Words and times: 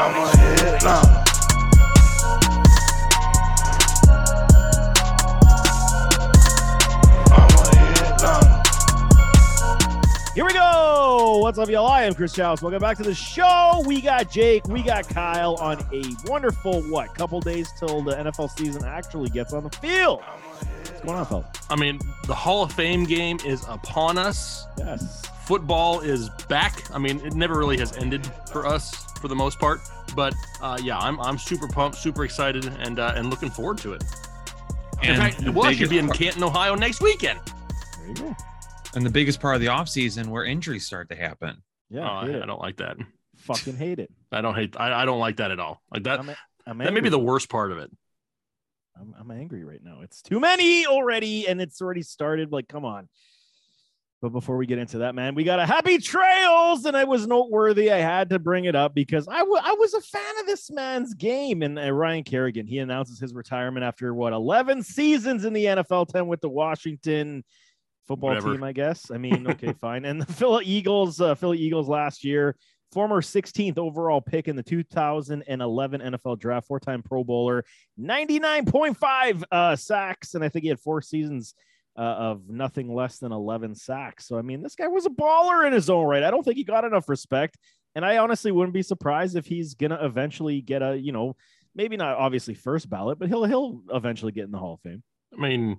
I'm 0.00 0.14
a 0.14 0.28
headliner. 0.36 1.24
I'm 7.32 7.50
a 7.50 7.76
headliner. 7.96 8.62
Here 10.36 10.44
we 10.44 10.52
go. 10.52 11.38
What's 11.42 11.58
up, 11.58 11.68
y'all? 11.68 11.88
I 11.88 12.04
am 12.04 12.14
Chris 12.14 12.32
Chalice. 12.32 12.62
Welcome 12.62 12.78
back 12.78 12.96
to 12.98 13.02
the 13.02 13.12
show. 13.12 13.82
We 13.86 14.00
got 14.00 14.30
Jake, 14.30 14.68
we 14.68 14.84
got 14.84 15.08
Kyle 15.08 15.56
on 15.56 15.84
a 15.92 16.04
wonderful 16.26 16.80
what 16.82 17.12
couple 17.16 17.40
days 17.40 17.72
till 17.76 18.00
the 18.00 18.14
NFL 18.14 18.56
season 18.56 18.84
actually 18.84 19.30
gets 19.30 19.52
on 19.52 19.64
the 19.64 19.70
field. 19.70 20.20
What's 20.22 21.00
going 21.00 21.18
on, 21.18 21.26
fella? 21.26 21.50
I 21.70 21.74
mean, 21.74 21.98
the 22.28 22.36
Hall 22.36 22.62
of 22.62 22.70
Fame 22.70 23.02
game 23.02 23.40
is 23.44 23.64
upon 23.66 24.16
us. 24.16 24.64
Yes. 24.78 25.26
Football 25.46 26.00
is 26.00 26.30
back. 26.48 26.88
I 26.94 26.98
mean, 26.98 27.20
it 27.26 27.34
never 27.34 27.58
really 27.58 27.78
has 27.78 27.96
ended 27.96 28.24
for 28.52 28.64
us 28.64 29.07
for 29.18 29.28
the 29.28 29.34
most 29.34 29.58
part, 29.58 29.80
but 30.16 30.34
uh, 30.62 30.78
yeah, 30.82 30.98
I'm 30.98 31.20
I'm 31.20 31.38
super 31.38 31.68
pumped, 31.68 31.98
super 31.98 32.24
excited, 32.24 32.64
and 32.80 32.98
uh, 32.98 33.12
and 33.16 33.30
looking 33.30 33.50
forward 33.50 33.78
to 33.78 33.92
it. 33.94 34.02
In 35.02 35.10
And 35.10 35.16
fact, 35.18 35.44
the 35.44 35.52
we'll 35.52 35.66
actually 35.66 35.86
biggest 35.86 35.90
be 35.90 35.98
in 35.98 36.06
part- 36.06 36.18
Canton, 36.18 36.42
Ohio 36.44 36.74
next 36.74 37.00
weekend. 37.00 37.40
There 37.98 38.08
you 38.08 38.14
go. 38.14 38.36
and 38.94 39.04
the 39.06 39.10
biggest 39.10 39.40
part 39.40 39.54
of 39.54 39.60
the 39.60 39.66
offseason 39.68 40.26
where 40.28 40.44
injuries 40.44 40.86
start 40.86 41.08
to 41.10 41.14
happen. 41.16 41.62
Yeah, 41.90 42.00
Oh, 42.08 42.12
I. 42.14 42.42
I 42.42 42.46
don't 42.46 42.60
like 42.60 42.76
that. 42.78 42.96
fucking 43.36 43.76
hate 43.76 43.98
it. 43.98 44.10
I 44.32 44.40
don't 44.40 44.54
hate. 44.54 44.74
I, 44.78 45.02
I 45.02 45.04
don't 45.04 45.20
like 45.20 45.36
that 45.36 45.50
at 45.50 45.60
all. 45.60 45.80
Like 45.92 46.02
that. 46.04 46.20
I'm, 46.20 46.30
I'm 46.66 46.78
That 46.78 46.92
may 46.92 47.00
be 47.00 47.08
the 47.10 47.18
worst 47.18 47.48
part 47.48 47.70
of 47.72 47.78
it. 47.78 47.90
I'm, 49.00 49.14
I'm 49.18 49.30
angry 49.30 49.62
right 49.64 49.82
now. 49.82 50.00
It's 50.02 50.20
too 50.22 50.40
many 50.40 50.84
already, 50.86 51.46
and 51.46 51.60
it's 51.60 51.80
already 51.80 52.02
started. 52.02 52.50
Like, 52.50 52.66
come 52.68 52.84
on. 52.84 53.08
But 54.20 54.30
before 54.30 54.56
we 54.56 54.66
get 54.66 54.78
into 54.78 54.98
that, 54.98 55.14
man, 55.14 55.36
we 55.36 55.44
got 55.44 55.60
a 55.60 55.66
happy 55.66 55.98
trails, 55.98 56.84
and 56.84 56.96
it 56.96 57.06
was 57.06 57.28
noteworthy. 57.28 57.92
I 57.92 57.98
had 57.98 58.30
to 58.30 58.40
bring 58.40 58.64
it 58.64 58.74
up 58.74 58.92
because 58.92 59.28
I 59.28 59.38
I 59.38 59.76
was 59.78 59.94
a 59.94 60.00
fan 60.00 60.38
of 60.40 60.46
this 60.46 60.70
man's 60.72 61.14
game. 61.14 61.62
And 61.62 61.78
uh, 61.78 61.92
Ryan 61.92 62.24
Kerrigan, 62.24 62.66
he 62.66 62.78
announces 62.78 63.20
his 63.20 63.32
retirement 63.32 63.84
after 63.84 64.12
what 64.12 64.32
11 64.32 64.82
seasons 64.82 65.44
in 65.44 65.52
the 65.52 65.66
NFL, 65.66 66.08
10 66.08 66.26
with 66.26 66.40
the 66.40 66.48
Washington 66.48 67.44
football 68.08 68.30
Whatever. 68.30 68.54
team, 68.54 68.64
I 68.64 68.72
guess. 68.72 69.10
I 69.12 69.18
mean, 69.18 69.46
okay, 69.50 69.72
fine. 69.72 70.04
And 70.04 70.20
the 70.20 70.32
Philly 70.32 70.64
Eagles, 70.64 71.20
uh, 71.20 71.36
Philly 71.36 71.58
Eagles 71.58 71.88
last 71.88 72.24
year, 72.24 72.56
former 72.90 73.20
16th 73.20 73.78
overall 73.78 74.20
pick 74.20 74.48
in 74.48 74.56
the 74.56 74.62
2011 74.64 76.00
NFL 76.00 76.40
draft, 76.40 76.66
four-time 76.66 77.02
Pro 77.02 77.22
Bowler, 77.22 77.64
99.5 78.00 79.44
uh, 79.52 79.76
sacks, 79.76 80.34
and 80.34 80.42
I 80.42 80.48
think 80.48 80.64
he 80.64 80.70
had 80.70 80.80
four 80.80 81.02
seasons 81.02 81.54
uh, 81.98 82.00
of 82.00 82.48
nothing 82.48 82.94
less 82.94 83.18
than 83.18 83.32
11 83.32 83.74
sacks. 83.74 84.28
So 84.28 84.38
I 84.38 84.42
mean, 84.42 84.62
this 84.62 84.76
guy 84.76 84.86
was 84.86 85.04
a 85.04 85.10
baller 85.10 85.66
in 85.66 85.72
his 85.72 85.90
own 85.90 86.06
right. 86.06 86.22
I 86.22 86.30
don't 86.30 86.44
think 86.44 86.56
he 86.56 86.64
got 86.64 86.84
enough 86.84 87.08
respect, 87.08 87.58
and 87.94 88.04
I 88.04 88.18
honestly 88.18 88.52
wouldn't 88.52 88.74
be 88.74 88.82
surprised 88.82 89.36
if 89.36 89.46
he's 89.46 89.74
gonna 89.74 89.98
eventually 90.00 90.60
get 90.60 90.80
a, 90.82 90.96
you 90.96 91.10
know, 91.10 91.34
maybe 91.74 91.96
not 91.96 92.16
obviously 92.16 92.54
first 92.54 92.88
ballot, 92.88 93.18
but 93.18 93.28
he'll 93.28 93.44
he'll 93.44 93.82
eventually 93.92 94.32
get 94.32 94.44
in 94.44 94.52
the 94.52 94.58
Hall 94.58 94.74
of 94.74 94.80
Fame. 94.80 95.02
I 95.36 95.40
mean, 95.40 95.78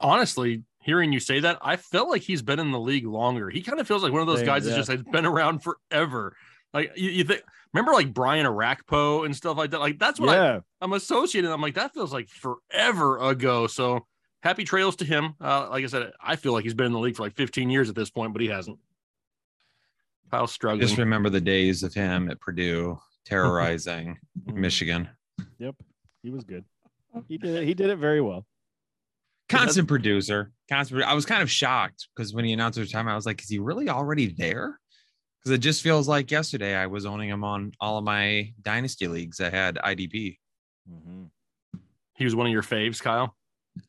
honestly, 0.00 0.62
hearing 0.80 1.12
you 1.12 1.18
say 1.18 1.40
that, 1.40 1.58
I 1.60 1.76
felt 1.76 2.08
like 2.08 2.22
he's 2.22 2.42
been 2.42 2.60
in 2.60 2.70
the 2.70 2.80
league 2.80 3.06
longer. 3.06 3.50
He 3.50 3.62
kind 3.62 3.80
of 3.80 3.88
feels 3.88 4.04
like 4.04 4.12
one 4.12 4.20
of 4.22 4.28
those 4.28 4.44
guys 4.44 4.64
yeah. 4.64 4.76
that's 4.76 4.86
just 4.86 4.90
has 4.90 5.02
been 5.12 5.26
around 5.26 5.64
forever. 5.64 6.36
Like 6.72 6.92
you, 6.96 7.10
you 7.10 7.24
think, 7.24 7.42
remember 7.72 7.92
like 7.92 8.14
Brian 8.14 8.46
Orakpo 8.46 9.24
and 9.24 9.34
stuff 9.34 9.56
like 9.56 9.70
that. 9.70 9.80
Like 9.80 9.98
that's 9.98 10.20
what 10.20 10.28
I, 10.28 10.34
yeah, 10.34 10.60
I'm 10.80 10.92
associated. 10.92 11.50
I'm 11.50 11.60
like 11.60 11.74
that 11.74 11.92
feels 11.92 12.12
like 12.12 12.28
forever 12.28 13.18
ago. 13.18 13.66
So 13.66 14.06
happy 14.42 14.64
trails 14.64 14.96
to 14.96 15.04
him. 15.04 15.34
Uh, 15.40 15.68
like 15.70 15.84
I 15.84 15.86
said, 15.86 16.12
I 16.20 16.36
feel 16.36 16.52
like 16.52 16.64
he's 16.64 16.74
been 16.74 16.86
in 16.86 16.92
the 16.92 16.98
league 16.98 17.16
for 17.16 17.22
like 17.22 17.34
15 17.34 17.70
years 17.70 17.88
at 17.88 17.94
this 17.94 18.10
point, 18.10 18.32
but 18.32 18.42
he 18.42 18.48
hasn't. 18.48 18.78
Kyle's 20.30 20.52
struggling. 20.52 20.80
Just 20.86 20.98
remember 20.98 21.30
the 21.30 21.40
days 21.40 21.82
of 21.82 21.94
him 21.94 22.30
at 22.30 22.40
Purdue 22.40 22.98
terrorizing 23.24 24.18
Mm, 24.46 24.54
Michigan. 24.54 25.08
Yep, 25.58 25.74
he 26.22 26.30
was 26.30 26.44
good. 26.44 26.64
He 27.28 27.38
did 27.38 27.54
it. 27.56 27.64
He 27.64 27.74
did 27.74 27.90
it 27.90 27.96
very 27.96 28.20
well. 28.20 28.44
Constant 29.48 29.88
producer. 29.88 30.52
Constant. 30.68 31.02
I 31.02 31.14
was 31.14 31.24
kind 31.24 31.42
of 31.42 31.50
shocked 31.50 32.08
because 32.14 32.34
when 32.34 32.44
he 32.44 32.52
announced 32.52 32.78
his 32.78 32.90
time, 32.92 33.08
I 33.08 33.14
was 33.14 33.24
like, 33.26 33.40
is 33.42 33.48
he 33.48 33.58
really 33.58 33.88
already 33.88 34.34
there? 34.36 34.78
Because 35.38 35.52
it 35.52 35.58
just 35.58 35.82
feels 35.82 36.06
like 36.08 36.30
yesterday 36.30 36.74
I 36.74 36.86
was 36.88 37.06
owning 37.06 37.28
him 37.28 37.44
on 37.44 37.72
all 37.80 37.98
of 37.98 38.04
my 38.04 38.52
dynasty 38.62 39.06
leagues. 39.08 39.40
I 39.40 39.50
had 39.50 39.76
IDP. 39.76 40.38
Mhm. 40.90 41.30
he 42.16 42.24
was 42.24 42.34
one 42.36 42.46
of 42.46 42.52
your 42.52 42.62
faves, 42.62 43.00
Kyle. 43.02 43.36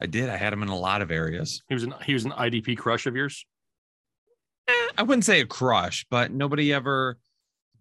I 0.01 0.05
did. 0.05 0.29
I 0.29 0.37
had 0.37 0.53
him 0.53 0.63
in 0.63 0.69
a 0.69 0.77
lot 0.77 1.01
of 1.01 1.11
areas. 1.11 1.63
He 1.67 1.73
was 1.73 1.83
an 1.83 1.93
he 2.05 2.13
was 2.13 2.25
an 2.25 2.31
IDP 2.31 2.77
crush 2.77 3.05
of 3.05 3.15
yours. 3.15 3.45
Eh, 4.67 4.73
I 4.97 5.03
wouldn't 5.03 5.25
say 5.25 5.41
a 5.41 5.45
crush, 5.45 6.05
but 6.09 6.31
nobody 6.31 6.73
ever 6.73 7.17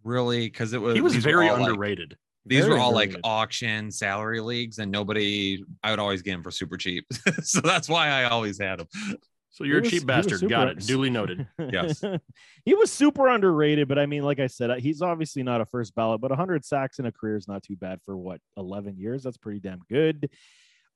really 0.04 0.46
because 0.46 0.72
it 0.72 0.80
was 0.80 0.94
He 0.94 1.00
was 1.00 1.16
very 1.16 1.48
all, 1.48 1.58
like, 1.58 1.68
underrated. 1.70 2.16
These 2.48 2.60
Very 2.64 2.74
were 2.74 2.80
all 2.80 2.92
like 2.94 3.16
auction 3.24 3.90
salary 3.90 4.40
leagues, 4.40 4.78
and 4.78 4.90
nobody. 4.92 5.64
I 5.82 5.90
would 5.90 5.98
always 5.98 6.22
get 6.22 6.34
him 6.34 6.42
for 6.44 6.52
super 6.52 6.76
cheap, 6.76 7.04
so 7.42 7.60
that's 7.60 7.88
why 7.88 8.08
I 8.08 8.24
always 8.24 8.60
had 8.60 8.80
him. 8.80 8.86
So 9.50 9.64
you're 9.64 9.80
He 9.80 9.88
a 9.88 9.90
cheap 9.90 10.04
was- 10.06 10.26
he 10.26 10.30
bastard. 10.30 10.48
Got 10.48 10.68
it. 10.68 10.78
Duly 10.86 11.10
noted. 11.10 11.46
Yes. 11.72 12.04
he 12.64 12.74
was 12.74 12.92
super 12.92 13.26
underrated, 13.26 13.88
but 13.88 13.98
I 13.98 14.06
mean, 14.06 14.22
like 14.22 14.38
I 14.38 14.46
said, 14.46 14.78
he's 14.78 15.02
obviously 15.02 15.42
not 15.42 15.60
a 15.60 15.66
first 15.66 15.94
ballot, 15.96 16.20
but 16.20 16.30
100 16.30 16.64
sacks 16.64 16.98
in 17.00 17.06
a 17.06 17.10
career 17.12 17.36
is 17.36 17.48
not 17.48 17.62
too 17.64 17.74
bad 17.74 18.00
for 18.04 18.16
what 18.16 18.40
11 18.56 18.96
years. 18.98 19.22
That's 19.24 19.38
pretty 19.38 19.58
damn 19.58 19.80
good. 19.90 20.30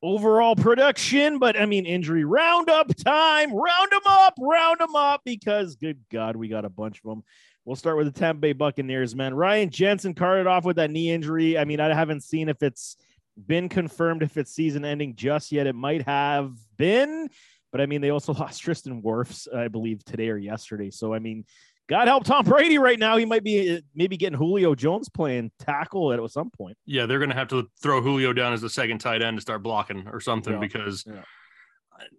Overall 0.03 0.56
production, 0.56 1.38
but 1.38 1.61
I 1.61 1.66
mean, 1.66 1.84
injury 1.84 2.25
roundup 2.25 2.94
time. 2.97 3.53
Round 3.53 3.93
them 3.93 4.00
up, 4.06 4.34
round 4.38 4.81
them 4.81 4.97
up, 4.97 5.21
because 5.25 5.77
good 5.77 5.99
God, 6.11 6.37
we 6.37 6.49
got 6.49 6.65
a 6.65 6.71
bunch 6.71 7.00
of 7.05 7.11
them. 7.11 7.22
We'll 7.66 7.77
start 7.77 7.99
with 7.99 8.12
the 8.12 8.19
Tampa 8.19 8.41
Bay 8.41 8.53
Buccaneers, 8.55 9.15
man. 9.15 9.34
Ryan 9.34 9.69
Jensen 9.69 10.15
carted 10.15 10.47
off 10.47 10.65
with 10.65 10.77
that 10.77 10.91
knee 10.91 11.10
injury. 11.10 11.59
I 11.59 11.66
mean, 11.66 11.81
I 11.81 11.94
haven't 11.94 12.22
seen 12.22 12.49
if 12.49 12.62
it's 12.62 12.97
been 13.47 13.69
confirmed 13.69 14.22
if 14.22 14.37
it's 14.37 14.53
season 14.53 14.84
ending 14.84 15.15
just 15.15 15.53
yet. 15.53 15.66
It 15.66 15.75
might 15.75 16.03
have 16.03 16.53
been, 16.78 17.28
but 17.71 17.81
I 17.81 17.87
mean, 17.87 18.00
they 18.00 18.10
also 18.10 18.33
lost 18.39 18.62
Tristan 18.62 19.03
Wirfs, 19.03 19.55
I 19.55 19.69
believe, 19.69 20.05
today 20.05 20.31
or 20.31 20.39
yesterday. 20.39 20.91
So 20.91 21.12
I 21.12 21.19
mean, 21.19 21.44
God 21.91 22.06
help 22.06 22.23
Tom 22.23 22.45
Brady 22.45 22.78
right 22.78 23.01
now. 23.01 23.17
He 23.17 23.25
might 23.25 23.43
be 23.43 23.77
uh, 23.77 23.81
maybe 23.97 24.17
getting 24.17 24.39
Julio 24.39 24.77
Jones 24.77 25.09
playing 25.09 25.51
tackle 25.59 26.12
at 26.12 26.31
some 26.31 26.49
point. 26.49 26.78
Yeah, 26.87 27.06
they're 27.06 27.19
going 27.19 27.31
to 27.31 27.37
have 27.37 27.49
to 27.49 27.69
throw 27.83 28.01
Julio 28.01 28.33
down 28.33 28.53
as 28.53 28.61
the 28.61 28.71
second 28.71 28.99
tight 28.99 29.23
end 29.23 29.39
to 29.39 29.41
start 29.41 29.65
blocking 29.65 30.06
or 30.06 30.21
something 30.21 30.53
Yeah, 30.53 30.59
because 30.61 31.05
yeah. 31.05 31.23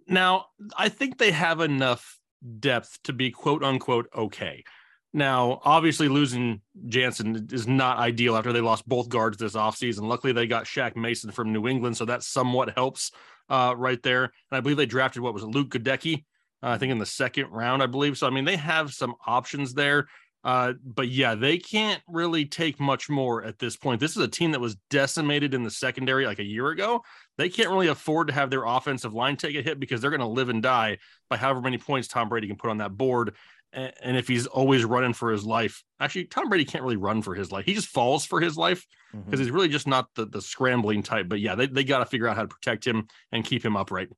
now 0.08 0.48
I 0.78 0.90
think 0.90 1.18
they 1.18 1.32
have 1.32 1.62
enough 1.62 2.20
depth 2.60 3.00
to 3.06 3.14
be 3.14 3.32
quote 3.32 3.64
unquote 3.64 4.08
okay. 4.14 4.66
Now, 5.14 5.62
obviously, 5.64 6.10
losing 6.10 6.62
Jensen 6.88 7.48
is 7.52 7.66
not 7.66 7.98
ideal 7.98 8.36
after 8.36 8.52
they 8.52 8.62
lost 8.62 8.88
both 8.88 9.08
guards 9.08 9.38
this 9.38 9.56
offseason. 9.56 10.02
Luckily, 10.02 10.34
they 10.34 10.48
got 10.48 10.66
Shaq 10.66 10.98
Mason 10.98 11.32
from 11.32 11.54
New 11.54 11.68
England, 11.68 11.96
so 11.96 12.06
that 12.06 12.24
somewhat 12.24 12.74
helps 12.76 13.12
uh, 13.50 13.74
right 13.78 14.02
there. 14.04 14.24
And 14.24 14.58
I 14.58 14.60
believe 14.60 14.78
they 14.78 14.86
drafted 14.86 15.22
what 15.22 15.34
was 15.34 15.44
it, 15.44 15.48
Luke 15.48 15.70
Goedeke, 15.70 16.24
uh, 16.64 16.70
I 16.70 16.78
think 16.78 16.92
in 16.92 16.98
the 17.00 17.06
second 17.06 17.48
round, 17.52 17.82
I 17.84 17.88
believe. 17.88 18.18
So, 18.18 18.28
I 18.28 18.30
mean, 18.30 18.46
they 18.46 18.58
have 18.58 18.94
some 18.94 19.16
options 19.26 19.74
there. 19.74 20.08
Uh, 20.44 20.74
but 20.84 21.08
yeah, 21.08 21.36
they 21.36 21.56
can't 21.60 22.02
really 22.08 22.46
take 22.46 22.80
much 22.80 23.10
more 23.12 23.44
at 23.44 23.60
this 23.60 23.78
point. 23.78 24.00
This 24.00 24.18
is 24.18 24.24
a 24.24 24.28
team 24.28 24.52
that 24.54 24.60
was 24.60 24.76
decimated 24.90 25.54
in 25.54 25.62
the 25.62 25.70
secondary 25.70 26.26
like 26.26 26.40
a 26.40 26.44
year 26.44 26.70
ago. 26.70 27.04
They 27.38 27.48
can't 27.48 27.70
really 27.70 27.90
afford 27.90 28.26
to 28.28 28.34
have 28.34 28.50
their 28.50 28.64
offensive 28.64 29.14
line 29.14 29.38
take 29.38 29.56
a 29.56 29.62
hit 29.62 29.80
because 29.80 30.02
they're 30.02 30.10
going 30.10 30.20
to 30.22 30.26
live 30.28 30.50
and 30.50 30.64
die 30.64 30.98
by 31.30 31.38
however 31.38 31.62
many 31.62 31.78
points 31.78 32.08
Tom 32.08 32.28
Brady 32.28 32.48
can 32.48 32.56
put 32.56 32.72
on 32.72 32.80
that 32.80 32.98
board. 32.98 33.36
A- 33.76 33.94
And 34.04 34.18
if 34.18 34.28
he's 34.28 34.48
always 34.48 34.84
running 34.84 35.14
for 35.14 35.32
his 35.32 35.44
life, 35.44 35.84
actually, 36.00 36.26
Tom 36.26 36.50
Brady 36.50 36.66
can't 36.66 36.84
really 36.84 36.98
run 36.98 37.22
for 37.22 37.36
his 37.36 37.52
life. 37.52 37.66
He 37.66 37.76
just 37.76 37.90
falls 37.90 38.26
for 38.26 38.42
his 38.42 38.58
life 38.58 38.84
because 39.26 39.40
he's 39.40 39.52
really 39.52 39.70
just 39.70 39.88
not 39.88 40.08
the, 40.16 40.26
the 40.26 40.42
scrambling 40.42 41.04
type. 41.04 41.30
But 41.30 41.40
yeah, 41.40 41.54
they, 41.54 41.68
they 41.68 41.84
got 41.84 42.00
to 42.00 42.06
figure 42.08 42.28
out 42.28 42.36
how 42.36 42.42
to 42.44 42.48
protect 42.48 42.88
him 42.88 43.08
and 43.32 43.46
keep 43.46 43.64
him 43.64 43.78
upright. 43.78 44.10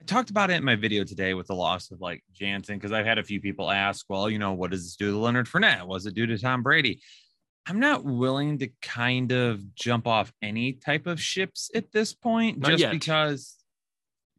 I 0.00 0.04
talked 0.04 0.30
about 0.30 0.50
it 0.50 0.54
in 0.54 0.64
my 0.64 0.76
video 0.76 1.04
today 1.04 1.34
with 1.34 1.46
the 1.48 1.54
loss 1.54 1.90
of 1.90 2.00
like 2.00 2.22
Jensen 2.32 2.76
because 2.78 2.92
I've 2.92 3.04
had 3.06 3.18
a 3.18 3.22
few 3.22 3.40
people 3.40 3.70
ask, 3.70 4.06
well, 4.08 4.30
you 4.30 4.38
know, 4.38 4.52
what 4.52 4.70
does 4.70 4.84
this 4.84 4.96
do 4.96 5.10
to 5.12 5.18
Leonard 5.18 5.46
Fournette? 5.46 5.86
Was 5.86 6.06
it 6.06 6.14
due 6.14 6.26
to 6.26 6.38
Tom 6.38 6.62
Brady? 6.62 7.00
I'm 7.66 7.78
not 7.80 8.04
willing 8.04 8.58
to 8.60 8.68
kind 8.80 9.30
of 9.32 9.74
jump 9.74 10.06
off 10.06 10.32
any 10.40 10.72
type 10.72 11.06
of 11.06 11.20
ships 11.20 11.70
at 11.74 11.92
this 11.92 12.14
point, 12.14 12.58
Not 12.58 12.70
just 12.70 12.80
yet. 12.80 12.92
because. 12.92 13.56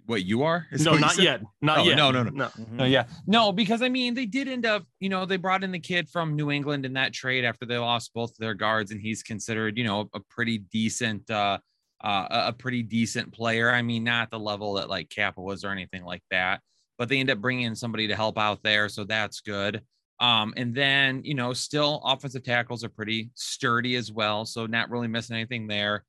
What 0.07 0.25
you 0.25 0.41
are? 0.41 0.65
Is 0.71 0.83
No, 0.83 0.97
not 0.97 1.17
yet. 1.19 1.41
Not 1.61 1.77
Oh, 1.77 1.83
yet. 1.83 1.95
no, 1.95 2.09
no, 2.11 2.23
no. 2.23 2.31
no. 2.31 2.47
Mhm. 2.47 2.71
No, 2.71 2.83
yeah, 2.85 3.05
no, 3.27 3.51
because 3.51 3.83
I 3.83 3.87
mean, 3.87 4.15
they 4.15 4.25
did 4.25 4.47
end 4.47 4.65
up, 4.65 4.83
you 4.99 5.09
know, 5.09 5.27
they 5.27 5.37
brought 5.37 5.63
in 5.63 5.71
the 5.71 5.79
kid 5.79 6.09
from 6.09 6.35
New 6.35 6.49
England 6.49 6.87
in 6.87 6.93
that 6.93 7.13
trade 7.13 7.45
after 7.45 7.67
they 7.67 7.77
lost 7.77 8.11
both 8.13 8.35
their 8.37 8.55
guards, 8.55 8.89
and 8.91 8.99
he's 8.99 9.21
considered, 9.21 9.77
you 9.77 9.83
know, 9.83 10.09
a 10.15 10.19
pretty 10.19 10.57
decent, 10.57 11.29
uh, 11.29 11.59
uh, 12.03 12.45
a 12.47 12.53
pretty 12.53 12.83
decent 12.83 13.31
player. 13.31 13.69
I 13.69 13.81
mean, 13.81 14.03
not 14.03 14.31
the 14.31 14.39
level 14.39 14.73
that 14.73 14.89
like 14.89 15.09
Cappa 15.09 15.41
was 15.41 15.63
or 15.63 15.69
anything 15.69 16.03
like 16.03 16.23
that, 16.31 16.61
but 16.97 17.09
they 17.09 17.19
end 17.19 17.29
up 17.29 17.39
bringing 17.39 17.65
in 17.65 17.75
somebody 17.75 18.07
to 18.07 18.15
help 18.15 18.37
out 18.37 18.63
there, 18.63 18.89
so 18.89 19.03
that's 19.03 19.41
good. 19.41 19.81
Um, 20.19 20.53
and 20.55 20.73
then 20.73 21.23
you 21.23 21.33
know, 21.33 21.53
still 21.53 22.01
offensive 22.05 22.43
tackles 22.43 22.83
are 22.83 22.89
pretty 22.89 23.31
sturdy 23.35 23.95
as 23.95 24.11
well, 24.11 24.45
so 24.45 24.65
not 24.65 24.89
really 24.89 25.07
missing 25.07 25.35
anything 25.35 25.67
there. 25.67 26.03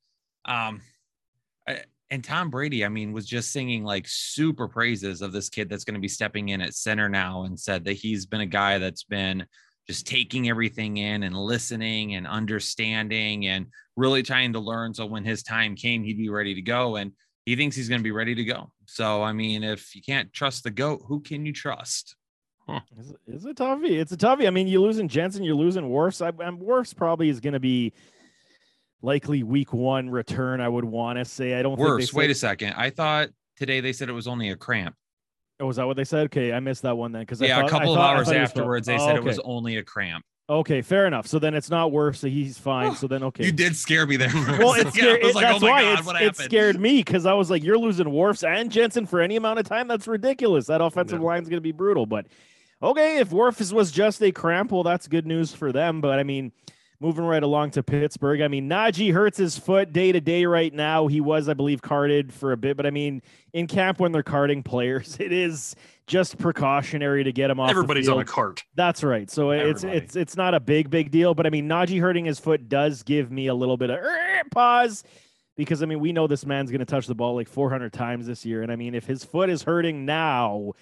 Um, 0.45 0.81
I, 1.67 1.81
and 2.13 2.23
Tom 2.23 2.51
Brady, 2.51 2.85
I 2.85 2.89
mean, 2.89 3.11
was 3.11 3.25
just 3.25 3.51
singing 3.51 3.83
like 3.83 4.05
super 4.07 4.67
praises 4.67 5.23
of 5.23 5.31
this 5.31 5.49
kid 5.49 5.67
that's 5.67 5.83
going 5.83 5.95
to 5.95 5.99
be 5.99 6.07
stepping 6.07 6.49
in 6.49 6.61
at 6.61 6.75
center 6.75 7.09
now 7.09 7.43
and 7.43 7.59
said 7.59 7.85
that 7.85 7.93
he's 7.93 8.27
been 8.27 8.41
a 8.41 8.45
guy 8.45 8.77
that's 8.77 9.03
been 9.03 9.47
just 9.87 10.07
taking 10.07 10.49
everything 10.49 10.97
in 10.97 11.23
and 11.23 11.35
listening 11.35 12.15
and 12.15 12.25
understanding 12.25 13.47
and 13.47 13.67
really 13.95 14.23
trying 14.23 14.53
to 14.53 14.59
learn. 14.59 14.93
So 14.93 15.05
when 15.05 15.23
his 15.23 15.43
time 15.43 15.75
came, 15.75 16.03
he'd 16.03 16.17
be 16.17 16.29
ready 16.29 16.55
to 16.55 16.61
go. 16.61 16.95
And 16.95 17.11
he 17.45 17.55
thinks 17.55 17.75
he's 17.75 17.89
going 17.89 17.99
to 17.99 18.03
be 18.03 18.11
ready 18.11 18.35
to 18.35 18.43
go. 18.43 18.71
So, 18.85 19.21
I 19.21 19.33
mean, 19.33 19.63
if 19.63 19.95
you 19.95 20.01
can't 20.01 20.31
trust 20.31 20.63
the 20.63 20.71
GOAT, 20.71 21.01
who 21.07 21.19
can 21.21 21.45
you 21.45 21.53
trust? 21.53 22.15
It's, 22.97 23.13
it's 23.27 23.45
a 23.45 23.53
toughie. 23.53 23.99
It's 23.99 24.13
a 24.13 24.17
toughie. 24.17 24.47
I 24.47 24.49
mean, 24.49 24.69
you're 24.69 24.81
losing 24.81 25.09
Jensen, 25.09 25.43
you're 25.43 25.53
losing 25.53 25.83
Wirfs. 25.83 26.21
I, 26.21 26.31
I'm 26.41 26.59
Wirfs 26.59 26.95
probably 26.95 27.27
is 27.27 27.41
going 27.41 27.53
to 27.53 27.59
be 27.59 27.91
likely 29.01 29.43
week 29.43 29.73
one 29.73 30.09
return. 30.09 30.61
I 30.61 30.69
would 30.69 30.85
want 30.85 31.19
to 31.19 31.25
say. 31.25 31.55
I 31.55 31.61
don't. 31.61 31.77
Worse. 31.77 32.13
Wait 32.13 32.31
a 32.31 32.35
second. 32.35 32.73
I 32.77 32.89
thought 32.89 33.29
today 33.57 33.81
they 33.81 33.91
said 33.91 34.07
it 34.07 34.13
was 34.13 34.27
only 34.27 34.49
a 34.49 34.55
cramp. 34.55 34.95
Oh, 35.59 35.67
was 35.67 35.77
that 35.77 35.85
what 35.87 35.95
they 35.97 36.03
said? 36.03 36.25
Okay, 36.25 36.51
I 36.51 36.59
missed 36.59 36.81
that 36.81 36.97
one 36.97 37.11
then. 37.11 37.21
Because 37.21 37.39
Yeah, 37.39 37.57
thought, 37.57 37.65
a 37.65 37.69
couple 37.69 37.91
of 37.93 37.97
thought- 37.97 38.13
I 38.13 38.17
hours 38.17 38.27
thought 38.27 38.33
he 38.35 38.41
was- 38.41 38.49
afterwards, 38.49 38.87
they 38.87 38.95
Oh, 38.95 39.05
said 39.07 39.15
it 39.15 39.23
was 39.23 39.39
only 39.45 39.77
a 39.77 39.83
cramp. 39.83 40.25
Okay, 40.49 40.81
fair 40.81 41.07
enough. 41.07 41.25
So 41.25 41.39
then 41.39 41.53
it's 41.53 41.69
not 41.69 41.91
worse. 41.93 42.19
So 42.19 42.27
he's 42.27 42.57
fine. 42.57 42.95
So 42.95 43.07
then 43.07 43.23
okay. 43.23 43.45
You 43.45 43.51
did 43.53 43.75
scare 43.77 44.05
me 44.05 44.17
there. 44.17 44.29
Well, 44.33 44.73
it's 44.73 44.93
scared, 44.93 45.21
was 45.23 45.29
it- 45.31 45.35
like, 45.35 45.45
that's 45.47 45.63
oh 45.63 45.67
why 45.67 45.95
God, 45.95 46.21
it 46.21 46.35
scared 46.35 46.79
me 46.81 46.97
because 46.97 47.25
I 47.25 47.33
was 47.33 47.49
like, 47.49 47.63
you're 47.63 47.77
losing 47.77 48.07
Wirfs 48.07 48.45
and 48.45 48.69
Jensen 48.69 49.05
for 49.05 49.21
any 49.21 49.37
amount 49.37 49.59
of 49.59 49.65
time. 49.65 49.87
That's 49.87 50.05
ridiculous. 50.07 50.65
That 50.67 50.81
offensive 50.81 51.19
Yeah. 51.21 51.25
line's 51.27 51.47
going 51.47 51.57
to 51.57 51.61
be 51.61 51.71
brutal. 51.71 52.05
But 52.05 52.25
okay, 52.81 53.19
if 53.19 53.29
Wirfs 53.29 53.71
was 53.71 53.89
just 53.91 54.21
a 54.21 54.31
cramp, 54.33 54.71
well, 54.73 54.83
that's 54.83 55.07
good 55.07 55.25
news 55.25 55.53
for 55.53 55.71
them. 55.71 56.01
But 56.01 56.19
I 56.19 56.23
mean, 56.23 56.51
moving 56.99 57.25
right 57.25 57.43
along 57.43 57.71
to 57.71 57.83
Pittsburgh, 57.83 58.41
I 58.41 58.47
mean, 58.47 58.69
Najee 58.69 59.11
hurts 59.13 59.37
his 59.37 59.57
foot 59.57 59.91
day 59.93 60.11
to 60.11 60.21
day 60.21 60.45
right 60.45 60.73
now. 60.73 61.07
He 61.07 61.21
was, 61.21 61.49
I 61.49 61.53
believe, 61.53 61.81
carded 61.81 62.33
for 62.33 62.51
a 62.51 62.57
bit. 62.57 62.77
But 62.77 62.85
I 62.85 62.91
mean, 62.91 63.21
in 63.53 63.67
camp 63.67 63.99
when 63.99 64.11
they're 64.11 64.23
carding 64.23 64.63
players, 64.63 65.17
it 65.19 65.31
is 65.31 65.75
just 66.07 66.37
precautionary 66.37 67.23
to 67.23 67.31
get 67.31 67.49
him 67.49 67.59
off. 67.59 67.69
the 67.69 67.71
Everybody's 67.71 68.09
on 68.09 68.19
a 68.19 68.25
cart. 68.25 68.63
That's 68.75 69.03
right. 69.03 69.29
So 69.29 69.51
it's 69.51 69.83
Everybody. 69.83 70.05
it's 70.05 70.15
it's 70.15 70.35
not 70.35 70.53
a 70.53 70.59
big 70.59 70.89
big 70.89 71.11
deal, 71.11 71.33
but 71.33 71.45
I 71.45 71.49
mean 71.49 71.67
Najee 71.67 71.99
hurting 71.99 72.25
his 72.25 72.39
foot 72.39 72.67
does 72.69 73.03
give 73.03 73.31
me 73.31 73.47
a 73.47 73.53
little 73.53 73.77
bit 73.77 73.89
of 73.89 73.99
"Er," 73.99 74.41
pause 74.51 75.03
because 75.55 75.81
I 75.81 75.85
mean 75.85 75.99
we 75.99 76.11
know 76.11 76.27
this 76.27 76.45
man's 76.45 76.71
going 76.71 76.79
to 76.79 76.85
touch 76.85 77.07
the 77.07 77.15
ball 77.15 77.35
like 77.35 77.47
400 77.47 77.93
times 77.93 78.27
this 78.27 78.45
year, 78.45 78.63
and 78.63 78.71
I 78.71 78.75
mean 78.75 78.95
if 78.95 79.05
his 79.05 79.23
foot 79.23 79.49
is 79.49 79.63
hurting 79.63 80.05
now, 80.05 80.73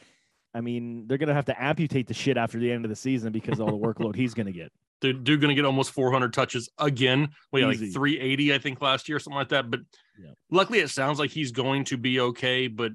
I 0.54 0.62
mean 0.62 1.06
they're 1.08 1.18
going 1.18 1.30
to 1.30 1.34
have 1.36 1.46
to 1.46 1.62
amputate 1.64 2.08
the 2.08 2.14
shit 2.14 2.38
after 2.38 2.60
the 2.60 2.72
end 2.72 2.86
of 2.86 2.90
the 2.90 2.96
season 2.96 3.32
because 3.32 3.60
of 3.60 3.68
all 3.68 3.80
the 3.80 3.86
workload 3.86 4.16
he's 4.16 4.34
going 4.34 4.48
to 4.48 4.52
get. 4.52 4.72
Dude 5.02 5.26
going 5.26 5.50
to 5.50 5.56
get 5.56 5.66
almost 5.66 5.92
400 5.92 6.32
touches 6.32 6.70
again. 6.78 7.30
Wait, 7.52 7.64
like 7.66 7.80
380, 7.80 8.54
I 8.54 8.60
think, 8.60 8.82
last 8.82 9.10
year, 9.10 9.16
or 9.16 9.20
something 9.20 9.38
like 9.38 9.50
that. 9.50 9.72
But 9.72 9.80
Yeah. 10.20 10.32
luckily, 10.52 10.80
it 10.80 10.90
sounds 10.90 11.18
like 11.18 11.32
he's 11.32 11.52
going 11.52 11.86
to 11.86 11.98
be 11.98 12.20
okay. 12.20 12.68
But 12.68 12.92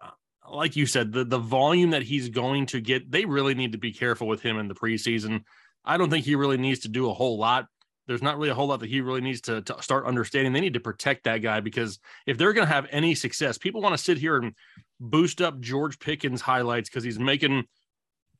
uh, 0.00 0.10
like 0.50 0.74
you 0.74 0.86
said, 0.86 1.12
the, 1.12 1.24
the 1.24 1.38
volume 1.38 1.90
that 1.90 2.02
he's 2.02 2.28
going 2.28 2.66
to 2.66 2.80
get, 2.80 3.08
they 3.08 3.24
really 3.24 3.54
need 3.54 3.70
to 3.70 3.78
be 3.78 3.92
careful 3.92 4.26
with 4.26 4.42
him 4.42 4.58
in 4.58 4.66
the 4.66 4.74
preseason. 4.74 5.44
I 5.84 5.96
don't 5.96 6.10
think 6.10 6.24
he 6.24 6.34
really 6.34 6.56
needs 6.56 6.80
to 6.80 6.88
do 6.88 7.08
a 7.08 7.14
whole 7.14 7.38
lot. 7.38 7.66
There's 8.06 8.22
not 8.22 8.36
really 8.36 8.50
a 8.50 8.54
whole 8.54 8.66
lot 8.66 8.80
that 8.80 8.90
he 8.90 9.00
really 9.00 9.20
needs 9.22 9.40
to, 9.42 9.62
to 9.62 9.82
start 9.82 10.04
understanding. 10.06 10.52
They 10.52 10.60
need 10.60 10.74
to 10.74 10.80
protect 10.80 11.24
that 11.24 11.38
guy 11.38 11.60
because 11.60 11.98
if 12.26 12.36
they're 12.36 12.52
going 12.52 12.66
to 12.66 12.72
have 12.72 12.86
any 12.90 13.14
success, 13.14 13.56
people 13.58 13.80
want 13.80 13.94
to 13.96 14.02
sit 14.02 14.18
here 14.18 14.36
and 14.36 14.52
boost 15.00 15.40
up 15.40 15.60
George 15.60 15.98
Pickens 15.98 16.40
highlights 16.42 16.88
because 16.90 17.02
he's 17.04 17.18
making 17.18 17.64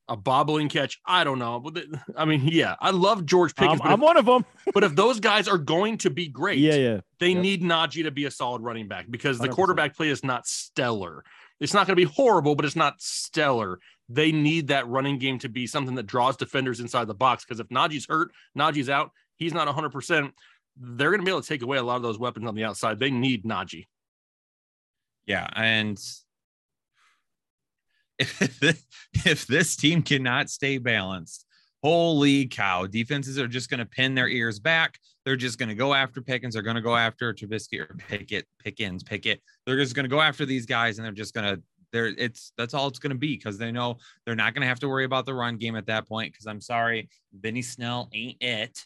a 0.07 0.17
bobbling 0.17 0.69
catch. 0.69 1.01
I 1.07 1.25
don't 1.25 1.39
know. 1.39 1.65
I 2.17 2.27
mean, 2.27 2.43
yeah, 2.47 2.77
I 2.79 2.91
love 2.91 3.25
George 3.25 3.55
Pickens, 3.55 3.81
but, 3.81 3.91
I'm 3.91 4.01
one 4.01 4.19
of 4.19 4.27
them. 4.27 4.45
but 4.75 4.85
if 4.85 4.95
those 4.95 5.19
guys 5.19 5.49
are 5.49 5.57
going 5.57 5.97
to 5.99 6.11
be 6.11 6.29
great, 6.29 6.59
Yeah, 6.59 6.75
yeah. 6.75 7.01
they 7.21 7.31
Yep. 7.31 7.43
need 7.43 7.63
Najee 7.63 8.03
to 8.03 8.11
be 8.11 8.27
a 8.27 8.31
solid 8.31 8.61
running 8.61 8.87
back 8.87 9.07
because 9.11 9.39
the 9.39 9.49
100%. 9.49 9.53
quarterback 9.53 9.97
play 9.97 10.11
is 10.11 10.23
not 10.23 10.47
stellar. 10.47 11.25
It's 11.59 11.73
not 11.73 11.87
going 11.87 11.97
to 11.97 12.07
be 12.07 12.13
horrible, 12.13 12.55
but 12.55 12.67
it's 12.67 12.77
not 12.77 13.01
stellar. 13.01 13.79
They 14.11 14.31
need 14.33 14.67
that 14.69 14.87
running 14.89 15.19
game 15.19 15.39
to 15.39 15.49
be 15.49 15.67
something 15.67 15.95
that 15.95 16.03
draws 16.07 16.37
defenders 16.37 16.81
inside 16.81 17.07
the 17.07 17.15
box 17.15 17.43
because 17.47 17.59
if 17.61 17.69
Najee's 17.69 18.05
hurt, 18.07 18.33
Najee's 18.59 18.91
out, 18.91 19.13
he's 19.45 19.55
not 19.55 19.69
100%, 19.69 20.33
they're 20.77 21.11
going 21.11 21.21
to 21.21 21.25
be 21.25 21.31
able 21.31 21.43
to 21.43 21.49
take 21.49 21.63
away 21.63 21.79
a 21.79 21.83
lot 21.83 21.97
of 21.97 22.03
those 22.03 22.19
weapons 22.19 22.49
on 22.49 22.55
the 22.55 22.65
outside. 22.65 22.99
They 22.99 23.11
need 23.11 23.45
Najee. 23.45 23.87
Yeah, 25.27 25.49
and 25.55 25.99
if 28.19 28.85
if 29.25 29.47
this 29.47 29.77
team 29.77 30.03
cannot 30.03 30.51
stay 30.51 30.79
balanced, 30.79 31.47
holy 31.83 32.47
cow, 32.47 32.87
defenses 32.87 33.39
are 33.39 33.49
just 33.49 33.71
going 33.71 33.79
to 33.79 33.87
pin 33.87 34.15
their 34.15 34.29
ears 34.29 34.59
back. 34.59 34.99
They're 35.25 35.37
just 35.37 35.59
going 35.59 35.71
to 35.71 35.75
go 35.75 35.95
after 35.95 36.21
Pickens. 36.21 36.55
They're 36.55 36.63
going 36.63 36.77
to 36.77 36.83
go 36.83 36.97
after 36.97 37.33
Trubisky 37.33 37.81
or 37.81 37.95
Pickett, 37.97 38.47
Pickens, 38.63 39.03
Pickett. 39.03 39.41
They're 39.65 39.79
just 39.79 39.95
going 39.95 40.05
to 40.05 40.11
go 40.11 40.21
after 40.21 40.45
these 40.45 40.67
guys, 40.67 40.99
and 40.99 41.05
they're 41.05 41.13
just 41.13 41.35
going 41.35 41.57
to. 41.57 41.63
They're 41.93 42.13
it's 42.19 42.53
that's 42.59 42.75
all 42.75 42.89
it's 42.89 42.99
going 42.99 43.13
to 43.13 43.19
be 43.19 43.37
because 43.37 43.57
they 43.57 43.71
know 43.71 43.99
they're 44.27 44.35
not 44.35 44.53
going 44.53 44.63
to 44.63 44.69
have 44.69 44.81
to 44.81 44.89
worry 44.89 45.05
about 45.05 45.27
the 45.27 45.35
run 45.35 45.57
game 45.57 45.77
at 45.77 45.87
that 45.87 46.09
point. 46.09 46.33
Because 46.33 46.47
I'm 46.47 46.61
sorry, 46.61 47.09
Benny 47.33 47.63
Snell 47.63 48.11
ain't 48.13 48.43
it 48.43 48.85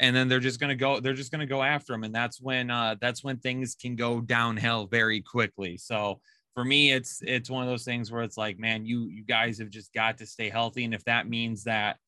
and 0.00 0.16
then 0.16 0.28
they're 0.28 0.40
just 0.40 0.58
going 0.58 0.70
to 0.70 0.74
go 0.74 0.98
they're 0.98 1.14
just 1.14 1.30
going 1.30 1.40
to 1.40 1.46
go 1.46 1.62
after 1.62 1.94
him 1.94 2.02
and 2.02 2.14
that's 2.14 2.40
when 2.40 2.70
uh 2.70 2.96
that's 3.00 3.22
when 3.22 3.36
things 3.36 3.76
can 3.80 3.94
go 3.94 4.20
downhill 4.20 4.86
very 4.86 5.20
quickly 5.20 5.76
so 5.76 6.20
for 6.54 6.64
me 6.64 6.90
it's 6.90 7.22
it's 7.22 7.48
one 7.48 7.62
of 7.62 7.68
those 7.68 7.84
things 7.84 8.10
where 8.10 8.22
it's 8.22 8.36
like 8.36 8.58
man 8.58 8.84
you 8.84 9.08
you 9.08 9.22
guys 9.22 9.58
have 9.58 9.70
just 9.70 9.92
got 9.92 10.18
to 10.18 10.26
stay 10.26 10.48
healthy 10.48 10.84
and 10.84 10.94
if 10.94 11.04
that 11.04 11.28
means 11.28 11.62
that 11.64 11.98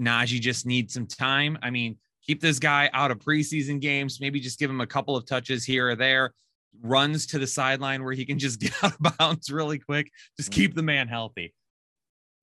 Najee 0.00 0.40
just 0.40 0.66
needs 0.66 0.92
some 0.92 1.06
time 1.06 1.56
i 1.62 1.70
mean 1.70 1.96
keep 2.26 2.40
this 2.40 2.58
guy 2.58 2.90
out 2.92 3.10
of 3.10 3.18
preseason 3.18 3.80
games 3.80 4.20
maybe 4.20 4.40
just 4.40 4.58
give 4.58 4.70
him 4.70 4.80
a 4.80 4.86
couple 4.86 5.16
of 5.16 5.24
touches 5.24 5.64
here 5.64 5.90
or 5.90 5.96
there 5.96 6.34
runs 6.80 7.26
to 7.26 7.38
the 7.38 7.46
sideline 7.46 8.02
where 8.02 8.14
he 8.14 8.24
can 8.24 8.38
just 8.38 8.60
get 8.60 8.72
out 8.82 8.92
of 8.92 9.16
bounds 9.18 9.50
really 9.50 9.78
quick 9.78 10.10
just 10.36 10.50
keep 10.50 10.74
the 10.74 10.82
man 10.82 11.08
healthy 11.08 11.54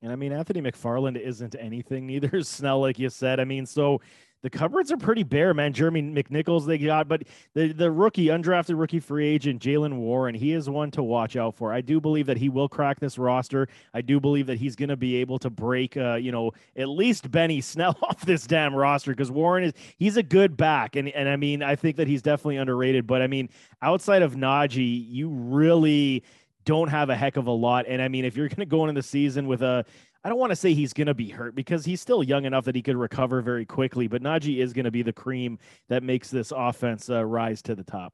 And 0.01 0.13
I 0.13 0.15
mean, 0.15 0.31
Anthony 0.31 0.61
McFarland 0.61 1.19
isn't 1.19 1.55
anything. 1.59 2.07
Neither 2.07 2.37
is 2.37 2.47
Snell, 2.57 2.79
like 2.79 2.97
you 2.99 3.09
said. 3.09 3.41
I 3.41 3.43
mean, 3.43 3.65
so 3.65 3.99
the 4.41 4.49
cupboards 4.49 4.91
are 4.91 4.97
pretty 4.97 5.23
bare, 5.23 5.53
man. 5.53 5.73
Jeremy 5.73 6.01
McNichols 6.01 6.65
they 6.65 6.77
got, 6.77 7.07
but 7.07 7.23
the 7.53 7.73
the 7.73 7.91
rookie, 7.91 8.27
undrafted 8.27 8.79
rookie 8.79 8.99
free 8.99 9.27
agent 9.27 9.61
Jaylen 9.61 9.97
Warren, 9.97 10.33
he 10.33 10.53
is 10.53 10.69
one 10.69 10.91
to 10.91 11.03
watch 11.03 11.35
out 11.35 11.55
for. 11.55 11.73
I 11.73 11.81
do 11.81 11.99
believe 11.99 12.25
that 12.27 12.37
he 12.37 12.47
will 12.49 12.69
crack 12.69 12.99
this 12.99 13.17
roster. 13.17 13.67
I 13.93 14.01
do 14.01 14.19
believe 14.19 14.47
that 14.47 14.57
he's 14.57 14.75
going 14.75 14.89
to 14.89 14.97
be 14.97 15.17
able 15.17 15.39
to 15.39 15.49
break, 15.49 15.97
uh, 15.97 16.15
you 16.15 16.31
know, 16.31 16.51
at 16.77 16.87
least 16.87 17.29
Benny 17.29 17.59
Snell 17.59 17.97
off 18.03 18.25
this 18.25 18.47
damn 18.47 18.73
roster 18.73 19.11
because 19.11 19.31
Warren 19.31 19.65
is 19.65 19.73
he's 19.97 20.17
a 20.17 20.23
good 20.23 20.55
back, 20.55 20.95
and 20.95 21.09
and 21.09 21.27
I 21.27 21.35
mean, 21.35 21.61
I 21.61 21.75
think 21.75 21.97
that 21.97 22.07
he's 22.07 22.21
definitely 22.21 22.57
underrated. 22.57 23.05
But 23.05 23.21
I 23.21 23.27
mean, 23.27 23.49
outside 23.81 24.21
of 24.21 24.35
Najee, 24.35 25.05
you 25.09 25.29
really 25.29 26.23
don't 26.65 26.89
have 26.89 27.09
a 27.09 27.15
heck 27.15 27.35
of 27.35 27.47
a 27.47 27.51
lot. 27.51 27.85
And 27.87 28.01
I 28.01 28.07
mean, 28.07 28.25
if 28.25 28.37
you're 28.37 28.47
going 28.47 28.57
to 28.57 28.65
go 28.65 28.83
into 28.83 28.93
the 28.93 29.01
season 29.01 29.47
with 29.47 29.63
a, 29.63 29.85
I 30.23 30.29
don't 30.29 30.37
want 30.37 30.51
to 30.51 30.55
say 30.55 30.73
he's 30.73 30.91
going 30.91 31.07
to 31.07 31.13
be 31.13 31.29
hurt 31.29 31.55
because 31.55 31.85
he's 31.85 32.01
still 32.01 32.23
young 32.23 32.45
enough 32.45 32.65
that 32.65 32.75
he 32.75 32.81
could 32.81 32.97
recover 32.97 33.41
very 33.41 33.65
quickly. 33.65 34.07
But 34.07 34.21
Najee 34.21 34.57
is 34.57 34.73
going 34.73 34.85
to 34.85 34.91
be 34.91 35.01
the 35.01 35.13
cream 35.13 35.59
that 35.87 36.03
makes 36.03 36.29
this 36.29 36.51
offense 36.55 37.09
uh, 37.09 37.25
rise 37.25 37.61
to 37.63 37.75
the 37.75 37.83
top. 37.83 38.13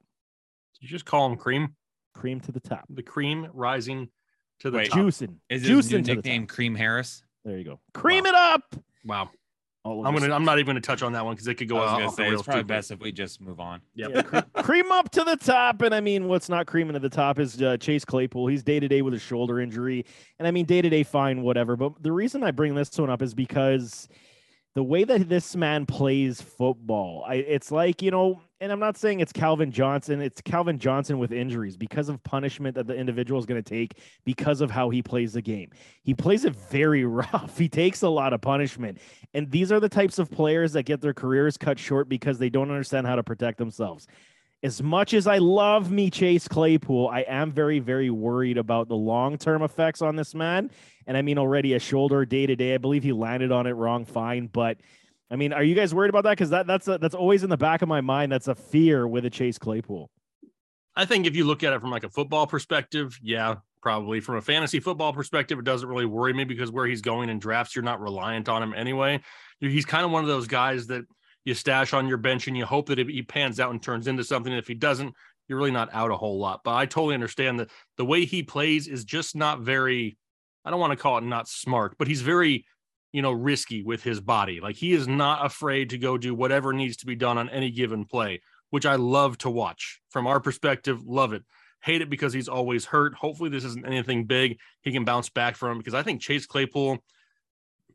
Did 0.74 0.84
you 0.84 0.88
just 0.88 1.04
call 1.04 1.26
him 1.26 1.36
cream? 1.36 1.74
Cream 2.14 2.40
to 2.40 2.52
the 2.52 2.60
top. 2.60 2.84
The 2.88 3.02
cream 3.02 3.48
rising 3.52 4.08
to 4.60 4.70
the 4.70 4.78
Wait. 4.78 4.90
top. 4.90 4.98
Juicing. 4.98 5.36
is 5.48 5.66
his 5.66 5.70
Juicing 5.70 5.90
to 5.90 6.02
the 6.02 6.14
nickname 6.16 6.46
cream 6.46 6.74
harris 6.74 7.22
There 7.44 7.58
you 7.58 7.64
go. 7.64 7.80
Cream 7.92 8.24
it 8.26 8.34
up. 8.34 8.62
Wow. 9.04 9.30
All 9.86 10.04
I'm 10.04 10.14
gonna. 10.14 10.34
I'm 10.34 10.44
not 10.44 10.58
even 10.58 10.66
gonna 10.66 10.80
touch 10.80 11.02
on 11.02 11.12
that 11.12 11.24
one 11.24 11.34
because 11.36 11.46
it 11.46 11.54
could 11.54 11.68
go 11.68 11.76
I 11.76 11.80
was 11.80 11.90
off 11.90 11.98
gonna 11.98 12.10
the 12.10 12.16
say 12.16 12.22
it's 12.24 12.30
rails 12.32 12.42
probably 12.42 12.62
too 12.62 12.66
best 12.66 12.90
if 12.90 13.00
we 13.00 13.12
just 13.12 13.40
move 13.40 13.60
on. 13.60 13.80
Yep. 13.94 14.10
Yeah, 14.12 14.22
cre- 14.22 14.38
cream 14.62 14.90
up 14.90 15.10
to 15.12 15.22
the 15.22 15.36
top. 15.36 15.80
And 15.82 15.94
I 15.94 16.00
mean, 16.00 16.26
what's 16.26 16.48
not 16.48 16.66
creaming 16.66 16.94
to 16.94 16.98
the 16.98 17.08
top 17.08 17.38
is 17.38 17.62
uh, 17.62 17.76
Chase 17.76 18.04
Claypool. 18.04 18.48
He's 18.48 18.64
day 18.64 18.80
to 18.80 18.88
day 18.88 19.00
with 19.02 19.14
a 19.14 19.18
shoulder 19.20 19.60
injury. 19.60 20.04
And 20.40 20.48
I 20.48 20.50
mean, 20.50 20.66
day 20.66 20.82
to 20.82 20.88
day, 20.88 21.04
fine, 21.04 21.42
whatever. 21.42 21.76
But 21.76 22.02
the 22.02 22.10
reason 22.10 22.42
I 22.42 22.50
bring 22.50 22.74
this 22.74 22.98
one 22.98 23.10
up 23.10 23.22
is 23.22 23.32
because 23.32 24.08
the 24.74 24.82
way 24.82 25.04
that 25.04 25.28
this 25.28 25.54
man 25.54 25.86
plays 25.86 26.42
football, 26.42 27.24
I, 27.26 27.36
it's 27.36 27.70
like, 27.70 28.02
you 28.02 28.10
know, 28.10 28.40
and 28.60 28.72
I'm 28.72 28.80
not 28.80 28.96
saying 28.96 29.20
it's 29.20 29.32
Calvin 29.32 29.70
Johnson, 29.70 30.22
it's 30.22 30.40
Calvin 30.40 30.78
Johnson 30.78 31.18
with 31.18 31.30
injuries 31.30 31.76
because 31.76 32.08
of 32.08 32.22
punishment 32.22 32.74
that 32.76 32.86
the 32.86 32.94
individual 32.94 33.38
is 33.38 33.44
going 33.44 33.62
to 33.62 33.68
take 33.68 33.98
because 34.24 34.62
of 34.62 34.70
how 34.70 34.88
he 34.88 35.02
plays 35.02 35.34
the 35.34 35.42
game. 35.42 35.70
He 36.02 36.14
plays 36.14 36.44
it 36.44 36.56
very 36.56 37.04
rough. 37.04 37.58
He 37.58 37.68
takes 37.68 38.02
a 38.02 38.08
lot 38.08 38.32
of 38.32 38.40
punishment. 38.40 38.98
And 39.34 39.50
these 39.50 39.70
are 39.72 39.80
the 39.80 39.88
types 39.88 40.18
of 40.18 40.30
players 40.30 40.72
that 40.72 40.84
get 40.84 41.02
their 41.02 41.12
careers 41.12 41.58
cut 41.58 41.78
short 41.78 42.08
because 42.08 42.38
they 42.38 42.48
don't 42.48 42.70
understand 42.70 43.06
how 43.06 43.16
to 43.16 43.22
protect 43.22 43.58
themselves. 43.58 44.06
As 44.62 44.82
much 44.82 45.12
as 45.12 45.26
I 45.26 45.36
love 45.36 45.90
me 45.90 46.10
Chase 46.10 46.48
Claypool, 46.48 47.08
I 47.08 47.20
am 47.20 47.52
very, 47.52 47.78
very 47.78 48.08
worried 48.08 48.56
about 48.56 48.88
the 48.88 48.96
long 48.96 49.36
term 49.36 49.62
effects 49.62 50.00
on 50.00 50.16
this 50.16 50.34
man. 50.34 50.70
And 51.06 51.14
I 51.14 51.20
mean, 51.20 51.36
already 51.36 51.74
a 51.74 51.78
shoulder 51.78 52.24
day 52.24 52.46
to 52.46 52.56
day. 52.56 52.74
I 52.74 52.78
believe 52.78 53.02
he 53.02 53.12
landed 53.12 53.52
on 53.52 53.66
it 53.66 53.72
wrong, 53.72 54.06
fine. 54.06 54.46
But 54.46 54.78
I 55.30 55.36
mean, 55.36 55.52
are 55.52 55.62
you 55.62 55.74
guys 55.74 55.94
worried 55.94 56.10
about 56.10 56.24
that? 56.24 56.30
Because 56.32 56.50
that, 56.50 56.66
that's 56.66 56.86
a, 56.86 56.98
that's 56.98 57.14
always 57.14 57.42
in 57.42 57.50
the 57.50 57.56
back 57.56 57.82
of 57.82 57.88
my 57.88 58.00
mind. 58.00 58.30
That's 58.30 58.48
a 58.48 58.54
fear 58.54 59.08
with 59.08 59.24
a 59.24 59.30
Chase 59.30 59.58
Claypool. 59.58 60.10
I 60.94 61.04
think 61.04 61.26
if 61.26 61.36
you 61.36 61.44
look 61.44 61.62
at 61.62 61.72
it 61.72 61.80
from 61.80 61.90
like 61.90 62.04
a 62.04 62.08
football 62.08 62.46
perspective, 62.46 63.18
yeah, 63.22 63.56
probably. 63.82 64.20
From 64.20 64.36
a 64.36 64.42
fantasy 64.42 64.80
football 64.80 65.12
perspective, 65.12 65.58
it 65.58 65.64
doesn't 65.64 65.88
really 65.88 66.06
worry 66.06 66.32
me 66.32 66.44
because 66.44 66.70
where 66.70 66.86
he's 66.86 67.02
going 67.02 67.28
in 67.28 67.38
drafts, 67.38 67.74
you're 67.74 67.84
not 67.84 68.00
reliant 68.00 68.48
on 68.48 68.62
him 68.62 68.72
anyway. 68.74 69.20
He's 69.60 69.84
kind 69.84 70.04
of 70.04 70.10
one 70.10 70.22
of 70.22 70.28
those 70.28 70.46
guys 70.46 70.86
that 70.86 71.04
you 71.44 71.54
stash 71.54 71.92
on 71.92 72.08
your 72.08 72.18
bench 72.18 72.46
and 72.46 72.56
you 72.56 72.64
hope 72.64 72.86
that 72.86 72.98
he 72.98 73.22
pans 73.22 73.60
out 73.60 73.72
and 73.72 73.82
turns 73.82 74.06
into 74.06 74.24
something. 74.24 74.52
If 74.52 74.68
he 74.68 74.74
doesn't, 74.74 75.14
you're 75.48 75.58
really 75.58 75.70
not 75.70 75.92
out 75.92 76.10
a 76.10 76.16
whole 76.16 76.38
lot. 76.38 76.62
But 76.64 76.74
I 76.74 76.86
totally 76.86 77.14
understand 77.14 77.60
that 77.60 77.70
the 77.96 78.04
way 78.04 78.24
he 78.24 78.42
plays 78.42 78.88
is 78.88 79.04
just 79.04 79.36
not 79.36 79.60
very, 79.60 80.16
I 80.64 80.70
don't 80.70 80.80
want 80.80 80.92
to 80.92 80.96
call 80.96 81.18
it 81.18 81.24
not 81.24 81.48
smart, 81.48 81.96
but 81.98 82.08
he's 82.08 82.22
very 82.22 82.64
you 83.16 83.22
know, 83.22 83.32
risky 83.32 83.82
with 83.82 84.02
his 84.02 84.20
body. 84.20 84.60
Like 84.60 84.76
he 84.76 84.92
is 84.92 85.08
not 85.08 85.46
afraid 85.46 85.88
to 85.88 85.96
go 85.96 86.18
do 86.18 86.34
whatever 86.34 86.74
needs 86.74 86.98
to 86.98 87.06
be 87.06 87.16
done 87.16 87.38
on 87.38 87.48
any 87.48 87.70
given 87.70 88.04
play, 88.04 88.42
which 88.68 88.84
I 88.84 88.96
love 88.96 89.38
to 89.38 89.48
watch. 89.48 90.02
From 90.10 90.26
our 90.26 90.38
perspective, 90.38 91.02
love 91.02 91.32
it. 91.32 91.42
Hate 91.80 92.02
it 92.02 92.10
because 92.10 92.34
he's 92.34 92.46
always 92.46 92.84
hurt. 92.84 93.14
Hopefully, 93.14 93.48
this 93.48 93.64
isn't 93.64 93.86
anything 93.86 94.26
big. 94.26 94.58
He 94.82 94.92
can 94.92 95.06
bounce 95.06 95.30
back 95.30 95.56
from 95.56 95.78
because 95.78 95.94
I 95.94 96.02
think 96.02 96.20
Chase 96.20 96.44
Claypool, 96.44 96.98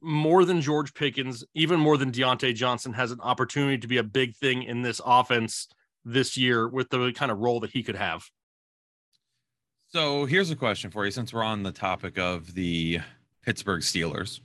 more 0.01 0.43
than 0.43 0.59
George 0.59 0.91
Pickens, 0.95 1.45
even 1.53 1.79
more 1.79 1.97
than 1.97 2.11
Diontae 2.11 2.55
Johnson, 2.55 2.93
has 2.93 3.11
an 3.11 3.21
opportunity 3.21 3.77
to 3.77 3.87
be 3.87 3.97
a 3.97 4.03
big 4.03 4.35
thing 4.37 4.63
in 4.63 4.81
this 4.81 4.99
offense 5.05 5.67
this 6.03 6.35
year 6.35 6.67
with 6.67 6.89
the 6.89 7.11
kind 7.11 7.31
of 7.31 7.37
role 7.37 7.59
that 7.59 7.69
he 7.69 7.83
could 7.83 7.95
have. 7.95 8.23
So 9.89 10.25
here's 10.25 10.49
a 10.49 10.55
question 10.55 10.89
for 10.89 11.05
you 11.05 11.11
since 11.11 11.31
we're 11.31 11.43
on 11.43 11.61
the 11.61 11.71
topic 11.71 12.17
of 12.17 12.55
the 12.55 13.01
Pittsburgh 13.43 13.81
Steelers. 13.81 14.39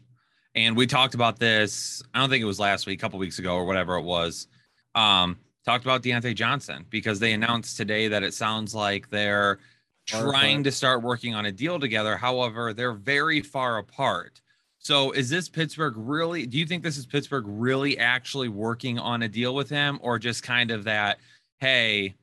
And 0.56 0.74
we 0.74 0.86
talked 0.86 1.14
about 1.14 1.38
this, 1.38 2.02
I 2.14 2.18
don't 2.18 2.30
think 2.30 2.42
it 2.42 2.46
was 2.46 2.58
last 2.58 2.86
week, 2.86 2.98
a 2.98 3.02
couple 3.02 3.18
weeks 3.18 3.38
ago 3.38 3.54
or 3.54 3.66
whatever 3.66 3.96
it 3.96 4.02
was. 4.02 4.48
Um, 4.94 5.38
talked 5.66 5.84
about 5.84 6.02
Diontae 6.02 6.34
Johnson 6.34 6.86
because 6.88 7.20
they 7.20 7.34
announced 7.34 7.76
today 7.76 8.08
that 8.08 8.22
it 8.22 8.32
sounds 8.32 8.74
like 8.74 9.10
they're 9.10 9.58
trying 10.06 10.64
to 10.64 10.72
start 10.72 11.02
working 11.02 11.34
on 11.34 11.46
a 11.46 11.52
deal 11.52 11.78
together. 11.78 12.16
However, 12.16 12.72
they're 12.72 12.94
very 12.94 13.42
far 13.42 13.76
apart. 13.78 14.40
So 14.78 15.10
is 15.10 15.28
this 15.28 15.48
Pittsburgh 15.48 15.94
really 15.96 16.46
do 16.46 16.58
you 16.58 16.64
think 16.64 16.82
this 16.82 16.96
is 16.96 17.06
Pittsburgh 17.06 17.44
really 17.48 17.98
actually 17.98 18.48
working 18.48 18.98
on 18.98 19.22
a 19.22 19.28
deal 19.28 19.54
with 19.54 19.68
him 19.68 19.98
or 20.00 20.18
just 20.18 20.42
kind 20.42 20.70
of 20.70 20.84
that 20.84 21.18
hey, 21.58 22.14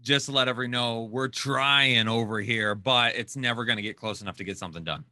just 0.00 0.26
to 0.26 0.32
let 0.32 0.48
everyone 0.48 0.70
know 0.70 1.02
we're 1.02 1.28
trying 1.28 2.08
over 2.08 2.40
here, 2.40 2.74
but 2.74 3.14
it's 3.16 3.36
never 3.36 3.64
going 3.64 3.76
to 3.76 3.82
get 3.82 3.96
close 3.96 4.22
enough 4.22 4.36
to 4.36 4.44
get 4.44 4.56
something 4.56 4.84
done. 4.84 5.04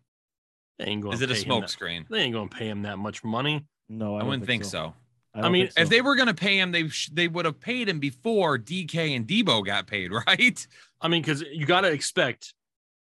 They 0.78 0.86
ain't 0.86 1.02
going 1.02 1.14
Is 1.14 1.22
it 1.22 1.30
a 1.30 1.34
smoke 1.34 1.68
screen? 1.68 2.06
They 2.10 2.20
ain't 2.20 2.32
going 2.32 2.48
to 2.48 2.56
pay 2.56 2.68
him 2.68 2.82
that 2.82 2.98
much 2.98 3.24
money. 3.24 3.64
No, 3.88 4.16
I, 4.16 4.20
I, 4.20 4.24
wouldn't 4.24 4.46
think 4.46 4.64
so. 4.64 4.94
I, 5.34 5.42
I 5.42 5.48
mean, 5.48 5.70
so. 5.70 5.80
If 5.80 5.88
they 5.88 6.00
were 6.00 6.16
going 6.16 6.28
to 6.28 6.34
pay 6.34 6.58
him, 6.58 6.72
they 6.72 6.88
sh- 6.88 7.10
they 7.12 7.28
would 7.28 7.44
have 7.44 7.60
paid 7.60 7.88
him 7.88 7.98
before 7.98 8.58
DK 8.58 9.16
and 9.16 9.26
Debo 9.26 9.64
got 9.64 9.86
paid, 9.86 10.12
right? 10.26 10.66
I 11.00 11.08
mean, 11.08 11.22
because 11.22 11.42
you 11.42 11.66
got 11.66 11.82
to 11.82 11.88
expect, 11.88 12.52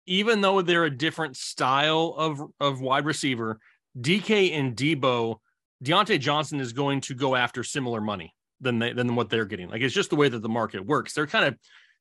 even 0.05 0.41
though 0.41 0.61
they're 0.61 0.85
a 0.85 0.95
different 0.95 1.37
style 1.37 2.13
of 2.17 2.41
of 2.59 2.81
wide 2.81 3.05
receiver, 3.05 3.59
DK 3.99 4.53
and 4.53 4.75
Debo, 4.75 5.37
Diontae 5.83 6.19
Johnson 6.19 6.59
is 6.59 6.73
going 6.73 7.01
to 7.01 7.13
go 7.13 7.35
after 7.35 7.63
similar 7.63 8.01
money 8.01 8.33
than 8.59 8.79
they 8.79 8.93
than 8.93 9.15
what 9.15 9.29
they're 9.29 9.45
getting. 9.45 9.69
Like 9.69 9.81
it's 9.81 9.93
just 9.93 10.09
the 10.09 10.15
way 10.15 10.29
that 10.29 10.41
the 10.41 10.49
market 10.49 10.85
works. 10.85 11.13
They're 11.13 11.27
kind 11.27 11.45
of 11.45 11.55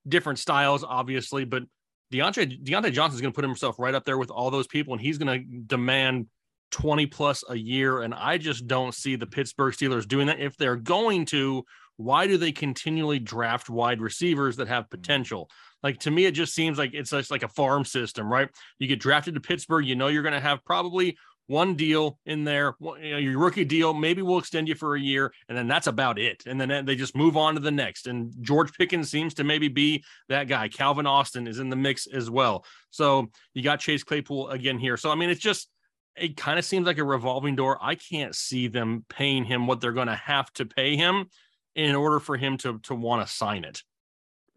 different 0.08 0.38
styles, 0.38 0.84
obviously, 0.84 1.44
but 1.44 1.64
Diontae 2.12 2.62
Diontae 2.64 2.92
Johnson 2.92 3.16
is 3.16 3.20
going 3.20 3.32
to 3.32 3.36
put 3.36 3.44
himself 3.44 3.78
right 3.78 3.94
up 3.94 4.04
there 4.04 4.18
with 4.18 4.30
all 4.30 4.50
those 4.50 4.66
people, 4.66 4.92
and 4.92 5.00
he's 5.00 5.18
going 5.18 5.40
to 5.40 5.58
demand 5.66 6.26
20 6.70 7.06
plus 7.06 7.44
a 7.48 7.56
year. 7.56 8.02
And 8.02 8.14
I 8.14 8.38
just 8.38 8.66
don't 8.66 8.94
see 8.94 9.16
the 9.16 9.26
Pittsburgh 9.26 9.74
Steelers 9.74 10.06
doing 10.06 10.26
that. 10.26 10.40
If 10.40 10.56
they're 10.56 10.76
going 10.76 11.26
to, 11.26 11.64
why 11.96 12.26
do 12.26 12.36
they 12.36 12.52
continually 12.52 13.18
draft 13.18 13.68
wide 13.68 14.00
receivers 14.00 14.56
that 14.56 14.68
have 14.68 14.84
mm-hmm. 14.84 15.00
potential? 15.00 15.50
Like 15.82 15.98
to 16.00 16.10
me, 16.10 16.26
it 16.26 16.32
just 16.32 16.54
seems 16.54 16.78
like 16.78 16.94
it's 16.94 17.10
just 17.10 17.30
like 17.30 17.42
a 17.42 17.48
farm 17.48 17.84
system, 17.84 18.30
right? 18.30 18.48
You 18.78 18.86
get 18.86 19.00
drafted 19.00 19.34
to 19.34 19.40
Pittsburgh, 19.40 19.86
you 19.86 19.96
know 19.96 20.08
you're 20.08 20.22
going 20.22 20.34
to 20.34 20.40
have 20.40 20.64
probably 20.64 21.16
one 21.50 21.74
deal 21.74 22.16
in 22.26 22.44
there, 22.44 22.76
you 22.80 23.10
know, 23.10 23.18
your 23.18 23.36
rookie 23.36 23.64
deal. 23.64 23.92
Maybe 23.92 24.22
we'll 24.22 24.38
extend 24.38 24.68
you 24.68 24.76
for 24.76 24.94
a 24.94 25.00
year, 25.00 25.32
and 25.48 25.58
then 25.58 25.66
that's 25.66 25.88
about 25.88 26.16
it. 26.16 26.44
And 26.46 26.60
then 26.60 26.84
they 26.84 26.94
just 26.94 27.16
move 27.16 27.36
on 27.36 27.54
to 27.54 27.60
the 27.60 27.72
next. 27.72 28.06
And 28.06 28.32
George 28.40 28.72
Pickens 28.72 29.10
seems 29.10 29.34
to 29.34 29.44
maybe 29.44 29.66
be 29.66 30.04
that 30.28 30.44
guy. 30.44 30.68
Calvin 30.68 31.08
Austin 31.08 31.48
is 31.48 31.58
in 31.58 31.68
the 31.68 31.74
mix 31.74 32.06
as 32.06 32.30
well. 32.30 32.64
So 32.90 33.30
you 33.52 33.64
got 33.64 33.80
Chase 33.80 34.04
Claypool 34.04 34.50
again 34.50 34.78
here. 34.78 34.96
So 34.96 35.10
I 35.10 35.16
mean, 35.16 35.28
it's 35.28 35.40
just 35.40 35.68
it 36.16 36.36
kind 36.36 36.56
of 36.56 36.64
seems 36.64 36.86
like 36.86 36.98
a 36.98 37.04
revolving 37.04 37.56
door. 37.56 37.78
I 37.82 37.96
can't 37.96 38.34
see 38.34 38.68
them 38.68 39.04
paying 39.08 39.44
him 39.44 39.66
what 39.66 39.80
they're 39.80 39.92
going 39.92 40.06
to 40.06 40.14
have 40.14 40.52
to 40.52 40.66
pay 40.66 40.94
him 40.94 41.26
in 41.74 41.96
order 41.96 42.20
for 42.20 42.36
him 42.36 42.58
to 42.58 42.78
to 42.84 42.94
want 42.94 43.26
to 43.26 43.32
sign 43.32 43.64
it. 43.64 43.82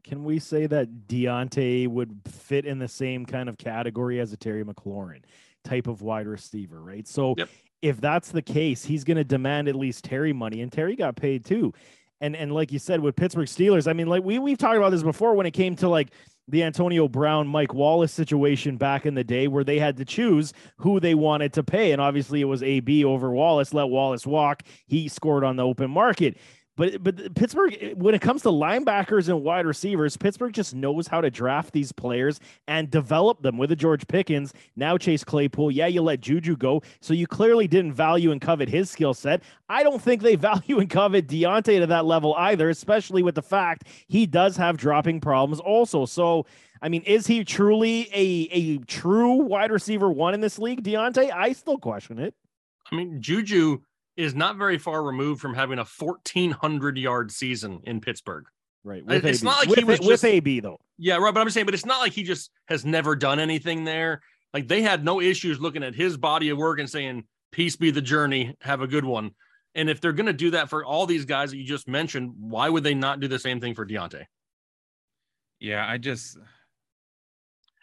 Can 0.04 0.26
we 0.26 0.38
say 0.38 0.68
that 0.68 1.08
Diontae 1.08 1.88
would 1.88 2.22
fit 2.28 2.66
in 2.66 2.78
the 2.78 2.90
same 2.90 3.26
kind 3.26 3.50
of 3.50 3.58
category 3.58 4.20
as 4.20 4.32
a 4.32 4.38
Terry 4.38 4.64
McLaurin 4.64 5.22
type 5.64 5.88
of 5.88 6.02
wide 6.02 6.28
receiver, 6.28 6.82
right? 6.82 7.08
So 7.08 7.36
Yep. 7.38 7.50
if 7.82 8.02
that's 8.02 8.30
the 8.32 8.42
case, 8.42 8.86
he's 8.86 9.04
going 9.04 9.18
to 9.18 9.24
demand 9.24 9.68
at 9.68 9.76
least 9.76 10.04
Terry 10.06 10.34
money, 10.34 10.62
and 10.62 10.72
Terry 10.72 10.96
got 10.96 11.16
paid 11.16 11.46
too. 11.46 11.74
And 12.22 12.36
and 12.36 12.54
like 12.54 12.72
you 12.72 12.80
said 12.80 13.00
with 13.02 13.16
Pittsburgh 13.16 13.48
Steelers, 13.48 13.88
I 13.88 13.94
mean, 13.94 14.08
like 14.08 14.24
we 14.24 14.40
we've 14.40 14.58
talked 14.58 14.78
about 14.78 14.92
this 14.92 15.04
before 15.04 15.36
when 15.36 15.46
it 15.46 15.52
came 15.52 15.76
to 15.78 15.90
like 15.90 16.10
the 16.48 16.64
Antonio 16.64 17.08
Brown, 17.08 17.48
Mike 17.48 17.74
Wallace 17.74 18.12
situation 18.12 18.76
back 18.78 19.06
in 19.06 19.14
the 19.14 19.24
day 19.24 19.48
where 19.48 19.64
they 19.64 19.80
had 19.80 19.96
to 19.98 20.06
choose 20.06 20.52
who 20.78 21.00
they 21.00 21.16
wanted 21.16 21.54
to 21.54 21.64
pay. 21.64 21.94
And 21.94 22.02
obviously 22.02 22.42
it 22.42 22.46
was 22.46 22.62
AB 22.62 23.06
over 23.06 23.32
Wallace, 23.32 23.74
let 23.74 23.86
Wallace 23.90 24.28
walk. 24.28 24.64
He 24.86 25.08
scored 25.08 25.44
on 25.46 25.56
the 25.56 25.66
open 25.66 25.90
market. 25.90 26.38
But 26.76 27.04
but 27.04 27.36
Pittsburgh, 27.36 27.78
eh, 27.80 27.94
when 27.96 28.16
it 28.16 28.22
comes 28.22 28.42
to 28.44 28.50
linebackers 28.50 29.30
and 29.30 29.44
wide 29.44 29.66
receivers, 29.66 30.18
Pittsburgh 30.18 30.54
just 30.54 30.74
knows 30.74 31.08
how 31.08 31.22
to 31.22 31.30
draft 31.30 31.72
these 31.72 31.92
players 31.92 32.40
and 32.68 32.90
develop 32.90 33.42
them 33.42 33.58
with 33.58 33.72
a 33.72 33.76
George 33.76 34.08
Pickens. 34.08 34.54
Now 34.76 34.98
Chase 34.98 35.24
Claypool. 35.24 35.72
Yeah, 35.72 35.88
you 35.88 36.02
let 36.02 36.22
Juju 36.22 36.58
go, 36.58 36.82
so 37.00 37.14
you 37.14 37.28
clearly 37.28 37.68
didn't 37.68 37.94
value 37.94 38.32
and 38.32 38.42
covet 38.42 38.70
his 38.70 38.90
skill 38.90 39.14
set. 39.14 39.44
I 39.70 39.84
don't 39.84 40.02
think 40.02 40.22
they 40.22 40.36
value 40.44 40.80
and 40.80 40.90
covet 40.90 41.28
Diontae 41.28 41.80
to 41.80 41.88
that 41.88 42.06
level 42.06 42.34
either, 42.36 42.70
especially 42.70 43.22
with 43.22 43.36
the 43.36 43.44
fact 43.44 43.88
he 44.08 44.26
does 44.26 44.58
have 44.58 44.78
dropping 44.78 45.22
problems 45.22 45.60
also. 45.60 46.06
So. 46.06 46.46
I 46.82 46.90
mean, 46.90 47.04
is 47.04 47.26
he 47.26 47.46
truly 47.46 48.10
a, 48.14 48.50
a 48.52 48.78
true 48.80 49.36
wide 49.36 49.72
receiver 49.72 50.12
one 50.12 50.34
in 50.34 50.42
this 50.42 50.60
league, 50.60 50.84
Diontae? 50.84 51.32
I 51.32 51.54
still 51.54 51.78
question 51.78 52.20
it. 52.20 52.34
I 52.92 52.96
mean, 52.98 53.22
Juju 53.22 53.80
is 54.16 54.36
not 54.36 54.58
very 54.58 54.78
far 54.78 55.04
removed 55.04 55.42
from 55.42 55.54
having 55.54 55.80
a 55.80 55.86
1400 55.86 56.98
yard 56.98 57.32
season 57.32 57.82
in 57.84 58.00
Pittsburgh. 58.02 58.46
Right. 58.84 59.02
Uh, 59.08 59.14
it's 59.14 59.42
AB. 59.42 59.46
not 59.46 59.58
like 59.60 59.70
with, 59.70 59.80
he 59.80 59.86
was 59.86 60.00
with 60.00 60.10
just- 60.10 60.26
AB 60.26 60.60
though. 60.60 60.80
Yeah, 60.98 61.18
right. 61.18 61.34
But 61.34 61.42
I'm 61.42 61.50
saying, 61.50 61.66
but 61.66 61.74
it's 61.74 61.86
not 61.86 62.00
like 62.00 62.12
he 62.12 62.24
just 62.24 62.52
has 62.68 62.86
never 62.86 63.16
done 63.16 63.40
anything 63.40 63.84
there. 63.84 64.22
Like 64.54 64.68
they 64.68 64.82
had 64.82 65.04
no 65.04 65.22
issues 65.22 65.60
looking 65.60 65.84
at 65.84 65.96
his 65.96 66.18
body 66.18 66.50
of 66.50 66.58
work 66.58 66.80
and 66.80 66.90
saying, 66.90 67.24
"Peace 67.52 67.76
be 67.76 67.90
the 67.92 68.02
journey. 68.02 68.56
Have 68.62 68.82
a 68.82 68.88
good 68.88 69.06
one." 69.06 69.32
And 69.74 69.90
if 69.90 70.00
they're 70.02 70.14
going 70.14 70.28
to 70.28 70.34
do 70.34 70.52
that 70.52 70.70
for 70.70 70.86
all 70.86 71.08
these 71.08 71.26
guys 71.26 71.50
that 71.50 71.58
you 71.58 71.64
just 71.64 71.88
mentioned, 71.88 72.34
why 72.38 72.70
would 72.70 72.84
they 72.84 72.94
not 72.94 73.20
do 73.20 73.28
the 73.28 73.40
same 73.40 73.60
thing 73.60 73.74
for 73.74 73.86
Diontae? 73.88 74.26
Yeah, 75.60 75.84
I 75.88 75.98
just 75.98 76.38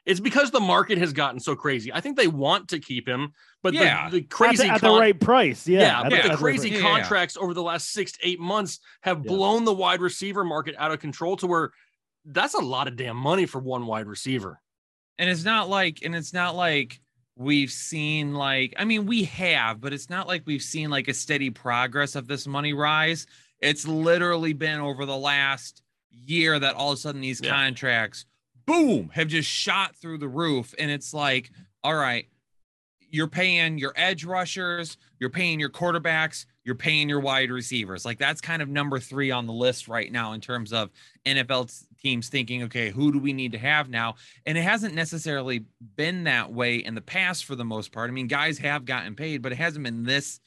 It's 0.07 0.21
because 0.21 0.50
the 0.50 0.61
market 0.61 0.99
has 0.99 1.12
gotten 1.12 1.40
so 1.40 1.54
crazy. 1.54 1.92
I 1.92 2.00
think 2.00 2.16
they 2.16 2.26
want 2.28 2.69
to 2.69 2.78
keep 2.78 3.07
him, 3.09 3.33
but 3.62 3.75
Yeah. 3.75 4.09
the, 4.09 4.19
the 4.19 4.25
At 4.25 4.30
crazy 4.30 4.66
the, 4.69 4.75
at 4.75 4.80
the 4.80 4.90
right 4.90 5.19
price. 5.19 5.66
Yeah. 5.69 5.80
yeah, 5.80 5.99
at 5.99 6.02
but 6.04 6.11
the- 6.11 6.16
the 6.16 6.23
at 6.25 6.30
the 6.33 6.37
crazy 6.38 6.71
Yeah, 6.71 6.76
yeah. 6.78 6.83
contracts 6.83 7.37
over 7.37 7.54
the 7.54 7.62
last 7.62 7.92
six 7.92 8.12
to 8.12 8.19
eight 8.23 8.40
months 8.40 8.80
have 9.02 9.19
Yeah. 9.25 9.28
blown 9.28 9.64
the 9.64 9.75
wide 9.75 10.00
receiver 10.00 10.45
market 10.45 10.75
out 10.78 10.90
of 10.92 11.00
control 11.00 11.37
to 11.38 11.47
where 11.47 11.71
that's 12.25 12.54
a 12.54 12.59
lot 12.61 12.88
of 12.88 12.97
damn 12.97 13.16
money 13.16 13.47
for 13.47 13.59
one 13.61 13.87
wide 13.87 14.07
receiver. 14.07 14.61
and 15.19 15.28
it's 15.28 15.45
not 15.45 15.69
like 15.69 15.99
and 16.02 16.14
it's 16.16 16.33
not 16.33 16.57
like 16.57 16.99
we've 17.37 17.71
seen 17.71 18.33
like 18.35 18.73
i 18.78 18.85
mean 18.87 19.04
we 19.07 19.25
have 19.25 19.78
but 19.80 19.92
it's 19.92 20.09
not 20.09 20.26
like 20.26 20.42
we've 20.47 20.62
seen 20.62 20.88
like 20.90 21.09
a 21.09 21.14
steady 21.14 21.50
progress 21.50 22.14
of 22.14 22.26
this 22.26 22.47
money 22.47 22.73
rise 22.73 23.26
it's 23.61 23.87
literally 23.87 24.52
been 24.54 24.80
over 24.80 25.04
the 25.04 25.16
last 25.16 25.83
year 26.11 26.59
that 26.59 26.75
all 26.75 26.90
of 26.92 26.97
a 26.97 27.00
sudden 27.00 27.21
these 27.21 27.40
Yeah. 27.42 27.50
contracts 27.50 28.25
boom 28.67 29.11
have 29.14 29.29
just 29.29 29.49
shot 29.49 29.97
through 29.97 30.19
the 30.19 30.29
roof. 30.29 30.75
And 30.79 30.90
it's 30.90 31.14
like 31.14 31.50
all 31.83 31.95
right 31.95 32.26
you're 33.12 33.26
paying 33.26 33.79
your 33.79 33.93
edge 33.97 34.25
rushers 34.25 34.97
you're 35.19 35.31
paying 35.31 35.59
your 35.59 35.71
quarterbacks 35.71 36.47
you're 36.62 36.75
paying 36.75 37.09
your 37.09 37.21
wide 37.21 37.50
receivers. 37.50 38.05
Like 38.05 38.19
that's 38.19 38.40
kind 38.40 38.62
of 38.62 38.69
number 38.69 39.00
three 39.00 39.31
on 39.31 39.47
the 39.47 39.52
list 39.52 39.88
right 39.88 40.12
now 40.12 40.33
in 40.33 40.40
terms 40.40 40.73
of 40.73 40.90
nfl 41.26 41.85
teams 42.00 42.29
thinking 42.29 42.62
okay 42.64 42.90
who 42.90 43.12
do 43.12 43.19
we 43.19 43.33
need 43.33 43.52
to 43.52 43.59
have 43.59 43.88
now? 43.88 44.14
And 44.47 44.57
it 44.57 44.62
hasn't 44.62 44.95
necessarily 44.95 45.64
been 45.97 46.25
that 46.25 46.52
way 46.52 46.76
in 46.76 46.95
the 46.95 47.00
past 47.00 47.45
for 47.45 47.57
the 47.57 47.64
most 47.64 47.93
part. 47.93 48.11
I 48.11 48.12
mean, 48.12 48.26
guys 48.26 48.59
have 48.59 48.85
gotten 48.85 49.14
paid, 49.14 49.43
but 49.43 49.52
it 49.52 49.59
hasn't 49.59 49.85
been 49.85 50.05
this 50.05 50.40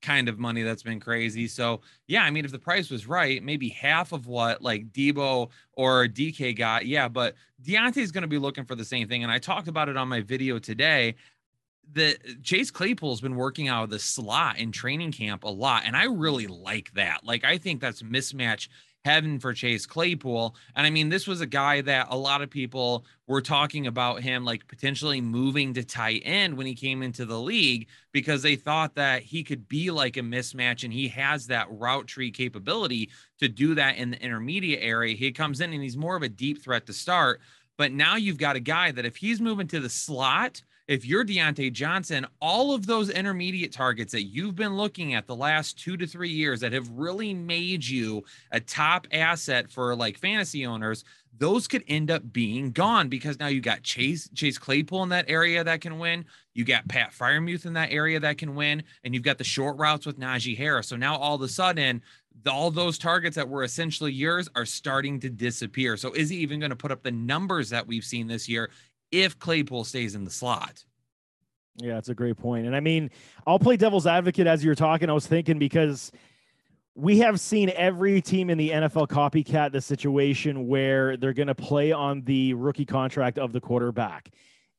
kind 0.00 0.28
of 0.28 0.38
money 0.38 0.62
that's 0.62 0.82
been 0.82 1.00
crazy. 1.00 1.48
So, 1.48 1.80
yeah, 2.06 2.22
I 2.22 2.30
mean, 2.30 2.44
if 2.44 2.52
the 2.52 2.58
price 2.58 2.90
was 2.90 3.06
right, 3.06 3.42
maybe 3.42 3.68
half 3.68 4.12
of 4.12 4.26
what 4.26 4.62
like 4.62 4.92
Debo 4.92 5.50
or 5.72 6.06
DK 6.06 6.56
got, 6.56 6.86
yeah, 6.86 7.08
but 7.08 7.34
Diontae's 7.62 8.12
going 8.12 8.22
to 8.22 8.28
be 8.28 8.38
looking 8.38 8.64
for 8.64 8.74
the 8.74 8.84
same 8.84 9.08
thing. 9.08 9.22
And 9.22 9.32
I 9.32 9.38
talked 9.38 9.68
about 9.68 9.88
it 9.88 9.96
on 9.96 10.08
my 10.08 10.20
video 10.20 10.58
today. 10.58 11.16
The 11.92 12.18
Chase 12.42 12.70
Claypool's 12.70 13.20
been 13.20 13.36
working 13.36 13.68
out 13.68 13.84
of 13.84 13.90
the 13.90 13.98
slot 13.98 14.58
in 14.58 14.72
training 14.72 15.12
camp 15.12 15.44
a 15.44 15.48
lot, 15.48 15.84
and 15.86 15.96
I 15.96 16.04
really 16.04 16.46
like 16.46 16.92
that. 16.92 17.24
Like, 17.24 17.44
I 17.44 17.56
think 17.56 17.80
that's 17.80 18.02
mismatch 18.02 18.68
heaven 19.08 19.40
for 19.40 19.54
Chase 19.54 19.86
Claypool. 19.86 20.54
And 20.76 20.86
I 20.86 20.90
mean, 20.90 21.08
this 21.08 21.26
was 21.26 21.40
a 21.40 21.46
guy 21.46 21.80
that 21.80 22.08
a 22.10 22.16
lot 22.16 22.42
of 22.42 22.50
people 22.50 23.06
were 23.26 23.40
talking 23.40 23.86
about 23.86 24.20
him 24.20 24.44
like 24.44 24.68
potentially 24.68 25.22
moving 25.22 25.72
to 25.74 25.82
tight 25.82 26.20
end 26.26 26.58
when 26.58 26.66
he 26.66 26.74
came 26.74 27.02
into 27.02 27.24
the 27.24 27.40
league 27.40 27.88
because 28.12 28.42
they 28.42 28.54
thought 28.54 28.94
that 28.96 29.22
he 29.22 29.42
could 29.42 29.66
be 29.66 29.90
like 29.90 30.18
a 30.18 30.20
mismatch 30.20 30.84
and 30.84 30.92
he 30.92 31.08
has 31.08 31.46
that 31.46 31.66
route 31.70 32.06
tree 32.06 32.30
capability 32.30 33.08
to 33.38 33.48
do 33.48 33.74
that 33.74 33.96
in 33.96 34.10
the 34.10 34.22
intermediate 34.22 34.82
area. 34.82 35.16
He 35.16 35.32
comes 35.32 35.62
in 35.62 35.72
and 35.72 35.82
he's 35.82 35.96
more 35.96 36.16
of 36.16 36.22
a 36.22 36.28
deep 36.28 36.62
threat 36.62 36.84
to 36.86 36.92
start. 36.92 37.40
But 37.78 37.92
now 37.92 38.16
you've 38.16 38.36
got 38.36 38.56
a 38.56 38.60
guy 38.60 38.90
that 38.92 39.06
if 39.06 39.16
he's 39.16 39.40
moving 39.40 39.68
to 39.68 39.80
the 39.80 39.88
slot 39.88 40.60
if 40.88 41.04
you're 41.04 41.24
Diontae 41.24 41.70
Johnson, 41.70 42.26
all 42.40 42.74
of 42.74 42.86
those 42.86 43.10
intermediate 43.10 43.72
targets 43.72 44.10
that 44.12 44.24
you've 44.24 44.56
been 44.56 44.76
looking 44.76 45.12
at 45.12 45.26
the 45.26 45.36
last 45.36 45.78
two 45.78 45.98
to 45.98 46.06
three 46.06 46.30
years 46.30 46.60
that 46.60 46.72
have 46.72 46.88
really 46.88 47.34
made 47.34 47.86
you 47.86 48.24
a 48.52 48.58
top 48.58 49.06
asset 49.12 49.70
for 49.70 49.94
like 49.94 50.16
fantasy 50.16 50.64
owners, 50.64 51.04
those 51.36 51.68
could 51.68 51.84
end 51.88 52.10
up 52.10 52.32
being 52.32 52.72
gone 52.72 53.08
because 53.08 53.38
now 53.38 53.48
you 53.48 53.60
got 53.60 53.82
Chase 53.82 54.30
Chase 54.34 54.56
Claypool 54.56 55.02
in 55.02 55.10
that 55.10 55.26
area 55.28 55.62
that 55.62 55.82
can 55.82 55.98
win. 55.98 56.24
You 56.54 56.64
got 56.64 56.88
Pat 56.88 57.12
Freiermuth 57.12 57.66
in 57.66 57.74
that 57.74 57.92
area 57.92 58.18
that 58.18 58.38
can 58.38 58.54
win, 58.54 58.82
and 59.04 59.14
you've 59.14 59.22
got 59.22 59.38
the 59.38 59.44
short 59.44 59.76
routes 59.76 60.06
with 60.06 60.18
Najee 60.18 60.56
Harris. 60.56 60.88
So 60.88 60.96
now 60.96 61.16
all 61.16 61.36
of 61.36 61.42
a 61.42 61.48
sudden, 61.48 62.02
all 62.46 62.70
those 62.70 62.98
targets 62.98 63.36
that 63.36 63.48
were 63.48 63.64
essentially 63.64 64.12
yours 64.12 64.48
are 64.54 64.64
starting 64.64 65.20
to 65.20 65.28
disappear. 65.28 65.96
So 65.96 66.12
is 66.12 66.28
he 66.28 66.36
even 66.38 66.60
going 66.60 66.70
to 66.70 66.76
put 66.76 66.92
up 66.92 67.02
the 67.02 67.10
numbers 67.10 67.70
that 67.70 67.86
we've 67.86 68.04
seen 68.04 68.26
this 68.26 68.48
year 68.48 68.70
if 69.10 69.38
Claypool 69.38 69.84
stays 69.84 70.14
in 70.14 70.24
the 70.24 70.30
slot? 70.30 70.84
Yeah, 71.76 71.94
that's 71.94 72.08
a 72.08 72.14
great 72.14 72.36
point. 72.36 72.66
And 72.66 72.74
I 72.74 72.80
mean, 72.80 73.10
I'll 73.46 73.58
play 73.58 73.76
devil's 73.76 74.06
advocate 74.06 74.46
as 74.46 74.64
you're 74.64 74.74
talking. 74.74 75.08
I 75.08 75.12
was 75.12 75.26
thinking 75.26 75.58
because 75.58 76.10
we 76.98 77.18
have 77.18 77.38
seen 77.38 77.70
every 77.76 78.20
team 78.20 78.50
in 78.50 78.58
the 78.58 78.70
NFL 78.70 79.06
copycat 79.08 79.70
the 79.70 79.80
situation 79.80 80.66
where 80.66 81.16
they're 81.16 81.32
going 81.32 81.46
to 81.46 81.54
play 81.54 81.92
on 81.92 82.22
the 82.22 82.54
rookie 82.54 82.84
contract 82.84 83.38
of 83.38 83.52
the 83.52 83.60
quarterback. 83.60 84.30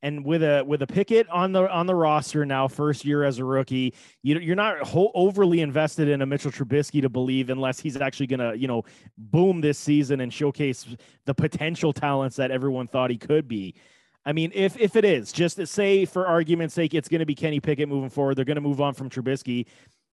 And 0.02 0.24
with 0.24 0.42
a 0.42 0.62
with 0.66 0.80
a 0.80 0.86
Pickett 0.86 1.28
on 1.28 1.52
the 1.52 1.70
on 1.70 1.86
the 1.86 1.94
roster 1.94 2.46
now, 2.46 2.68
first 2.68 3.04
year 3.04 3.22
as 3.22 3.38
a 3.38 3.44
rookie, 3.44 3.94
you 4.22 4.38
you're 4.38 4.56
not 4.56 4.76
overly 4.94 5.60
invested 5.60 6.08
in 6.08 6.22
a 6.22 6.26
Mitchell 6.26 6.50
Trubisky 6.50 7.02
to 7.02 7.10
believe 7.10 7.50
unless 7.50 7.80
he's 7.80 7.98
actually 7.98 8.26
gonna 8.26 8.54
you 8.54 8.66
know 8.66 8.82
boom 9.18 9.60
this 9.60 9.78
season 9.78 10.22
and 10.22 10.32
showcase 10.32 10.86
the 11.26 11.34
potential 11.34 11.92
talents 11.92 12.36
that 12.36 12.50
everyone 12.50 12.86
thought 12.86 13.10
he 13.10 13.18
could 13.18 13.46
be. 13.46 13.74
I 14.24 14.32
mean, 14.32 14.52
if 14.54 14.78
if 14.78 14.96
it 14.96 15.04
is 15.04 15.32
just 15.32 15.66
say 15.66 16.04
for 16.04 16.26
argument's 16.26 16.74
sake, 16.74 16.94
it's 16.94 17.08
going 17.08 17.20
to 17.20 17.26
be 17.26 17.34
Kenny 17.34 17.60
Pickett 17.60 17.88
moving 17.88 18.10
forward. 18.10 18.36
They're 18.36 18.44
going 18.44 18.56
to 18.56 18.60
move 18.60 18.80
on 18.80 18.94
from 18.94 19.08
Trubisky. 19.08 19.66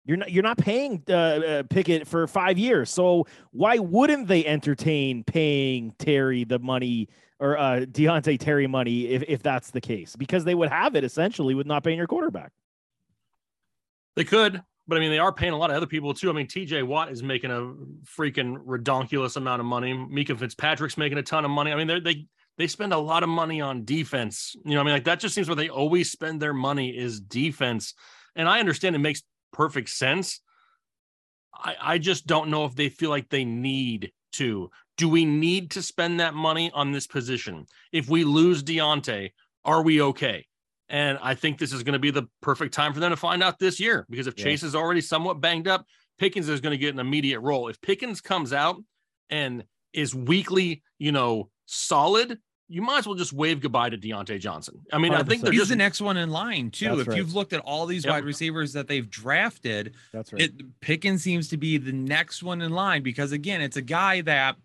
You're 0.05 0.17
not 0.17 0.31
you're 0.31 0.43
not 0.43 0.57
paying 0.57 1.01
uh, 1.07 1.13
uh, 1.13 1.63
Pickett 1.63 2.05
for 2.05 2.27
five 2.27 2.57
years, 2.57 2.89
so 2.89 3.25
why 3.51 3.77
wouldn't 3.79 4.27
they 4.27 4.45
entertain 4.45 5.23
paying 5.23 5.93
Terry 5.97 6.43
the 6.43 6.59
money 6.59 7.07
or 7.39 7.57
uh, 7.57 7.85
Diontae 7.89 8.37
Terry 8.37 8.67
money 8.67 9.07
if 9.07 9.23
if 9.29 9.41
that's 9.41 9.71
the 9.71 9.79
case? 9.79 10.17
Because 10.17 10.43
they 10.43 10.55
would 10.55 10.69
have 10.69 10.97
it 10.97 11.05
essentially 11.05 11.55
with 11.55 11.65
not 11.65 11.85
paying 11.85 11.97
your 11.97 12.07
quarterback. 12.07 12.51
They 14.17 14.25
could, 14.25 14.61
but 14.85 14.97
I 14.97 14.99
mean, 14.99 15.11
they 15.11 15.19
are 15.19 15.31
paying 15.31 15.53
a 15.53 15.57
lot 15.57 15.69
of 15.69 15.77
other 15.77 15.87
people 15.87 16.13
too. 16.13 16.29
I 16.29 16.33
mean, 16.33 16.47
TJ 16.47 16.85
Watt 16.85 17.09
is 17.09 17.23
making 17.23 17.51
a 17.51 17.73
freaking 18.05 18.57
redonkulous 18.65 19.37
amount 19.37 19.61
of 19.61 19.65
money. 19.65 19.93
Minkah 19.93 20.37
Fitzpatrick's 20.37 20.97
making 20.97 21.17
a 21.17 21.23
ton 21.23 21.45
of 21.45 21.51
money. 21.51 21.71
I 21.71 21.77
mean, 21.77 21.87
they 21.87 21.99
they 22.01 22.25
they 22.57 22.67
spend 22.67 22.93
a 22.93 22.97
lot 22.97 23.23
of 23.23 23.29
money 23.29 23.61
on 23.61 23.85
defense. 23.85 24.55
You 24.63 24.75
know, 24.75 24.81
I 24.81 24.83
mean, 24.83 24.93
like 24.93 25.05
that 25.05 25.19
just 25.19 25.33
seems 25.33 25.47
where 25.47 25.55
they 25.55 25.69
always 25.69 26.11
spend 26.11 26.41
their 26.41 26.53
money 26.53 26.95
is 26.95 27.19
defense. 27.19 27.93
And 28.35 28.47
I 28.47 28.59
understand 28.59 28.95
it 28.95 28.99
makes 28.99 29.23
perfect 29.51 29.89
sense. 29.89 30.41
I, 31.53 31.75
I 31.81 31.97
just 31.97 32.27
don't 32.27 32.49
know 32.49 32.65
if 32.65 32.75
they 32.75 32.89
feel 32.89 33.09
like 33.09 33.29
they 33.29 33.45
need 33.45 34.11
to. 34.33 34.69
Do 34.97 35.09
we 35.09 35.25
need 35.25 35.71
to 35.71 35.81
spend 35.81 36.19
that 36.19 36.33
money 36.33 36.71
on 36.73 36.91
this 36.91 37.07
position? 37.07 37.65
If 37.91 38.09
we 38.09 38.23
lose 38.23 38.63
Diontae, 38.63 39.31
are 39.65 39.81
we 39.81 40.01
okay? 40.01 40.45
And 40.89 41.17
I 41.21 41.33
think 41.33 41.57
this 41.57 41.73
is 41.73 41.81
going 41.81 41.93
to 41.93 41.99
be 41.99 42.11
the 42.11 42.27
perfect 42.41 42.73
time 42.73 42.93
for 42.93 42.99
them 42.99 43.11
to 43.11 43.17
find 43.17 43.41
out 43.41 43.57
this 43.57 43.79
year 43.79 44.05
because 44.09 44.27
if 44.27 44.37
yeah. 44.37 44.43
Chase 44.45 44.63
is 44.63 44.75
already 44.75 45.01
somewhat 45.01 45.41
banged 45.41 45.67
up, 45.67 45.85
Pickens 46.19 46.49
is 46.49 46.61
going 46.61 46.71
to 46.71 46.77
get 46.77 46.93
an 46.93 46.99
immediate 46.99 47.39
role. 47.39 47.67
If 47.67 47.81
Pickens 47.81 48.21
comes 48.21 48.53
out 48.53 48.77
and 49.29 49.63
is 49.93 50.13
weekly, 50.13 50.83
you 50.99 51.11
know, 51.11 51.49
solid, 51.73 52.39
you 52.67 52.81
might 52.81 52.99
as 52.99 53.07
well 53.07 53.15
just 53.15 53.33
wave 53.33 53.61
goodbye 53.61 53.89
to 53.89 53.97
Diontae 53.97 54.39
Johnson. 54.39 54.79
I 54.91 54.97
mean, 54.97 55.11
100%. 55.11 55.15
I 55.15 55.23
think 55.23 55.41
they're 55.43 55.51
he's 55.51 55.61
just 55.61 55.69
the 55.69 55.75
next 55.75 56.01
one 56.01 56.17
in 56.17 56.31
line 56.31 56.71
too. 56.71 56.89
That's 56.89 57.01
if 57.01 57.07
right. 57.09 57.17
you've 57.17 57.35
looked 57.35 57.53
at 57.53 57.59
all 57.61 57.85
these 57.85 58.05
yep. 58.05 58.13
wide 58.13 58.23
receivers 58.23 58.73
that 58.73 58.87
they've 58.87 59.09
drafted, 59.09 59.95
that's 60.11 60.31
right. 60.33 60.43
It, 60.43 60.79
Pickens 60.81 61.23
seems 61.23 61.49
to 61.49 61.57
be 61.57 61.77
the 61.77 61.91
next 61.91 62.41
one 62.41 62.61
in 62.61 62.71
line 62.71 63.03
because 63.03 63.31
again, 63.31 63.61
it's 63.61 63.77
a 63.77 63.81
guy 63.81 64.21
that 64.21 64.55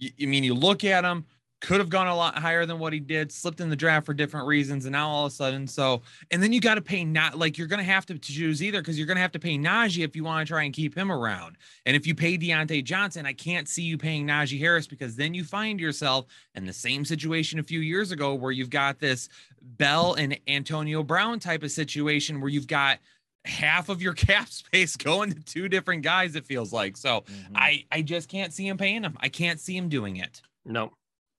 I 0.00 0.26
mean, 0.26 0.44
you 0.44 0.54
look 0.54 0.84
at 0.84 1.04
him, 1.04 1.26
could 1.60 1.80
have 1.80 1.88
gone 1.88 2.06
a 2.06 2.14
lot 2.14 2.38
higher 2.38 2.64
than 2.66 2.78
what 2.78 2.92
he 2.92 3.00
did, 3.00 3.32
slipped 3.32 3.60
in 3.60 3.68
the 3.68 3.76
draft 3.76 4.06
for 4.06 4.14
different 4.14 4.46
reasons, 4.46 4.84
and 4.84 4.92
now 4.92 5.08
all 5.08 5.26
of 5.26 5.32
a 5.32 5.34
sudden, 5.34 5.66
so 5.66 6.02
and 6.30 6.42
then 6.42 6.52
you 6.52 6.60
got 6.60 6.76
to 6.76 6.80
pay 6.80 7.04
not 7.04 7.36
like 7.38 7.58
you're 7.58 7.66
gonna 7.66 7.82
have 7.82 8.06
to 8.06 8.18
choose 8.18 8.62
either 8.62 8.80
because 8.80 8.96
you're 8.96 9.06
gonna 9.06 9.20
have 9.20 9.32
to 9.32 9.38
pay 9.38 9.58
Najee 9.58 10.04
if 10.04 10.14
you 10.14 10.24
want 10.24 10.46
to 10.46 10.52
try 10.52 10.64
and 10.64 10.72
keep 10.72 10.96
him 10.96 11.10
around. 11.10 11.56
And 11.86 11.96
if 11.96 12.06
you 12.06 12.14
pay 12.14 12.38
Diontae 12.38 12.84
Johnson, 12.84 13.26
I 13.26 13.32
can't 13.32 13.68
see 13.68 13.82
you 13.82 13.98
paying 13.98 14.26
Najee 14.26 14.58
Harris 14.58 14.86
because 14.86 15.16
then 15.16 15.34
you 15.34 15.44
find 15.44 15.80
yourself 15.80 16.26
in 16.54 16.64
the 16.64 16.72
same 16.72 17.04
situation 17.04 17.58
a 17.58 17.64
few 17.64 17.80
years 17.80 18.12
ago 18.12 18.34
where 18.34 18.52
you've 18.52 18.70
got 18.70 19.00
this 19.00 19.28
Bell 19.60 20.14
and 20.14 20.38
Antonio 20.46 21.02
Brown 21.02 21.40
type 21.40 21.62
of 21.62 21.70
situation 21.70 22.40
where 22.40 22.50
you've 22.50 22.66
got 22.66 22.98
half 23.44 23.88
of 23.88 24.02
your 24.02 24.12
cap 24.14 24.48
space 24.48 24.96
going 24.96 25.32
to 25.32 25.40
two 25.40 25.68
different 25.68 26.02
guys 26.02 26.36
it 26.36 26.44
feels 26.44 26.72
like 26.72 26.96
so 26.96 27.20
mm-hmm. 27.22 27.56
i 27.56 27.84
i 27.90 28.02
just 28.02 28.28
can't 28.28 28.52
see 28.52 28.66
him 28.66 28.76
paying 28.76 29.02
him 29.02 29.16
i 29.20 29.28
can't 29.28 29.60
see 29.60 29.76
him 29.76 29.88
doing 29.88 30.16
it 30.16 30.42
no 30.64 30.92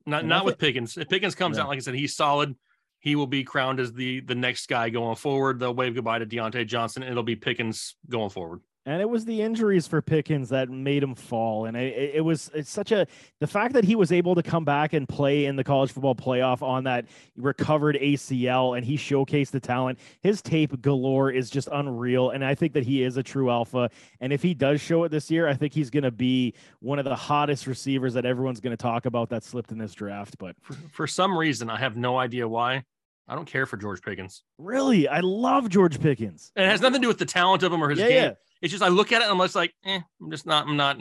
not 0.06 0.26
not 0.26 0.46
with 0.46 0.58
Pickens. 0.58 0.98
If 0.98 1.10
Pickens 1.10 1.36
comes 1.36 1.58
yeah. 1.58 1.64
out, 1.64 1.70
like 1.70 1.78
I 1.78 1.82
said, 1.82 1.96
he's 1.96 2.16
solid. 2.16 2.56
He 3.00 3.16
will 3.16 3.28
be 3.28 3.44
crowned 3.44 3.80
as 3.80 3.94
the 3.94 4.22
the 4.22 4.36
next 4.36 4.68
guy 4.68 4.90
going 4.90 5.16
forward. 5.16 5.60
They'll 5.60 5.74
wave 5.74 5.96
goodbye 5.96 6.20
to 6.20 6.26
Diontae 6.26 6.68
Johnson. 6.68 7.04
And 7.04 7.12
it'll 7.12 7.24
be 7.24 7.36
Pickens 7.36 7.96
going 8.10 8.30
forward 8.30 8.62
and 8.86 9.02
it 9.02 9.10
was 9.10 9.26
the 9.26 9.42
injuries 9.42 9.88
for 9.88 10.02
Pickens 10.02 10.50
that 10.50 10.70
made 10.70 11.04
him 11.04 11.14
fall. 11.14 11.66
And 11.66 11.76
it, 11.76 12.16
it, 12.16 12.26
was 12.26 12.50
it's 12.54 12.70
such 12.70 12.92
a 12.92 13.06
the 13.40 13.48
fact 13.48 13.74
that 13.74 13.84
he 13.84 13.96
was 13.96 14.12
able 14.12 14.36
to 14.36 14.44
come 14.44 14.64
back 14.64 14.94
and 14.94 15.08
play 15.08 15.46
in 15.46 15.56
the 15.56 15.64
college 15.64 15.92
football 15.92 16.16
playoff 16.16 16.62
on 16.62 16.86
that 16.86 17.06
recovered 17.36 17.98
ACL 17.98 18.78
and 18.78 18.86
he 18.86 18.98
showcased 18.98 19.52
the 19.52 19.60
talent. 19.60 20.00
His 20.22 20.42
tape 20.42 20.82
galore 20.82 21.30
is 21.32 21.50
just 21.50 21.68
unreal, 21.72 22.32
and 22.32 22.44
I 22.44 22.56
think 22.56 22.74
that 22.74 22.84
he 22.84 23.04
is 23.04 23.18
a 23.18 23.24
true 23.24 23.50
alpha. 23.50 23.90
And 24.22 24.32
if 24.32 24.42
he 24.42 24.54
does 24.54 24.82
show 24.82 25.04
it 25.04 25.10
this 25.10 25.30
year, 25.30 25.48
I 25.48 25.54
think 25.54 25.74
he's 25.74 25.90
going 25.90 26.04
to 26.04 26.12
be 26.12 26.54
one 26.80 27.00
of 27.00 27.06
the 27.06 27.16
hottest 27.16 27.68
receivers 27.68 28.14
that 28.14 28.26
everyone's 28.26 28.60
going 28.60 28.76
to 28.76 28.82
talk 28.82 29.06
about 29.06 29.30
that 29.30 29.44
slipped 29.44 29.72
in 29.72 29.78
this 29.78 29.94
draft. 29.94 30.38
But 30.38 30.56
for, 30.62 30.74
for 30.92 31.08
some 31.08 31.38
reason, 31.38 31.70
I 31.70 31.78
have 31.78 31.98
no 31.98 32.18
idea 32.18 32.48
why. 32.48 32.84
I 33.30 33.36
don't 33.36 33.46
care 33.46 33.68
for 33.68 33.78
George 33.78 34.02
Pickens. 34.02 34.44
Really, 34.58 35.08
I 35.08 35.20
love 35.20 35.70
George 35.70 36.02
Pickens. 36.02 36.52
And 36.56 36.66
it 36.66 36.70
has 36.70 36.82
nothing 36.82 37.02
to 37.02 37.06
do 37.06 37.08
with 37.08 37.20
the 37.20 37.26
talent 37.26 37.62
of 37.62 37.72
him 37.72 37.84
or 37.84 37.90
his 37.90 38.00
yeah, 38.00 38.08
game. 38.08 38.24
Yeah. 38.24 38.32
It's 38.62 38.72
just 38.72 38.84
I 38.84 38.88
look 38.88 39.12
at 39.12 39.22
it 39.22 39.26
and 39.26 39.32
I'm 39.32 39.38
just 39.38 39.56
like, 39.56 39.74
eh, 39.86 40.00
I'm 40.22 40.32
just 40.32 40.48
not, 40.48 40.68
I'm 40.68 40.76
not, 40.76 40.98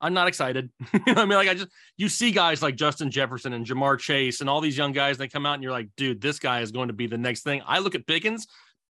I'm 0.00 0.14
not 0.14 0.26
excited. 0.26 0.70
you 1.06 1.14
know 1.14 1.22
I 1.22 1.26
mean, 1.26 1.36
like 1.36 1.48
I 1.48 1.54
just 1.54 1.68
you 1.98 2.08
see 2.08 2.30
guys 2.30 2.62
like 2.62 2.76
Justin 2.76 3.10
Jefferson 3.10 3.52
and 3.52 3.66
Ja'Marr 3.66 3.98
Chase 3.98 4.40
and 4.40 4.48
all 4.48 4.62
these 4.62 4.76
young 4.76 4.92
guys, 4.92 5.16
and 5.16 5.20
they 5.20 5.28
come 5.28 5.44
out 5.44 5.54
and 5.54 5.62
you're 5.62 5.72
like, 5.72 5.90
dude, 5.96 6.20
this 6.20 6.38
guy 6.38 6.60
is 6.60 6.72
going 6.72 6.88
to 6.88 6.94
be 6.94 7.06
the 7.06 7.18
next 7.18 7.42
thing. 7.42 7.60
I 7.66 7.78
look 7.80 7.94
at 7.94 8.06
Pickens, 8.06 8.46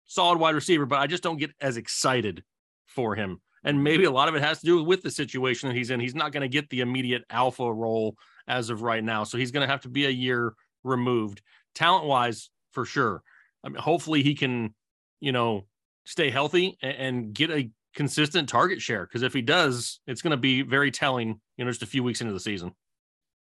solid 0.06 0.38
wide 0.38 0.56
receiver, 0.56 0.86
but 0.86 1.00
I 1.00 1.08
just 1.08 1.24
don't 1.24 1.38
get 1.38 1.52
as 1.62 1.78
excited 1.78 2.44
for 2.88 3.16
him. 3.16 3.42
And 3.64 3.82
maybe 3.82 4.04
a 4.04 4.12
lot 4.12 4.28
of 4.28 4.36
it 4.36 4.42
has 4.42 4.60
to 4.60 4.66
do 4.66 4.84
with 4.84 5.02
the 5.04 5.12
situation 5.12 5.70
that 5.70 5.76
he's 5.76 5.90
in. 5.90 6.02
He's 6.02 6.16
not 6.16 6.34
going 6.34 6.42
to 6.42 6.50
get 6.50 6.70
the 6.70 6.82
immediate 6.82 7.24
alpha 7.30 7.72
role 7.72 8.18
as 8.46 8.70
of 8.70 8.82
right 8.82 9.04
now. 9.04 9.24
So 9.24 9.38
he's 9.38 9.52
going 9.52 9.66
to 9.66 9.72
have 9.72 9.82
to 9.82 9.90
be 9.90 10.06
a 10.06 10.10
year 10.10 10.54
removed. 10.84 11.42
Talent 11.74 12.06
wise, 12.06 12.50
for 12.74 12.86
sure. 12.86 13.24
I 13.64 13.70
mean, 13.70 13.82
hopefully 13.82 14.24
he 14.24 14.36
can, 14.36 14.74
you 15.22 15.32
know, 15.32 15.66
stay 16.06 16.30
healthy 16.30 16.78
and, 16.82 16.98
and 16.98 17.34
get 17.34 17.50
a 17.50 17.70
consistent 17.96 18.50
target 18.50 18.82
share 18.82 19.06
because 19.06 19.22
if 19.22 19.34
he 19.34 19.42
does, 19.42 20.00
it's 20.08 20.22
going 20.22 20.32
to 20.32 20.38
be 20.38 20.62
very 20.62 20.92
telling, 20.92 21.40
you 21.58 21.64
know, 21.64 21.72
just 21.72 21.84
a 21.84 21.88
few 21.88 22.04
weeks 22.04 22.22
into 22.22 22.34
the 22.34 22.40
season. 22.40 22.74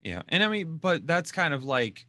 Yeah. 0.03 0.23
And 0.29 0.43
I 0.43 0.49
mean, 0.49 0.79
but 0.79 1.07
that's 1.07 1.31
kind 1.31 1.55
of 1.55 1.63
like 1.63 2.07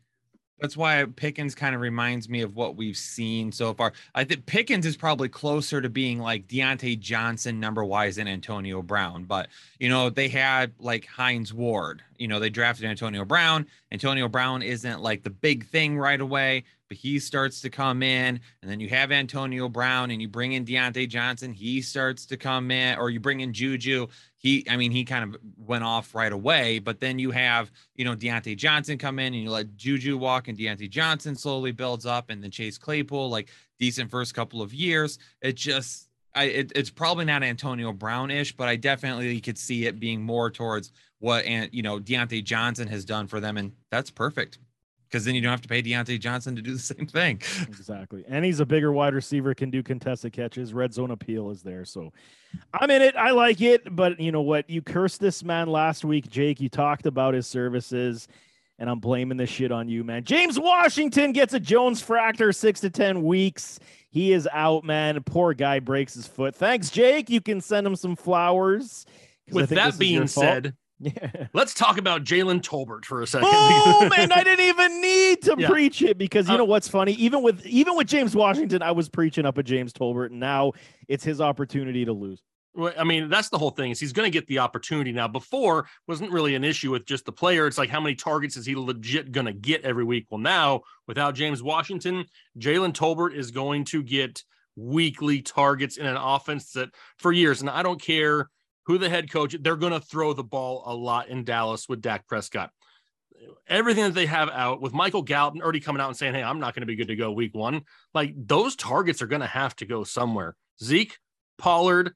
that's 0.62 0.78
why 0.78 1.04
Pickens 1.15 1.56
kind 1.56 1.74
of 1.74 1.82
reminds 1.82 2.30
me 2.30 2.41
of 2.41 2.56
what 2.56 2.76
we've 2.76 2.95
seen 2.95 3.52
so 3.52 3.74
far. 3.74 3.93
I 4.13 4.24
think 4.24 4.45
Pickens 4.45 4.86
is 4.86 4.95
probably 4.95 5.28
closer 5.28 5.82
to 5.82 5.89
being 5.89 6.19
like 6.19 6.47
Diontae 6.47 7.00
Johnson 7.00 7.60
number 7.60 7.84
wise 7.84 8.17
than 8.17 8.28
Antonio 8.28 8.84
Brown. 8.84 9.24
But, 9.24 9.50
you 9.80 9.89
know, 9.89 10.12
they 10.12 10.30
had 10.30 10.71
like 10.80 11.08
Hines 11.08 11.52
Ward. 11.52 12.04
You 12.17 12.28
know, 12.28 12.39
they 12.39 12.52
drafted 12.52 12.86
Antonio 12.86 13.26
Brown. 13.26 13.65
Antonio 13.91 14.28
Brown 14.28 14.62
isn't 14.62 15.02
like 15.02 15.24
the 15.24 15.32
big 15.32 15.65
thing 15.65 15.97
right 15.97 16.21
away, 16.21 16.63
but 16.89 16.97
he 16.97 17.17
starts 17.17 17.60
to 17.62 17.71
come 17.71 18.04
in. 18.04 18.39
And 18.62 18.69
then 18.69 18.80
you 18.80 18.88
have 18.89 19.12
Antonio 19.12 19.67
Brown 19.67 20.12
and 20.12 20.21
you 20.21 20.28
bring 20.28 20.54
in 20.54 20.63
Diontae 20.63 21.10
Johnson. 21.10 21.54
He 21.54 21.82
starts 21.82 22.28
to 22.28 22.38
come 22.38 22.69
in, 22.69 23.00
or 23.00 23.10
you 23.10 23.19
bring 23.19 23.39
in 23.39 23.52
Juju 23.52 24.08
he, 24.41 24.65
I 24.67 24.75
mean, 24.75 24.91
he 24.91 25.06
kind 25.06 25.23
of 25.23 25.39
went 25.56 25.84
off 25.84 26.15
right 26.15 26.34
away. 26.34 26.80
But 26.80 26.99
then 26.99 27.19
you 27.19 27.30
have, 27.30 27.71
you 27.95 28.04
know, 28.04 28.15
Diontae 28.15 28.58
Johnson 28.58 28.97
come 28.97 29.19
in 29.19 29.36
and 29.36 29.43
you 29.43 29.51
let 29.51 29.77
Juju 29.77 30.17
walk 30.17 30.47
and 30.47 30.58
Diontae 30.58 30.89
Johnson 30.89 31.36
slowly 31.36 31.71
builds 31.71 32.08
up 32.08 32.32
and 32.32 32.43
then 32.43 32.49
Chase 32.49 32.80
Claypool, 32.80 33.30
like 33.30 33.49
decent 33.80 34.10
first 34.10 34.34
couple 34.34 34.63
of 34.63 34.73
years. 34.73 35.19
It 35.43 35.56
just, 35.58 36.10
I, 36.34 36.45
it, 36.45 36.71
it's 36.75 36.89
probably 36.89 37.25
not 37.25 37.43
Antonio 37.43 37.93
Brown-ish, 37.93 38.56
but 38.58 38.67
I 38.67 38.77
definitely 38.77 39.39
could 39.41 39.60
see 39.60 39.86
it 39.86 39.99
being 39.99 40.23
more 40.23 40.49
towards 40.49 40.91
what, 41.19 41.45
and 41.45 41.69
you 41.71 41.84
know, 41.84 41.99
Diontae 41.99 42.43
Johnson 42.43 42.88
has 42.88 43.06
done 43.06 43.27
for 43.27 43.39
them. 43.39 43.58
And 43.58 43.73
that's 43.91 44.10
perfect 44.10 44.58
because 45.12 45.26
then 45.26 45.36
you 45.36 45.41
don't 45.41 45.52
have 45.52 45.62
to 45.62 45.67
pay 45.67 45.84
Diontae 45.84 46.19
Johnson 46.19 46.56
to 46.56 46.62
do 46.62 46.71
the 46.71 46.80
same 46.80 47.06
thing. 47.06 47.41
exactly. 47.67 48.24
And 48.30 48.45
he's 48.45 48.62
a 48.62 48.65
bigger 48.65 48.93
wide 48.93 49.13
receiver, 49.13 49.54
can 49.54 49.69
do 49.69 49.84
contested 49.84 50.32
catches. 50.32 50.74
Red 50.74 50.93
zone 50.93 51.12
appeal 51.12 51.50
is 51.50 51.62
there. 51.62 51.84
So 51.84 52.13
I'm 52.74 52.89
in 52.89 53.02
it. 53.02 53.17
I 53.17 53.32
like 53.32 53.60
it. 53.60 53.93
But 53.93 54.21
you 54.21 54.32
know 54.32 54.41
what? 54.41 54.69
You 54.69 54.82
cursed 54.82 55.19
this 55.19 55.43
man 55.43 55.67
last 55.67 56.06
week, 56.06 56.30
Jake. 56.30 56.62
You 56.62 56.69
talked 56.69 57.06
about 57.06 57.34
his 57.34 57.45
services. 57.45 58.30
and 58.80 58.89
I'm 58.89 59.00
blaming 59.00 59.38
this 59.38 59.50
shit 59.50 59.71
on 59.71 59.89
you, 59.89 60.04
man. 60.06 60.24
James 60.24 60.58
Washington 60.58 61.34
gets 61.34 61.54
a 61.54 61.60
Jones 61.60 62.02
fracture, 62.02 62.54
six 62.54 62.80
to 62.80 62.89
10 62.89 63.21
weeks. 63.21 63.80
He 64.10 64.32
is 64.32 64.47
out, 64.52 64.86
man. 64.86 65.21
Poor 65.24 65.54
guy 65.54 65.80
breaks 65.80 66.13
his 66.13 66.26
foot. 66.26 66.56
Thanks, 66.56 66.89
Jake. 66.89 67.30
You 67.30 67.41
can 67.41 67.60
send 67.60 67.86
him 67.86 67.97
some 67.97 68.15
flowers. 68.15 69.06
With 69.52 69.69
think 69.69 69.69
this 69.69 69.78
that 69.78 69.93
is 69.93 69.97
being 70.00 70.13
your 70.13 70.28
fault. 70.28 70.45
said, 70.45 70.74
yeah. 71.01 71.47
let's 71.53 71.73
talk 71.73 71.97
about 71.97 72.23
Jalen 72.23 72.61
Tolbert 72.61 73.05
for 73.05 73.21
a 73.21 73.27
second. 73.27 73.49
Boom! 73.49 74.11
and 74.17 74.31
I 74.31 74.43
didn't 74.43 74.65
even 74.65 75.01
need 75.01 75.41
to 75.43 75.55
Yeah. 75.57 75.67
preach 75.69 76.01
it 76.01 76.17
because 76.17 76.47
you 76.47 76.53
Uh, 76.53 76.57
know 76.57 76.65
what's 76.65 76.87
funny? 76.87 77.13
Even 77.13 77.41
with 77.41 77.65
even 77.65 77.95
with 77.95 78.07
James 78.07 78.35
Washington, 78.35 78.81
I 78.81 78.91
was 78.91 79.09
preaching 79.09 79.45
up 79.45 79.57
a 79.57 79.63
James 79.63 79.91
Tolbert, 79.93 80.27
and 80.27 80.39
now 80.39 80.73
it's 81.07 81.23
his 81.23 81.41
opportunity 81.41 82.05
to 82.05 82.13
lose. 82.13 82.41
Well, 82.73 82.93
I 82.97 83.03
mean, 83.03 83.27
that's 83.27 83.49
the 83.49 83.57
whole 83.57 83.71
thing. 83.71 83.91
Is 83.91 83.99
he's 83.99 84.13
going 84.13 84.31
to 84.31 84.31
get 84.31 84.47
the 84.47 84.59
opportunity 84.59 85.11
now? 85.11 85.27
Before 85.27 85.87
wasn't 86.07 86.31
really 86.31 86.55
an 86.55 86.63
issue 86.63 86.91
with 86.91 87.05
just 87.05 87.25
the 87.25 87.31
player. 87.33 87.67
It's 87.67 87.77
like 87.77 87.89
how 87.89 87.99
many 87.99 88.15
targets 88.15 88.55
is 88.55 88.65
he 88.65 88.75
legit 88.75 89.33
going 89.33 89.45
to 89.47 89.51
get 89.53 89.81
every 89.83 90.05
week? 90.05 90.27
Well, 90.29 90.39
now 90.39 90.81
without 91.05 91.35
James 91.35 91.61
Washington, 91.61 92.23
Jalen 92.57 92.93
Tolbert 92.93 93.33
is 93.35 93.51
going 93.51 93.83
to 93.85 94.01
get 94.01 94.43
weekly 94.77 95.41
targets 95.41 95.97
in 95.97 96.05
an 96.05 96.15
offense 96.15 96.71
that 96.71 96.89
for 97.17 97.33
years, 97.33 97.59
and 97.59 97.69
I 97.69 97.83
don't 97.83 98.01
care 98.01 98.49
who 98.91 98.97
the 98.97 99.10
head 99.10 99.32
coach, 99.32 99.56
they're 99.60 99.75
going 99.75 99.93
to 99.93 100.01
throw 100.01 100.34
the 100.34 100.43
ball 100.43 100.84
a 100.86 100.93
lot 100.93 101.30
in 101.30 101.43
Dallas 101.43 101.88
with 101.88 102.01
Dak 102.01 102.27
Prescott. 102.27 102.71
Everything 103.67 104.04
that 104.04 104.13
they 104.13 104.27
have 104.27 104.49
out 104.49 104.82
with 104.82 104.93
Michael 104.93 105.23
Gallup 105.23 105.56
already 105.56 105.80
coming 105.80 106.01
out 106.01 106.10
and 106.10 106.17
saying, 106.17 106.36
"Hey, 106.36 106.43
I'm 106.43 106.60
not 106.60 106.75
going 106.75 106.82
to 106.82 106.88
be 106.88 106.95
good 106.95 107.08
to 107.08 107.15
go 107.15 107.32
week 107.32 107.56
one." 107.56 107.82
Like 108.13 108.34
those 108.36 108.75
targets 108.75 109.21
are 109.21 109.27
going 109.27 109.41
to 109.41 109.47
have 109.47 109.75
to 109.77 109.86
go 109.86 110.04
somewhere. 110.04 110.56
Zeke, 110.84 111.17
Pollard, 111.58 112.13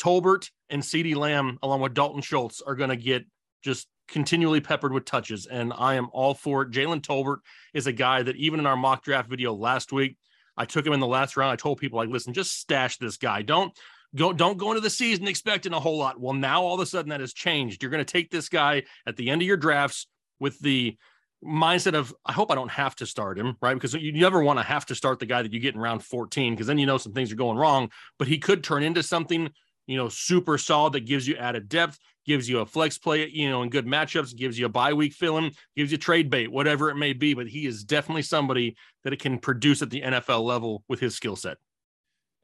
Tolbert 0.00 0.50
and 0.68 0.82
CeeDee 0.82 1.16
Lamb, 1.16 1.58
along 1.62 1.80
with 1.80 1.94
Dalton 1.94 2.22
Schultz, 2.22 2.60
are 2.60 2.76
going 2.76 2.90
to 2.90 2.96
get 2.96 3.26
just 3.62 3.88
continually 4.08 4.60
peppered 4.60 4.92
with 4.92 5.04
touches. 5.04 5.46
And 5.46 5.72
I 5.72 5.94
am 5.94 6.08
all 6.12 6.34
for 6.34 6.62
it. 6.62 6.70
Jalen 6.70 7.00
Tolbert 7.00 7.38
is 7.74 7.86
a 7.86 7.92
guy 7.92 8.22
that 8.22 8.36
even 8.36 8.60
in 8.60 8.66
our 8.66 8.76
mock 8.76 9.04
draft 9.04 9.28
video 9.28 9.54
last 9.54 9.92
week, 9.92 10.16
I 10.56 10.64
took 10.64 10.86
him 10.86 10.92
in 10.92 11.00
the 11.00 11.06
last 11.06 11.36
round. 11.36 11.52
I 11.52 11.56
told 11.56 11.78
people, 11.78 11.96
like, 11.98 12.08
listen, 12.08 12.34
just 12.34 12.58
stash 12.58 12.98
this 12.98 13.16
guy. 13.16 13.42
Don't 13.42 13.72
go, 14.14 14.32
don't 14.32 14.58
go 14.58 14.70
into 14.70 14.80
the 14.80 14.90
season 14.90 15.28
expecting 15.28 15.72
a 15.72 15.80
whole 15.80 15.98
lot. 15.98 16.20
Well, 16.20 16.34
now 16.34 16.62
all 16.62 16.74
of 16.74 16.80
a 16.80 16.86
sudden 16.86 17.10
that 17.10 17.20
has 17.20 17.32
changed. 17.32 17.82
You're 17.82 17.90
going 17.90 18.04
to 18.04 18.12
take 18.12 18.30
this 18.30 18.48
guy 18.48 18.84
at 19.06 19.16
the 19.16 19.30
end 19.30 19.42
of 19.42 19.48
your 19.48 19.56
drafts 19.56 20.06
with 20.38 20.58
the 20.60 20.96
mindset 21.44 21.94
of 21.94 22.14
I 22.26 22.32
hope 22.32 22.50
I 22.50 22.54
don't 22.54 22.70
have 22.70 22.94
to 22.96 23.06
start 23.06 23.38
him, 23.38 23.56
right? 23.62 23.74
Because 23.74 23.94
you 23.94 24.12
never 24.12 24.42
want 24.42 24.58
to 24.58 24.62
have 24.62 24.86
to 24.86 24.94
start 24.94 25.18
the 25.18 25.26
guy 25.26 25.42
that 25.42 25.52
you 25.52 25.60
get 25.60 25.74
in 25.74 25.80
round 25.80 26.04
14 26.04 26.54
because 26.54 26.66
then 26.66 26.78
you 26.78 26.86
know 26.86 26.98
some 26.98 27.12
things 27.12 27.32
are 27.32 27.36
going 27.36 27.56
wrong, 27.56 27.90
but 28.18 28.28
he 28.28 28.38
could 28.38 28.62
turn 28.62 28.82
into 28.82 29.02
something, 29.02 29.48
you 29.86 29.96
know, 29.96 30.08
super 30.08 30.58
solid 30.58 30.92
that 30.92 31.06
gives 31.06 31.26
you 31.26 31.36
added 31.36 31.68
depth, 31.68 31.98
gives 32.26 32.48
you 32.48 32.60
a 32.60 32.66
flex 32.66 32.98
play, 32.98 33.28
you 33.28 33.48
know, 33.48 33.62
in 33.62 33.70
good 33.70 33.86
matchups, 33.86 34.36
gives 34.36 34.58
you 34.58 34.66
a 34.66 34.70
bye 34.70 34.92
week 34.92 35.14
fill-in, 35.14 35.50
gives 35.76 35.90
you 35.90 35.98
trade 35.98 36.28
bait, 36.28 36.52
whatever 36.52 36.90
it 36.90 36.96
may 36.96 37.12
be, 37.12 37.32
but 37.32 37.48
he 37.48 37.66
is 37.66 37.84
definitely 37.84 38.22
somebody 38.22 38.76
that 39.04 39.12
it 39.12 39.20
can 39.20 39.38
produce 39.38 39.80
at 39.80 39.90
the 39.90 40.02
NFL 40.02 40.44
level 40.44 40.84
with 40.88 41.00
his 41.00 41.14
skill 41.14 41.36
set. 41.36 41.56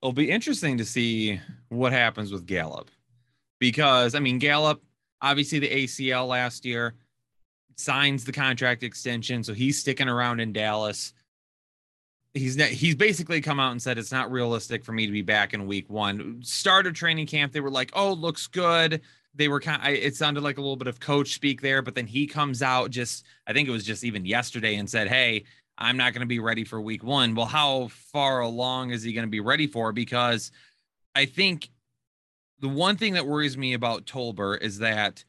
It'll 0.03 0.13
be 0.13 0.31
interesting 0.31 0.79
to 0.79 0.85
see 0.85 1.41
what 1.69 1.93
happens 1.93 2.31
with 2.31 2.47
Gallup 2.47 2.91
because 3.59 4.15
I 4.15 4.21
mean 4.21 4.39
Gallup, 4.39 4.83
obviously 5.23 5.59
the 5.59 5.69
ACL 5.69 6.29
last 6.29 6.65
year 6.65 6.95
signs 7.77 8.25
the 8.25 8.33
contract 8.33 8.83
extension, 8.83 9.43
so 9.43 9.55
he's 9.55 9.81
sticking 9.81 10.09
around 10.09 10.41
in 10.41 10.53
Dallas. 10.53 11.13
He's 12.35 12.55
he's 12.55 12.95
basically 12.95 13.41
come 13.41 13.59
out 13.59 13.73
and 13.73 13.81
said 13.81 13.99
it's 13.99 14.13
not 14.13 14.31
realistic 14.31 14.85
for 14.85 14.93
me 14.93 15.07
to 15.07 15.13
be 15.13 15.23
back 15.23 15.55
in 15.55 15.67
week 15.67 15.89
one. 15.89 16.43
Start 16.43 16.87
of 16.87 16.95
training 16.95 17.27
camp, 17.27 17.53
they 17.53 17.61
were 17.61 17.71
like, 17.71 17.91
"Oh, 17.95 18.13
looks 18.13 18.47
good." 18.47 19.01
They 19.35 19.49
were 19.49 19.61
kind. 19.61 19.83
Of, 19.83 19.95
it 20.03 20.17
sounded 20.17 20.43
like 20.43 20.59
a 20.59 20.61
little 20.61 20.77
bit 20.77 20.89
of 20.89 21.01
coach 21.01 21.35
speak 21.35 21.63
there, 21.63 21.81
but 21.81 21.95
then 21.95 22.07
he 22.07 22.27
comes 22.27 22.63
out 22.63 22.91
just, 22.91 23.25
I 23.47 23.53
think 23.53 23.69
it 23.69 23.73
was 23.73 23.85
just 23.85 24.05
even 24.05 24.27
yesterday, 24.27 24.77
and 24.77 24.89
said, 24.89 25.09
"Hey, 25.09 25.45
I'm 25.79 25.97
not 25.97 26.13
going 26.13 26.21
to 26.21 26.27
be 26.27 26.39
ready 26.39 26.65
for 26.65 26.81
week 26.81 27.03
one." 27.03 27.35
Well, 27.35 27.47
how 27.47 27.89
far 27.89 28.41
along 28.41 28.91
is 28.91 29.03
he 29.03 29.13
going 29.13 29.27
to 29.27 29.31
be 29.31 29.41
ready 29.41 29.67
for? 29.67 29.93
Because 29.93 30.51
I 31.15 31.27
think 31.27 31.71
the 32.61 32.69
one 32.69 32.97
thing 32.97 33.15
that 33.15 33.27
worries 33.27 33.57
me 33.57 33.75
about 33.75 34.07
Tolbert 34.07 34.63
is 34.63 34.79
that 34.79 35.25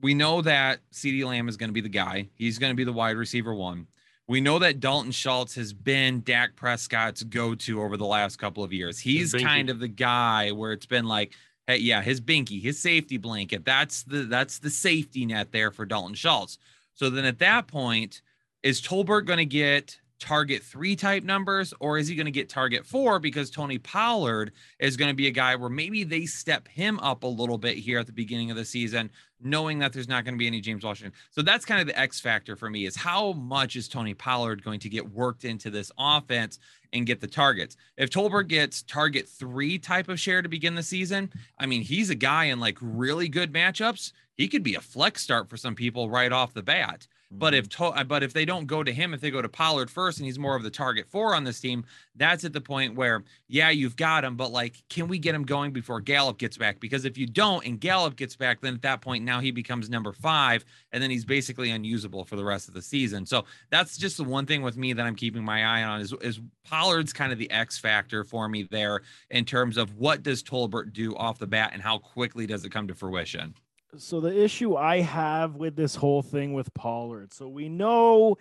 we 0.00 0.14
know 0.14 0.42
that 0.42 0.80
CeeDee 0.92 1.24
Lamb 1.24 1.48
is 1.48 1.56
going 1.56 1.70
to 1.70 1.74
be 1.74 1.80
the 1.80 1.88
guy. 1.88 2.28
He's 2.34 2.58
going 2.58 2.72
to 2.72 2.76
be 2.76 2.84
the 2.84 2.92
wide 2.92 3.16
receiver 3.16 3.54
one. 3.54 3.86
We 4.26 4.40
know 4.40 4.58
that 4.58 4.80
Dalton 4.80 5.12
Schultz 5.12 5.54
has 5.56 5.72
been 5.72 6.22
Dak 6.22 6.56
Prescott's 6.56 7.22
go 7.22 7.54
to 7.54 7.82
over 7.82 7.96
the 7.96 8.06
last 8.06 8.36
couple 8.36 8.64
of 8.64 8.72
years. 8.72 8.98
He's 8.98 9.34
kind 9.34 9.68
of 9.68 9.80
the 9.80 9.88
guy 9.88 10.50
where 10.50 10.72
it's 10.72 10.86
been 10.86 11.04
like, 11.04 11.34
hey, 11.66 11.76
yeah, 11.76 12.00
his 12.00 12.20
binky, 12.20 12.60
his 12.62 12.78
safety 12.78 13.18
blanket. 13.18 13.64
That's 13.64 14.02
the 14.04 14.22
that's 14.22 14.58
the 14.58 14.70
safety 14.70 15.26
net 15.26 15.52
there 15.52 15.70
for 15.70 15.84
Dalton 15.84 16.14
Schultz. 16.14 16.58
So 16.94 17.10
then 17.10 17.26
at 17.26 17.38
that 17.40 17.66
point, 17.66 18.22
is 18.64 18.80
Tolbert 18.80 19.26
going 19.26 19.38
to 19.38 19.44
get 19.44 20.00
target 20.18 20.62
three 20.62 20.96
type 20.96 21.22
numbers 21.22 21.74
or 21.80 21.98
is 21.98 22.08
he 22.08 22.14
going 22.14 22.24
to 22.24 22.32
get 22.32 22.48
target 22.48 22.86
four 22.86 23.18
because 23.18 23.50
Tony 23.50 23.76
Pollard 23.76 24.52
is 24.78 24.96
going 24.96 25.10
to 25.10 25.14
be 25.14 25.26
a 25.26 25.30
guy 25.30 25.54
where 25.54 25.68
maybe 25.68 26.02
they 26.02 26.24
step 26.24 26.66
him 26.68 26.98
up 27.00 27.24
a 27.24 27.26
little 27.26 27.58
bit 27.58 27.76
here 27.76 27.98
at 27.98 28.06
the 28.06 28.12
beginning 28.12 28.50
of 28.50 28.56
the 28.56 28.64
season, 28.64 29.10
knowing 29.42 29.78
that 29.80 29.92
there's 29.92 30.08
not 30.08 30.24
going 30.24 30.32
to 30.32 30.38
be 30.38 30.46
any 30.46 30.62
James 30.62 30.82
Washington. 30.82 31.12
So 31.30 31.42
that's 31.42 31.66
kind 31.66 31.82
of 31.82 31.86
the 31.86 31.98
X 31.98 32.20
factor 32.20 32.56
for 32.56 32.70
me 32.70 32.86
is 32.86 32.96
how 32.96 33.32
much 33.32 33.76
is 33.76 33.86
Tony 33.86 34.14
Pollard 34.14 34.64
going 34.64 34.80
to 34.80 34.88
get 34.88 35.06
worked 35.12 35.44
into 35.44 35.68
this 35.68 35.92
offense 35.98 36.58
and 36.94 37.04
get 37.04 37.20
the 37.20 37.26
targets? 37.26 37.76
If 37.98 38.08
Tolbert 38.08 38.48
gets 38.48 38.82
target 38.82 39.28
three 39.28 39.78
type 39.78 40.08
of 40.08 40.18
share 40.18 40.40
to 40.40 40.48
begin 40.48 40.74
the 40.74 40.82
season, 40.82 41.30
I 41.58 41.66
mean, 41.66 41.82
he's 41.82 42.08
a 42.08 42.14
guy 42.14 42.44
in 42.44 42.60
like 42.60 42.78
really 42.80 43.28
good 43.28 43.52
matchups. 43.52 44.12
He 44.36 44.48
could 44.48 44.62
be 44.62 44.76
a 44.76 44.80
flex 44.80 45.22
start 45.22 45.50
for 45.50 45.58
some 45.58 45.74
people 45.74 46.08
right 46.08 46.32
off 46.32 46.54
the 46.54 46.62
bat. 46.62 47.06
But 47.30 47.54
if 47.54 47.68
to- 47.70 47.84
uh, 47.86 48.04
but 48.04 48.22
if 48.22 48.32
they 48.32 48.44
don't 48.44 48.66
go 48.66 48.82
to 48.82 48.92
him, 48.92 49.14
if 49.14 49.20
they 49.20 49.30
go 49.30 49.42
to 49.42 49.48
Pollard 49.48 49.90
first, 49.90 50.18
and 50.18 50.26
he's 50.26 50.38
more 50.38 50.54
of 50.56 50.62
the 50.62 50.70
target 50.70 51.06
four 51.08 51.34
on 51.34 51.44
this 51.44 51.60
team, 51.60 51.84
that's 52.14 52.44
at 52.44 52.52
the 52.52 52.60
point 52.60 52.94
where 52.94 53.24
yeah, 53.48 53.70
you've 53.70 53.96
got 53.96 54.24
him, 54.24 54.36
but 54.36 54.52
like, 54.52 54.82
can 54.88 55.08
we 55.08 55.18
get 55.18 55.34
him 55.34 55.44
going 55.44 55.72
before 55.72 56.00
Gallup 56.00 56.38
gets 56.38 56.56
back? 56.56 56.80
Because 56.80 57.04
if 57.04 57.18
you 57.18 57.26
don't 57.26 57.66
and 57.66 57.80
Gallup 57.80 58.16
gets 58.16 58.36
back, 58.36 58.60
then 58.60 58.74
at 58.74 58.82
that 58.82 59.00
point 59.00 59.24
now 59.24 59.40
he 59.40 59.50
becomes 59.50 59.90
number 59.90 60.12
five, 60.12 60.64
and 60.92 61.02
then 61.02 61.10
he's 61.10 61.24
basically 61.24 61.70
unusable 61.70 62.24
for 62.24 62.36
the 62.36 62.44
rest 62.44 62.68
of 62.68 62.74
the 62.74 62.82
season. 62.82 63.26
So 63.26 63.44
that's 63.70 63.96
just 63.96 64.16
the 64.16 64.24
one 64.24 64.46
thing 64.46 64.62
with 64.62 64.76
me 64.76 64.92
that 64.92 65.04
I'm 65.04 65.16
keeping 65.16 65.44
my 65.44 65.64
eye 65.64 65.82
on 65.84 66.00
is 66.00 66.12
is 66.20 66.40
Pollard's 66.64 67.12
kind 67.12 67.32
of 67.32 67.38
the 67.38 67.50
X 67.50 67.78
factor 67.78 68.24
for 68.24 68.48
me 68.48 68.62
there 68.70 69.02
in 69.30 69.44
terms 69.44 69.76
of 69.76 69.96
what 69.96 70.22
does 70.22 70.42
Tolbert 70.42 70.92
do 70.92 71.14
off 71.16 71.38
the 71.38 71.46
bat 71.46 71.70
and 71.72 71.82
how 71.82 71.98
quickly 71.98 72.46
does 72.46 72.64
it 72.64 72.70
come 72.70 72.88
to 72.88 72.94
fruition. 72.94 73.54
So 73.98 74.20
the 74.20 74.42
issue 74.42 74.76
I 74.76 75.00
have 75.00 75.56
with 75.56 75.76
this 75.76 75.94
whole 75.94 76.22
thing 76.22 76.52
with 76.52 76.72
Pollard, 76.74 77.32
so 77.32 77.48
we 77.48 77.68
know 77.68 78.36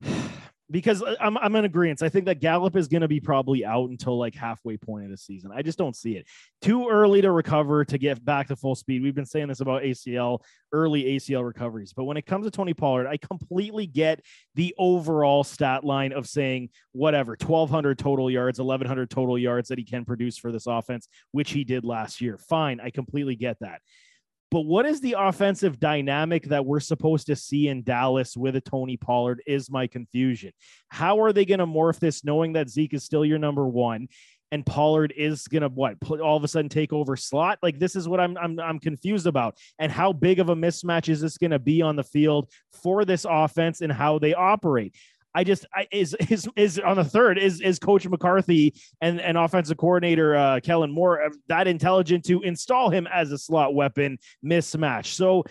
because 0.70 1.02
I- 1.02 1.16
I'm 1.20 1.38
I'm 1.38 1.56
in 1.56 1.64
agreement. 1.64 2.02
I 2.02 2.08
think 2.08 2.26
that 2.26 2.40
Gallup 2.40 2.76
is 2.76 2.88
going 2.88 3.00
to 3.00 3.08
be 3.08 3.20
probably 3.20 3.64
out 3.64 3.88
until 3.90 4.18
like 4.18 4.34
halfway 4.34 4.76
point 4.76 5.04
of 5.04 5.10
the 5.10 5.16
season. 5.16 5.50
I 5.54 5.62
just 5.62 5.78
don't 5.78 5.96
see 5.96 6.16
it. 6.16 6.26
Too 6.60 6.88
early 6.88 7.20
to 7.22 7.30
recover 7.32 7.84
to 7.86 7.98
get 7.98 8.24
back 8.24 8.48
to 8.48 8.56
full 8.56 8.74
speed. 8.74 9.02
We've 9.02 9.14
been 9.14 9.26
saying 9.26 9.48
this 9.48 9.60
about 9.60 9.82
ACL, 9.82 10.40
early 10.72 11.04
ACL 11.04 11.44
recoveries. 11.44 11.92
But 11.92 12.04
when 12.04 12.16
it 12.16 12.26
comes 12.26 12.44
to 12.44 12.50
Tony 12.50 12.74
Pollard, 12.74 13.06
I 13.06 13.16
completely 13.16 13.86
get 13.86 14.20
the 14.54 14.74
overall 14.78 15.44
stat 15.44 15.84
line 15.84 16.12
of 16.12 16.28
saying 16.28 16.70
whatever, 16.92 17.36
1200 17.40 17.98
total 17.98 18.30
yards, 18.30 18.58
1100 18.58 19.10
total 19.10 19.38
yards 19.38 19.68
that 19.68 19.78
he 19.78 19.84
can 19.84 20.04
produce 20.04 20.36
for 20.36 20.52
this 20.52 20.66
offense, 20.66 21.08
which 21.32 21.52
he 21.52 21.64
did 21.64 21.84
last 21.84 22.20
year. 22.20 22.36
Fine, 22.36 22.80
I 22.80 22.90
completely 22.90 23.36
get 23.36 23.56
that. 23.60 23.80
But 24.50 24.62
what 24.62 24.86
is 24.86 25.00
the 25.00 25.16
offensive 25.18 25.78
dynamic 25.78 26.44
that 26.44 26.64
we're 26.64 26.80
supposed 26.80 27.26
to 27.26 27.36
see 27.36 27.68
in 27.68 27.82
Dallas 27.82 28.36
with 28.36 28.56
a 28.56 28.60
Tony 28.60 28.96
Pollard 28.96 29.42
is 29.46 29.70
my 29.70 29.86
confusion. 29.86 30.52
How 30.88 31.20
are 31.20 31.32
they 31.32 31.44
going 31.44 31.58
to 31.58 31.66
morph 31.66 31.98
this 31.98 32.24
knowing 32.24 32.54
that 32.54 32.70
Zeke 32.70 32.94
is 32.94 33.04
still 33.04 33.24
your 33.24 33.38
number 33.38 33.66
one 33.66 34.08
and 34.50 34.64
Pollard 34.64 35.12
is 35.14 35.46
going 35.48 35.62
to 35.62 35.68
what 35.68 35.98
all 36.20 36.36
of 36.36 36.44
a 36.44 36.48
sudden 36.48 36.70
take 36.70 36.94
over 36.94 37.16
slot? 37.16 37.58
Like 37.62 37.78
this 37.78 37.94
is 37.94 38.08
what 38.08 38.20
I'm 38.20 38.38
I'm 38.38 38.58
I'm 38.58 38.78
confused 38.78 39.26
about. 39.26 39.58
And 39.78 39.92
how 39.92 40.12
big 40.12 40.38
of 40.38 40.48
a 40.48 40.56
mismatch 40.56 41.10
is 41.10 41.20
this 41.20 41.36
going 41.36 41.50
to 41.50 41.58
be 41.58 41.82
on 41.82 41.96
the 41.96 42.04
field 42.04 42.50
for 42.82 43.04
this 43.04 43.26
offense 43.28 43.82
and 43.82 43.92
how 43.92 44.18
they 44.18 44.32
operate? 44.32 44.94
I 45.38 45.44
just 45.44 45.66
I, 45.72 45.86
is 45.92 46.16
is 46.28 46.48
is 46.56 46.80
on 46.80 46.96
the 46.96 47.04
third 47.04 47.38
is 47.38 47.60
is 47.60 47.78
Coach 47.78 48.08
McCarthy 48.08 48.74
and 49.00 49.20
and 49.20 49.38
offensive 49.38 49.76
coordinator 49.76 50.34
uh, 50.34 50.58
Kellen 50.60 50.90
Moore 50.90 51.22
uh, 51.22 51.30
that 51.46 51.68
intelligent 51.68 52.24
to 52.24 52.42
install 52.42 52.90
him 52.90 53.06
as 53.06 53.30
a 53.30 53.38
slot 53.38 53.72
weapon 53.72 54.18
mismatch. 54.44 55.06
So 55.06 55.44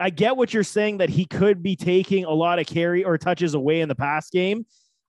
I 0.00 0.10
get 0.10 0.36
what 0.36 0.52
you're 0.52 0.64
saying 0.64 0.98
that 0.98 1.08
he 1.08 1.24
could 1.24 1.62
be 1.62 1.76
taking 1.76 2.24
a 2.24 2.32
lot 2.32 2.58
of 2.58 2.66
carry 2.66 3.04
or 3.04 3.16
touches 3.16 3.54
away 3.54 3.80
in 3.80 3.88
the 3.88 3.94
pass 3.94 4.28
game. 4.28 4.66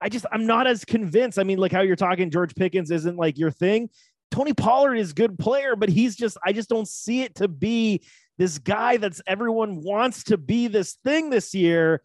I 0.03 0.11
just 0.11 0.27
I'm 0.31 0.45
not 0.45 0.67
as 0.67 0.85
convinced. 0.85 1.39
I 1.39 1.43
mean, 1.43 1.57
like 1.57 1.73
how 1.73 1.81
you're 1.81 1.97
talking, 1.97 2.31
George 2.31 2.55
Pickens 2.55 2.91
isn't 2.91 3.17
like 3.17 3.39
your 3.39 3.51
thing. 3.51 3.89
Tony 4.31 4.53
Pollard 4.53 4.97
is 4.97 5.13
a 5.13 5.15
good 5.15 5.39
player, 5.39 5.77
but 5.77 5.89
he's 5.89 6.15
just 6.15 6.37
I 6.45 6.53
just 6.53 6.69
don't 6.69 6.87
see 6.87 7.23
it 7.23 7.37
to 7.37 7.49
be 7.49 8.03
this 8.37 8.59
guy 8.59 8.99
that's 8.99 9.23
everyone 9.27 9.81
wants 9.81 10.25
to 10.25 10.37
be 10.37 10.67
this 10.67 10.99
thing 11.05 11.31
this 11.31 11.55
year. 11.55 12.03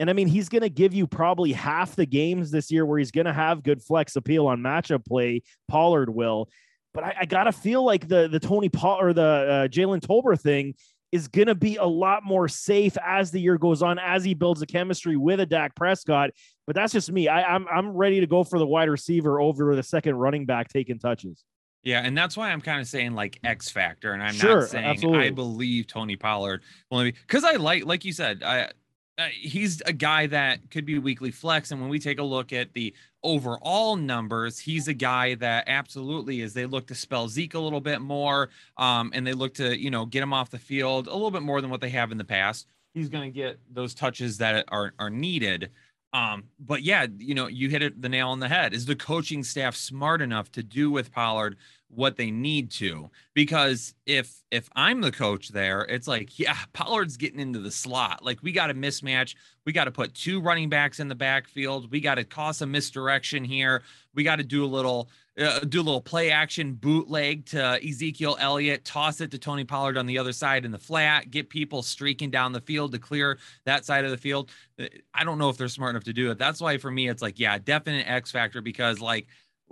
And 0.00 0.10
I 0.10 0.12
mean, 0.12 0.26
he's 0.26 0.48
going 0.48 0.62
to 0.62 0.68
give 0.68 0.92
you 0.92 1.06
probably 1.06 1.52
half 1.52 1.94
the 1.94 2.06
games 2.06 2.50
this 2.50 2.70
year 2.70 2.84
where 2.84 2.98
he's 2.98 3.12
going 3.12 3.26
to 3.26 3.32
have 3.32 3.62
good 3.62 3.82
flex 3.82 4.16
appeal 4.16 4.46
on 4.46 4.60
matchup 4.60 5.06
play. 5.06 5.42
Pollard 5.68 6.10
will, 6.10 6.48
but 6.92 7.04
I, 7.04 7.16
I 7.20 7.24
got 7.26 7.44
to 7.44 7.52
feel 7.52 7.84
like 7.84 8.08
the 8.08 8.28
the 8.28 8.40
Tony 8.40 8.68
Paul 8.68 9.00
or 9.00 9.12
the 9.12 9.22
uh, 9.22 9.68
Jalen 9.68 10.00
Tolbert 10.00 10.40
thing 10.40 10.74
is 11.12 11.28
going 11.28 11.46
to 11.46 11.54
be 11.54 11.76
a 11.76 11.84
lot 11.84 12.24
more 12.24 12.48
safe 12.48 12.96
as 13.06 13.30
the 13.30 13.40
year 13.40 13.56
goes 13.56 13.82
on, 13.82 14.00
as 14.00 14.24
he 14.24 14.34
builds 14.34 14.62
a 14.62 14.66
chemistry 14.66 15.16
with 15.16 15.38
a 15.38 15.46
Dak 15.46 15.76
Prescott. 15.76 16.30
But 16.66 16.74
that's 16.74 16.92
just 16.92 17.12
me. 17.12 17.28
I, 17.28 17.54
I'm 17.54 17.68
I'm 17.68 17.90
ready 17.90 18.18
to 18.20 18.26
go 18.26 18.42
for 18.42 18.58
the 18.58 18.66
wide 18.66 18.88
receiver 18.88 19.40
over 19.40 19.76
the 19.76 19.82
second 19.82 20.16
running 20.16 20.44
back 20.44 20.68
taking 20.68 20.98
touches. 20.98 21.44
Yeah, 21.84 22.00
and 22.00 22.16
that's 22.16 22.36
why 22.36 22.50
I'm 22.50 22.62
kind 22.62 22.80
of 22.80 22.88
saying 22.88 23.12
like 23.12 23.38
X 23.44 23.70
factor, 23.70 24.12
and 24.12 24.22
I'm 24.22 24.32
Sure, 24.32 24.60
not 24.60 24.70
saying 24.70 24.84
absolutely. 24.86 25.26
I 25.26 25.30
believe 25.30 25.86
Tony 25.86 26.16
Pollard 26.16 26.62
will 26.90 27.04
because 27.04 27.44
I 27.44 27.52
like, 27.56 27.84
like 27.84 28.04
you 28.04 28.12
said, 28.12 28.42
I, 28.42 28.70
uh, 29.16 29.28
he's 29.32 29.80
a 29.82 29.92
guy 29.92 30.26
that 30.26 30.70
could 30.70 30.84
be 30.84 30.98
weekly 30.98 31.30
flex, 31.30 31.70
and 31.70 31.80
when 31.80 31.88
we 31.88 31.98
take 31.98 32.18
a 32.18 32.22
look 32.22 32.52
at 32.52 32.72
the 32.72 32.94
overall 33.22 33.96
numbers, 33.96 34.58
he's 34.58 34.88
a 34.88 34.94
guy 34.94 35.34
that 35.36 35.64
absolutely 35.68 36.40
is. 36.40 36.52
They 36.52 36.66
look 36.66 36.88
to 36.88 36.94
spell 36.94 37.28
Zeke 37.28 37.54
a 37.54 37.58
little 37.58 37.80
bit 37.80 38.00
more, 38.00 38.50
um, 38.76 39.12
and 39.14 39.26
they 39.26 39.32
look 39.32 39.54
to 39.54 39.78
you 39.78 39.90
know 39.90 40.04
get 40.04 40.22
him 40.22 40.32
off 40.32 40.50
the 40.50 40.58
field 40.58 41.06
a 41.06 41.12
little 41.12 41.30
bit 41.30 41.42
more 41.42 41.60
than 41.60 41.70
what 41.70 41.80
they 41.80 41.90
have 41.90 42.10
in 42.10 42.18
the 42.18 42.24
past. 42.24 42.66
He's 42.92 43.08
going 43.08 43.24
to 43.24 43.34
get 43.34 43.58
those 43.72 43.94
touches 43.94 44.38
that 44.38 44.64
are 44.68 44.94
are 44.98 45.10
needed. 45.10 45.70
Um, 46.14 46.44
but 46.60 46.84
yeah, 46.84 47.08
you 47.18 47.34
know, 47.34 47.48
you 47.48 47.68
hit 47.68 47.82
it 47.82 48.00
the 48.00 48.08
nail 48.08 48.28
on 48.28 48.38
the 48.38 48.48
head. 48.48 48.72
Is 48.72 48.86
the 48.86 48.94
coaching 48.94 49.42
staff 49.42 49.74
smart 49.74 50.22
enough 50.22 50.50
to 50.52 50.62
do 50.62 50.88
with 50.88 51.10
Pollard 51.10 51.56
what 51.88 52.16
they 52.16 52.30
need 52.30 52.70
to? 52.70 53.10
Because 53.34 53.94
if 54.06 54.40
if 54.52 54.68
I'm 54.76 55.00
the 55.00 55.10
coach 55.10 55.48
there, 55.48 55.80
it's 55.82 56.06
like, 56.06 56.38
yeah, 56.38 56.56
Pollard's 56.72 57.16
getting 57.16 57.40
into 57.40 57.58
the 57.58 57.70
slot. 57.72 58.24
Like 58.24 58.38
we 58.44 58.52
got 58.52 58.70
a 58.70 58.74
mismatch. 58.74 59.34
We 59.66 59.72
got 59.72 59.84
to 59.84 59.90
put 59.90 60.14
two 60.14 60.40
running 60.40 60.68
backs 60.68 61.00
in 61.00 61.08
the 61.08 61.16
backfield. 61.16 61.90
We 61.90 62.00
got 62.00 62.14
to 62.14 62.24
cause 62.24 62.62
a 62.62 62.66
misdirection 62.66 63.42
here. 63.42 63.82
We 64.14 64.22
got 64.22 64.36
to 64.36 64.44
do 64.44 64.64
a 64.64 64.66
little 64.66 65.10
uh, 65.38 65.60
do 65.60 65.80
a 65.80 65.82
little 65.82 66.00
play 66.00 66.30
action 66.30 66.74
bootleg 66.74 67.46
to 67.46 67.80
Ezekiel 67.86 68.36
Elliott, 68.38 68.84
toss 68.84 69.20
it 69.20 69.30
to 69.32 69.38
Tony 69.38 69.64
Pollard 69.64 69.96
on 69.96 70.06
the 70.06 70.18
other 70.18 70.32
side 70.32 70.64
in 70.64 70.70
the 70.70 70.78
flat, 70.78 71.30
get 71.30 71.48
people 71.48 71.82
streaking 71.82 72.30
down 72.30 72.52
the 72.52 72.60
field 72.60 72.92
to 72.92 72.98
clear 72.98 73.38
that 73.64 73.84
side 73.84 74.04
of 74.04 74.10
the 74.10 74.16
field. 74.16 74.50
Uh, 74.78 74.86
I 75.12 75.24
don't 75.24 75.38
know 75.38 75.48
if 75.48 75.56
they're 75.56 75.68
smart 75.68 75.90
enough 75.90 76.04
to 76.04 76.12
do 76.12 76.30
it. 76.30 76.38
That's 76.38 76.60
why 76.60 76.78
for 76.78 76.90
me, 76.90 77.08
it's 77.08 77.22
like, 77.22 77.38
yeah, 77.38 77.58
definite 77.58 78.08
X 78.08 78.30
factor 78.30 78.60
because, 78.60 79.00
like, 79.00 79.26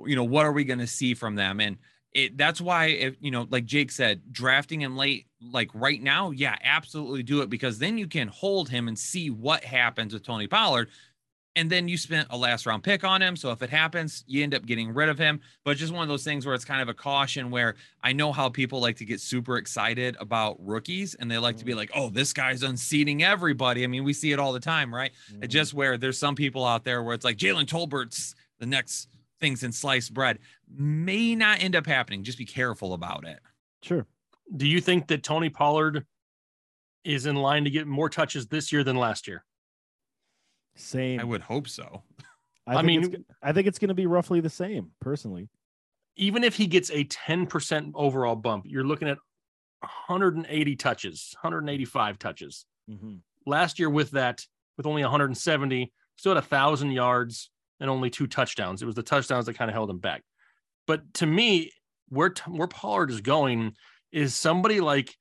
you 0.04 0.16
know, 0.16 0.24
what 0.24 0.46
are 0.46 0.52
we 0.52 0.64
going 0.64 0.80
to 0.80 0.86
see 0.86 1.14
from 1.14 1.36
them? 1.36 1.60
And 1.60 1.76
it 2.12 2.36
that's 2.36 2.60
why, 2.60 2.86
if 2.86 3.16
you 3.20 3.30
know, 3.30 3.46
like 3.50 3.64
Jake 3.64 3.90
said, 3.90 4.20
drafting 4.32 4.82
him 4.82 4.96
late, 4.96 5.26
like 5.40 5.70
right 5.74 6.02
now, 6.02 6.30
yeah, 6.30 6.56
absolutely 6.62 7.22
do 7.22 7.40
it 7.40 7.48
because 7.48 7.78
then 7.78 7.96
you 7.96 8.06
can 8.06 8.28
hold 8.28 8.68
him 8.68 8.88
and 8.88 8.98
see 8.98 9.30
what 9.30 9.64
happens 9.64 10.12
with 10.12 10.24
Tony 10.24 10.46
Pollard 10.46 10.90
and 11.54 11.68
then 11.70 11.86
you 11.86 11.98
spent 11.98 12.28
a 12.30 12.36
last 12.36 12.64
round 12.64 12.82
pick 12.82 13.04
on 13.04 13.20
him. 13.20 13.36
So 13.36 13.50
if 13.50 13.62
it 13.62 13.70
happens, 13.70 14.24
you 14.26 14.42
end 14.42 14.54
up 14.54 14.64
getting 14.64 14.92
rid 14.94 15.08
of 15.08 15.18
him. 15.18 15.40
But 15.64 15.76
just 15.76 15.92
one 15.92 16.02
of 16.02 16.08
those 16.08 16.24
things 16.24 16.46
where 16.46 16.54
it's 16.54 16.64
kind 16.64 16.80
of 16.80 16.88
a 16.88 16.94
caution 16.94 17.50
where 17.50 17.74
I 18.02 18.12
know 18.12 18.32
how 18.32 18.48
people 18.48 18.80
like 18.80 18.96
to 18.96 19.04
get 19.04 19.20
super 19.20 19.58
excited 19.58 20.16
about 20.18 20.56
rookies 20.64 21.14
and 21.14 21.30
they 21.30 21.38
like 21.38 21.58
to 21.58 21.64
be 21.64 21.74
like, 21.74 21.90
oh, 21.94 22.08
this 22.08 22.32
guy's 22.32 22.62
unseating 22.62 23.22
everybody. 23.22 23.84
I 23.84 23.86
mean, 23.86 24.04
we 24.04 24.12
see 24.12 24.32
it 24.32 24.38
all 24.38 24.52
the 24.52 24.60
time, 24.60 24.94
right? 24.94 25.12
Mm-hmm. 25.30 25.48
Just 25.48 25.74
where 25.74 25.98
there's 25.98 26.18
some 26.18 26.34
people 26.34 26.64
out 26.64 26.84
there 26.84 27.02
where 27.02 27.14
it's 27.14 27.24
like 27.24 27.36
Jalen 27.36 27.66
Tolbert's 27.66 28.34
the 28.58 28.66
next 28.66 29.08
things 29.40 29.62
in 29.62 29.72
sliced 29.72 30.14
bread 30.14 30.38
may 30.74 31.34
not 31.34 31.62
end 31.62 31.76
up 31.76 31.86
happening. 31.86 32.22
Just 32.22 32.38
be 32.38 32.46
careful 32.46 32.94
about 32.94 33.26
it. 33.26 33.40
Sure. 33.82 34.06
Do 34.56 34.66
you 34.66 34.80
think 34.80 35.08
that 35.08 35.22
Tony 35.22 35.50
Pollard 35.50 36.06
is 37.04 37.26
in 37.26 37.36
line 37.36 37.64
to 37.64 37.70
get 37.70 37.86
more 37.86 38.08
touches 38.08 38.46
this 38.46 38.72
year 38.72 38.84
than 38.84 38.96
last 38.96 39.26
year? 39.26 39.44
Same. 40.76 41.20
I 41.20 41.24
would 41.24 41.42
hope 41.42 41.68
so. 41.68 42.02
I, 42.66 42.74
I 42.74 42.76
think 42.76 42.86
mean- 42.86 43.04
it's, 43.04 43.24
I 43.42 43.52
think 43.52 43.66
it's 43.66 43.78
going 43.78 43.88
to 43.88 43.94
be 43.94 44.06
roughly 44.06 44.40
the 44.40 44.50
same, 44.50 44.90
personally. 45.00 45.48
Even 46.16 46.44
if 46.44 46.54
he 46.56 46.66
gets 46.66 46.90
a 46.90 47.04
10% 47.04 47.92
overall 47.94 48.36
bump, 48.36 48.66
you're 48.68 48.84
looking 48.84 49.08
at 49.08 49.18
180 49.80 50.76
touches, 50.76 51.34
185 51.40 52.18
touches. 52.18 52.66
Mm-hmm. 52.90 53.14
Last 53.46 53.78
year 53.78 53.90
with 53.90 54.12
that, 54.12 54.44
with 54.76 54.86
only 54.86 55.02
170, 55.02 55.92
still 56.16 56.34
had 56.34 56.42
a 56.42 56.46
thousand 56.46 56.92
yards 56.92 57.50
and 57.80 57.90
only 57.90 58.10
two 58.10 58.26
touchdowns. 58.26 58.82
It 58.82 58.86
was 58.86 58.94
the 58.94 59.02
touchdowns 59.02 59.46
that 59.46 59.56
kind 59.56 59.70
of 59.70 59.74
held 59.74 59.90
him 59.90 59.98
back. 59.98 60.22
But 60.86 61.14
to 61.14 61.26
me, 61.26 61.72
where 62.08 62.34
where 62.46 62.68
Pollard 62.68 63.10
is 63.10 63.20
going 63.20 63.74
is 64.12 64.34
somebody 64.34 64.80
like, 64.80 65.16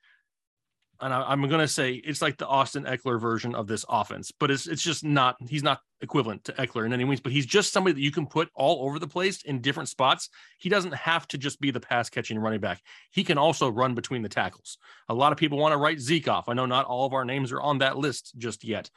and 1.01 1.13
I, 1.13 1.23
I'm 1.23 1.41
going 1.41 1.61
to 1.61 1.67
say 1.67 1.93
it's 1.93 2.21
like 2.21 2.37
the 2.37 2.47
Austin 2.47 2.83
Ekeler 2.83 3.19
version 3.19 3.55
of 3.55 3.67
this 3.67 3.85
offense, 3.89 4.31
but 4.31 4.51
it's 4.51 4.67
it's 4.67 4.81
just 4.81 5.03
not. 5.03 5.35
He's 5.47 5.63
not 5.63 5.79
equivalent 6.01 6.43
to 6.45 6.53
Eckler 6.53 6.85
in 6.85 6.93
any 6.93 7.03
means, 7.03 7.19
but 7.19 7.31
he's 7.31 7.45
just 7.45 7.71
somebody 7.71 7.93
that 7.93 8.01
you 8.01 8.11
can 8.11 8.25
put 8.25 8.49
all 8.55 8.85
over 8.85 8.99
the 8.99 9.07
place 9.07 9.41
in 9.43 9.61
different 9.61 9.89
spots. 9.89 10.29
He 10.57 10.69
doesn't 10.69 10.93
have 10.93 11.27
to 11.29 11.37
just 11.37 11.59
be 11.59 11.71
the 11.71 11.79
pass 11.79 12.09
catching 12.09 12.39
running 12.39 12.59
back. 12.59 12.81
He 13.11 13.23
can 13.23 13.37
also 13.37 13.69
run 13.69 13.95
between 13.95 14.21
the 14.21 14.29
tackles. 14.29 14.77
A 15.09 15.13
lot 15.13 15.31
of 15.31 15.37
people 15.37 15.57
want 15.57 15.73
to 15.73 15.77
write 15.77 15.99
Zeke 15.99 16.27
off. 16.27 16.49
I 16.49 16.53
know 16.53 16.65
not 16.65 16.85
all 16.85 17.05
of 17.05 17.13
our 17.13 17.25
names 17.25 17.51
are 17.51 17.61
on 17.61 17.79
that 17.79 17.97
list 17.97 18.33
just 18.37 18.63
yet. 18.63 18.89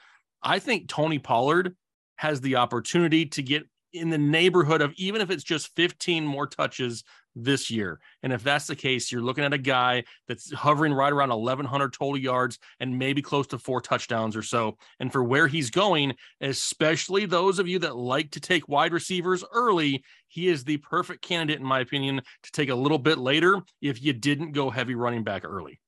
I 0.42 0.58
think 0.58 0.88
Tony 0.88 1.18
Pollard 1.18 1.74
has 2.16 2.40
the 2.40 2.56
opportunity 2.56 3.26
to 3.26 3.42
get 3.42 3.64
in 3.92 4.10
the 4.10 4.18
neighborhood 4.18 4.82
of 4.82 4.92
even 4.96 5.20
if 5.20 5.30
it's 5.30 5.44
just 5.44 5.74
15 5.76 6.26
more 6.26 6.46
touches 6.46 7.04
this 7.34 7.70
year. 7.70 8.00
And 8.22 8.32
if 8.32 8.42
that's 8.42 8.66
the 8.66 8.76
case, 8.76 9.10
you're 9.10 9.22
looking 9.22 9.44
at 9.44 9.52
a 9.52 9.58
guy 9.58 10.04
that's 10.28 10.52
hovering 10.52 10.92
right 10.92 11.12
around 11.12 11.30
1,100 11.30 11.92
total 11.92 12.18
yards 12.18 12.58
and 12.80 12.98
maybe 12.98 13.22
close 13.22 13.46
to 13.48 13.58
four 13.58 13.80
touchdowns 13.80 14.36
or 14.36 14.42
so. 14.42 14.76
And 15.00 15.10
for 15.10 15.24
where 15.24 15.46
he's 15.46 15.70
going, 15.70 16.14
especially 16.40 17.26
those 17.26 17.58
of 17.58 17.68
you 17.68 17.78
that 17.80 17.96
like 17.96 18.30
to 18.32 18.40
take 18.40 18.68
wide 18.68 18.92
receivers 18.92 19.44
early, 19.52 20.04
he 20.28 20.48
is 20.48 20.64
the 20.64 20.76
perfect 20.78 21.22
candidate, 21.22 21.60
in 21.60 21.66
my 21.66 21.80
opinion, 21.80 22.20
to 22.42 22.52
take 22.52 22.68
a 22.68 22.74
little 22.74 22.98
bit 22.98 23.18
later 23.18 23.62
if 23.80 24.02
you 24.02 24.12
didn't 24.12 24.52
go 24.52 24.70
heavy 24.70 24.94
running 24.94 25.24
back 25.24 25.44
early. 25.44 25.80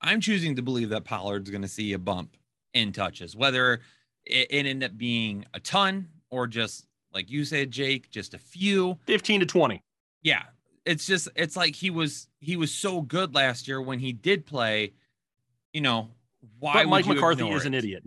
I'm 0.00 0.20
choosing 0.20 0.56
to 0.56 0.62
believe 0.62 0.90
that 0.90 1.04
Pollard's 1.04 1.50
going 1.50 1.62
to 1.62 1.68
see 1.68 1.94
a 1.94 1.98
bump 1.98 2.36
in 2.74 2.92
touches, 2.92 3.34
whether 3.34 3.80
it, 4.24 4.48
it 4.50 4.66
end 4.66 4.84
up 4.84 4.96
being 4.96 5.44
a 5.54 5.60
ton 5.60 6.08
or 6.30 6.46
just 6.46 6.86
like 7.16 7.30
you 7.30 7.46
said, 7.46 7.70
Jake, 7.70 8.10
just 8.10 8.34
a 8.34 8.38
few. 8.38 8.98
15 9.06 9.40
to 9.40 9.46
20. 9.46 9.82
Yeah, 10.26 10.42
it's 10.84 11.06
just 11.06 11.28
it's 11.36 11.56
like 11.56 11.76
he 11.76 11.90
was 11.90 12.26
he 12.40 12.56
was 12.56 12.72
so 12.72 13.00
good 13.00 13.32
last 13.32 13.68
year 13.68 13.80
when 13.80 14.00
he 14.00 14.12
did 14.12 14.44
play. 14.44 14.92
You 15.72 15.82
know 15.82 16.10
why? 16.58 16.72
But 16.82 16.88
Mike 16.88 17.06
would 17.06 17.10
you 17.10 17.14
McCarthy 17.14 17.48
is 17.48 17.64
an 17.64 17.74
idiot. 17.74 18.02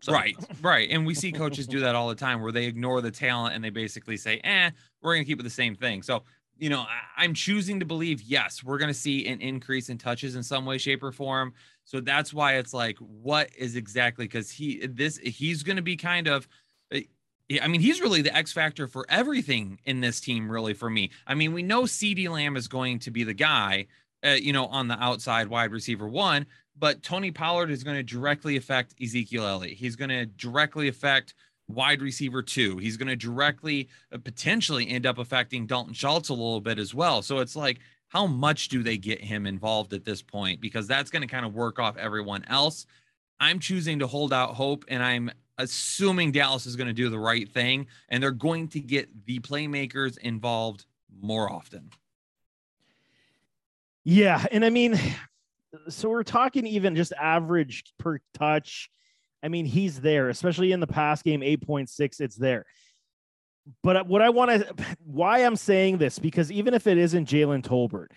So- 0.00 0.12
Right, 0.14 0.34
right. 0.62 0.88
And 0.90 1.04
we 1.04 1.14
see 1.14 1.32
coaches 1.42 1.66
do 1.66 1.80
that 1.80 1.94
all 1.94 2.08
the 2.08 2.14
time 2.14 2.40
where 2.40 2.50
they 2.50 2.64
ignore 2.64 3.02
the 3.02 3.10
talent 3.10 3.54
and 3.54 3.62
they 3.62 3.68
basically 3.68 4.16
say, 4.16 4.40
eh, 4.42 4.70
we're 5.02 5.14
going 5.14 5.22
to 5.22 5.28
keep 5.28 5.38
it 5.38 5.42
the 5.42 5.50
same 5.50 5.76
thing. 5.76 6.00
So, 6.02 6.22
you 6.56 6.70
know, 6.70 6.86
I'm 7.18 7.34
choosing 7.34 7.78
to 7.80 7.84
believe, 7.84 8.22
yes, 8.22 8.64
we're 8.64 8.78
going 8.78 8.88
to 8.88 8.98
see 8.98 9.26
an 9.26 9.42
increase 9.42 9.90
in 9.90 9.98
touches 9.98 10.36
in 10.36 10.42
some 10.42 10.64
way, 10.64 10.78
shape, 10.78 11.02
or 11.02 11.12
form. 11.12 11.52
So 11.84 12.00
that's 12.00 12.32
why 12.32 12.54
it's 12.54 12.72
like, 12.72 12.96
what 12.98 13.50
is 13.58 13.76
exactly 13.76 14.24
because 14.24 14.50
he, 14.50 14.86
this, 14.86 15.18
he's 15.18 15.62
going 15.62 15.76
to 15.76 15.82
be 15.82 15.96
kind 15.96 16.26
of, 16.26 16.48
I 17.60 17.66
mean, 17.66 17.80
he's 17.80 18.00
really 18.00 18.22
the 18.22 18.36
X 18.36 18.52
factor 18.52 18.86
for 18.86 19.06
everything 19.08 19.80
in 19.84 20.00
this 20.00 20.20
team, 20.20 20.50
really, 20.50 20.74
for 20.74 20.88
me. 20.88 21.10
I 21.26 21.34
mean, 21.34 21.52
we 21.52 21.62
know 21.62 21.82
CeeDee 21.82 22.28
Lamb 22.28 22.56
is 22.56 22.68
going 22.68 23.00
to 23.00 23.10
be 23.10 23.24
the 23.24 23.34
guy, 23.34 23.86
uh, 24.24 24.30
you 24.30 24.52
know, 24.52 24.66
on 24.66 24.86
the 24.86 25.02
outside 25.02 25.48
wide 25.48 25.72
receiver 25.72 26.08
one, 26.08 26.46
but 26.78 27.02
Tony 27.02 27.30
Pollard 27.30 27.70
is 27.70 27.82
going 27.82 27.96
to 27.96 28.02
directly 28.02 28.56
affect 28.56 28.94
Ezekiel 29.02 29.46
Elliott. 29.46 29.76
He's 29.76 29.96
going 29.96 30.10
to 30.10 30.26
directly 30.26 30.88
affect 30.88 31.34
wide 31.66 32.02
receiver 32.02 32.42
two. 32.42 32.78
He's 32.78 32.96
going 32.96 33.08
to 33.08 33.16
directly 33.16 33.88
uh, 34.12 34.18
potentially 34.18 34.88
end 34.88 35.06
up 35.06 35.18
affecting 35.18 35.66
Dalton 35.66 35.94
Schultz 35.94 36.28
a 36.28 36.34
little 36.34 36.60
bit 36.60 36.78
as 36.78 36.94
well. 36.94 37.22
So 37.22 37.38
it's 37.38 37.56
like, 37.56 37.80
how 38.08 38.26
much 38.26 38.68
do 38.68 38.82
they 38.82 38.96
get 38.96 39.22
him 39.22 39.46
involved 39.46 39.92
at 39.92 40.04
this 40.04 40.20
point? 40.20 40.60
Because 40.60 40.86
that's 40.86 41.10
going 41.10 41.22
to 41.22 41.28
kind 41.28 41.46
of 41.46 41.54
work 41.54 41.78
off 41.78 41.96
everyone 41.96 42.44
else. 42.48 42.86
I'm 43.38 43.58
choosing 43.58 44.00
to 44.00 44.06
hold 44.06 44.32
out 44.32 44.54
hope, 44.54 44.84
and 44.88 45.02
I'm 45.02 45.30
assuming 45.60 46.32
Dallas 46.32 46.66
is 46.66 46.76
going 46.76 46.88
to 46.88 46.92
do 46.92 47.08
the 47.08 47.18
right 47.18 47.48
thing, 47.48 47.86
and 48.08 48.22
they're 48.22 48.30
going 48.30 48.68
to 48.68 48.80
get 48.80 49.26
the 49.26 49.38
playmakers 49.40 50.18
involved 50.18 50.86
more 51.20 51.50
often. 51.50 51.90
Yeah, 54.04 54.44
and 54.50 54.64
I 54.64 54.70
mean, 54.70 54.98
so 55.88 56.08
we're 56.08 56.22
talking 56.22 56.66
even 56.66 56.96
just 56.96 57.12
average 57.12 57.84
per 57.98 58.18
touch. 58.34 58.90
I 59.42 59.48
mean, 59.48 59.66
he's 59.66 60.00
there, 60.00 60.28
especially 60.28 60.72
in 60.72 60.80
the 60.80 60.86
pass 60.86 61.22
game, 61.22 61.40
8.6, 61.40 62.20
it's 62.20 62.36
there. 62.36 62.66
But 63.82 64.06
what 64.06 64.22
I 64.22 64.30
want 64.30 64.50
to, 64.50 64.74
why 65.04 65.44
I'm 65.44 65.56
saying 65.56 65.98
this, 65.98 66.18
because 66.18 66.50
even 66.50 66.74
if 66.74 66.86
it 66.86 66.98
isn't 66.98 67.28
Jalen 67.28 67.62
Tolbert 67.62 68.08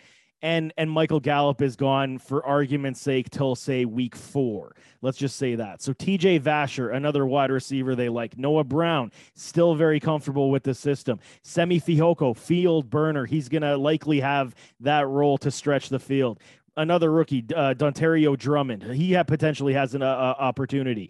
and 0.43 0.73
and 0.77 0.91
Michael 0.91 1.21
Gallup 1.21 1.61
is 1.61 1.75
gone 1.75 2.19
for 2.19 2.45
argument's 2.45 3.01
sake 3.01 3.29
till 3.29 3.55
say 3.55 3.85
week 3.85 4.15
four, 4.15 4.75
let's 5.01 5.17
just 5.17 5.37
say 5.37 5.55
that. 5.55 5.81
So 5.81 5.93
TJ 5.93 6.41
Vasher, 6.41 6.93
another 6.93 7.25
wide 7.25 7.49
receiver 7.49 7.95
they 7.95 8.09
like. 8.09 8.37
Noah 8.37 8.65
Brown, 8.65 9.11
still 9.33 9.73
very 9.73 10.01
comfortable 10.01 10.51
with 10.51 10.63
the 10.63 10.75
system. 10.75 11.19
Simi 11.41 11.79
Fehoko, 11.79 12.35
field 12.35 12.89
burner. 12.89 13.25
He's 13.25 13.47
gonna 13.47 13.77
likely 13.77 14.19
have 14.19 14.53
that 14.81 15.07
role 15.07 15.37
to 15.39 15.49
stretch 15.49 15.87
the 15.89 15.99
field. 15.99 16.39
Another 16.75 17.11
rookie, 17.11 17.45
uh, 17.55 17.73
Dontario 17.75 18.37
Drummond. 18.37 18.83
He 18.83 19.13
ha- 19.13 19.23
potentially 19.23 19.73
has 19.73 19.95
an 19.95 20.01
uh, 20.01 20.07
uh, 20.07 20.35
opportunity. 20.39 21.09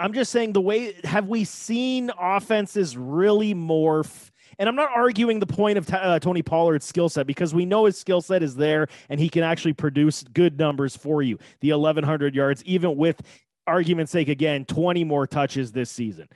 I'm 0.00 0.12
just 0.12 0.32
saying 0.32 0.52
the 0.52 0.60
way 0.60 0.94
have 1.04 1.28
we 1.28 1.44
seen 1.44 2.10
offenses 2.18 2.96
really 2.96 3.54
morph 3.54 4.30
And 4.58 4.68
I'm 4.68 4.74
not 4.74 4.90
arguing 4.94 5.38
the 5.38 5.46
point 5.46 5.78
of 5.78 5.86
t- 5.86 5.94
uh, 5.94 6.18
Tony 6.18 6.42
Pollard's 6.42 6.84
skill 6.84 7.08
set 7.08 7.26
because 7.26 7.54
we 7.54 7.64
know 7.64 7.84
his 7.84 7.96
skill 7.96 8.20
set 8.20 8.42
is 8.42 8.56
there 8.56 8.88
and 9.08 9.20
he 9.20 9.28
can 9.28 9.44
actually 9.44 9.72
produce 9.72 10.24
good 10.32 10.58
numbers 10.58 10.96
for 10.96 11.22
you. 11.22 11.38
The 11.60 11.72
1,100 11.72 12.34
yards, 12.34 12.64
even 12.64 12.96
with 12.96 13.22
argument's 13.66 14.10
sake, 14.10 14.28
again, 14.28 14.64
20 14.64 15.04
more 15.04 15.26
touches 15.26 15.70
this 15.70 15.90
season. 15.90 16.28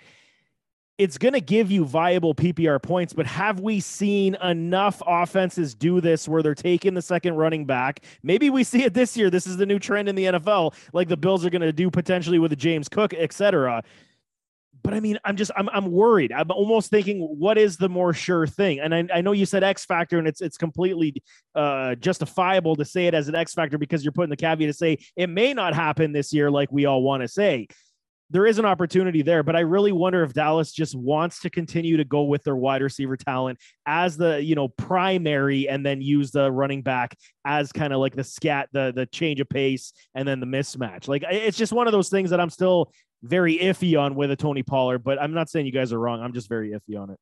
It's 0.98 1.18
going 1.18 1.32
to 1.32 1.40
give 1.40 1.70
you 1.70 1.84
viable 1.84 2.32
PPR 2.34 2.80
points, 2.80 3.12
but 3.12 3.26
have 3.26 3.58
we 3.58 3.80
seen 3.80 4.36
enough 4.36 5.02
offenses 5.04 5.74
do 5.74 6.00
this 6.00 6.28
where 6.28 6.42
they're 6.42 6.54
taking 6.54 6.94
the 6.94 7.02
second 7.02 7.34
running 7.34 7.64
back? 7.64 8.04
Maybe 8.22 8.50
we 8.50 8.62
see 8.62 8.84
it 8.84 8.94
this 8.94 9.16
year. 9.16 9.30
This 9.30 9.46
is 9.46 9.56
the 9.56 9.66
new 9.66 9.80
trend 9.80 10.08
in 10.08 10.14
the 10.14 10.26
NFL, 10.26 10.74
like 10.92 11.08
the 11.08 11.16
Bills 11.16 11.44
are 11.44 11.50
going 11.50 11.62
to 11.62 11.72
do 11.72 11.90
potentially 11.90 12.38
with 12.38 12.56
James 12.56 12.88
Cook, 12.88 13.14
et 13.14 13.32
cetera 13.32 13.82
but 14.82 14.94
I 14.94 15.00
mean, 15.00 15.18
I'm 15.24 15.36
just 15.36 15.50
I'm 15.56 15.68
I'm 15.70 15.90
worried. 15.90 16.32
I'm 16.32 16.50
almost 16.50 16.90
thinking, 16.90 17.20
what 17.20 17.56
is 17.56 17.76
the 17.76 17.88
more 17.88 18.12
sure 18.12 18.46
thing? 18.46 18.80
And 18.80 18.94
I, 18.94 19.06
I 19.14 19.20
know 19.20 19.32
you 19.32 19.46
said 19.46 19.62
X 19.62 19.84
factor, 19.84 20.18
and 20.18 20.26
it's 20.26 20.40
it's 20.40 20.56
completely 20.56 21.22
uh, 21.54 21.94
justifiable 21.96 22.76
to 22.76 22.84
say 22.84 23.06
it 23.06 23.14
as 23.14 23.28
an 23.28 23.34
X 23.34 23.54
factor 23.54 23.78
because 23.78 24.04
you're 24.04 24.12
putting 24.12 24.30
the 24.30 24.36
caveat 24.36 24.68
to 24.68 24.72
say 24.72 24.98
it 25.16 25.28
may 25.28 25.54
not 25.54 25.74
happen 25.74 26.12
this 26.12 26.32
year, 26.32 26.50
like 26.50 26.72
we 26.72 26.86
all 26.86 27.02
want 27.02 27.22
to 27.22 27.28
say. 27.28 27.68
There 28.30 28.46
is 28.46 28.58
an 28.58 28.64
opportunity 28.64 29.20
there, 29.20 29.42
but 29.42 29.56
I 29.56 29.60
really 29.60 29.92
wonder 29.92 30.22
if 30.22 30.32
Dallas 30.32 30.72
just 30.72 30.94
wants 30.94 31.40
to 31.40 31.50
continue 31.50 31.98
to 31.98 32.04
go 32.04 32.22
with 32.22 32.42
their 32.44 32.56
wide 32.56 32.80
receiver 32.80 33.14
talent 33.14 33.58
as 33.84 34.16
the 34.16 34.42
you 34.42 34.54
know 34.54 34.68
primary, 34.68 35.68
and 35.68 35.86
then 35.86 36.00
use 36.00 36.32
the 36.32 36.50
running 36.50 36.82
back 36.82 37.14
as 37.44 37.72
kind 37.72 37.92
of 37.92 38.00
like 38.00 38.16
the 38.16 38.24
scat, 38.24 38.68
the 38.72 38.92
the 38.96 39.06
change 39.06 39.38
of 39.40 39.48
pace, 39.48 39.92
and 40.14 40.26
then 40.26 40.40
the 40.40 40.46
mismatch. 40.46 41.08
Like 41.08 41.24
it's 41.30 41.58
just 41.58 41.72
one 41.72 41.86
of 41.86 41.92
those 41.92 42.08
things 42.08 42.30
that 42.30 42.40
I'm 42.40 42.50
still 42.50 42.90
very 43.22 43.58
iffy 43.58 43.98
on 43.98 44.14
with 44.14 44.30
a 44.30 44.36
Tony 44.36 44.62
Pollard, 44.62 44.98
but 44.98 45.20
I'm 45.20 45.32
not 45.32 45.48
saying 45.48 45.66
you 45.66 45.72
guys 45.72 45.92
are 45.92 45.98
wrong. 45.98 46.20
I'm 46.20 46.32
just 46.32 46.48
very 46.48 46.70
iffy 46.70 47.00
on 47.00 47.10
it. 47.10 47.18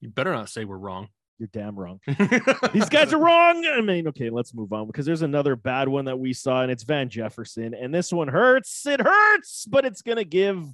You 0.00 0.10
better 0.10 0.32
not 0.32 0.48
say 0.48 0.64
we're 0.64 0.76
wrong. 0.76 1.08
You're 1.38 1.48
damn 1.52 1.78
wrong. 1.78 2.00
These 2.72 2.88
guys 2.88 3.12
are 3.12 3.18
wrong. 3.18 3.64
I 3.64 3.80
mean, 3.80 4.08
okay, 4.08 4.28
let's 4.28 4.52
move 4.52 4.72
on 4.72 4.86
because 4.86 5.06
there's 5.06 5.22
another 5.22 5.54
bad 5.54 5.88
one 5.88 6.06
that 6.06 6.18
we 6.18 6.32
saw, 6.32 6.62
and 6.62 6.70
it's 6.70 6.82
Van 6.82 7.08
Jefferson. 7.08 7.74
And 7.74 7.94
this 7.94 8.12
one 8.12 8.28
hurts. 8.28 8.86
It 8.86 9.00
hurts, 9.00 9.64
but 9.66 9.84
it's 9.84 10.02
going 10.02 10.18
to 10.18 10.24
give 10.24 10.64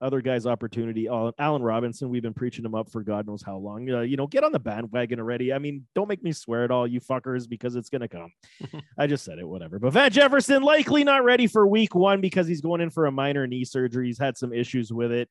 other 0.00 0.20
guys 0.20 0.46
opportunity. 0.46 1.08
Uh, 1.08 1.32
Allen 1.38 1.62
Robinson, 1.62 2.08
we've 2.08 2.22
been 2.22 2.34
preaching 2.34 2.64
him 2.64 2.74
up 2.74 2.90
for 2.90 3.02
God 3.02 3.26
knows 3.26 3.42
how 3.42 3.56
long. 3.56 3.90
Uh, 3.90 4.00
you 4.00 4.16
know, 4.16 4.26
get 4.26 4.44
on 4.44 4.52
the 4.52 4.58
bandwagon 4.58 5.20
already. 5.20 5.52
I 5.52 5.58
mean, 5.58 5.86
don't 5.94 6.08
make 6.08 6.22
me 6.22 6.32
swear 6.32 6.64
at 6.64 6.70
all, 6.70 6.86
you 6.86 7.00
fuckers, 7.00 7.48
because 7.48 7.76
it's 7.76 7.90
gonna 7.90 8.08
come. 8.08 8.32
I 8.98 9.06
just 9.06 9.24
said 9.24 9.38
it, 9.38 9.48
whatever. 9.48 9.78
But 9.78 9.92
Van 9.92 10.10
Jefferson 10.10 10.62
likely 10.62 11.04
not 11.04 11.24
ready 11.24 11.46
for 11.46 11.66
week 11.66 11.94
one 11.94 12.20
because 12.20 12.46
he's 12.46 12.60
going 12.60 12.80
in 12.80 12.90
for 12.90 13.06
a 13.06 13.12
minor 13.12 13.46
knee 13.46 13.64
surgery. 13.64 14.06
He's 14.06 14.18
had 14.18 14.36
some 14.36 14.52
issues 14.52 14.92
with 14.92 15.12
it. 15.12 15.28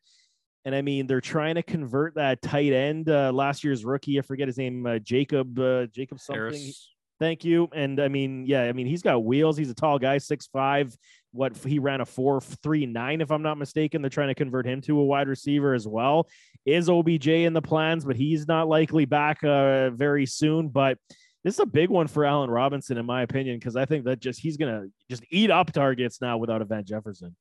And 0.65 0.75
I 0.75 0.82
mean, 0.82 1.08
they're 1.08 1.21
trying 1.21 1.55
to 1.55 1.63
convert 1.63 2.15
that 2.15 2.41
tight 2.41 2.73
end, 2.73 3.10
uh, 3.10 3.32
last 3.32 3.63
year's 3.63 3.86
rookie. 3.86 4.19
I 4.19 4.21
forget 4.21 4.47
his 4.47 4.58
name, 4.58 4.86
uh, 4.86 4.99
Jacob, 4.99 5.58
uh, 5.58 5.86
Jacob 5.88 6.19
something. 6.19 6.36
Harris. 6.36 6.89
Thank 7.19 7.43
you. 7.43 7.67
And 7.73 7.99
I 7.99 8.08
mean, 8.08 8.45
yeah, 8.45 8.63
I 8.63 8.73
mean, 8.73 8.88
he's 8.88 9.01
got 9.01 9.23
wheels. 9.23 9.58
He's 9.58 9.69
a 9.69 9.73
tall 9.75 9.99
guy, 9.99 10.17
six 10.19 10.47
five. 10.47 10.95
What 11.31 11.55
he 11.57 11.79
ran 11.79 12.01
a 12.01 12.05
four 12.05 12.41
three 12.41 12.85
nine, 12.85 13.21
if 13.21 13.31
I'm 13.31 13.41
not 13.43 13.57
mistaken. 13.57 14.01
They're 14.01 14.09
trying 14.09 14.29
to 14.29 14.35
convert 14.35 14.65
him 14.65 14.81
to 14.81 14.99
a 14.99 15.05
wide 15.05 15.27
receiver 15.27 15.73
as 15.73 15.87
well. 15.87 16.27
Is 16.65 16.89
OBJ 16.89 17.27
in 17.27 17.53
the 17.53 17.61
plans, 17.61 18.03
but 18.03 18.15
he's 18.15 18.47
not 18.47 18.67
likely 18.67 19.05
back 19.05 19.43
uh, 19.43 19.91
very 19.91 20.25
soon. 20.25 20.69
But 20.69 20.97
this 21.43 21.53
is 21.53 21.59
a 21.59 21.65
big 21.65 21.89
one 21.89 22.07
for 22.07 22.25
Allen 22.25 22.49
Robinson, 22.49 22.97
in 22.97 23.05
my 23.05 23.21
opinion, 23.21 23.59
because 23.59 23.75
I 23.75 23.85
think 23.85 24.05
that 24.05 24.19
just 24.19 24.39
he's 24.39 24.57
gonna 24.57 24.87
just 25.09 25.23
eat 25.29 25.51
up 25.51 25.71
targets 25.71 26.19
now 26.21 26.37
without 26.37 26.61
a 26.61 26.65
Van 26.65 26.83
Jefferson. 26.83 27.35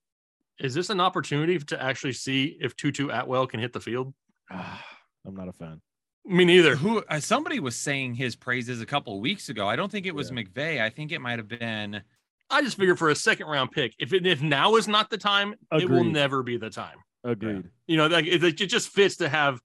Is 0.61 0.75
this 0.75 0.91
an 0.91 1.01
opportunity 1.01 1.59
to 1.59 1.83
actually 1.83 2.13
see 2.13 2.59
if 2.61 2.77
Tutu 2.77 3.09
Atwell 3.09 3.47
can 3.47 3.61
hit 3.61 3.73
the 3.73 3.81
field? 3.81 4.13
I'm 4.51 5.35
not 5.35 5.49
a 5.49 5.53
fan. 5.53 5.81
Me 6.25 6.45
neither. 6.45 6.77
Who 6.77 7.03
uh, 7.09 7.21
somebody 7.21 7.59
was 7.59 7.75
saying 7.77 8.15
his 8.15 8.37
praises 8.37 8.81
a 8.83 8.87
couple 8.87 9.15
of 9.15 9.21
weeks 9.21 9.49
ago. 9.49 9.67
I 9.67 9.77
don't 9.77 9.91
think 9.91 10.05
it 10.05 10.15
was 10.15 10.31
Yeah. 10.31 10.43
McVay. 10.43 10.81
I 10.81 10.91
think 10.91 11.11
it 11.13 11.21
might 11.21 11.39
have 11.39 11.49
been. 11.49 12.03
I 12.51 12.63
just 12.63 12.77
figure 12.77 12.97
for 12.97 13.11
a 13.11 13.15
second 13.15 13.47
round 13.47 13.73
pick, 13.73 13.95
if 13.99 14.13
it, 14.13 14.27
if 14.27 14.43
now 14.43 14.77
is 14.77 14.89
not 14.89 15.11
the 15.11 15.19
time, 15.19 15.55
it 15.73 15.89
will 15.89 16.05
never 16.05 16.43
be 16.43 16.57
the 16.57 16.71
time. 16.71 16.97
Agreed. 17.25 17.65
You 17.87 17.97
know, 17.97 18.07
like 18.07 18.27
it, 18.27 18.43
it 18.43 18.55
just 18.55 18.89
fits 18.89 19.17
to 19.17 19.29
have, 19.29 19.61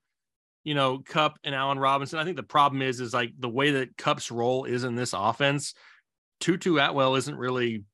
you 0.64 0.74
know, 0.74 0.98
Kupp 0.98 1.38
and 1.44 1.54
Allen 1.54 1.78
Robinson. 1.78 2.18
I 2.18 2.24
think 2.24 2.36
the 2.36 2.42
problem 2.42 2.82
is, 2.82 3.00
is 3.00 3.14
like 3.14 3.32
the 3.38 3.48
way 3.48 3.72
that 3.72 3.96
Kupp's 3.96 4.30
role 4.30 4.64
is 4.64 4.84
in 4.84 4.96
this 4.96 5.12
offense. 5.12 5.74
Tutu 6.40 6.76
Atwell 6.76 7.14
isn't 7.14 7.36
really 7.36 7.84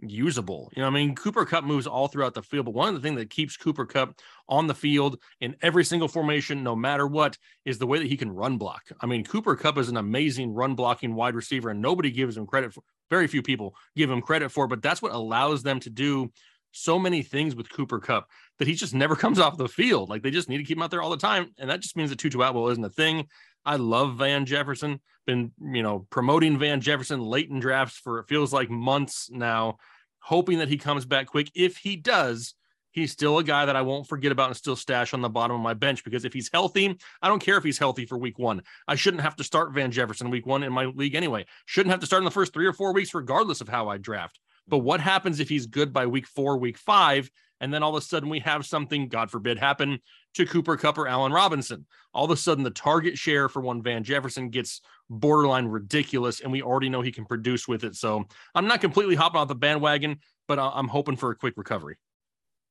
usable. 0.00 0.70
You 0.74 0.82
know, 0.82 0.88
I 0.88 0.90
mean, 0.90 1.14
Cooper 1.14 1.44
Kupp 1.44 1.64
moves 1.64 1.86
all 1.86 2.08
throughout 2.08 2.34
the 2.34 2.42
field, 2.42 2.66
but 2.66 2.74
one 2.74 2.88
of 2.88 2.94
the 2.94 3.00
things 3.00 3.18
that 3.18 3.30
keeps 3.30 3.56
Cooper 3.56 3.86
Kupp 3.86 4.18
on 4.48 4.66
the 4.66 4.74
field 4.74 5.18
in 5.40 5.56
every 5.62 5.84
single 5.84 6.08
formation, 6.08 6.62
no 6.62 6.76
matter 6.76 7.06
what, 7.06 7.36
is 7.64 7.78
the 7.78 7.86
way 7.86 7.98
that 7.98 8.06
he 8.06 8.16
can 8.16 8.30
run 8.30 8.58
block. 8.58 8.82
I 9.00 9.06
mean, 9.06 9.24
Cooper 9.24 9.56
Kupp 9.56 9.78
is 9.78 9.88
an 9.88 9.96
amazing 9.96 10.52
run 10.54 10.74
blocking 10.74 11.14
wide 11.14 11.34
receiver, 11.34 11.70
and 11.70 11.82
nobody 11.82 12.10
gives 12.10 12.36
him 12.36 12.46
credit 12.46 12.72
for. 12.72 12.82
Very 13.10 13.26
few 13.26 13.42
people 13.42 13.74
give 13.96 14.10
him 14.10 14.20
credit 14.20 14.50
for, 14.50 14.66
but 14.66 14.82
that's 14.82 15.00
what 15.00 15.12
allows 15.12 15.62
them 15.62 15.80
to 15.80 15.90
do 15.90 16.30
so 16.72 16.98
many 16.98 17.22
things 17.22 17.54
with 17.54 17.70
Cooper 17.70 17.98
Kupp 17.98 18.28
that 18.58 18.68
he 18.68 18.74
just 18.74 18.94
never 18.94 19.16
comes 19.16 19.38
off 19.38 19.56
the 19.56 19.68
field. 19.68 20.08
Like 20.08 20.22
they 20.22 20.30
just 20.30 20.48
need 20.48 20.58
to 20.58 20.64
keep 20.64 20.76
him 20.76 20.82
out 20.82 20.90
there 20.90 21.02
all 21.02 21.10
the 21.10 21.16
time, 21.16 21.52
and 21.58 21.70
that 21.70 21.80
just 21.80 21.96
means 21.96 22.10
that 22.10 22.18
Tutu 22.18 22.40
Atwell 22.40 22.68
isn't 22.68 22.84
a 22.84 22.90
thing. 22.90 23.26
I 23.64 23.76
love 23.76 24.16
Van 24.16 24.46
Jefferson. 24.46 25.00
Been 25.26 25.52
you 25.60 25.82
know 25.82 26.06
promoting 26.10 26.58
Van 26.58 26.80
Jefferson 26.80 27.20
late 27.20 27.50
in 27.50 27.60
drafts 27.60 27.98
for 27.98 28.18
it 28.18 28.28
feels 28.28 28.52
like 28.52 28.70
months 28.70 29.30
now, 29.30 29.76
hoping 30.20 30.58
that 30.58 30.68
he 30.68 30.78
comes 30.78 31.04
back 31.04 31.26
quick. 31.26 31.50
If 31.54 31.76
he 31.76 31.96
does, 31.96 32.54
he's 32.92 33.12
still 33.12 33.38
a 33.38 33.44
guy 33.44 33.66
that 33.66 33.76
I 33.76 33.82
won't 33.82 34.06
forget 34.06 34.32
about 34.32 34.48
and 34.48 34.56
still 34.56 34.76
stash 34.76 35.12
on 35.14 35.20
the 35.20 35.28
bottom 35.28 35.56
of 35.56 35.62
my 35.62 35.74
bench 35.74 36.04
because 36.04 36.24
if 36.24 36.32
he's 36.32 36.50
healthy, 36.52 36.98
I 37.22 37.28
don't 37.28 37.42
care 37.42 37.56
if 37.56 37.64
he's 37.64 37.78
healthy 37.78 38.06
for 38.06 38.18
week 38.18 38.38
one. 38.38 38.62
I 38.86 38.94
shouldn't 38.94 39.22
have 39.22 39.36
to 39.36 39.44
start 39.44 39.74
Van 39.74 39.90
Jefferson 39.90 40.30
week 40.30 40.46
one 40.46 40.62
in 40.62 40.72
my 40.72 40.86
league 40.86 41.14
anyway. 41.14 41.44
Shouldn't 41.66 41.90
have 41.90 42.00
to 42.00 42.06
start 42.06 42.20
in 42.20 42.24
the 42.24 42.30
first 42.30 42.52
three 42.52 42.66
or 42.66 42.72
four 42.72 42.92
weeks, 42.92 43.14
regardless 43.14 43.60
of 43.60 43.68
how 43.68 43.88
I 43.88 43.98
draft. 43.98 44.40
But 44.66 44.78
what 44.78 45.00
happens 45.00 45.40
if 45.40 45.48
he's 45.48 45.66
good 45.66 45.92
by 45.92 46.06
week 46.06 46.26
four, 46.26 46.58
week 46.58 46.76
five, 46.76 47.30
and 47.60 47.72
then 47.72 47.82
all 47.82 47.94
of 47.96 48.02
a 48.02 48.04
sudden 48.06 48.28
we 48.28 48.40
have 48.40 48.64
something, 48.66 49.08
God 49.08 49.30
forbid, 49.30 49.58
happen 49.58 49.98
to 50.34 50.46
Cooper 50.46 50.76
Kupp 50.76 50.98
or 50.98 51.08
Allen 51.08 51.32
Robinson? 51.32 51.86
All 52.14 52.24
of 52.24 52.30
a 52.30 52.36
sudden, 52.36 52.64
the 52.64 52.70
target 52.70 53.18
share 53.18 53.48
for 53.48 53.60
one 53.62 53.82
Van 53.82 54.04
Jefferson 54.04 54.48
gets 54.50 54.80
borderline 55.10 55.66
ridiculous, 55.66 56.40
and 56.40 56.50
we 56.52 56.62
already 56.62 56.88
know 56.88 57.00
he 57.00 57.12
can 57.12 57.24
produce 57.24 57.66
with 57.68 57.84
it. 57.84 57.94
So 57.96 58.24
I'm 58.54 58.66
not 58.66 58.80
completely 58.80 59.14
hopping 59.14 59.40
off 59.40 59.48
the 59.48 59.54
bandwagon, 59.54 60.20
but 60.46 60.58
I- 60.58 60.72
I'm 60.74 60.88
hoping 60.88 61.16
for 61.16 61.30
a 61.30 61.34
quick 61.36 61.54
recovery. 61.56 61.96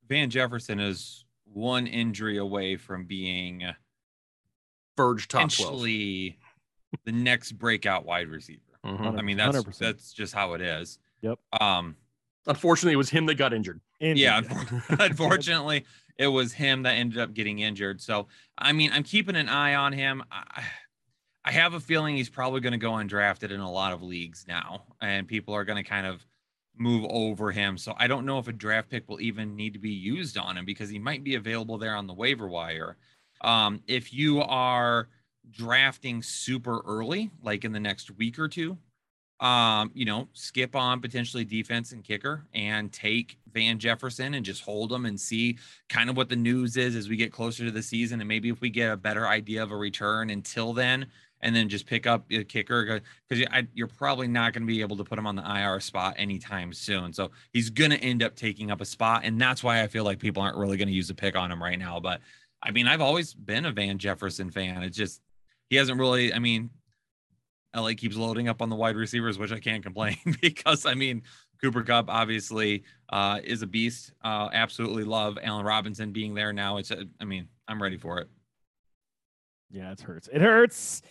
Van 0.08 0.30
Jefferson 0.30 0.80
is 0.80 1.26
one 1.45 1.88
injury 1.88 2.38
away 2.38 2.78
from 2.78 3.06
being 3.06 3.63
Verge 4.95 5.28
top 5.28 5.41
12. 5.41 5.52
potentially 5.52 6.39
the 7.06 7.12
next 7.12 7.54
breakout 7.54 8.06
wide 8.06 8.30
receiver. 8.30 8.62
Mhm. 8.86 9.19
I 9.19 9.21
mean, 9.21 9.38
that's 9.38 9.56
100%. 9.58 9.80
that's 9.80 10.13
just 10.13 10.34
how 10.34 10.54
it 10.54 10.62
is. 10.62 11.00
Yep. 11.21 11.39
Um. 11.60 11.97
Unfortunately, 12.45 12.93
it 12.93 12.97
was 12.97 13.10
him 13.10 13.26
that 13.26 13.36
got 13.36 13.54
injured. 13.54 13.82
Injured. 13.99 14.17
Yeah. 14.17 14.41
Unfortunately, 14.99 15.86
it 16.17 16.27
was 16.27 16.53
him 16.53 16.83
that 16.83 16.91
ended 16.91 17.19
up 17.19 17.33
getting 17.33 17.60
injured. 17.60 18.01
So, 18.01 18.27
I 18.57 18.73
mean, 18.73 18.91
I'm 18.93 19.03
keeping 19.03 19.36
an 19.36 19.49
eye 19.49 19.75
on 19.75 19.93
him. 19.93 20.23
I, 20.31 20.63
I 21.45 21.51
have 21.51 21.73
a 21.73 21.79
feeling 21.79 22.15
he's 22.15 22.29
probably 22.29 22.60
going 22.60 22.73
to 22.73 22.77
go 22.77 22.91
undrafted 22.91 23.51
in 23.51 23.60
a 23.60 23.71
lot 23.71 23.93
of 23.93 24.01
leagues 24.01 24.45
now, 24.47 24.83
and 25.01 25.27
people 25.27 25.53
are 25.53 25.63
going 25.63 25.81
to 25.81 25.89
kind 25.89 26.05
of 26.05 26.25
move 26.75 27.05
over 27.10 27.51
him. 27.51 27.77
So, 27.77 27.93
I 27.97 28.07
don't 28.07 28.25
know 28.25 28.39
if 28.39 28.47
a 28.47 28.53
draft 28.53 28.89
pick 28.89 29.07
will 29.07 29.21
even 29.21 29.55
need 29.55 29.73
to 29.73 29.79
be 29.79 29.91
used 29.91 30.38
on 30.38 30.57
him 30.57 30.65
because 30.65 30.89
he 30.89 30.99
might 30.99 31.23
be 31.23 31.36
available 31.36 31.77
there 31.77 31.95
on 31.95 32.07
the 32.07 32.13
waiver 32.13 32.47
wire. 32.47 32.97
Um, 33.41 33.81
if 33.88 34.13
you 34.13 34.41
are 34.41 35.10
drafting 35.49 36.21
super 36.21 36.81
early, 36.86 37.31
like 37.41 37.63
in 37.63 37.71
the 37.71 37.79
next 37.79 38.12
week 38.12 38.39
or 38.39 38.47
two, 38.47 38.77
um, 39.39 39.91
you 39.93 40.06
know, 40.06 40.28
skip 40.34 40.76
on 40.76 41.00
potentially 41.00 41.45
defense 41.45 41.91
and 41.91 42.04
kicker 42.04 42.45
and 42.54 42.91
take 42.91 43.38
Van 43.54 43.78
Jefferson 43.78 44.34
and 44.34 44.43
just 44.43 44.63
hold 44.63 44.89
them 44.89 45.06
and 45.06 45.19
see 45.19 45.58
kind 45.89 46.10
of 46.10 46.17
what 46.17 46.30
the 46.30 46.36
news 46.36 46.76
is 46.76 46.95
as 46.95 47.08
we 47.08 47.15
get 47.15 47.32
closer 47.32 47.63
to 47.65 47.71
the 47.71 47.84
season. 47.84 48.19
And 48.19 48.28
maybe 48.28 48.50
if 48.50 48.62
we 48.62 48.69
get 48.69 48.91
a 48.91 48.97
better 48.97 49.28
idea 49.28 49.62
of 49.62 49.71
a 49.71 49.78
return 49.78 50.30
until 50.30 50.73
then, 50.73 51.08
and 51.41 51.56
then 51.56 51.69
just 51.69 51.86
pick 51.86 52.08
up 52.08 52.26
a 52.32 52.43
kicker 52.43 53.00
because 53.28 53.45
you're 53.73 53.88
probably 53.88 54.28
not 54.28 54.54
going 54.54 54.63
to 54.63 54.67
be 54.67 54.82
able 54.82 54.97
to 54.97 55.04
put 55.04 55.19
him 55.19 55.28
on 55.28 55.36
the 55.36 55.43
IR 55.43 55.80
spot 55.80 56.15
anytime 56.17 56.73
soon. 56.73 57.13
So 57.13 57.32
he's 57.54 57.69
going 57.69 57.91
to 57.91 57.97
end 57.97 58.23
up 58.23 58.36
taking 58.36 58.71
up 58.71 58.82
a 58.82 58.86
spot. 58.86 59.21
And 59.23 59.39
that's 59.39 59.63
why 59.63 59.84
I 59.84 59.88
feel 59.88 60.04
like 60.04 60.19
people 60.19 60.41
aren't 60.41 60.58
really 60.58 60.78
going 60.78 60.88
to 60.88 60.93
use 60.93 61.10
a 61.10 61.15
pick 61.15 61.36
on 61.36 61.52
him 61.52 61.62
right 61.62 61.78
now. 61.78 62.00
But 62.00 62.21
I 62.63 62.71
mean, 62.71 62.88
I've 62.88 63.02
always 63.02 63.34
been 63.34 63.65
a 63.65 63.71
Van 63.71 64.00
Jefferson 64.00 64.50
fan. 64.50 64.82
It's 64.82 64.97
just, 64.97 65.21
he 65.69 65.76
hasn't 65.76 66.00
really, 66.00 66.33
I 66.33 66.40
mean, 66.40 66.71
LA 67.78 67.92
keeps 67.96 68.15
loading 68.15 68.50
up 68.50 68.62
on 68.62 68.69
the 68.69 68.75
wide 68.75 68.96
receivers, 68.96 69.38
which 69.38 69.52
I 69.52 69.60
can't 69.60 69.84
complain 69.84 70.17
because 70.42 70.86
I 70.86 70.94
mean 70.96 71.21
Cooper 71.62 71.84
Kupp 71.84 72.10
obviously 72.10 72.84
uh, 73.10 73.40
is 73.44 73.62
a 73.62 73.67
beast. 73.67 74.13
Uh, 74.23 74.50
absolutely 74.52 75.04
love 75.04 75.38
Allen 75.42 75.65
Robinson 75.65 76.12
being 76.12 76.34
there 76.34 76.54
now. 76.54 76.78
It's 76.78 76.92
a, 76.92 77.06
I 77.19 77.25
mean 77.25 77.48
I'm 77.67 77.82
ready 77.82 77.98
for 77.98 78.19
it. 78.19 78.30
Yeah, 79.69 79.92
it 79.92 80.00
hurts. 80.02 80.30
It 80.32 80.42
hurts. 80.42 81.02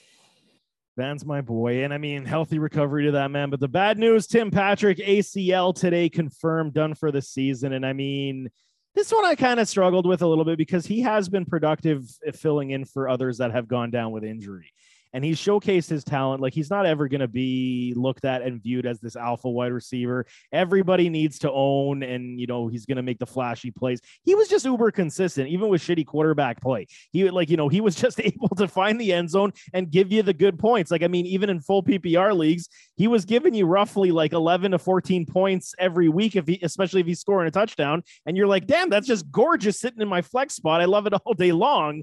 Van's 0.96 1.26
my 1.26 1.42
boy. 1.42 1.84
And 1.84 1.92
I 1.92 1.98
mean, 1.98 2.24
healthy 2.24 2.58
recovery 2.58 3.04
to 3.04 3.10
that 3.12 3.30
man. 3.30 3.50
But 3.50 3.60
the 3.60 3.68
bad 3.68 3.98
news 3.98 4.26
Tim 4.26 4.50
Patrick, 4.50 4.96
ACL 4.98 5.74
today 5.74 6.08
confirmed, 6.08 6.72
done 6.72 6.94
for 6.94 7.12
the 7.12 7.20
season. 7.20 7.74
And 7.74 7.84
I 7.84 7.92
mean, 7.92 8.48
This 8.94 9.12
one 9.12 9.26
I 9.26 9.34
kind 9.34 9.60
of 9.60 9.68
struggled 9.68 10.06
with 10.06 10.22
a 10.22 10.26
little 10.26 10.46
bit 10.46 10.56
because 10.56 10.86
he 10.86 11.02
has 11.02 11.28
been 11.28 11.44
productive 11.44 12.08
filling 12.32 12.70
in 12.70 12.86
for 12.86 13.10
others 13.10 13.36
that 13.38 13.52
have 13.52 13.68
gone 13.68 13.90
down 13.90 14.10
with 14.10 14.24
injury. 14.24 14.72
And 15.16 15.24
he's 15.24 15.40
showcased 15.40 15.88
his 15.88 16.04
talent. 16.04 16.42
Like 16.42 16.52
he's 16.52 16.68
not 16.68 16.84
ever 16.84 17.08
going 17.08 17.22
to 17.22 17.26
be 17.26 17.94
looked 17.96 18.26
at 18.26 18.42
and 18.42 18.62
viewed 18.62 18.84
as 18.84 19.00
this 19.00 19.16
alpha 19.16 19.48
wide 19.48 19.72
receiver. 19.72 20.26
Everybody 20.52 21.08
needs 21.08 21.38
to 21.38 21.50
own, 21.50 22.02
and 22.02 22.38
you 22.38 22.46
know 22.46 22.68
he's 22.68 22.84
going 22.84 22.96
to 22.96 23.02
make 23.02 23.18
the 23.18 23.24
flashy 23.26 23.70
plays. 23.70 24.02
He 24.24 24.34
was 24.34 24.46
just 24.46 24.66
uber 24.66 24.90
consistent, 24.90 25.48
even 25.48 25.70
with 25.70 25.80
shitty 25.80 26.04
quarterback 26.04 26.60
play. 26.60 26.86
He 27.12 27.30
like 27.30 27.48
you 27.48 27.56
know 27.56 27.70
he 27.70 27.80
was 27.80 27.94
just 28.02 28.20
able 28.20 28.50
to 28.56 28.68
find 28.68 29.00
the 29.00 29.14
end 29.14 29.30
zone 29.30 29.54
and 29.72 29.90
give 29.90 30.12
you 30.12 30.22
the 30.22 30.34
good 30.34 30.58
points. 30.58 30.90
Like 30.90 31.02
I 31.02 31.08
mean, 31.08 31.24
even 31.24 31.48
in 31.48 31.62
full 31.62 31.82
PPR 31.82 32.36
leagues, 32.36 32.68
he 32.96 33.08
was 33.08 33.24
giving 33.24 33.54
you 33.54 33.64
roughly 33.64 34.10
like 34.10 34.34
11 34.34 34.72
to 34.72 34.78
14 34.78 35.24
points 35.24 35.74
every 35.78 36.10
week, 36.10 36.36
if 36.36 36.46
he, 36.46 36.58
especially 36.62 37.00
if 37.00 37.06
he's 37.06 37.20
scoring 37.20 37.48
a 37.48 37.50
touchdown. 37.50 38.02
And 38.26 38.36
you're 38.36 38.46
like, 38.46 38.66
damn, 38.66 38.90
that's 38.90 39.06
just 39.06 39.30
gorgeous 39.30 39.80
sitting 39.80 40.02
in 40.02 40.08
my 40.08 40.20
flex 40.20 40.54
spot. 40.54 40.82
I 40.82 40.84
love 40.84 41.06
it 41.06 41.14
all 41.24 41.32
day 41.32 41.52
long. 41.52 42.02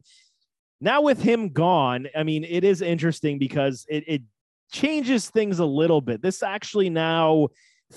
Now 0.83 1.01
with 1.01 1.21
him 1.21 1.47
gone, 1.47 2.09
I 2.13 2.23
mean, 2.23 2.43
it 2.43 2.65
is 2.65 2.81
interesting 2.81 3.39
because 3.39 3.85
it, 3.87 4.03
it 4.05 4.21
changes 4.69 5.29
things 5.29 5.59
a 5.59 5.65
little 5.65 6.01
bit. 6.01 6.21
This 6.21 6.43
actually 6.43 6.89
now 6.89 7.47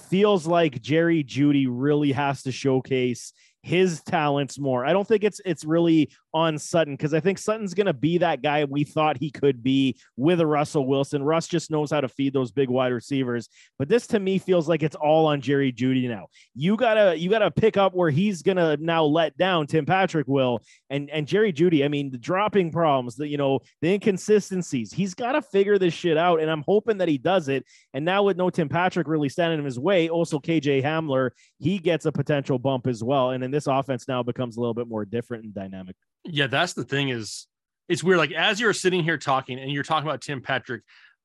feels 0.09 0.47
like 0.47 0.81
Jerry 0.81 1.25
Jeudy 1.25 1.67
really 1.69 2.13
has 2.13 2.45
to 2.45 2.53
showcase 2.53 3.33
his 3.67 4.01
talents 4.03 4.61
more. 4.61 4.87
I 4.87 4.93
don't 4.93 5.07
think 5.09 5.25
it's 5.25 5.41
it's 5.45 5.65
really 5.65 6.11
on 6.33 6.57
Sutton 6.57 6.95
because 6.95 7.13
I 7.13 7.19
think 7.19 7.37
Sutton's 7.37 7.75
going 7.75 7.89
to 7.89 7.93
be 7.93 8.19
that 8.19 8.41
guy 8.41 8.65
we 8.65 8.85
thought 8.85 9.17
he 9.17 9.29
could 9.29 9.61
be 9.61 9.99
with 10.17 10.41
a 10.41 10.47
Russell 10.47 10.87
Wilson. 10.87 11.21
Russ 11.21 11.49
just 11.49 11.69
knows 11.69 11.91
how 11.91 12.01
to 12.01 12.09
feed 12.09 12.33
those 12.33 12.53
big 12.53 12.71
wide 12.71 12.93
receivers. 12.93 13.49
But 13.77 13.89
this 13.89 14.07
to 14.09 14.21
me 14.21 14.39
feels 14.39 14.69
like 14.69 14.85
it's 14.85 14.95
all 14.95 15.27
on 15.27 15.41
Jerry 15.41 15.73
Jeudy 15.73 16.09
now. 16.09 16.29
You 16.55 16.77
gotta 16.77 17.19
you 17.19 17.29
gotta 17.29 17.51
pick 17.51 17.77
up 17.77 17.93
where 17.93 18.11
he's 18.11 18.41
gonna 18.43 18.77
now 18.77 19.03
let 19.03 19.37
down 19.37 19.67
Tim 19.67 19.85
Patrick 19.85 20.29
will 20.29 20.63
and 20.89 21.11
and 21.11 21.27
Jerry 21.27 21.53
Jeudy. 21.53 21.85
I 21.85 21.89
mean 21.89 22.13
the 22.13 22.19
dropping 22.19 22.71
problems, 22.71 23.17
the 23.17 23.27
you 23.27 23.37
know 23.37 23.59
the 23.83 23.95
inconsistencies. 23.95 24.93
He's 24.93 25.15
got 25.15 25.33
to 25.33 25.43
figure 25.43 25.77
this 25.77 25.93
shit 25.93 26.17
out, 26.17 26.41
and 26.41 26.49
I'm 26.49 26.63
hoping 26.69 26.99
that 26.99 27.09
he 27.09 27.19
does 27.19 27.49
it. 27.49 27.65
And 27.95 28.05
now 28.05 28.23
with 28.23 28.37
no 28.37 28.49
Tim 28.49 28.69
Patrick 28.69 29.09
really 29.09 29.29
standing 29.29 29.59
in 29.59 29.65
his 29.65 29.79
way, 29.79 30.09
also 30.09 30.39
KJ 30.39 30.85
Hamler, 30.85 31.31
he 31.59 31.79
gets 31.79 32.07
a 32.07 32.13
potential 32.13 32.61
bump 32.61 32.87
as 32.87 33.03
well. 33.03 33.31
And 33.31 33.43
then 33.43 33.56
this 33.57 33.67
offense 33.67 34.07
now 34.07 34.23
becomes 34.23 34.57
a 34.57 34.61
little 34.61 34.75
bit 34.75 34.87
more 34.89 35.05
different 35.05 35.45
and 35.45 35.55
dynamic. 35.55 35.97
Yeah, 36.25 36.47
that's 36.47 36.75
the 36.75 36.85
thing 36.85 37.09
is 37.09 37.47
it's 37.89 38.05
weird. 38.05 38.19
Like 38.19 38.33
as 38.33 38.61
you're 38.61 38.73
sitting 38.73 39.03
here 39.03 39.17
talking 39.19 39.59
and 39.59 39.71
you're 39.73 39.83
talking 39.83 40.07
about 40.09 40.21
Tim 40.21 40.43
Patrick, 40.43 40.83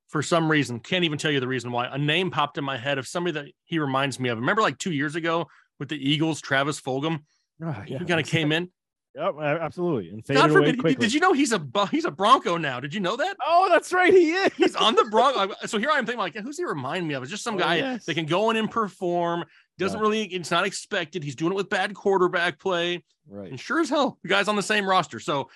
for 0.08 0.22
some 0.24 0.50
reason, 0.50 0.80
can't 0.80 1.04
even 1.06 1.18
tell 1.18 1.32
you 1.32 1.40
the 1.40 1.48
reason 1.48 1.72
why. 1.72 1.88
A 1.88 1.98
name 1.98 2.32
popped 2.32 2.58
in 2.58 2.64
my 2.64 2.78
head 2.78 2.98
of 2.98 3.08
somebody 3.08 3.34
that 3.34 3.46
he 3.66 3.80
reminds 3.80 4.20
me 4.20 4.30
of. 4.30 4.38
Remember, 4.38 4.62
like 4.62 4.78
two 4.78 4.92
years 4.92 5.16
ago 5.16 5.48
with 5.80 5.90
the 5.90 5.96
Eagles, 5.98 6.42
Travis 6.42 6.80
Fulgham. 6.82 7.20
Oh, 7.64 7.72
He 7.86 7.98
kind 7.98 8.20
of 8.20 8.26
came 8.26 8.52
in. 8.52 8.70
Yep, 9.16 9.36
absolutely. 9.42 10.10
And 10.10 10.24
God 10.26 10.52
forbid. 10.52 10.80
quickly. 10.80 10.96
Did 10.96 11.14
you 11.14 11.20
know 11.20 11.34
he's 11.34 11.52
a 11.52 11.62
he's 11.92 12.06
a 12.06 12.12
Bronco 12.12 12.56
now? 12.58 12.80
Did 12.80 12.94
you 12.94 13.02
know 13.02 13.18
that? 13.18 13.36
Oh, 13.46 13.68
that's 13.70 13.92
right. 13.92 14.14
He 14.14 14.32
is. 14.32 14.54
He's 14.54 14.76
on 14.76 14.96
the 14.96 15.04
Bronco. 15.06 15.54
So 15.66 15.78
here 15.78 15.90
I 15.92 15.98
am 15.98 16.06
thinking, 16.06 16.20
like, 16.20 16.36
who's 16.36 16.58
he 16.58 16.64
remind 16.64 17.06
me 17.08 17.14
of? 17.16 17.24
It's 17.24 17.30
just 17.32 17.44
some 17.44 17.56
Oh, 17.56 17.60
guy 17.60 17.76
yes. 17.78 18.06
that 18.06 18.14
can 18.14 18.26
go 18.26 18.52
in 18.52 18.56
and 18.56 18.72
perform. 18.72 19.44
Doesn't 19.78 19.99
really. 19.99 20.24
It's 20.24 20.51
not 20.51 20.65
expected. 20.65 21.24
He's 21.24 21.36
doing 21.36 21.53
it 21.53 21.55
with 21.55 21.69
bad 21.69 21.93
quarterback 21.95 22.59
play. 22.59 23.03
right. 23.28 23.49
And 23.49 23.59
sure 23.59 23.80
as 23.80 23.89
hell, 23.89 24.19
the 24.22 24.30
guy's 24.30 24.47
on 24.47 24.55
the 24.55 24.63
same 24.63 24.86
roster. 24.86 25.19
So 25.19 25.49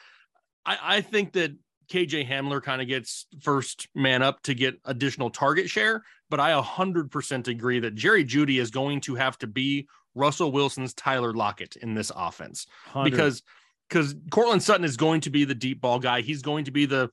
I, 0.66 0.78
I 0.82 1.02
think 1.02 1.34
that 1.34 1.56
KJ 1.90 2.28
Hamler 2.28 2.62
kind 2.62 2.82
of 2.82 2.88
gets 2.88 3.28
first 3.42 3.88
man 3.94 4.24
up 4.24 4.42
to 4.44 4.56
get 4.56 4.80
additional 4.86 5.30
target 5.30 5.70
share. 5.70 6.04
But 6.30 6.40
I 6.40 6.60
100% 6.60 7.48
agree 7.48 7.80
that 7.80 7.96
Jerry 7.96 8.26
Jeudy 8.26 8.60
is 8.60 8.72
going 8.72 9.02
to 9.02 9.16
have 9.16 9.38
to 9.40 9.48
be 9.48 9.88
Russell 10.16 10.52
Wilson's 10.52 10.94
Tyler 10.94 11.34
Lockett 11.34 11.76
in 11.76 11.94
this 11.94 12.12
offense 12.16 12.66
100. 12.94 13.12
because 13.12 13.44
because 13.88 14.16
Courtland 14.32 14.64
Sutton 14.64 14.86
is 14.86 14.98
going 14.98 15.22
to 15.22 15.30
be 15.30 15.46
the 15.46 15.54
deep 15.54 15.82
ball 15.82 16.00
guy. 16.00 16.22
He's 16.22 16.42
going 16.42 16.66
to 16.66 16.72
be 16.72 16.88
the 16.88 17.12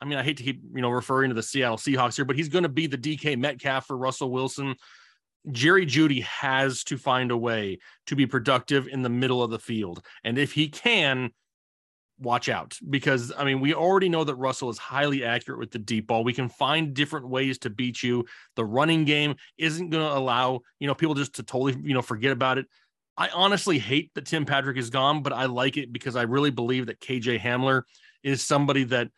I 0.00 0.06
mean, 0.06 0.18
I 0.18 0.22
hate 0.22 0.36
to 0.36 0.42
keep, 0.42 0.62
you 0.74 0.82
know, 0.82 0.90
referring 0.90 1.30
to 1.30 1.34
the 1.34 1.42
Seattle 1.42 1.78
Seahawks 1.78 2.16
here, 2.16 2.24
but 2.24 2.36
he's 2.36 2.48
going 2.48 2.64
to 2.64 2.68
be 2.68 2.86
the 2.86 2.98
DK 2.98 3.38
Metcalf 3.38 3.86
for 3.86 3.96
Russell 3.96 4.30
Wilson. 4.30 4.74
Jerry 5.50 5.86
Jeudy 5.86 6.22
has 6.22 6.84
to 6.84 6.96
find 6.96 7.30
a 7.30 7.36
way 7.36 7.78
to 8.06 8.16
be 8.16 8.26
productive 8.26 8.88
in 8.88 9.02
the 9.02 9.08
middle 9.08 9.42
of 9.42 9.50
the 9.50 9.58
field. 9.58 10.04
And 10.22 10.38
if 10.38 10.52
he 10.52 10.68
can, 10.68 11.30
watch 12.18 12.48
out 12.48 12.78
because 12.90 13.32
I 13.36 13.44
mean, 13.44 13.60
we 13.60 13.74
already 13.74 14.08
know 14.08 14.24
that 14.24 14.34
Russell 14.36 14.70
is 14.70 14.78
highly 14.78 15.24
accurate 15.24 15.58
with 15.58 15.70
the 15.70 15.78
deep 15.78 16.06
ball. 16.06 16.24
We 16.24 16.32
can 16.32 16.48
find 16.48 16.94
different 16.94 17.28
ways 17.28 17.58
to 17.58 17.70
beat 17.70 18.02
you. 18.02 18.24
The 18.56 18.64
running 18.64 19.04
game 19.04 19.36
isn't 19.58 19.90
going 19.90 20.06
to 20.06 20.16
allow, 20.16 20.60
you 20.78 20.86
know, 20.86 20.94
people 20.94 21.14
just 21.14 21.34
to 21.36 21.42
totally, 21.42 21.76
you 21.82 21.94
know, 21.94 22.02
forget 22.02 22.32
about 22.32 22.58
it. 22.58 22.66
I 23.16 23.28
honestly 23.28 23.78
hate 23.78 24.10
that 24.14 24.26
Tim 24.26 24.44
Patrick 24.44 24.76
is 24.76 24.90
gone, 24.90 25.22
but 25.22 25.32
I 25.32 25.46
like 25.46 25.76
it 25.76 25.92
because 25.92 26.16
I 26.16 26.22
really 26.22 26.50
believe 26.50 26.86
that 26.86 27.00
KJ 27.00 27.40
Hamler 27.40 27.82
is 28.22 28.42
somebody 28.42 28.84
that 28.84 29.08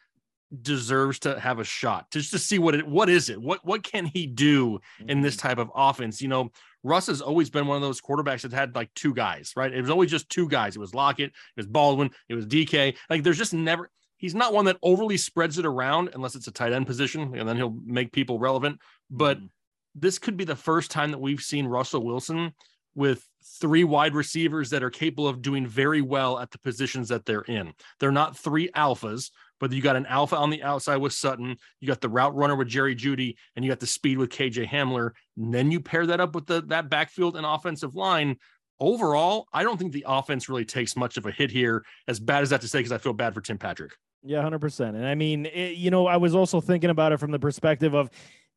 deserves 0.63 1.19
to 1.21 1.39
have 1.41 1.59
a 1.59 1.65
shot 1.65 2.11
to 2.11 2.21
just 2.21 2.31
to 2.31 2.39
see 2.39 2.59
what 2.59 2.75
it 2.75 2.87
what 2.87 3.09
is 3.09 3.29
it? 3.31 3.41
What 3.41 3.65
what 3.65 3.83
can 3.83 4.07
he 4.07 4.27
do 4.27 4.79
in 5.09 5.21
this 5.21 5.37
type 5.37 5.59
of 5.59 5.71
offense? 5.75 6.23
You 6.23 6.29
know 6.29 6.51
russ 6.85 7.09
has 7.09 7.21
always 7.21 7.51
been 7.51 7.67
one 7.67 7.77
of 7.77 7.83
those 7.83 8.01
quarterbacks 8.01 8.43
that 8.43 8.53
had 8.53 8.75
like 8.77 8.93
two 8.95 9.13
guys 9.13 9.53
right? 9.57 9.73
It 9.73 9.81
was 9.81 9.91
always 9.91 10.11
just 10.11 10.29
two 10.29 10.49
guys. 10.49 10.77
It 10.77 10.81
was 10.81 10.95
lockett 10.95 11.31
it 11.31 11.57
was 11.57 11.67
baldwin 11.67 12.11
it 12.29 12.35
was 12.35 12.47
dk 12.47 12.97
like 13.11 13.25
there's 13.25 13.39
just 13.39 13.53
never 13.55 13.91
he's 14.19 14.35
not 14.37 14.55
one 14.55 14.67
that 14.67 14.79
overly 14.83 15.17
spreads 15.17 15.59
it 15.59 15.67
around 15.67 16.11
unless 16.15 16.37
it's 16.37 16.47
a 16.47 16.53
tight 16.53 16.73
end 16.73 16.87
position 16.87 17.35
and 17.37 17.49
then 17.49 17.57
he'll 17.57 17.77
make 17.85 18.13
people 18.13 18.39
relevant. 18.39 18.81
But 19.11 19.39
Mhm. 19.41 19.49
this 19.97 20.19
could 20.19 20.37
be 20.37 20.45
the 20.45 20.55
first 20.57 20.91
time 20.91 21.11
that 21.11 21.19
we've 21.19 21.43
seen 21.43 21.67
russell 21.67 22.05
wilson 22.05 22.53
with 22.95 23.27
three 23.61 23.85
wide 23.85 24.15
receivers 24.15 24.71
that 24.71 24.83
are 24.83 24.91
capable 24.91 25.29
of 25.29 25.43
doing 25.43 25.67
very 25.67 26.01
well 26.01 26.39
at 26.39 26.51
the 26.51 26.59
positions 26.59 27.09
that 27.09 27.25
they're 27.27 27.43
in. 27.43 27.73
They're 28.01 28.11
not 28.11 28.39
three 28.39 28.71
alphas 28.71 29.31
but 29.61 29.73
you 29.73 29.83
got 29.83 29.97
an 29.97 30.07
alpha 30.07 30.37
on 30.37 30.51
the 30.51 30.63
outside 30.63 30.97
with 30.97 31.13
Sutton, 31.13 31.57
you 31.81 31.89
got 31.89 32.01
the 32.01 32.09
route 32.09 32.35
runner 32.35 32.57
with 32.57 32.69
Jerry 32.69 32.95
Jeudy, 32.95 33.37
and 33.55 33.65
you 33.65 33.71
got 33.71 33.81
the 33.81 33.87
speed 33.87 34.19
with 34.19 34.31
KJ 34.31 34.69
Hamler. 34.69 35.11
And 35.37 35.53
then 35.53 35.71
you 35.71 35.81
pair 35.81 36.07
that 36.07 36.21
up 36.21 36.35
with 36.35 36.47
the 36.47 36.63
that 36.69 36.89
backfield 36.91 37.37
and 37.37 37.47
offensive 37.47 37.95
line. 37.95 38.37
Overall, 38.79 39.47
I 39.53 39.63
don't 39.63 39.79
think 39.79 39.93
the 39.93 40.05
offense 40.07 40.49
really 40.49 40.67
takes 40.67 40.97
much 40.97 41.17
of 41.17 41.25
a 41.25 41.31
hit 41.31 41.51
here. 41.51 41.85
As 42.09 42.21
bad 42.21 42.43
as 42.43 42.51
that 42.51 42.61
to 42.61 42.69
say, 42.69 42.81
because 42.81 42.93
I 42.93 42.99
feel 42.99 43.15
bad 43.15 43.35
for 43.35 43.41
Tim 43.41 43.59
Patrick. 43.59 43.93
Yeah, 44.23 44.43
hundred 44.43 44.61
percent. 44.61 44.97
And 44.97 45.07
I 45.07 45.15
mean, 45.15 45.47
it, 45.47 45.77
you 45.77 45.91
know, 45.91 46.07
I 46.07 46.17
was 46.17 46.35
also 46.35 46.61
thinking 46.61 46.91
about 46.91 47.13
it 47.13 47.19
from 47.19 47.31
the 47.31 47.39
perspective 47.39 47.95
of 47.95 48.11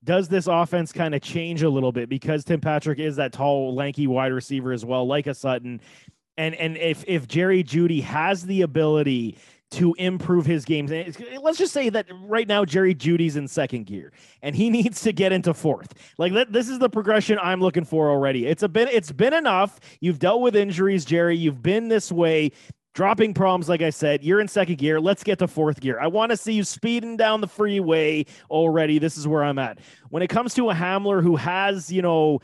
does 0.03 0.27
this 0.27 0.47
offense 0.47 0.91
kind 0.91 1.13
of 1.13 1.21
change 1.21 1.61
a 1.61 1.69
little 1.69 1.91
bit 1.91 2.09
because 2.09 2.43
Tim 2.43 2.61
Patrick 2.61 2.99
is 2.99 3.17
that 3.17 3.33
tall, 3.33 3.75
lanky 3.75 4.07
wide 4.07 4.31
receiver 4.31 4.71
as 4.71 4.85
well, 4.85 5.05
like 5.05 5.27
a 5.27 5.33
Sutton, 5.33 5.81
and 6.37 6.55
and 6.55 6.77
if 6.77 7.03
if 7.07 7.27
Jerry 7.27 7.63
Jeudy 7.63 8.01
has 8.01 8.45
the 8.45 8.61
ability 8.61 9.37
to 9.71 9.93
improve 9.95 10.45
his 10.45 10.65
games, 10.65 10.91
let's 11.41 11.57
just 11.57 11.73
say 11.73 11.89
that 11.89 12.07
right 12.23 12.47
now 12.47 12.65
Jerry 12.65 12.95
Jeudy's 12.95 13.35
in 13.35 13.47
second 13.47 13.85
gear 13.85 14.11
and 14.41 14.55
he 14.55 14.69
needs 14.69 15.01
to 15.01 15.13
get 15.13 15.31
into 15.31 15.53
fourth. 15.53 15.93
Like 16.17 16.33
that, 16.33 16.51
this 16.51 16.69
is 16.69 16.79
the 16.79 16.89
progression 16.89 17.37
I'm 17.41 17.61
looking 17.61 17.85
for 17.85 18.09
already. 18.09 18.45
It's 18.47 18.63
a 18.63 18.69
bit, 18.69 18.89
it's 18.91 19.11
been 19.11 19.33
enough. 19.33 19.79
You've 19.99 20.19
dealt 20.19 20.41
with 20.41 20.55
injuries, 20.55 21.05
Jerry. 21.05 21.37
You've 21.37 21.61
been 21.61 21.87
this 21.87 22.11
way 22.11 22.51
dropping 22.95 23.33
problems 23.33 23.69
like 23.69 23.81
i 23.83 23.89
said 23.89 24.23
you're 24.23 24.41
in 24.41 24.47
second 24.47 24.77
gear 24.77 24.99
let's 24.99 25.23
get 25.23 25.37
to 25.37 25.47
fourth 25.47 25.79
gear 25.79 25.99
i 26.01 26.07
want 26.07 26.31
to 26.31 26.35
see 26.35 26.53
you 26.53 26.63
speeding 26.63 27.15
down 27.15 27.39
the 27.39 27.47
freeway 27.47 28.25
already 28.49 28.97
this 28.97 29.15
is 29.15 29.27
where 29.27 29.43
i'm 29.43 29.59
at 29.59 29.79
when 30.09 30.23
it 30.23 30.27
comes 30.27 30.55
to 30.55 30.71
a 30.71 30.73
hamler 30.73 31.21
who 31.21 31.35
has 31.35 31.91
you 31.91 32.01
know 32.01 32.39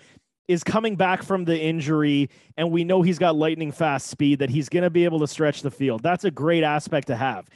is 0.48 0.64
coming 0.64 0.96
back 0.96 1.24
from 1.24 1.46
the 1.46 1.60
injury 1.60 2.30
and 2.58 2.72
we 2.72 2.84
know 2.84 3.02
he's 3.02 3.20
got 3.20 3.36
lightning 3.36 3.72
fast 3.72 4.08
speed 4.08 4.40
that 4.40 4.50
he's 4.50 4.70
going 4.70 4.84
to 4.84 4.90
be 4.90 5.04
able 5.06 5.20
to 5.20 5.28
stretch 5.28 5.62
the 5.62 5.72
field 5.72 6.04
that's 6.04 6.24
a 6.24 6.32
great 6.32 6.64
aspect 6.64 7.08
to 7.08 7.16
have 7.16 7.50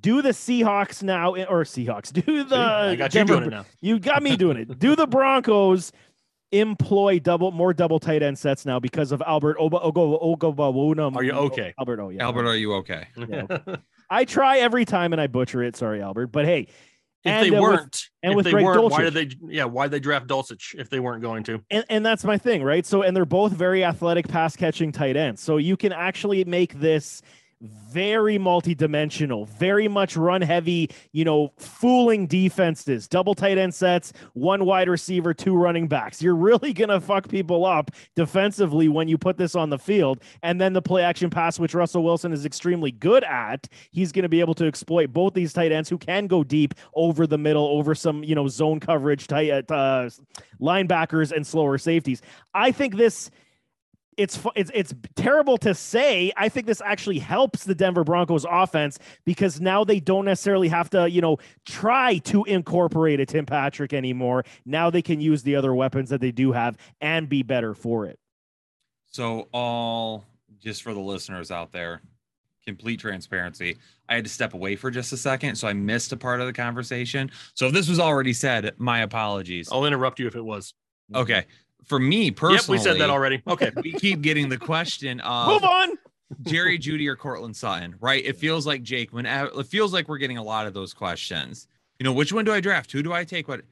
do 0.00 0.22
the 0.22 0.30
seahawks 0.30 1.02
now 1.02 1.34
or 1.34 1.64
seahawks 1.64 2.12
do 2.24 2.44
the 2.44 2.56
I 2.56 2.96
got 2.96 3.14
you 3.14 3.24
doing 3.24 3.44
it 3.44 3.50
now. 3.50 3.64
you 3.80 3.98
got 3.98 4.22
me 4.22 4.36
doing 4.36 4.56
it. 4.56 4.78
Do 4.78 4.94
the 4.94 5.06
Broncos 5.08 5.92
employ 6.52 7.18
double 7.20 7.52
more 7.52 7.72
double 7.72 7.98
tight 7.98 8.22
end 8.22 8.38
sets 8.38 8.66
now 8.66 8.80
because 8.80 9.12
of 9.12 9.22
Albert 9.26 9.56
Oba 9.58 9.78
Ogo 9.78 10.20
Ogobawunum? 10.22 11.16
Are 11.16 11.22
you 11.22 11.32
okay? 11.32 11.74
Albert? 11.78 12.00
Oh 12.00 12.08
yeah. 12.10 12.24
Albert, 12.24 12.46
are 12.46 12.56
you 12.56 12.74
okay? 12.74 13.06
Yeah, 13.16 13.46
I 14.08 14.24
try 14.24 14.58
every 14.58 14.84
time 14.84 15.12
and 15.12 15.20
I 15.20 15.26
butcher 15.26 15.62
it. 15.62 15.76
Sorry, 15.76 16.02
Albert. 16.02 16.28
But 16.28 16.44
hey, 16.44 16.68
if 17.24 17.32
And, 17.32 17.52
they 17.52 17.56
uh, 17.56 17.60
weren't, 17.60 18.08
and 18.22 18.32
if 18.32 18.36
with 18.36 18.44
they 18.46 18.50
Greg 18.52 18.64
weren't, 18.64 18.90
why 18.90 19.02
Dulcich. 19.02 19.12
did 19.12 19.38
they? 19.40 19.54
Yeah, 19.54 19.64
why 19.64 19.84
did 19.86 19.92
they 19.92 20.00
draft 20.00 20.26
Dulcich 20.26 20.74
if 20.78 20.88
they 20.88 21.00
weren't 21.00 21.22
going 21.22 21.42
to? 21.44 21.62
and, 21.70 21.84
and 21.90 22.06
that's 22.06 22.24
my 22.24 22.38
thing, 22.38 22.62
right? 22.62 22.86
So, 22.86 23.02
and 23.02 23.14
they're 23.16 23.24
both 23.26 23.52
very 23.52 23.84
athletic 23.84 24.26
pass 24.28 24.56
catching 24.56 24.90
tight 24.92 25.16
ends. 25.16 25.42
So 25.42 25.58
you 25.58 25.76
can 25.76 25.92
actually 25.92 26.44
make 26.44 26.80
this 26.80 27.20
very 27.60 28.38
multi-dimensional, 28.38 29.44
very 29.44 29.86
much 29.86 30.16
run 30.16 30.40
heavy, 30.40 30.90
you 31.12 31.24
know, 31.24 31.52
fooling 31.58 32.26
defenses, 32.26 33.06
double 33.06 33.34
tight 33.34 33.58
end 33.58 33.74
sets, 33.74 34.12
one 34.32 34.64
wide 34.64 34.88
receiver, 34.88 35.34
two 35.34 35.54
running 35.54 35.86
backs. 35.86 36.22
You're 36.22 36.36
really 36.36 36.72
going 36.80 36.88
to 36.88 37.00
fuck 37.00 37.28
people 37.28 37.66
up 37.66 37.90
defensively 38.16 38.88
when 38.88 39.08
you 39.08 39.18
put 39.18 39.36
this 39.36 39.54
on 39.54 39.70
the 39.70 39.78
field. 39.78 40.22
And 40.42 40.60
then 40.60 40.72
the 40.72 40.82
play 40.82 41.02
action 41.02 41.28
pass, 41.28 41.58
which 41.58 41.74
Russell 41.74 42.02
Wilson 42.02 42.32
is 42.32 42.46
extremely 42.46 42.92
good 42.92 43.24
at, 43.24 43.68
he's 43.90 44.12
going 44.12 44.22
to 44.22 44.28
be 44.28 44.40
able 44.40 44.54
to 44.54 44.66
exploit 44.66 45.12
both 45.12 45.34
these 45.34 45.52
tight 45.52 45.72
ends 45.72 45.88
who 45.88 45.98
can 45.98 46.26
go 46.26 46.42
deep 46.42 46.74
over 46.94 47.26
the 47.26 47.38
middle, 47.38 47.66
over 47.66 47.94
some, 47.94 48.24
you 48.24 48.34
know, 48.34 48.48
zone 48.48 48.80
coverage, 48.80 49.26
tight 49.26 49.50
uh, 49.70 50.08
linebackers 50.60 51.32
and 51.32 51.46
slower 51.46 51.76
safeties. 51.76 52.22
I 52.54 52.72
think 52.72 52.96
this 52.96 53.30
it's 54.16 54.38
it's 54.54 54.70
it's 54.74 54.94
terrible 55.16 55.56
to 55.58 55.74
say. 55.74 56.32
I 56.36 56.48
think 56.48 56.66
this 56.66 56.82
actually 56.84 57.18
helps 57.18 57.64
the 57.64 57.74
Denver 57.74 58.04
Broncos 58.04 58.44
offense 58.48 58.98
because 59.24 59.60
now 59.60 59.84
they 59.84 60.00
don't 60.00 60.24
necessarily 60.24 60.68
have 60.68 60.90
to, 60.90 61.08
you 61.10 61.20
know, 61.20 61.38
try 61.66 62.18
to 62.18 62.44
incorporate 62.44 63.20
a 63.20 63.26
Tim 63.26 63.46
Patrick 63.46 63.92
anymore. 63.92 64.44
Now 64.66 64.90
they 64.90 65.02
can 65.02 65.20
use 65.20 65.42
the 65.42 65.56
other 65.56 65.74
weapons 65.74 66.10
that 66.10 66.20
they 66.20 66.32
do 66.32 66.52
have 66.52 66.76
and 67.00 67.28
be 67.28 67.42
better 67.42 67.74
for 67.74 68.06
it. 68.06 68.18
So, 69.10 69.48
all 69.52 70.24
just 70.60 70.82
for 70.82 70.94
the 70.94 71.00
listeners 71.00 71.50
out 71.50 71.72
there, 71.72 72.02
complete 72.64 73.00
transparency. 73.00 73.78
I 74.08 74.14
had 74.16 74.24
to 74.24 74.30
step 74.30 74.54
away 74.54 74.76
for 74.76 74.90
just 74.90 75.12
a 75.12 75.16
second, 75.16 75.56
so 75.56 75.66
I 75.66 75.72
missed 75.72 76.12
a 76.12 76.16
part 76.16 76.40
of 76.40 76.46
the 76.46 76.52
conversation. 76.52 77.30
So, 77.54 77.66
if 77.66 77.72
this 77.72 77.88
was 77.88 77.98
already 77.98 78.32
said, 78.32 78.72
my 78.78 79.00
apologies. 79.00 79.68
I'll 79.72 79.86
interrupt 79.86 80.20
you 80.20 80.26
if 80.26 80.36
it 80.36 80.44
was. 80.44 80.74
Okay. 81.14 81.46
For 81.90 81.98
me 81.98 82.30
personally, 82.30 82.78
Yep, 82.78 82.86
we 82.86 82.90
said 82.92 83.00
that 83.00 83.10
already. 83.10 83.42
Okay. 83.48 83.72
we 83.82 83.90
keep 83.90 84.20
getting 84.20 84.48
the 84.48 84.56
question 84.56 85.18
of 85.22 85.48
Move 85.48 85.64
on. 85.64 85.98
Jerry 86.42 86.78
Jeudy 86.78 87.08
or 87.08 87.16
Courtland 87.16 87.56
Sutton, 87.56 87.96
right? 87.98 88.24
It 88.24 88.36
feels 88.36 88.64
like 88.64 88.84
Jake. 88.84 89.12
When 89.12 89.26
uh, 89.26 89.48
it 89.58 89.66
feels 89.66 89.92
like 89.92 90.08
we're 90.08 90.18
getting 90.18 90.38
a 90.38 90.42
lot 90.44 90.68
of 90.68 90.72
those 90.72 90.94
questions. 90.94 91.66
You 91.98 92.04
know, 92.04 92.12
which 92.12 92.32
one 92.32 92.44
do 92.44 92.52
I 92.52 92.60
draft? 92.60 92.92
Who 92.92 93.02
do 93.02 93.12
I 93.12 93.24
take? 93.24 93.48
What? 93.48 93.62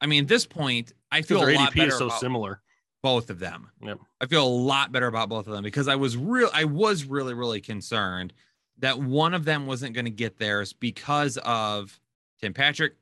I 0.00 0.06
mean, 0.06 0.22
at 0.22 0.28
this 0.28 0.46
point, 0.46 0.92
I 1.10 1.22
feel 1.22 1.40
their 1.40 1.52
lot 1.52 1.72
ADP 1.72 1.76
better 1.78 1.88
is 1.88 1.98
so 1.98 2.06
about 2.06 2.20
similar. 2.20 2.60
both 3.02 3.28
of 3.28 3.40
them. 3.40 3.72
Yep. 3.82 3.98
I 4.20 4.26
feel 4.26 4.46
a 4.46 4.48
lot 4.48 4.92
better 4.92 5.08
about 5.08 5.28
both 5.28 5.48
of 5.48 5.52
them 5.52 5.64
because 5.64 5.88
I 5.88 5.96
was 5.96 6.16
real. 6.16 6.48
I 6.54 6.66
was 6.66 7.06
really, 7.06 7.34
really 7.34 7.60
concerned 7.60 8.32
that 8.78 9.00
one 9.00 9.34
of 9.34 9.44
them 9.44 9.66
wasn't 9.66 9.94
going 9.96 10.04
to 10.04 10.12
get 10.12 10.38
theirs 10.38 10.72
because 10.72 11.38
of 11.38 11.98
Tim 12.40 12.54
Patrick, 12.54 12.94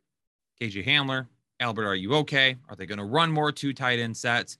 KJ 0.62 0.86
Hamler, 0.86 1.26
Albert. 1.60 1.86
Are 1.86 1.94
you 1.94 2.14
okay? 2.16 2.56
Are 2.68 2.76
they 2.76 2.86
going 2.86 2.98
to 2.98 3.04
run 3.04 3.30
more 3.30 3.52
two 3.52 3.72
tight 3.72 3.98
end 3.98 4.16
sets? 4.16 4.56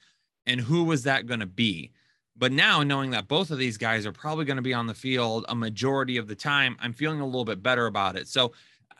And 0.46 0.60
who 0.60 0.84
was 0.84 1.02
that 1.04 1.26
going 1.26 1.40
to 1.40 1.46
be? 1.46 1.90
But 2.36 2.52
now 2.52 2.82
knowing 2.82 3.10
that 3.10 3.28
both 3.28 3.50
of 3.50 3.58
these 3.58 3.76
guys 3.76 4.06
are 4.06 4.12
probably 4.12 4.44
going 4.44 4.56
to 4.56 4.62
be 4.62 4.72
on 4.72 4.86
the 4.86 4.94
field 4.94 5.44
a 5.48 5.54
majority 5.54 6.16
of 6.16 6.28
the 6.28 6.34
time, 6.34 6.76
I'm 6.80 6.92
feeling 6.92 7.20
a 7.20 7.26
little 7.26 7.44
bit 7.44 7.62
better 7.62 7.86
about 7.86 8.16
it. 8.16 8.28
So 8.28 8.52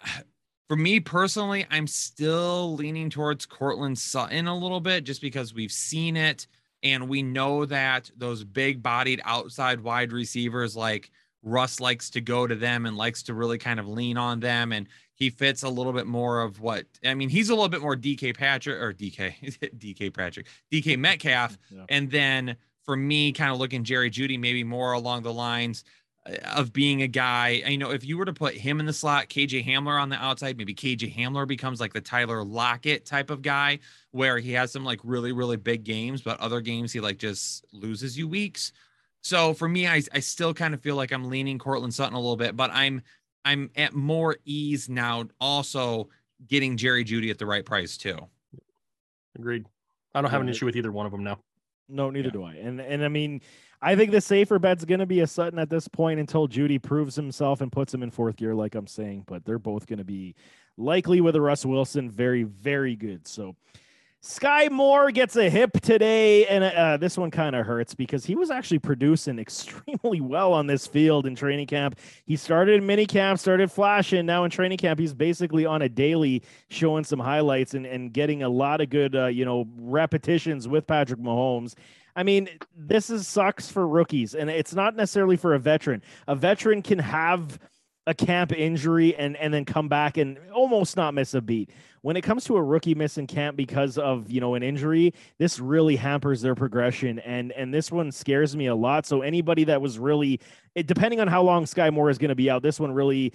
for 0.69 0.77
me 0.77 1.01
personally, 1.01 1.67
I'm 1.71 1.87
still 1.87 2.75
leaning 2.75 3.11
towards 3.11 3.47
Courtland 3.47 3.99
Sutton 3.99 4.47
a 4.47 4.57
little 4.57 4.81
bit 4.81 5.05
just 5.05 5.21
because 5.21 5.55
we've 5.55 5.73
seen 5.73 6.17
it 6.17 6.47
and 6.83 7.09
we 7.09 7.23
know 7.23 7.65
that 7.67 8.11
those 8.17 8.45
big 8.45 8.83
bodied 8.83 9.21
outside 9.25 9.81
wide 9.81 10.13
receivers 10.13 10.77
like 10.77 11.11
Russ 11.43 11.81
likes 11.81 12.11
to 12.11 12.21
go 12.21 12.47
to 12.47 12.55
them 12.55 12.87
and 12.87 12.97
likes 12.97 13.23
to 13.25 13.35
really 13.35 13.59
kind 13.59 13.81
of 13.81 13.89
lean 13.89 14.17
on 14.17 14.41
them 14.41 14.73
and 14.73 14.87
he 15.15 15.31
fits 15.31 15.63
a 15.63 15.69
little 15.69 15.93
bit 15.93 16.07
more 16.07 16.41
of 16.43 16.61
what 16.61 16.87
I 17.05 17.15
mean 17.15 17.29
he's 17.29 17.49
a 17.51 17.55
little 17.55 17.69
bit 17.69 17.81
more 17.83 17.97
DK 17.97 18.37
Patrick 18.37 18.81
or 18.81 18.93
DK 18.93 19.59
DK 19.79 20.15
Patrick 20.15 20.47
DK 20.73 20.99
Metcalf 20.99 21.57
Yeah. 21.71 21.85
and 21.89 22.11
then 22.11 22.57
for 22.85 22.97
me 22.97 23.33
kind 23.33 23.51
of 23.53 23.59
looking 23.59 23.85
Jerry 23.85 24.11
Jeudy 24.11 24.39
maybe 24.39 24.65
more 24.65 24.93
along 24.93 25.23
the 25.23 25.33
lines 25.33 25.85
uh, 26.27 26.35
of 26.55 26.73
being 26.73 27.01
a 27.03 27.07
guy, 27.07 27.63
you 27.67 27.79
know, 27.79 27.91
if 27.91 28.05
you 28.05 28.19
were 28.19 28.25
to 28.27 28.33
put 28.33 28.55
him 28.55 28.79
in 28.81 28.85
the 28.87 28.93
slot, 28.93 29.29
KJ 29.29 29.65
Hamler 29.67 29.99
on 30.01 30.09
the 30.11 30.17
outside, 30.17 30.59
maybe 30.59 30.75
KJ 30.75 31.15
Hamler 31.17 31.47
becomes 31.47 31.81
like 31.81 31.93
the 31.95 32.01
Tyler 32.03 32.43
Lockett 32.45 33.07
type 33.07 33.31
of 33.31 33.41
guy 33.43 33.79
where 34.11 34.39
he 34.39 34.53
has 34.53 34.71
some 34.73 34.85
like 34.85 35.01
really, 35.05 35.33
really 35.33 35.57
big 35.57 35.85
games, 35.85 36.21
but 36.21 36.39
other 36.41 36.61
games 36.61 36.93
he 36.93 37.01
like 37.01 37.17
just 37.19 37.65
loses 37.73 38.19
you 38.19 38.29
weeks. 38.29 38.73
So 39.23 39.53
for 39.55 39.69
me, 39.69 39.87
I, 39.87 40.03
I 40.13 40.21
still 40.21 40.55
kind 40.55 40.73
of 40.75 40.81
feel 40.81 40.97
like 40.97 41.13
I'm 41.13 41.29
leaning 41.29 41.59
Courtland 41.59 41.93
Sutton 41.95 42.15
a 42.15 42.21
little 42.21 42.37
bit, 42.37 42.57
but 42.57 42.71
I'm 42.73 43.03
I'm 43.45 43.71
at 43.77 43.95
more 43.95 44.37
ease 44.45 44.89
now, 44.89 45.25
also 45.41 46.09
getting 46.47 46.77
Jerry 46.77 47.05
Jeudy 47.05 47.31
at 47.31 47.39
the 47.39 47.47
right 47.47 47.65
price 47.65 47.97
too. 47.97 48.19
Agreed. 49.37 49.67
I 50.15 50.23
don't 50.23 50.31
have 50.31 50.41
an 50.41 50.49
issue 50.49 50.67
with 50.67 50.77
either 50.77 50.93
one 50.93 51.07
of 51.07 51.13
them 51.13 51.23
now. 51.23 51.39
No, 51.89 52.11
neither 52.11 52.29
Yeah. 52.29 52.33
do 52.33 52.45
I. 52.45 52.55
And 52.55 52.81
and 52.81 53.05
I 53.05 53.09
mean, 53.09 53.41
I 53.83 53.97
think 53.97 54.11
the 54.11 54.21
safer 54.21 54.59
bet's 54.59 54.85
going 54.85 55.01
to 55.01 55.07
be 55.07 55.21
a 55.21 55.27
Sutton 55.27 55.59
at 55.59 55.71
this 55.71 55.89
point 55.89 56.21
until 56.21 56.47
Jeudy 56.49 56.79
proves 56.83 57.15
himself 57.17 57.61
and 57.61 57.71
puts 57.71 57.93
him 57.95 58.03
in 58.03 58.11
fourth 58.11 58.37
gear, 58.37 58.55
like 58.55 58.75
I'm 58.75 58.87
saying. 58.87 59.25
But 59.27 59.45
they're 59.45 59.59
both 59.59 59.87
going 59.87 59.99
to 59.99 60.05
be 60.05 60.35
likely 60.77 61.21
with 61.21 61.37
a 61.37 61.41
Russ 61.41 61.65
Wilson, 61.67 62.11
very 62.11 62.43
very 62.45 62.97
good. 62.97 63.27
So. 63.29 63.55
Skyy 64.23 64.71
Moore 64.71 65.11
gets 65.11 65.35
a 65.37 65.49
hip 65.49 65.81
today, 65.81 66.47
and 66.47 66.63
uh, 66.63 66.99
this 66.99 67.17
one 67.17 67.31
kind 67.31 67.57
of 67.57 67.65
hurts 67.65 67.95
because 67.95 68.27
he 68.27 68.35
was 68.35 68.51
actually 68.51 68.79
producing 68.79 69.39
extremely 69.39 70.21
well 70.21 70.53
on 70.53 70.67
this 70.67 70.87
field 70.87 71.27
in 71.27 71.35
training 71.35 71.67
camp. 71.67 71.99
He 72.27 72.37
started 72.37 72.75
in 72.75 72.87
mini 72.87 73.07
camp, 73.07 73.39
started 73.39 73.73
flashing. 73.73 74.27
Now 74.27 74.45
in 74.45 74.51
training 74.51 74.77
camp, 74.77 75.01
he's 75.01 75.15
basically 75.15 75.65
on 75.65 75.81
a 75.81 75.89
daily, 75.89 76.43
showing 76.69 77.03
some 77.05 77.19
highlights 77.19 77.73
and, 77.73 77.87
and 77.87 78.13
getting 78.13 78.43
a 78.43 78.49
lot 78.49 78.83
of 78.83 78.91
good, 78.91 79.17
uh, 79.17 79.27
you 79.27 79.47
know, 79.47 79.67
repetitions 79.79 80.69
with 80.69 80.87
Patrick 80.87 81.21
Mahomes. 81.21 81.75
I 82.15 82.23
mean, 82.23 82.47
this 82.77 83.09
is 83.09 83.27
sucks 83.27 83.71
for 83.71 83.89
rookies, 83.89 84.35
and 84.35 84.51
it's 84.51 84.75
not 84.75 84.97
necessarily 84.97 85.39
for 85.39 85.55
a 85.55 85.59
veteran. 85.59 86.03
A 86.29 86.35
veteran 86.35 86.83
can 86.83 86.99
have 86.99 87.59
a 88.11 88.15
camp 88.15 88.53
injury 88.53 89.15
and 89.15 89.37
and 89.37 89.55
then 89.55 89.65
come 89.65 89.89
back 89.89 90.17
and 90.17 90.37
almost 90.53 90.97
not 90.97 91.15
miss 91.15 91.33
a 91.33 91.41
beat. 91.41 91.71
When 92.03 92.17
it 92.17 92.23
comes 92.23 92.45
to 92.45 92.57
a 92.57 92.63
rookie 92.63 92.97
missing 92.97 93.29
camp 93.29 93.57
because 93.57 93.99
of 93.99 94.31
you 94.31 94.41
know 94.41 94.55
an 94.55 94.65
injury, 94.65 95.15
this 95.39 95.61
really 95.61 95.95
hampers 95.95 96.43
their 96.43 96.57
progression, 96.57 97.21
and 97.21 97.53
and 97.53 97.73
this 97.73 97.93
one 97.93 98.11
scares 98.11 98.57
me 98.57 98.67
a 98.67 98.75
lot. 98.75 99.07
So 99.07 99.23
anybody 99.23 99.63
that 99.65 99.81
was 99.81 99.99
really, 99.99 100.41
depending 100.75 101.21
on 101.21 101.29
how 101.29 101.43
long 101.43 101.65
Skyy 101.65 101.93
Moore 101.93 102.11
is 102.11 102.19
going 102.19 102.31
to 102.31 102.35
be 102.35 102.51
out, 102.51 102.63
this 102.63 102.81
one 102.81 102.93
really 102.93 103.33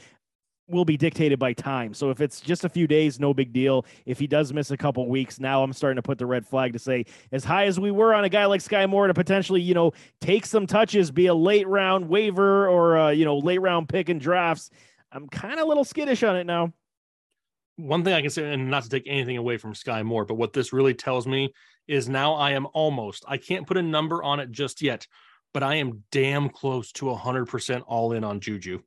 will 0.68 0.86
be 0.86 0.98
dictated 0.98 1.38
by 1.38 1.54
time. 1.54 1.94
So 1.94 2.10
if 2.10 2.22
it's 2.22 2.42
just 2.42 2.64
a 2.64 2.70
few 2.70 2.88
days, 2.88 3.20
no 3.20 3.34
big 3.34 3.54
deal. 3.54 3.86
If 4.06 4.20
he 4.20 4.28
does 4.28 4.52
miss 4.52 4.72
a 4.72 4.78
couple 4.78 5.08
weeks, 5.08 5.40
now 5.40 5.64
I'm 5.64 5.74
starting 5.74 5.98
to 5.98 6.02
put 6.02 6.18
the 6.18 6.26
red 6.26 6.46
flag 6.46 6.74
to 6.74 6.80
say, 6.80 7.06
as 7.32 7.44
high 7.44 7.66
as 7.66 7.80
we 7.80 7.92
were 7.92 8.14
on 8.14 8.24
a 8.24 8.30
guy 8.30 8.46
like 8.46 8.62
Skyy 8.62 8.90
Moore 8.90 9.08
to 9.08 9.14
potentially, 9.14 9.62
you 9.62 9.74
know, 9.74 9.94
take 10.22 10.46
some 10.46 10.66
touches, 10.66 11.12
be 11.12 11.28
a 11.28 11.34
late 11.34 11.68
round 11.68 12.10
waiver 12.10 12.68
or 12.68 12.98
uh, 12.98 13.10
you 13.10 13.26
know, 13.26 13.38
late 13.38 13.62
round 13.62 13.90
pick 13.90 14.10
in 14.10 14.18
drafts. 14.18 14.70
I'm 15.12 15.28
kind 15.30 15.54
of 15.54 15.60
a 15.60 15.66
little 15.66 15.86
skittish 15.86 16.24
on 16.24 16.36
it 16.36 16.46
now. 16.46 16.74
One 17.78 18.04
thing 18.04 18.14
I 18.14 18.22
can 18.22 18.30
say, 18.30 18.52
and 18.52 18.72
not 18.72 18.84
to 18.84 18.90
take 18.90 19.04
anything 19.06 19.38
away 19.38 19.58
from 19.58 19.74
Skyy 19.74 20.04
Moore, 20.04 20.26
but 20.26 20.36
what 20.36 20.54
this 20.54 20.74
really 20.74 20.94
tells 20.94 21.28
me 21.28 21.54
is 21.88 22.10
now 22.10 22.34
I 22.34 22.52
am 22.52 22.68
almost, 22.74 23.26
I 23.28 23.38
can't 23.38 23.68
put 23.68 23.78
a 23.78 23.82
number 23.82 24.24
on 24.24 24.40
it 24.40 24.52
just 24.52 24.82
yet, 24.82 25.06
but 25.54 25.62
I 25.62 25.76
am 25.76 26.04
damn 26.12 26.50
close 26.50 26.92
to 26.94 27.06
100% 27.06 27.84
all 27.86 28.14
in 28.14 28.24
on 28.24 28.40
Juju. 28.40 28.82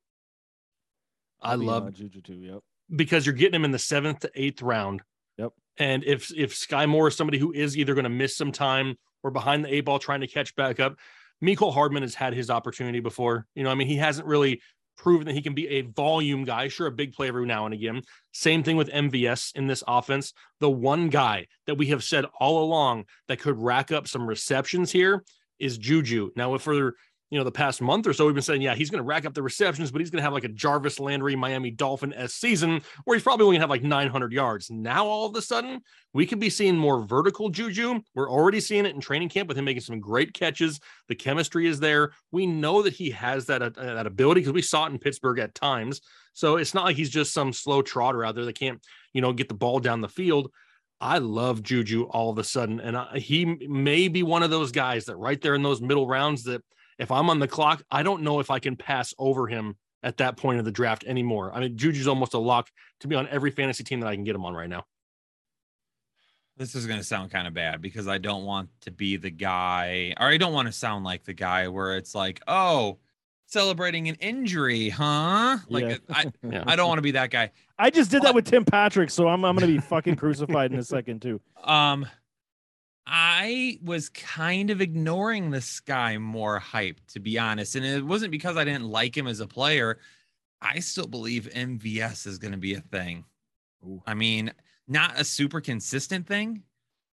I 1.41 1.51
I'll 1.51 1.57
be 1.57 1.63
in 1.65 1.67
love 1.67 1.93
Juju 1.93 2.21
too. 2.21 2.33
Yep. 2.33 2.59
because 2.95 3.25
you're 3.25 3.35
getting 3.35 3.55
him 3.55 3.65
in 3.65 3.71
the 3.71 3.79
seventh 3.79 4.19
to 4.21 4.31
eighth 4.35 4.61
round. 4.61 5.01
Yep. 5.37 5.53
And 5.77 6.03
if 6.03 6.31
if 6.35 6.53
Skyy 6.53 6.87
Moore 6.87 7.07
is 7.07 7.15
somebody 7.15 7.37
who 7.37 7.51
is 7.53 7.77
either 7.77 7.93
going 7.93 8.03
to 8.03 8.09
miss 8.09 8.35
some 8.35 8.51
time 8.51 8.95
or 9.23 9.31
behind 9.31 9.63
the 9.63 9.73
eight 9.73 9.85
ball 9.85 9.99
trying 9.99 10.21
to 10.21 10.27
catch 10.27 10.55
back 10.55 10.79
up, 10.79 10.97
Mecole 11.43 11.73
Hardman 11.73 12.03
has 12.03 12.15
had 12.15 12.33
his 12.33 12.49
opportunity 12.49 12.99
before. 12.99 13.45
You 13.55 13.63
know, 13.63 13.69
I 13.69 13.75
mean, 13.75 13.87
he 13.87 13.97
hasn't 13.97 14.27
really 14.27 14.61
proven 14.97 15.25
that 15.27 15.33
he 15.33 15.41
can 15.41 15.53
be 15.53 15.67
a 15.69 15.81
volume 15.81 16.43
guy. 16.43 16.67
Sure, 16.67 16.87
a 16.87 16.91
big 16.91 17.13
play 17.13 17.29
every 17.29 17.45
now 17.45 17.65
and 17.65 17.73
again. 17.73 18.01
Same 18.33 18.63
thing 18.63 18.75
with 18.75 18.89
MVS 18.89 19.55
in 19.55 19.67
this 19.67 19.83
offense. 19.87 20.33
The 20.59 20.69
one 20.69 21.09
guy 21.09 21.47
that 21.67 21.75
we 21.75 21.87
have 21.87 22.03
said 22.03 22.25
all 22.39 22.63
along 22.63 23.05
that 23.27 23.39
could 23.39 23.57
rack 23.57 23.91
up 23.91 24.07
some 24.07 24.27
receptions 24.27 24.91
here 24.91 25.23
is 25.57 25.77
Juju. 25.77 26.31
Now, 26.35 26.53
if 26.55 26.63
for 26.63 26.95
you 27.29 27.37
know 27.37 27.43
the 27.43 27.51
past 27.51 27.81
month 27.81 28.07
or 28.07 28.13
so, 28.13 28.25
we've 28.25 28.33
been 28.33 28.41
saying, 28.41 28.61
yeah, 28.61 28.73
he's 28.73 28.89
going 28.89 29.03
to 29.03 29.07
rack 29.07 29.25
up 29.25 29.33
the 29.33 29.43
receptions, 29.43 29.91
but 29.91 30.01
he's 30.01 30.09
going 30.09 30.17
to 30.17 30.23
have 30.23 30.33
like 30.33 30.43
a 30.43 30.49
Jarvis 30.49 30.99
Landry 30.99 31.35
Miami 31.35 31.69
Dolphin 31.69 32.13
s 32.13 32.33
season 32.33 32.81
where 33.03 33.15
he's 33.15 33.23
probably 33.23 33.45
going 33.45 33.55
to 33.55 33.61
have 33.61 33.69
like 33.69 33.83
900 33.83 34.33
yards. 34.33 34.71
Now, 34.71 35.05
all 35.05 35.27
of 35.27 35.35
a 35.35 35.41
sudden, 35.41 35.81
we 36.13 36.25
could 36.25 36.39
be 36.39 36.49
seeing 36.49 36.75
more 36.75 37.05
vertical 37.05 37.49
Juju. 37.49 38.01
We're 38.15 38.31
already 38.31 38.59
seeing 38.59 38.85
it 38.85 38.95
in 38.95 39.01
training 39.01 39.29
camp 39.29 39.47
with 39.47 39.57
him 39.57 39.65
making 39.65 39.83
some 39.83 39.99
great 39.99 40.33
catches. 40.33 40.79
The 41.07 41.15
chemistry 41.15 41.67
is 41.67 41.79
there. 41.79 42.13
We 42.31 42.47
know 42.47 42.81
that 42.81 42.93
he 42.93 43.11
has 43.11 43.45
that 43.45 43.61
uh, 43.61 43.69
that 43.69 44.07
ability 44.07 44.41
because 44.41 44.53
we 44.53 44.61
saw 44.63 44.85
it 44.85 44.91
in 44.91 44.99
Pittsburgh 44.99 45.39
at 45.39 45.53
times. 45.53 46.01
So 46.33 46.57
it's 46.57 46.73
not 46.73 46.85
like 46.85 46.95
he's 46.95 47.09
just 47.09 47.33
some 47.33 47.53
slow 47.53 47.81
trotter 47.81 48.25
out 48.25 48.35
there 48.35 48.45
that 48.45 48.57
can't, 48.57 48.81
you 49.13 49.21
know, 49.21 49.33
get 49.33 49.49
the 49.49 49.55
ball 49.55 49.79
down 49.79 50.01
the 50.01 50.09
field. 50.09 50.51
I 51.01 51.19
love 51.19 51.63
Juju 51.63 52.03
all 52.03 52.29
of 52.29 52.37
a 52.39 52.43
sudden, 52.43 52.79
and 52.81 52.97
I, 52.97 53.19
he 53.19 53.45
may 53.45 54.09
be 54.09 54.21
one 54.21 54.43
of 54.43 54.49
those 54.49 54.71
guys 54.71 55.05
that 55.05 55.15
right 55.15 55.39
there 55.39 55.55
in 55.55 55.63
those 55.63 55.81
middle 55.81 56.07
rounds 56.07 56.43
that 56.43 56.61
if 56.99 57.11
I'm 57.11 57.29
on 57.29 57.39
the 57.39 57.47
clock, 57.47 57.81
I 57.89 58.03
don't 58.03 58.21
know 58.21 58.39
if 58.39 58.51
I 58.51 58.59
can 58.59 58.75
pass 58.75 59.13
over 59.17 59.47
him 59.47 59.77
at 60.03 60.17
that 60.17 60.37
point 60.37 60.59
of 60.59 60.65
the 60.65 60.71
draft 60.71 61.03
anymore. 61.05 61.51
I 61.53 61.61
mean, 61.61 61.77
Juju's 61.77 62.07
almost 62.07 62.33
a 62.33 62.37
lock 62.37 62.69
to 62.99 63.07
be 63.07 63.15
on 63.15 63.27
every 63.29 63.51
fantasy 63.51 63.83
team 63.83 64.01
that 64.01 64.07
I 64.07 64.15
can 64.15 64.23
get 64.23 64.35
him 64.35 64.45
on 64.45 64.53
right 64.53 64.69
now. 64.69 64.85
This 66.57 66.75
is 66.75 66.85
going 66.85 66.99
to 66.99 67.05
sound 67.05 67.31
kind 67.31 67.47
of 67.47 67.53
bad 67.53 67.81
because 67.81 68.07
I 68.07 68.17
don't 68.17 68.43
want 68.43 68.69
to 68.81 68.91
be 68.91 69.15
the 69.15 69.29
guy, 69.29 70.13
or 70.19 70.27
I 70.27 70.35
don't 70.37 70.51
want 70.53 70.67
to 70.67 70.73
sound 70.73 71.05
like 71.05 71.23
the 71.23 71.33
guy 71.33 71.69
where 71.69 71.95
it's 71.95 72.13
like, 72.13 72.41
oh, 72.47 72.97
celebrating 73.45 74.09
an 74.09 74.15
injury, 74.15 74.89
huh? 74.89 75.59
Like, 75.69 75.85
Yeah. 75.85 75.97
I, 76.09 76.25
Yeah. 76.49 76.63
I 76.67 76.75
don't 76.75 76.89
want 76.89 76.97
to 76.97 77.03
be 77.03 77.11
that 77.11 77.29
guy. 77.29 77.51
I 77.77 77.89
just 77.89 78.11
did 78.11 78.23
that 78.23 78.35
with 78.35 78.45
Tim 78.45 78.65
Patrick, 78.65 79.09
so 79.09 79.29
I'm 79.29 79.45
I'm 79.45 79.55
gonna 79.55 79.67
be 79.67 79.77
fucking 79.79 80.17
crucified 80.17 80.73
in 80.73 80.79
a 80.79 80.83
second 80.83 81.21
too. 81.21 81.39
Um, 81.63 82.05
I 83.11 83.79
was 83.83 84.09
kind 84.09 84.69
of 84.69 84.81
ignoring 84.81 85.49
this 85.49 85.79
guy 85.79 86.17
more 86.19 86.59
hype, 86.59 86.99
to 87.07 87.19
be 87.19 87.39
honest, 87.39 87.75
and 87.75 87.83
it 87.83 88.05
wasn't 88.05 88.31
because 88.31 88.55
I 88.55 88.63
didn't 88.63 88.89
like 88.89 89.17
him 89.17 89.25
as 89.25 89.39
a 89.39 89.47
player. 89.47 89.97
I 90.61 90.79
still 90.79 91.07
believe 91.07 91.49
MVS 91.53 92.27
is 92.27 92.37
going 92.37 92.51
to 92.51 92.57
be 92.57 92.75
a 92.75 92.81
thing. 92.81 93.25
Ooh. 93.83 94.03
I 94.05 94.13
mean, 94.13 94.53
not 94.87 95.19
a 95.19 95.23
super 95.23 95.59
consistent 95.59 96.27
thing. 96.27 96.63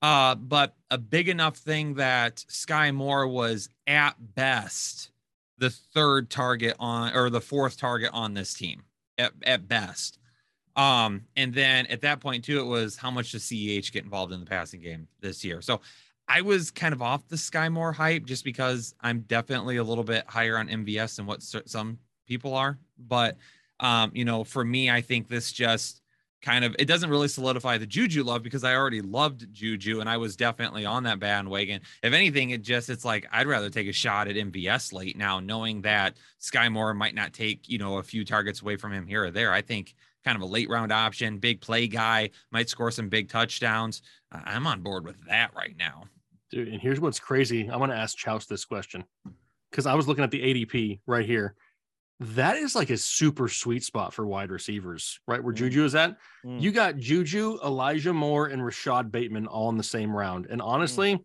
Uh, 0.03 0.35
but 0.35 0.75
a 0.91 0.99
big 0.99 1.29
enough 1.29 1.57
thing 1.57 1.95
that 1.95 2.45
Skyy 2.51 2.95
Moore 2.95 3.27
was 3.27 3.71
at 3.87 4.35
best 4.35 5.11
the 5.57 5.71
third 5.71 6.29
target 6.29 6.77
on 6.79 7.17
or 7.17 7.31
the 7.31 7.41
fourth 7.41 7.79
target 7.79 8.11
on 8.13 8.35
this 8.35 8.53
team 8.53 8.83
at, 9.17 9.33
at 9.45 9.69
best. 9.69 10.19
Um, 10.77 11.23
and 11.37 11.55
then 11.55 11.87
at 11.87 12.01
that 12.01 12.21
point 12.21 12.45
too, 12.45 12.61
it 12.61 12.65
was 12.65 12.97
how 12.97 13.11
much 13.11 13.33
does 13.33 13.45
CEH 13.45 13.93
get 13.93 14.05
involved 14.05 14.33
in 14.33 14.41
the 14.41 14.47
passing 14.47 14.81
game 14.81 15.07
this 15.21 15.45
year? 15.45 15.63
So 15.63 15.81
I 16.27 16.41
was 16.41 16.71
kind 16.71 16.93
of 16.93 17.03
off 17.03 17.29
the 17.29 17.37
Skyy 17.37 17.71
Moore 17.71 17.93
hype 17.93 18.25
just 18.25 18.45
because 18.45 18.95
I'm 19.01 19.21
definitely 19.21 19.77
a 19.77 19.85
little 19.85 20.05
bit 20.05 20.25
higher 20.27 20.59
on 20.59 20.69
MVS 20.69 21.17
than 21.17 21.27
what 21.27 21.43
some 21.43 21.99
people 22.27 22.55
are. 22.55 22.79
But 22.99 23.37
um, 23.81 24.11
you 24.15 24.25
know, 24.25 24.45
for 24.45 24.65
me, 24.65 24.91
I 24.91 25.01
think 25.01 25.29
this 25.29 25.53
just 25.53 26.01
kind 26.43 26.65
of 26.65 26.77
it 26.79 26.85
doesn't 26.85 27.09
really 27.09 27.29
solidify 27.29 27.79
the 27.79 27.87
Juju 27.87 28.23
love 28.23 28.43
because 28.43 28.65
I 28.65 28.75
already 28.75 29.01
loved 29.01 29.53
Juju 29.53 30.01
and 30.01 30.09
I 30.09 30.19
was 30.19 30.37
definitely 30.37 30.85
on 30.85 31.05
that 31.05 31.19
bandwagon. 31.19 31.81
If 32.03 32.13
anything, 32.13 32.51
it 32.51 32.63
just 32.63 32.91
it's 32.91 33.05
like 33.05 33.27
I'd 33.33 33.47
rather 33.47 33.71
take 33.71 33.89
a 33.89 33.93
shot 33.93 34.29
at 34.29 34.37
MVS 34.37 34.93
late 34.93 35.17
now, 35.17 35.41
knowing 35.41 35.83
that 35.83 36.17
Skyy 36.41 36.71
Moore 36.71 36.95
might 36.95 37.15
not 37.15 37.33
take 37.33 37.69
you 37.69 37.79
know 37.79 37.99
a 37.99 38.03
few 38.03 38.25
targets 38.25 38.63
away 38.63 38.77
from 38.77 38.93
him 38.93 39.07
here 39.07 39.25
or 39.25 39.31
there. 39.31 39.53
I 39.53 39.63
think 39.63 39.95
kind 40.25 40.37
of 40.37 40.43
a 40.43 40.47
late 40.47 40.69
round 40.69 40.93
option, 40.93 41.39
big 41.39 41.61
play 41.61 41.87
guy, 41.87 42.31
might 42.51 42.69
score 42.69 42.91
some 42.91 43.09
big 43.09 43.29
touchdowns. 43.29 44.03
I'm 44.33 44.67
on 44.67 44.81
board 44.83 45.05
with 45.05 45.17
that 45.29 45.53
right 45.55 45.77
now. 45.79 46.05
Dude, 46.51 46.69
and 46.69 46.81
here's 46.81 47.01
what's 47.01 47.21
crazy. 47.21 47.69
I 47.69 47.77
want 47.77 47.93
to 47.93 47.97
ask 47.99 48.17
Chouse 48.17 48.47
this 48.47 48.65
question 48.65 49.05
because 49.71 49.87
I 49.87 49.95
was 49.95 50.07
looking 50.09 50.25
at 50.25 50.31
the 50.31 50.41
ADP 50.43 51.01
right 51.07 51.27
here. 51.27 51.55
That 52.21 52.57
is 52.57 52.75
like 52.77 52.91
a 52.91 52.97
super 52.97 53.49
sweet 53.49 53.83
spot 53.83 54.15
for 54.15 54.25
wide 54.25 54.51
receivers, 54.51 55.19
right? 55.27 55.43
Where 55.43 55.53
Mm. 55.53 55.59
Juju 55.59 55.85
is 55.85 55.95
at. 55.97 56.17
Mm. 56.45 56.61
You 56.61 56.71
got 56.71 56.97
Juju, 56.97 57.59
Elijah 57.65 58.13
Moore, 58.13 58.47
and 58.47 58.65
Rashod 58.65 59.11
Bateman 59.11 59.47
all 59.49 59.69
in 59.69 59.77
the 59.77 59.83
same 59.83 60.15
round. 60.15 60.47
And 60.47 60.63
honestly, 60.63 61.19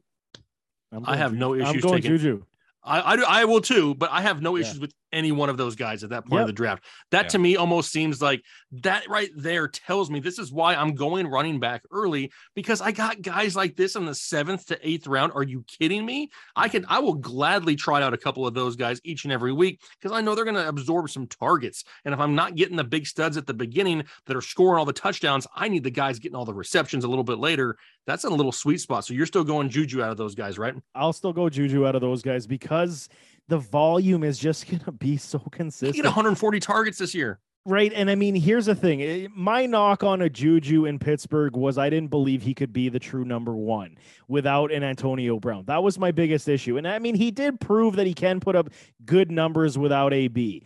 I'm 0.91 1.05
I 1.07 1.15
have 1.15 1.33
no 1.33 1.53
Juju. 1.53 1.63
I'm 1.65 1.69
issues 1.71 1.83
going 1.83 2.01
taking- 2.01 2.17
Juju. 2.17 2.43
I, 2.83 3.13
I 3.13 3.15
do- 3.17 3.25
I 3.27 3.45
will 3.45 3.61
too, 3.61 3.93
but 3.95 4.09
I 4.11 4.21
have 4.21 4.41
no 4.41 4.55
Yeah. 4.55 4.61
issues 4.63 4.79
with 4.79 4.93
any 5.12 5.32
one 5.32 5.49
of 5.49 5.57
those 5.57 5.76
guys 5.76 6.03
at 6.03 6.10
that 6.12 6.26
point 6.26 6.41
of 6.41 6.47
the 6.47 6.53
draft. 6.53 6.84
That 7.12 7.30
to 7.30 7.39
me 7.39 7.55
almost 7.55 7.91
seems 7.91 8.22
like 8.22 8.43
that 8.72 9.10
right 9.10 9.30
there 9.36 9.68
tells 9.68 10.10
me 10.10 10.20
this 10.20 10.39
is 10.39 10.51
why 10.51 10.76
I'm 10.76 10.95
going 10.95 11.28
running 11.28 11.60
back 11.60 11.84
early 11.91 12.32
because 12.55 12.82
I 12.82 12.91
got 12.91 13.22
guys 13.22 13.55
like 13.55 13.76
this 13.76 13.95
in 13.95 14.05
the 14.05 14.16
seventh 14.16 14.68
to 14.68 14.88
eighth 14.88 15.07
round. 15.07 15.34
Are 15.34 15.43
you 15.43 15.64
kidding 15.68 16.05
me? 16.05 16.30
I 16.55 16.70
can 16.70 16.86
I 16.88 16.99
will 16.99 17.16
gladly 17.16 17.76
try 17.76 18.01
out 18.01 18.14
a 18.14 18.18
couple 18.18 18.45
of 18.45 18.53
those 18.53 18.76
guys 18.76 18.99
each 19.03 19.24
and 19.24 19.34
every 19.34 19.53
week 19.53 19.82
because 19.99 20.16
I 20.16 20.22
know 20.22 20.36
they're 20.36 20.45
going 20.45 20.55
to 20.55 20.68
absorb 20.68 21.10
some 21.10 21.28
targets. 21.28 21.84
And 22.05 22.14
if 22.14 22.20
I'm 22.20 22.36
not 22.36 22.55
getting 22.55 22.76
the 22.76 22.84
big 22.84 23.07
studs 23.07 23.38
at 23.38 23.47
the 23.47 23.53
beginning 23.53 24.03
that 24.26 24.36
are 24.36 24.41
scoring 24.41 24.80
all 24.80 24.86
the 24.86 24.93
touchdowns, 24.93 25.47
I 25.55 25.68
need 25.68 25.84
the 25.84 25.91
guys 25.91 26.20
getting 26.20 26.36
all 26.36 26.45
the 26.45 26.53
receptions 26.53 27.03
a 27.03 27.07
little 27.07 27.24
bit 27.24 27.39
later. 27.39 27.78
That's 28.05 28.24
a 28.24 28.30
little 28.30 28.51
sweet 28.51 28.80
spot. 28.80 29.05
So 29.05 29.14
you're 29.14 29.26
still 29.26 29.43
going 29.43 29.70
Juju 29.70 30.01
out 30.01 30.12
of 30.12 30.18
those 30.18 30.36
guys, 30.36 30.57
right? 30.57 30.76
I'll 30.95 31.14
still 31.14 31.34
go 31.34 31.49
Juju 31.49 31.86
out 31.86 31.95
of 31.95 32.01
those 32.01 32.22
guys 32.22 32.47
because 32.47 33.10
the 33.49 33.57
volume 33.57 34.23
is 34.23 34.39
just 34.39 34.67
going 34.69 34.79
to 34.79 34.91
be 34.91 35.17
so 35.17 35.39
He 35.39 35.49
consistent. 35.51 35.95
get 35.95 36.05
140 36.05 36.59
targets 36.59 36.97
this 36.97 37.13
year. 37.13 37.39
Right. 37.65 37.91
And 37.93 38.09
I 38.09 38.15
mean, 38.15 38.35
here's 38.35 38.67
the 38.67 38.73
thing 38.73 39.01
eh, 39.01 39.27
my 39.35 39.65
knock 39.65 40.03
on 40.03 40.21
a 40.21 40.29
Juju 40.29 40.85
in 40.85 40.97
Pittsburgh 40.97 41.55
was 41.57 41.77
I 41.77 41.89
didn't 41.89 42.09
believe 42.09 42.41
he 42.41 42.53
could 42.53 42.71
be 42.71 42.87
the 42.89 42.99
true 42.99 43.25
number 43.25 43.53
one 43.53 43.97
without 44.27 44.71
an 44.71 44.81
Antonio 44.81 45.39
Brown. 45.39 45.65
That 45.65 45.83
was 45.83 45.99
my 45.99 46.11
biggest 46.11 46.47
issue. 46.47 46.77
And 46.77 46.87
I 46.87 46.99
mean, 46.99 47.15
he 47.15 47.31
did 47.31 47.59
prove 47.59 47.97
that 47.97 48.07
he 48.07 48.13
can 48.13 48.39
put 48.39 48.55
up 48.55 48.69
good 49.05 49.29
numbers 49.29 49.77
without 49.77 50.13
AB. 50.13 50.63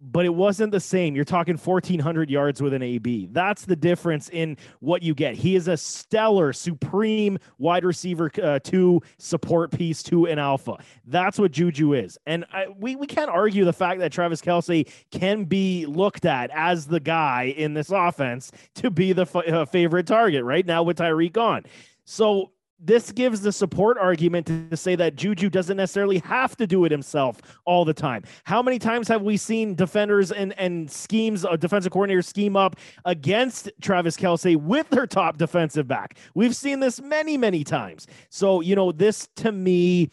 But 0.00 0.26
it 0.26 0.34
wasn't 0.34 0.72
the 0.72 0.80
same. 0.80 1.14
You're 1.14 1.24
talking 1.24 1.56
1,400 1.56 2.28
yards 2.28 2.60
with 2.60 2.74
an 2.74 2.82
AB. 2.82 3.28
That's 3.32 3.64
the 3.64 3.76
difference 3.76 4.28
in 4.28 4.58
what 4.80 5.02
you 5.02 5.14
get. 5.14 5.34
He 5.34 5.56
is 5.56 5.66
a 5.68 5.76
stellar, 5.76 6.52
supreme 6.52 7.38
wide 7.58 7.84
receiver, 7.84 8.30
uh, 8.42 8.58
two 8.58 9.00
support 9.18 9.70
piece, 9.70 10.02
to 10.04 10.26
an 10.26 10.38
alpha. 10.38 10.76
That's 11.06 11.38
what 11.38 11.52
Juju 11.52 11.94
is. 11.94 12.18
And 12.26 12.44
I, 12.52 12.66
we, 12.68 12.96
we 12.96 13.06
can't 13.06 13.30
argue 13.30 13.64
the 13.64 13.72
fact 13.72 14.00
that 14.00 14.12
Travis 14.12 14.40
Kelce 14.40 14.90
can 15.10 15.44
be 15.44 15.86
looked 15.86 16.26
at 16.26 16.50
as 16.52 16.86
the 16.86 17.00
guy 17.00 17.54
in 17.56 17.74
this 17.74 17.90
offense 17.90 18.52
to 18.74 18.90
be 18.90 19.12
the 19.12 19.22
f- 19.22 19.36
uh, 19.36 19.64
favorite 19.64 20.06
target 20.06 20.44
right 20.44 20.66
now 20.66 20.82
with 20.82 20.98
Tyreek 20.98 21.32
gone. 21.32 21.64
So 22.04 22.50
this 22.78 23.12
gives 23.12 23.40
the 23.40 23.52
support 23.52 23.96
argument 23.98 24.46
to, 24.46 24.76
say 24.76 24.96
that 24.96 25.14
Juju 25.14 25.48
doesn't 25.50 25.76
necessarily 25.76 26.18
have 26.18 26.56
to 26.56 26.66
do 26.66 26.84
it 26.84 26.90
himself 26.90 27.40
all 27.64 27.84
the 27.84 27.94
time. 27.94 28.24
How 28.42 28.60
many 28.60 28.78
times 28.78 29.06
have 29.08 29.22
we 29.22 29.36
seen 29.36 29.74
defenders 29.74 30.32
and 30.32 30.52
and 30.58 30.90
schemes, 30.90 31.44
uh, 31.44 31.56
defensive 31.56 31.92
coordinators 31.92 32.24
scheme 32.24 32.56
up 32.56 32.76
against 33.04 33.70
Travis 33.80 34.16
Kelce 34.16 34.56
with 34.56 34.88
their 34.90 35.06
top 35.06 35.38
defensive 35.38 35.86
back? 35.86 36.18
We've 36.34 36.56
seen 36.56 36.80
this 36.80 37.00
many, 37.00 37.38
many 37.38 37.62
times. 37.62 38.06
So 38.30 38.60
you 38.60 38.74
know, 38.74 38.90
this 38.92 39.28
to 39.36 39.52
me 39.52 40.10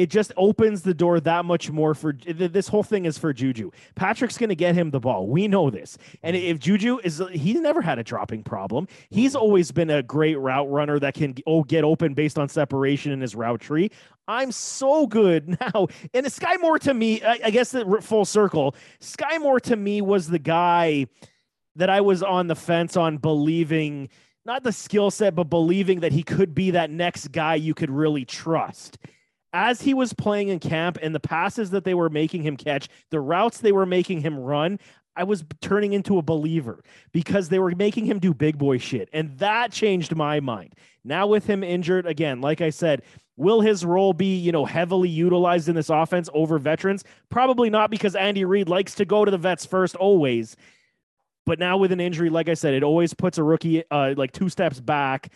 it 0.00 0.08
just 0.08 0.32
opens 0.38 0.80
the 0.80 0.94
door 0.94 1.20
that 1.20 1.44
much 1.44 1.70
more 1.70 1.94
for 1.94 2.14
this 2.26 2.68
whole 2.68 2.82
thing 2.82 3.04
is 3.04 3.18
for 3.18 3.34
Juju. 3.34 3.70
Patrick's 3.96 4.38
going 4.38 4.48
to 4.48 4.54
get 4.54 4.74
him 4.74 4.90
the 4.90 4.98
ball. 4.98 5.26
We 5.26 5.46
know 5.46 5.68
this. 5.68 5.98
And 6.22 6.34
if 6.34 6.58
Juju 6.58 7.00
is 7.04 7.22
he's 7.32 7.60
never 7.60 7.82
had 7.82 7.98
a 7.98 8.02
dropping 8.02 8.42
problem. 8.42 8.88
He's 9.10 9.36
always 9.36 9.70
been 9.70 9.90
a 9.90 10.02
great 10.02 10.38
route 10.38 10.70
runner 10.70 10.98
that 11.00 11.12
can 11.12 11.34
oh 11.46 11.64
get 11.64 11.84
open 11.84 12.14
based 12.14 12.38
on 12.38 12.48
separation 12.48 13.12
in 13.12 13.20
his 13.20 13.34
route 13.34 13.60
tree. 13.60 13.90
I'm 14.26 14.52
so 14.52 15.06
good 15.06 15.48
now. 15.60 15.88
And 16.14 16.24
Skyy 16.24 16.58
Moore 16.62 16.78
to 16.78 16.94
me, 16.94 17.22
I, 17.22 17.38
I 17.44 17.50
guess 17.50 17.70
the 17.72 17.98
full 18.00 18.24
circle. 18.24 18.74
Skyy 19.02 19.38
Moore 19.38 19.60
to 19.60 19.76
me 19.76 20.00
was 20.00 20.28
the 20.28 20.38
guy 20.38 21.08
that 21.76 21.90
I 21.90 22.00
was 22.00 22.22
on 22.22 22.46
the 22.46 22.56
fence 22.56 22.96
on 22.96 23.18
believing 23.18 24.08
not 24.46 24.62
the 24.62 24.72
skill 24.72 25.10
set, 25.10 25.34
but 25.34 25.50
believing 25.50 26.00
that 26.00 26.12
he 26.12 26.22
could 26.22 26.54
be 26.54 26.70
that 26.70 26.90
next 26.90 27.32
guy 27.32 27.56
you 27.56 27.74
could 27.74 27.90
really 27.90 28.24
trust 28.24 28.96
as 29.52 29.82
he 29.82 29.94
was 29.94 30.12
playing 30.12 30.48
in 30.48 30.58
camp 30.58 30.98
and 31.02 31.14
the 31.14 31.20
passes 31.20 31.70
that 31.70 31.84
they 31.84 31.94
were 31.94 32.10
making 32.10 32.42
him 32.42 32.56
catch, 32.56 32.88
the 33.10 33.20
routes 33.20 33.58
they 33.58 33.72
were 33.72 33.86
making 33.86 34.20
him 34.20 34.38
run, 34.38 34.78
I 35.16 35.24
was 35.24 35.44
turning 35.60 35.92
into 35.92 36.18
a 36.18 36.22
believer 36.22 36.82
because 37.12 37.48
they 37.48 37.58
were 37.58 37.74
making 37.74 38.06
him 38.06 38.18
do 38.18 38.32
big 38.32 38.58
boy 38.58 38.78
shit. 38.78 39.08
And 39.12 39.36
that 39.38 39.72
changed 39.72 40.14
my 40.14 40.40
mind. 40.40 40.74
Now, 41.04 41.26
with 41.26 41.46
him 41.46 41.64
injured, 41.64 42.06
again, 42.06 42.40
like 42.40 42.60
I 42.60 42.70
said, 42.70 43.02
will 43.36 43.60
his 43.60 43.84
role 43.84 44.12
be, 44.12 44.36
you 44.36 44.52
know, 44.52 44.64
heavily 44.64 45.08
utilized 45.08 45.68
in 45.68 45.74
this 45.74 45.90
offense 45.90 46.28
over 46.32 46.58
veterans? 46.58 47.04
Probably 47.28 47.70
not 47.70 47.90
because 47.90 48.14
Andy 48.14 48.44
Reid 48.44 48.68
likes 48.68 48.94
to 48.96 49.04
go 49.04 49.24
to 49.24 49.30
the 49.30 49.38
vets 49.38 49.66
first 49.66 49.96
always. 49.96 50.56
But 51.44 51.58
now 51.58 51.76
with 51.76 51.90
an 51.90 52.00
injury, 52.00 52.30
like 52.30 52.48
I 52.48 52.54
said, 52.54 52.74
it 52.74 52.82
always 52.82 53.14
puts 53.14 53.38
a 53.38 53.42
rookie 53.42 53.82
uh, 53.90 54.14
like 54.16 54.32
two 54.32 54.48
steps 54.48 54.78
back. 54.78 55.32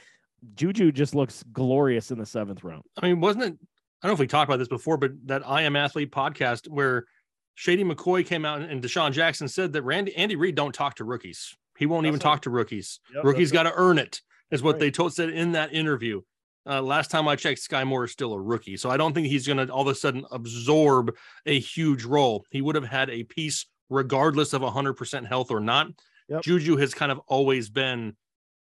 Juju 0.54 0.92
just 0.92 1.14
looks 1.14 1.42
glorious 1.52 2.10
in 2.10 2.18
the 2.18 2.26
seventh 2.26 2.62
round. 2.62 2.84
I 3.02 3.08
mean, 3.08 3.20
wasn't 3.20 3.44
it? 3.44 3.58
I 4.05 4.07
don't 4.07 4.11
know 4.11 4.14
if 4.16 4.20
we 4.20 4.26
talked 4.26 4.50
about 4.50 4.59
this 4.59 4.68
before, 4.68 4.98
but 4.98 5.12
that 5.24 5.48
I 5.48 5.62
Am 5.62 5.76
Athlete 5.76 6.11
podcast 6.11 6.68
where 6.68 7.07
Shady 7.55 7.84
McCoy 7.84 8.26
came 8.26 8.44
out 8.44 8.61
and 8.61 8.82
DeSean 8.82 9.12
Jackson 9.12 9.48
said 9.48 9.72
that 9.72 9.82
Randy 9.82 10.14
Andy 10.14 10.36
Reid 10.36 10.57
don't 10.57 10.74
talk 10.74 10.96
to 10.96 11.05
rookies. 11.05 11.57
He 11.78 11.86
won't 11.86 12.05
even 12.05 12.16
right. 12.16 12.22
talk 12.22 12.42
to 12.42 12.50
rookies. 12.50 13.00
Yep, 13.14 13.24
rookies 13.24 13.50
got 13.50 13.62
to 13.62 13.72
earn 13.74 13.96
it, 13.96 14.20
is 14.50 14.62
what 14.62 14.72
right. 14.72 14.80
they 14.80 14.90
told 14.90 15.14
said 15.14 15.30
in 15.30 15.52
that 15.52 15.72
interview. 15.72 16.20
Uh, 16.66 16.82
last 16.82 17.11
time 17.11 17.26
I 17.26 17.34
checked, 17.34 17.66
Skyy 17.66 17.86
Moore 17.86 18.05
is 18.05 18.12
still 18.12 18.34
a 18.34 18.40
rookie, 18.40 18.76
so 18.76 18.90
I 18.90 18.98
don't 18.98 19.14
think 19.14 19.26
he's 19.26 19.46
going 19.46 19.66
to 19.66 19.72
all 19.72 19.80
of 19.80 19.88
a 19.88 19.94
sudden 19.94 20.26
absorb 20.30 21.14
a 21.46 21.59
huge 21.59 22.05
role. 22.05 22.44
He 22.50 22.61
would 22.61 22.74
have 22.74 22.84
had 22.84 23.09
a 23.09 23.24
piece 23.24 23.64
regardless 23.88 24.52
of 24.52 24.61
100% 24.61 25.26
health 25.26 25.50
or 25.50 25.61
not. 25.61 25.88
Yep. 26.28 26.42
Juju 26.42 26.76
has 26.76 26.92
kind 26.92 27.11
of 27.11 27.20
always 27.26 27.70
been 27.70 28.16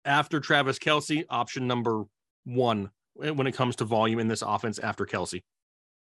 after 0.05 0.39
Travis 0.39 0.79
Kelce, 0.79 1.25
option 1.29 1.67
number 1.67 2.05
one 2.45 2.91
when 3.17 3.47
it 3.47 3.53
comes 3.55 3.75
to 3.77 3.85
volume 3.85 4.19
in 4.19 4.27
this 4.27 4.41
offense 4.41 4.79
after 4.79 5.05
Kelsey. 5.05 5.43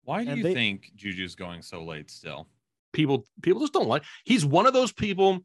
Why 0.05 0.25
do 0.25 0.31
And 0.31 0.39
you 0.39 0.45
they- 0.45 0.55
think 0.55 0.93
Juju's 0.97 1.35
going 1.35 1.63
so 1.63 1.85
late 1.85 2.11
still? 2.11 2.49
People 2.93 3.25
people 3.43 3.61
just 3.61 3.73
don't 3.73 3.89
like. 3.89 4.03
He's 4.25 4.45
one 4.45 4.67
of 4.67 4.73
those 4.73 4.93
people 4.93 5.41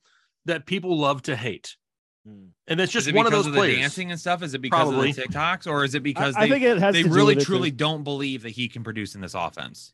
that 0.45 0.65
people 0.65 0.97
love 0.97 1.21
to 1.23 1.35
hate, 1.35 1.75
Hmm. 2.25 2.47
and 2.67 2.79
it's 2.79 2.89
Is 2.91 2.93
just 2.93 3.07
it 3.07 3.15
one 3.15 3.25
of 3.25 3.31
those 3.31 3.47
of 3.47 3.53
the 3.53 3.57
players. 3.59 3.77
dancing 3.77 4.11
and 4.11 4.19
stuff? 4.19 4.43
Is 4.43 4.53
it 4.53 4.61
because 4.61 4.89
Probably. 4.89 5.09
of 5.11 5.15
the 5.15 5.21
TikToks, 5.23 5.65
or 5.65 5.83
is 5.83 5.95
it 5.95 6.03
because 6.03 6.35
I, 6.35 6.41
I 6.41 6.45
they 6.45 6.51
think 6.51 6.63
it 6.65 6.77
has 6.79 6.93
they 6.93 7.03
to 7.03 7.09
do 7.09 7.15
really 7.15 7.35
with 7.35 7.43
it, 7.43 7.45
too. 7.45 7.53
truly 7.53 7.71
don't 7.71 8.03
believe 8.03 8.43
that 8.43 8.51
he 8.51 8.67
can 8.67 8.83
produce 8.83 9.15
in 9.15 9.21
this 9.21 9.33
offense? 9.33 9.93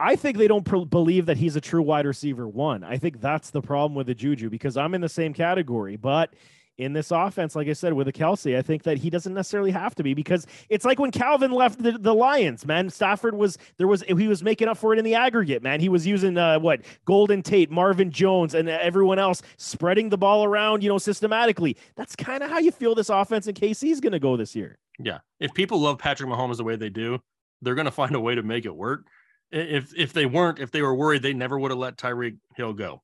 I 0.00 0.16
think 0.16 0.38
they 0.38 0.48
don't 0.48 0.64
pr- 0.64 0.78
believe 0.78 1.26
that 1.26 1.36
he's 1.36 1.56
a 1.56 1.60
true 1.60 1.82
wide 1.82 2.06
receiver 2.06 2.48
one. 2.48 2.82
I 2.84 2.96
think 2.98 3.20
that's 3.20 3.50
the 3.50 3.62
problem 3.62 3.94
with 3.94 4.06
the 4.08 4.14
Juju 4.14 4.48
because 4.50 4.76
I'm 4.76 4.94
in 4.94 5.00
the 5.00 5.08
same 5.08 5.32
category, 5.34 5.96
but 5.96 6.32
in 6.76 6.92
this 6.92 7.10
offense, 7.10 7.54
like 7.54 7.68
I 7.68 7.72
said, 7.72 7.92
with 7.92 8.06
the 8.06 8.12
Kelce, 8.12 8.56
I 8.56 8.62
think 8.62 8.82
that 8.82 8.98
he 8.98 9.10
doesn't 9.10 9.32
necessarily 9.32 9.70
have 9.70 9.94
to 9.96 10.02
be 10.02 10.14
because 10.14 10.46
it's 10.68 10.84
like 10.84 10.98
when 10.98 11.10
Calvin 11.10 11.52
left 11.52 11.82
the, 11.82 11.92
the 11.92 12.14
Lions, 12.14 12.66
man. 12.66 12.90
Stafford 12.90 13.34
was 13.34 13.58
there 13.76 13.86
was 13.86 14.02
he 14.02 14.28
was 14.28 14.42
making 14.42 14.68
up 14.68 14.76
for 14.76 14.92
it 14.92 14.98
in 14.98 15.04
the 15.04 15.14
aggregate, 15.14 15.62
man. 15.62 15.80
He 15.80 15.88
was 15.88 16.06
using 16.06 16.36
uh, 16.36 16.58
what 16.58 16.80
Golden 17.04 17.42
Tate, 17.42 17.70
Marvin 17.70 18.10
Jones, 18.10 18.54
and 18.54 18.68
everyone 18.68 19.18
else 19.18 19.42
spreading 19.56 20.08
the 20.08 20.18
ball 20.18 20.44
around, 20.44 20.82
you 20.82 20.88
know, 20.88 20.98
systematically. 20.98 21.76
That's 21.96 22.16
kind 22.16 22.42
of 22.42 22.50
how 22.50 22.58
you 22.58 22.72
feel 22.72 22.94
this 22.94 23.08
offense 23.08 23.46
in 23.46 23.54
KC 23.54 23.90
is 23.90 24.00
going 24.00 24.12
to 24.12 24.20
go 24.20 24.36
this 24.36 24.56
year. 24.56 24.78
Yeah, 24.98 25.18
if 25.40 25.54
people 25.54 25.80
love 25.80 25.98
Patrick 25.98 26.28
Mahomes 26.28 26.56
the 26.56 26.64
way 26.64 26.76
they 26.76 26.90
do, 26.90 27.20
they're 27.62 27.74
going 27.74 27.86
to 27.86 27.90
find 27.90 28.14
a 28.14 28.20
way 28.20 28.34
to 28.34 28.42
make 28.42 28.64
it 28.64 28.74
work. 28.74 29.04
If 29.52 29.92
if 29.96 30.12
they 30.12 30.26
weren't, 30.26 30.58
if 30.58 30.72
they 30.72 30.82
were 30.82 30.94
worried, 30.94 31.22
they 31.22 31.34
never 31.34 31.58
would 31.58 31.70
have 31.70 31.78
let 31.78 31.96
Tyreek 31.96 32.38
Hill 32.56 32.72
go. 32.72 33.02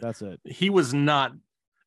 That's 0.00 0.22
it. 0.22 0.40
He 0.44 0.70
was 0.70 0.94
not 0.94 1.32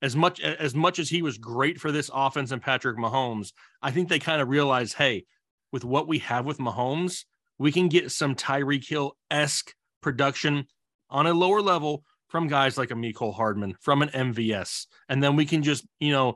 as 0.02 0.16
much 0.16 0.40
as 0.40 0.76
much 0.76 1.00
as 1.00 1.10
he 1.10 1.22
was 1.22 1.38
great 1.38 1.80
for 1.80 1.92
this 1.92 2.10
offense 2.14 2.52
and 2.52 2.62
Patrick 2.62 2.98
Mahomes, 2.98 3.54
I 3.82 3.92
think 3.92 4.10
they 4.10 4.20
kind 4.20 4.42
of 4.42 4.50
realized, 4.50 4.96
hey, 4.96 5.26
with 5.72 5.84
what 5.84 6.08
we 6.08 6.20
have 6.20 6.46
with 6.46 6.58
Mahomes, 6.58 7.26
we 7.58 7.72
can 7.72 7.88
get 7.88 8.12
some 8.12 8.36
Tyreek 8.36 8.88
Hill 8.88 9.18
esque 9.32 9.74
production 10.02 10.68
on 11.10 11.28
a 11.28 11.34
lower 11.34 11.62
level 11.62 12.04
from 12.28 12.48
guys 12.48 12.78
like 12.78 12.92
a 12.92 12.96
Mecole 12.96 13.34
Hardman, 13.34 13.76
from 13.80 14.02
an 14.02 14.10
MVS, 14.10 14.88
and 15.10 15.24
then 15.24 15.36
we 15.36 15.46
can 15.46 15.64
just 15.64 15.86
you 16.00 16.12
know 16.12 16.36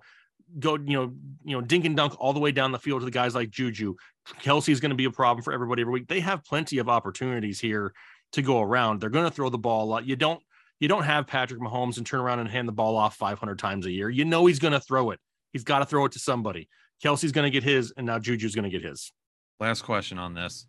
go 0.57 0.76
you 0.76 0.93
know 0.93 1.14
you 1.43 1.55
know 1.55 1.62
dink 1.62 1.86
and 1.86 1.95
dunk 1.95 2.16
all 2.20 2.34
the 2.34 2.39
way 2.39 2.51
down 2.51 2.72
the 2.72 2.80
field 2.80 3.01
to 3.01 3.05
the 3.05 3.12
guys 3.12 3.36
like 3.36 3.49
Juju. 3.49 3.95
Kelce 4.41 4.70
is 4.70 4.80
going 4.80 4.91
to 4.91 4.95
be 4.95 5.05
a 5.05 5.12
problem 5.12 5.43
for 5.43 5.53
everybody 5.53 5.82
every 5.82 5.93
week. 5.93 6.07
They 6.07 6.20
have 6.20 6.45
plenty 6.45 6.78
of 6.78 6.88
opportunities 6.88 7.60
here 7.60 7.93
to 8.34 8.41
go 8.41 8.62
around. 8.62 9.01
They're 9.01 9.10
going 9.10 9.26
to 9.26 9.34
throw 9.34 9.49
the 9.49 9.57
ball 9.57 9.86
a 9.86 9.89
lot. 9.89 10.05
You 10.05 10.16
don't 10.16 10.41
you 10.80 10.88
don't 10.88 11.04
have 11.04 11.28
Patrick 11.28 11.60
Mahomes 11.60 11.98
and 11.98 12.06
turn 12.06 12.22
around 12.22 12.40
and 12.40 12.50
hand 12.50 12.68
the 12.68 12.74
ball 12.74 12.96
off 12.96 13.16
500 13.16 13.60
times 13.60 13.86
a 13.86 13.92
year. 13.92 14.10
You 14.10 14.26
know 14.26 14.46
he's 14.46 14.60
going 14.60 14.74
to 14.74 14.80
throw 14.80 15.12
it. 15.12 15.20
He's 15.52 15.64
got 15.64 15.80
to 15.80 15.86
throw 15.86 16.06
it 16.06 16.14
to 16.14 16.20
somebody. 16.20 16.70
Kelce's 17.04 17.32
going 17.32 17.46
to 17.46 17.50
get 17.50 17.64
his, 17.64 17.94
and 17.98 18.06
now 18.06 18.20
Juju's 18.20 18.56
going 18.56 18.70
to 18.70 18.70
get 18.70 18.84
his. 18.84 19.12
Last 19.60 19.82
question 19.82 20.18
on 20.18 20.34
this. 20.34 20.68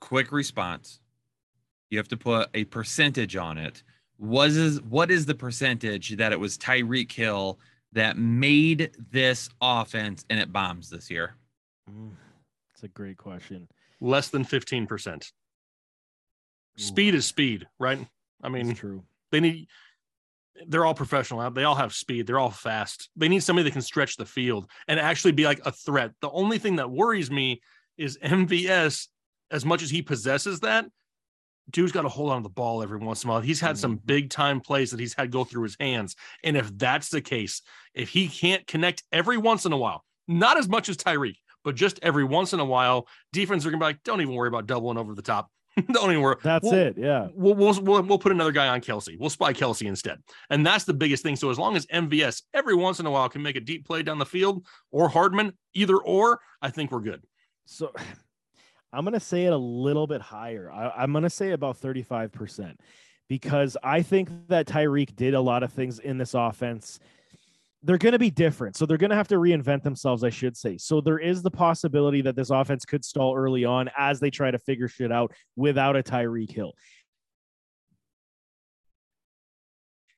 Quick 0.00 0.32
response. 0.32 1.00
You 1.90 1.98
have 1.98 2.08
to 2.08 2.16
put 2.16 2.48
a 2.54 2.64
percentage 2.64 3.36
on 3.36 3.58
it. 3.58 3.82
Was 4.18 4.56
is 4.56 4.80
what 4.82 5.10
is 5.10 5.26
the 5.26 5.34
percentage 5.34 6.16
that 6.16 6.32
it 6.32 6.38
was 6.38 6.56
Tyreek 6.56 7.10
Hill 7.10 7.58
that 7.92 8.16
made 8.16 8.92
this 9.10 9.50
offense 9.60 10.24
and 10.30 10.38
it 10.38 10.52
bombs 10.52 10.88
this 10.88 11.10
year? 11.10 11.34
It's 12.74 12.84
a 12.84 12.88
great 12.88 13.16
question. 13.16 13.68
Less 14.00 14.28
than 14.28 14.44
15%. 14.44 15.30
Speed 16.76 17.14
is 17.14 17.26
speed, 17.26 17.66
right? 17.78 18.06
I 18.42 18.48
mean, 18.48 18.70
It's 18.70 18.80
true. 18.80 19.02
They 19.32 19.40
need 19.40 19.66
they're 20.68 20.84
all 20.84 20.94
professional 20.94 21.50
they 21.50 21.64
all 21.64 21.74
have 21.74 21.92
speed 21.94 22.26
they're 22.26 22.38
all 22.38 22.50
fast. 22.50 23.08
They 23.16 23.28
need 23.28 23.42
somebody 23.42 23.64
that 23.64 23.72
can 23.72 23.82
stretch 23.82 24.16
the 24.16 24.26
field 24.26 24.70
and 24.86 25.00
actually 25.00 25.32
be 25.32 25.44
like 25.44 25.60
a 25.64 25.72
threat. 25.72 26.12
The 26.20 26.30
only 26.30 26.58
thing 26.58 26.76
that 26.76 26.90
worries 26.90 27.30
me 27.30 27.60
is 27.98 28.18
mvs 28.18 29.08
as 29.50 29.64
much 29.64 29.82
as 29.82 29.90
he 29.90 30.02
possesses 30.02 30.60
that 30.60 30.86
dude's 31.70 31.92
got 31.92 32.02
to 32.02 32.08
hold 32.08 32.30
on 32.30 32.38
to 32.38 32.42
the 32.42 32.48
ball 32.52 32.82
every 32.82 32.98
once 32.98 33.22
in 33.24 33.30
a 33.30 33.32
while. 33.32 33.40
He's 33.40 33.60
had 33.60 33.78
some 33.78 33.96
Mhm. 33.98 34.06
big 34.06 34.30
time 34.30 34.60
plays 34.60 34.90
that 34.90 35.00
he's 35.00 35.14
had 35.14 35.30
go 35.30 35.44
through 35.44 35.62
his 35.62 35.76
hands. 35.78 36.16
And 36.44 36.56
if 36.56 36.76
that's 36.76 37.08
the 37.08 37.22
case 37.22 37.62
if 37.94 38.08
he 38.10 38.28
can't 38.28 38.66
connect 38.66 39.04
every 39.10 39.38
once 39.38 39.64
in 39.64 39.72
a 39.72 39.76
while 39.76 40.04
not 40.28 40.56
as 40.58 40.68
much 40.68 40.88
as 40.88 40.96
tyreek 40.96 41.36
but 41.64 41.74
just 41.74 41.98
every 42.02 42.24
once 42.24 42.52
in 42.52 42.60
a 42.60 42.64
while 42.64 43.08
defense 43.32 43.64
are 43.64 43.70
gonna 43.70 43.80
be 43.80 43.86
like 43.86 44.02
don't 44.04 44.20
even 44.20 44.34
worry 44.34 44.48
about 44.48 44.66
doubling 44.66 44.98
over 44.98 45.14
the 45.14 45.22
top 45.22 45.50
don't 45.92 46.10
even 46.10 46.20
worry 46.22 46.36
That's 46.42 46.64
We'll- 46.64 46.74
it. 46.74 46.98
Yeah. 46.98 47.28
we'll, 47.34 47.54
we'll 47.54 47.80
we'll 47.82 48.02
we'll 48.02 48.18
put 48.18 48.32
another 48.32 48.52
guy 48.52 48.68
on 48.68 48.80
Kelce. 48.80 49.18
We'll 49.18 49.30
spy 49.30 49.52
Kelce 49.52 49.86
instead, 49.86 50.18
and 50.50 50.66
that's 50.66 50.84
the 50.84 50.94
biggest 50.94 51.22
thing. 51.22 51.36
So 51.36 51.50
as 51.50 51.58
long 51.58 51.76
as 51.76 51.86
MVS 51.86 52.42
every 52.52 52.74
once 52.74 53.00
in 53.00 53.06
a 53.06 53.10
while 53.10 53.28
can 53.28 53.42
make 53.42 53.56
a 53.56 53.60
deep 53.60 53.86
play 53.86 54.02
down 54.02 54.18
the 54.18 54.26
field, 54.26 54.66
or 54.90 55.08
Hardman, 55.08 55.52
either 55.74 55.96
or, 55.96 56.40
I 56.60 56.70
think 56.70 56.90
we're 56.92 57.00
good. 57.00 57.22
So 57.64 57.92
I'm 58.92 59.04
going 59.04 59.14
to 59.14 59.20
say 59.20 59.46
it 59.46 59.52
a 59.52 59.56
little 59.56 60.06
bit 60.06 60.20
higher. 60.20 60.70
I, 60.70 60.90
I'm 60.90 61.12
going 61.12 61.22
to 61.24 61.30
say 61.30 61.52
about 61.52 61.80
35% 61.80 62.74
because 63.28 63.74
I 63.82 64.02
think 64.02 64.28
that 64.48 64.66
Tyreek 64.66 65.16
did 65.16 65.32
a 65.32 65.40
lot 65.40 65.62
of 65.62 65.72
things 65.72 65.98
in 65.98 66.18
this 66.18 66.34
offense. 66.34 67.00
They're 67.84 67.98
going 67.98 68.12
to 68.12 68.18
be 68.18 68.30
different. 68.30 68.76
So 68.76 68.86
they're 68.86 68.96
going 68.96 69.10
to 69.10 69.16
have 69.16 69.28
to 69.28 69.36
reinvent 69.36 69.82
themselves, 69.82 70.22
I 70.22 70.30
should 70.30 70.56
say. 70.56 70.78
So 70.78 71.00
there 71.00 71.18
is 71.18 71.42
the 71.42 71.50
possibility 71.50 72.22
that 72.22 72.36
this 72.36 72.50
offense 72.50 72.84
could 72.84 73.04
stall 73.04 73.34
early 73.36 73.64
on 73.64 73.90
as 73.98 74.20
they 74.20 74.30
try 74.30 74.50
to 74.50 74.58
figure 74.58 74.86
shit 74.88 75.10
out 75.10 75.32
without 75.56 75.96
a 75.96 76.02
Tyreek 76.02 76.52
Hill. 76.52 76.74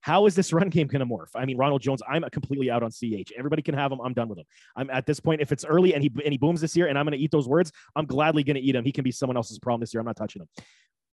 How 0.04 0.26
is 0.26 0.34
this 0.34 0.52
run 0.52 0.68
game 0.68 0.86
going 0.86 1.00
to 1.00 1.06
morph? 1.06 1.30
I 1.34 1.46
mean, 1.46 1.56
Ronald 1.56 1.80
Jones, 1.80 2.02
I'm 2.06 2.22
completely 2.30 2.70
out 2.70 2.82
on 2.82 2.90
CEH. 2.90 3.32
Everybody 3.38 3.62
can 3.62 3.74
have 3.74 3.90
him. 3.90 4.00
I'm 4.02 4.12
done 4.12 4.28
with 4.28 4.38
him. 4.38 4.44
I'm 4.76 4.90
at 4.90 5.06
this 5.06 5.18
point. 5.18 5.40
If 5.40 5.50
it's 5.50 5.64
early 5.64 5.94
and 5.94 6.02
he 6.02 6.12
and 6.22 6.30
he 6.30 6.36
booms 6.36 6.60
this 6.60 6.76
year, 6.76 6.88
and 6.88 6.98
I'm 6.98 7.06
going 7.06 7.16
to 7.16 7.24
eat 7.24 7.30
those 7.30 7.48
words, 7.48 7.72
I'm 7.96 8.04
gladly 8.04 8.44
going 8.44 8.56
to 8.56 8.60
eat 8.60 8.74
him. 8.74 8.84
He 8.84 8.92
can 8.92 9.02
be 9.02 9.10
someone 9.10 9.38
else's 9.38 9.58
problem 9.58 9.80
this 9.80 9.94
year. 9.94 10.00
I'm 10.00 10.06
not 10.06 10.16
touching 10.16 10.42
him. 10.42 10.48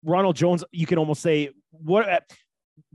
Ronald 0.04 0.36
Jones, 0.36 0.64
you 0.72 0.88
can 0.88 0.98
almost 0.98 1.22
say 1.22 1.52
what 1.70 2.24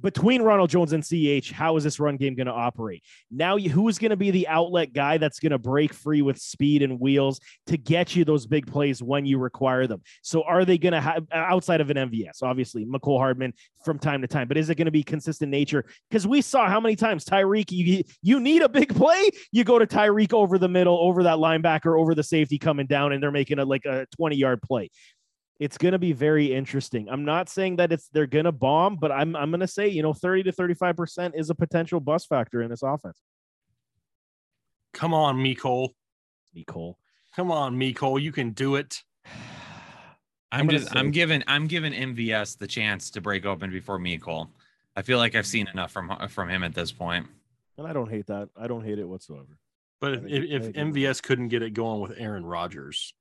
between 0.00 0.42
Ronald 0.42 0.70
Jones 0.70 0.92
and 0.92 1.02
CEH, 1.02 1.50
how 1.50 1.76
is 1.76 1.84
this 1.84 2.00
run 2.00 2.16
game 2.16 2.34
going 2.34 2.46
to 2.46 2.52
operate? 2.52 3.02
Now, 3.30 3.56
who's 3.56 3.98
going 3.98 4.10
to 4.10 4.16
be 4.16 4.30
the 4.30 4.48
outlet 4.48 4.92
guy 4.92 5.18
that's 5.18 5.40
going 5.40 5.52
to 5.52 5.58
break 5.58 5.92
free 5.92 6.22
with 6.22 6.38
speed 6.38 6.82
and 6.82 7.00
wheels 7.00 7.40
to 7.66 7.76
get 7.76 8.14
you 8.14 8.24
those 8.24 8.46
big 8.46 8.66
plays 8.66 9.02
when 9.02 9.26
you 9.26 9.38
require 9.38 9.86
them? 9.86 10.02
So, 10.22 10.42
are 10.42 10.64
they 10.64 10.78
going 10.78 10.92
to 10.92 11.00
have 11.00 11.26
outside 11.32 11.80
of 11.80 11.90
an 11.90 11.96
MVS, 11.96 12.42
obviously, 12.42 12.84
Mecole 12.84 13.18
Hardman 13.18 13.52
from 13.84 13.98
time 13.98 14.22
to 14.22 14.28
time, 14.28 14.48
but 14.48 14.56
is 14.56 14.70
it 14.70 14.76
going 14.76 14.86
to 14.86 14.92
be 14.92 15.02
consistent 15.02 15.50
nature? 15.50 15.84
Because 16.08 16.26
we 16.26 16.40
saw 16.40 16.68
how 16.68 16.80
many 16.80 16.96
times 16.96 17.24
Tyreek, 17.24 17.70
you, 17.70 18.02
you 18.22 18.40
need 18.40 18.62
a 18.62 18.68
big 18.68 18.94
play, 18.94 19.30
you 19.52 19.64
go 19.64 19.78
to 19.78 19.86
Tyreek 19.86 20.32
over 20.32 20.58
the 20.58 20.68
middle, 20.68 20.98
over 20.98 21.22
that 21.24 21.38
linebacker, 21.38 21.98
over 21.98 22.14
the 22.14 22.22
safety 22.22 22.58
coming 22.58 22.86
down, 22.86 23.12
and 23.12 23.22
they're 23.22 23.30
making 23.30 23.58
a 23.58 23.64
like 23.64 23.84
a 23.84 24.06
20 24.16 24.36
yard 24.36 24.62
play 24.62 24.90
it's 25.60 25.78
going 25.78 25.92
to 25.92 25.98
be 25.98 26.12
very 26.12 26.52
interesting. 26.52 27.08
I'm 27.08 27.24
not 27.24 27.48
saying 27.48 27.76
that 27.76 27.92
it's 27.92 28.08
they're 28.08 28.26
going 28.26 28.44
to 28.46 28.52
bomb, 28.52 28.96
but 28.96 29.12
I'm 29.12 29.36
I'm 29.36 29.50
going 29.50 29.60
to 29.60 29.68
say, 29.68 29.88
you 29.88 30.02
know, 30.02 30.12
30 30.12 30.44
to 30.44 30.52
35% 30.52 31.32
is 31.34 31.50
a 31.50 31.54
potential 31.54 32.00
bust 32.00 32.28
factor 32.28 32.62
in 32.62 32.70
this 32.70 32.82
offense. 32.82 33.20
Come 34.92 35.14
on, 35.14 35.36
Mecole. 35.36 35.90
Nicole. 36.54 36.98
Come 37.36 37.50
on, 37.50 37.76
Mecole. 37.76 38.20
You 38.20 38.32
can 38.32 38.50
do 38.50 38.76
it. 38.76 39.02
I'm 40.52 40.60
I'm 40.60 40.68
just 40.68 40.88
say- 40.88 40.98
I'm 40.98 41.10
giving 41.10 41.42
I'm 41.46 41.66
giving 41.66 41.92
MVS 41.92 42.58
the 42.58 42.66
chance 42.66 43.10
to 43.10 43.20
break 43.20 43.44
open 43.44 43.70
before 43.70 43.98
me, 43.98 44.18
Cole. 44.18 44.50
I 44.96 45.02
feel 45.02 45.18
like 45.18 45.34
I've 45.34 45.46
seen 45.46 45.66
enough 45.68 45.90
from 45.90 46.12
from 46.28 46.48
him 46.48 46.62
at 46.62 46.74
this 46.74 46.92
point. 46.92 47.26
And 47.76 47.86
I 47.86 47.92
don't 47.92 48.08
hate 48.08 48.26
that. 48.28 48.48
I 48.56 48.68
don't 48.68 48.84
hate 48.84 49.00
it 49.00 49.08
whatsoever. 49.08 49.58
But 50.00 50.14
if, 50.14 50.24
if, 50.26 50.44
if 50.44 50.72
MVS 50.74 51.22
couldn't 51.22 51.48
get 51.48 51.62
it 51.62 51.70
going 51.74 52.00
with 52.00 52.12
Aaron 52.18 52.44
Rodgers, 52.44 53.14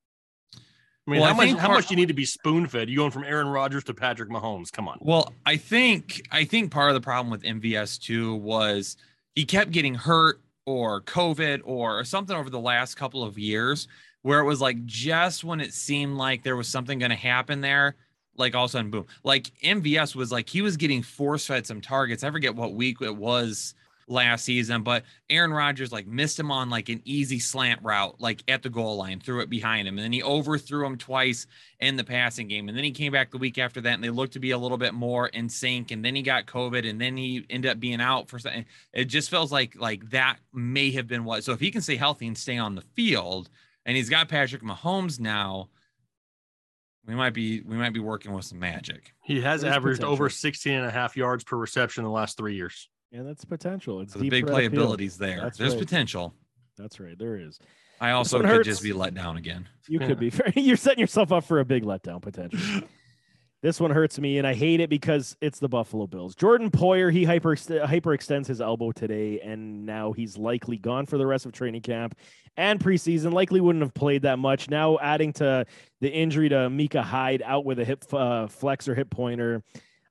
I 1.07 1.11
mean, 1.11 1.19
Well, 1.21 1.33
how 1.33 1.41
I 1.41 1.45
much 1.51 1.59
how 1.59 1.67
part- 1.67 1.79
much 1.79 1.87
do 1.87 1.93
you 1.93 1.97
need 1.97 2.07
to 2.07 2.13
be 2.13 2.25
spoon 2.25 2.67
fed? 2.67 2.89
You 2.89 2.95
going 2.97 3.11
from 3.11 3.23
Aaron 3.25 3.47
Rodgers 3.47 3.83
to 3.85 3.93
Patrick 3.93 4.29
Mahomes? 4.29 4.71
Come 4.71 4.87
on. 4.87 4.97
Well, 5.01 5.33
I 5.45 5.57
think 5.57 6.21
I 6.31 6.45
think 6.45 6.71
part 6.71 6.89
of 6.89 6.93
the 6.95 7.01
problem 7.01 7.29
with 7.29 7.43
MVS 7.43 7.99
too 7.99 8.35
was 8.35 8.95
he 9.35 9.43
kept 9.45 9.71
getting 9.71 9.95
hurt 9.95 10.39
or 10.65 11.01
COVID 11.01 11.61
or 11.65 12.03
something 12.05 12.35
over 12.35 12.49
the 12.49 12.59
last 12.59 12.95
couple 12.95 13.21
of 13.23 13.37
years 13.37 13.87
where 14.21 14.39
it 14.39 14.45
was 14.45 14.61
like 14.61 14.85
just 14.85 15.43
when 15.43 15.59
it 15.59 15.73
seemed 15.73 16.15
like 16.15 16.43
there 16.43 16.55
was 16.55 16.69
something 16.69 16.99
going 16.99 17.09
to 17.11 17.17
happen 17.17 17.59
there, 17.59 17.95
like 18.37 18.55
all 18.55 18.63
of 18.63 18.69
a 18.69 18.71
sudden, 18.71 18.89
boom. 18.89 19.05
Like 19.25 19.51
MVS 19.61 20.15
was 20.15 20.31
like 20.31 20.47
he 20.47 20.61
was 20.61 20.77
getting 20.77 21.03
force 21.03 21.45
fed 21.45 21.67
some 21.67 21.81
targets. 21.81 22.23
I 22.23 22.31
forget 22.31 22.55
what 22.55 22.75
week 22.75 23.01
it 23.01 23.13
was 23.17 23.75
last 24.07 24.45
season, 24.45 24.83
but 24.83 25.03
Aaron 25.29 25.51
Rodgers 25.51 25.91
like 25.91 26.07
missed 26.07 26.39
him 26.39 26.51
on 26.51 26.69
like 26.69 26.89
an 26.89 27.01
easy 27.05 27.39
slant 27.39 27.81
route, 27.83 28.19
like 28.19 28.43
at 28.47 28.63
the 28.63 28.69
goal 28.69 28.97
line, 28.97 29.19
threw 29.19 29.41
it 29.41 29.49
behind 29.49 29.87
him, 29.87 29.97
and 29.97 30.03
then 30.03 30.13
he 30.13 30.23
overthrew 30.23 30.85
him 30.85 30.97
twice 30.97 31.47
in 31.79 31.95
the 31.95 32.03
passing 32.03 32.47
game. 32.47 32.69
And 32.69 32.77
then 32.77 32.83
he 32.83 32.91
came 32.91 33.11
back 33.11 33.31
the 33.31 33.37
week 33.37 33.57
after 33.57 33.81
that, 33.81 33.93
and 33.93 34.03
they 34.03 34.09
looked 34.09 34.33
to 34.33 34.39
be 34.39 34.51
a 34.51 34.57
little 34.57 34.77
bit 34.77 34.93
more 34.93 35.27
in 35.27 35.49
sync. 35.49 35.91
And 35.91 36.03
then 36.03 36.15
he 36.15 36.21
got 36.21 36.45
COVID, 36.45 36.89
and 36.89 36.99
then 36.99 37.17
he 37.17 37.45
ended 37.49 37.71
up 37.71 37.79
being 37.79 38.01
out 38.01 38.29
for 38.29 38.39
something. 38.39 38.65
It 38.93 39.05
just 39.05 39.29
feels 39.29 39.51
like 39.51 39.75
like 39.75 40.09
that 40.11 40.37
may 40.53 40.91
have 40.91 41.07
been 41.07 41.23
what. 41.23 41.43
So 41.43 41.51
if 41.51 41.59
he 41.59 41.71
can 41.71 41.81
stay 41.81 41.95
healthy 41.95 42.27
and 42.27 42.37
stay 42.37 42.57
on 42.57 42.75
the 42.75 42.83
field, 42.95 43.49
and 43.85 43.97
he's 43.97 44.09
got 44.09 44.29
Patrick 44.29 44.63
Mahomes 44.63 45.19
now. 45.19 45.69
We 47.05 47.15
might 47.15 47.33
be 47.33 47.59
we 47.61 47.75
might 47.75 47.93
be 47.93 47.99
working 47.99 48.31
with 48.31 48.45
some 48.45 48.59
magic. 48.59 49.13
He 49.21 49.41
has 49.41 49.61
There's 49.61 49.75
averaged 49.75 49.99
potential. 49.99 50.13
over 50.13 50.29
16 50.29 50.73
and 50.73 50.85
a 50.85 50.89
half 50.89 51.17
yards 51.17 51.43
per 51.43 51.57
reception 51.57 52.03
in 52.03 52.05
the 52.05 52.13
last 52.13 52.37
three 52.37 52.55
years. 52.55 52.87
And 53.13 53.27
that's 53.27 53.45
potential. 53.45 54.01
It's 54.01 54.13
So 54.13 54.19
the 54.19 54.29
big 54.29 54.47
threat 54.47 54.65
appeal. 54.65 54.87
playability's 54.87 55.17
there. 55.17 55.39
That's 55.41 55.57
There's 55.57 55.73
right. 55.75 55.79
potential. 55.79 56.33
That's 56.77 56.99
right. 56.99 57.17
There 57.17 57.37
is. 57.37 57.59
I 58.01 58.11
also 58.11 58.39
could 58.41 58.49
hurts. 58.49 58.67
just 58.67 58.83
be 58.83 58.91
let 58.91 59.13
down 59.13 59.37
again. 59.37 59.69
You 59.87 59.99
Yeah. 60.01 60.07
could 60.07 60.19
be. 60.19 60.31
You're 60.59 60.75
setting 60.77 60.99
yourself 60.99 61.31
up 61.31 61.43
for 61.45 61.59
a 61.59 61.65
big 61.65 61.83
letdown 61.83 62.21
potentially. 62.21 62.87
This 63.61 63.79
one 63.79 63.91
hurts 63.91 64.19
me, 64.19 64.39
and 64.39 64.45
I 64.45 64.53
hate 64.53 64.81
it 64.81 64.89
because 64.89 65.37
it's 65.39 65.57
the 65.57 65.69
Buffalo 65.69 66.05
Bills. 66.05 66.35
Jordan 66.35 66.69
Poyer, 66.69 67.09
he 67.09 67.23
hyper 67.23 67.55
hyperextends 67.55 68.45
his 68.45 68.59
elbow 68.59 68.91
today, 68.91 69.39
and 69.39 69.85
now 69.85 70.11
he's 70.11 70.37
likely 70.37 70.75
gone 70.75 71.05
for 71.05 71.17
the 71.17 71.25
rest 71.25 71.45
of 71.45 71.53
training 71.53 71.81
camp 71.81 72.13
and 72.57 72.77
preseason. 72.77 73.31
Likely 73.31 73.61
wouldn't 73.61 73.81
have 73.81 73.93
played 73.93 74.23
that 74.23 74.37
much. 74.37 74.69
Now 74.69 74.97
adding 74.99 75.31
to 75.35 75.65
the 76.01 76.09
injury 76.11 76.49
to 76.49 76.69
Micah 76.69 77.01
Hyde 77.03 77.41
out 77.41 77.63
with 77.63 77.79
a 77.79 77.85
hip 77.85 78.03
uh, 78.11 78.47
flex 78.47 78.89
or 78.89 78.95
hip 78.95 79.09
pointer. 79.09 79.63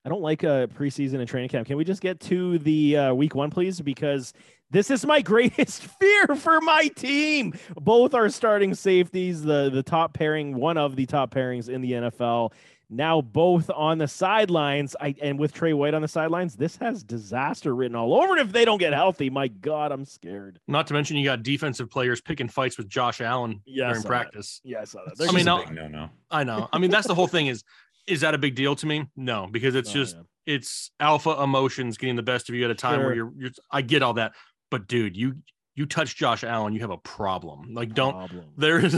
I 0.05 0.09
don't 0.09 0.23
like 0.23 0.43
a 0.43 0.69
preseason 0.77 1.21
and 1.21 1.29
training 1.29 1.49
camp. 1.51 1.67
Can 1.69 1.77
we 1.77 1.85
just 1.85 2.01
get 2.01 2.19
to 2.21 2.59
the 2.59 2.97
uh, 2.97 3.15
week 3.15 3.35
one, 3.35 3.51
please? 3.51 3.81
Because 3.81 4.33
this 4.71 4.91
is 4.91 5.07
my 5.07 5.21
greatest 5.23 5.83
fear 5.83 6.27
for 6.37 6.61
my 6.61 6.89
team. 6.97 7.55
Both 7.77 8.13
are 8.15 8.29
starting 8.29 8.75
safeties, 8.75 9.43
the 9.43 9.71
the 9.73 9.83
top 9.83 10.13
pairing, 10.15 10.57
one 10.57 10.77
of 10.77 10.97
the 10.97 11.07
top 11.07 11.33
pairings 11.33 11.69
in 11.69 11.81
the 11.83 11.93
NFL. 11.93 12.53
Now 12.95 13.23
both 13.23 13.71
on 13.71 13.97
the 13.99 14.09
sidelines. 14.09 14.95
I 15.01 15.15
and 15.23 15.39
with 15.39 15.55
Trey 15.55 15.73
White 15.73 15.95
on 15.95 16.03
the 16.03 16.09
sidelines, 16.09 16.57
this 16.57 16.77
has 16.79 17.03
disaster 17.05 17.75
written 17.75 17.95
all 17.97 18.13
over 18.21 18.37
it 18.37 18.41
if 18.41 18.53
they 18.53 18.65
don't 18.67 18.79
get 18.79 18.93
healthy. 18.93 19.31
My 19.31 19.47
God, 19.49 19.93
I'm 19.93 20.05
scared. 20.05 20.59
Not 20.67 20.89
to 20.89 20.95
mention 20.95 21.17
you 21.17 21.25
got 21.25 21.43
defensive 21.45 21.89
players 21.89 22.21
picking 22.21 22.49
fights 22.49 22.77
with 22.77 22.89
Josh 22.89 23.21
Allen 23.21 23.63
Yeah, 23.65 23.85
I 23.85 23.89
during 23.91 24.03
saw 24.03 24.09
that. 24.09 24.15
practice. 24.15 24.61
Yeah, 24.65 24.81
I 24.81 24.85
saw 24.85 24.99
that. 25.07 25.15
I 25.23 25.27
mean, 25.33 25.45
just- 25.45 25.47
now- 25.47 25.63
no, 25.71 25.87
no. 25.89 26.11
I 26.31 26.43
know. 26.45 26.69
I 26.73 26.79
mean, 26.79 26.91
that's 26.91 27.07
the 27.07 27.15
whole 27.15 27.29
thing. 27.29 27.47
Is 27.47 27.63
is 28.07 28.21
that 28.23 28.35
a 28.35 28.39
big 28.39 28.55
deal 28.55 28.75
to 28.77 28.87
me? 28.87 29.07
No, 29.17 29.49
because 29.51 29.75
it's 29.75 29.91
Oh, 29.91 29.95
just 29.95 30.17
yeah. 30.17 30.55
it's 30.55 30.91
alpha 31.01 31.41
emotions 31.43 31.97
getting 31.99 32.17
the 32.17 32.23
best 32.23 32.49
of 32.49 32.55
you 32.55 32.65
at 32.65 32.71
a 32.71 32.75
time 32.75 33.01
where 33.01 33.15
you're, 33.15 33.33
you're 33.37 33.51
I 33.71 33.83
get 33.83 34.03
all 34.03 34.15
that. 34.15 34.33
but 34.71 34.87
dude, 34.89 35.17
you 35.17 35.37
you 35.75 35.87
touch 35.87 36.17
Josh 36.17 36.45
Allen, 36.45 36.75
you 36.75 36.81
have 36.81 36.91
a 36.91 36.99
problem. 36.99 37.73
Like 37.73 37.95
don't 37.95 38.13
Problem. 38.13 38.45
there 38.59 38.79
is 38.85 38.95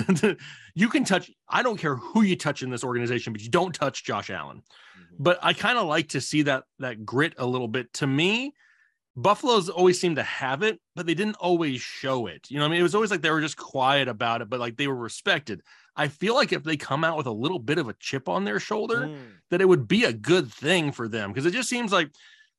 you 0.74 0.88
can 0.88 1.04
touch 1.04 1.30
I 1.48 1.62
don't 1.62 1.76
care 1.78 1.94
who 1.96 2.22
you 2.22 2.34
touch 2.36 2.62
in 2.62 2.70
this 2.70 2.82
organization, 2.82 3.32
but 3.32 3.42
you 3.42 3.50
don't 3.50 3.74
touch 3.74 4.04
Josh 4.04 4.30
Allen. 4.30 4.58
Mhm. 4.98 5.16
But 5.20 5.38
I 5.42 5.52
kind 5.52 5.78
of 5.78 5.86
like 5.86 6.08
to 6.10 6.20
see 6.20 6.42
that 6.42 6.64
that 6.80 7.04
grit 7.06 7.34
a 7.38 7.46
little 7.46 7.68
bit. 7.68 7.92
To 7.94 8.06
me, 8.06 8.54
Buffalo's 9.16 9.68
always 9.68 10.00
seemed 10.00 10.16
to 10.16 10.24
have 10.24 10.62
it, 10.64 10.80
but 10.96 11.06
they 11.06 11.14
didn't 11.14 11.36
always 11.36 11.80
show 11.80 12.26
it. 12.26 12.50
You 12.50 12.58
know, 12.58 12.64
I 12.64 12.68
mean, 12.68 12.80
it 12.80 12.82
was 12.82 12.96
always 12.96 13.10
like 13.12 13.20
they 13.22 13.30
were 13.30 13.40
just 13.40 13.56
quiet 13.56 14.08
about 14.08 14.42
it, 14.42 14.50
but 14.50 14.58
like 14.58 14.76
they 14.76 14.88
were 14.88 14.96
respected. 14.96 15.62
I 15.96 16.08
feel 16.08 16.34
like 16.34 16.52
if 16.52 16.64
they 16.64 16.76
come 16.76 17.04
out 17.04 17.16
with 17.16 17.26
a 17.26 17.32
little 17.32 17.58
bit 17.58 17.78
of 17.78 17.88
a 17.88 17.94
chip 17.94 18.28
on 18.28 18.44
their 18.44 18.58
shoulder, 18.58 19.06
Mm, 19.06 19.16
that 19.50 19.60
it 19.60 19.66
would 19.66 19.86
be 19.86 20.04
a 20.04 20.12
good 20.12 20.52
thing 20.52 20.90
for 20.92 21.08
them 21.08 21.30
because 21.30 21.46
it 21.46 21.52
just 21.52 21.68
seems 21.68 21.92
like 21.92 22.10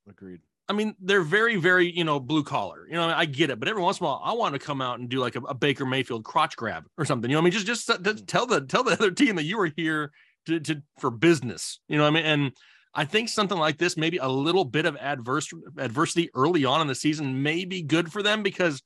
agreed. 0.09 0.41
I 0.67 0.73
mean, 0.73 0.95
they're 0.99 1.21
very, 1.21 1.57
very, 1.57 1.91
you 1.91 2.03
know, 2.03 2.19
blue 2.19 2.43
collar. 2.43 2.87
You 2.87 2.95
know, 2.95 3.07
I 3.07 3.25
get 3.25 3.51
it, 3.51 3.59
but 3.59 3.67
every 3.67 3.83
once 3.83 3.99
in 3.99 4.05
a 4.05 4.09
while, 4.09 4.21
I 4.23 4.33
want 4.33 4.53
to 4.53 4.59
come 4.59 4.81
out 4.81 4.99
and 4.99 5.07
do 5.07 5.19
like 5.19 5.35
a, 5.35 5.41
a 5.41 5.53
Baker 5.53 5.85
Mayfield 5.85 6.23
crotch 6.23 6.55
grab 6.55 6.85
or 6.97 7.05
something. 7.05 7.29
You 7.29 7.35
know, 7.35 7.41
I 7.41 7.43
mean, 7.43 7.51
just 7.51 7.67
just 7.67 7.87
to 7.87 8.15
tell 8.25 8.47
the 8.47 8.61
tell 8.61 8.83
the 8.83 8.91
other 8.99 9.11
team 9.11 9.35
that 9.35 9.43
you 9.43 9.57
were 9.57 9.71
here 9.75 10.11
to, 10.47 10.59
to 10.59 10.81
for 10.99 11.11
business. 11.11 11.79
You 11.87 11.97
know, 11.97 12.03
what 12.03 12.09
I 12.09 12.13
mean, 12.13 12.25
and 12.25 12.51
I 12.95 13.05
think 13.05 13.29
something 13.29 13.57
like 13.57 13.77
this, 13.77 13.97
maybe 13.97 14.17
a 14.17 14.29
little 14.29 14.65
bit 14.65 14.85
of 14.85 14.95
adverse 14.97 15.51
adversity 15.77 16.29
early 16.33 16.65
on 16.65 16.81
in 16.81 16.87
the 16.87 16.95
season, 16.95 17.43
may 17.43 17.65
be 17.65 17.81
good 17.81 18.11
for 18.11 18.23
them 18.23 18.41
because 18.41 18.81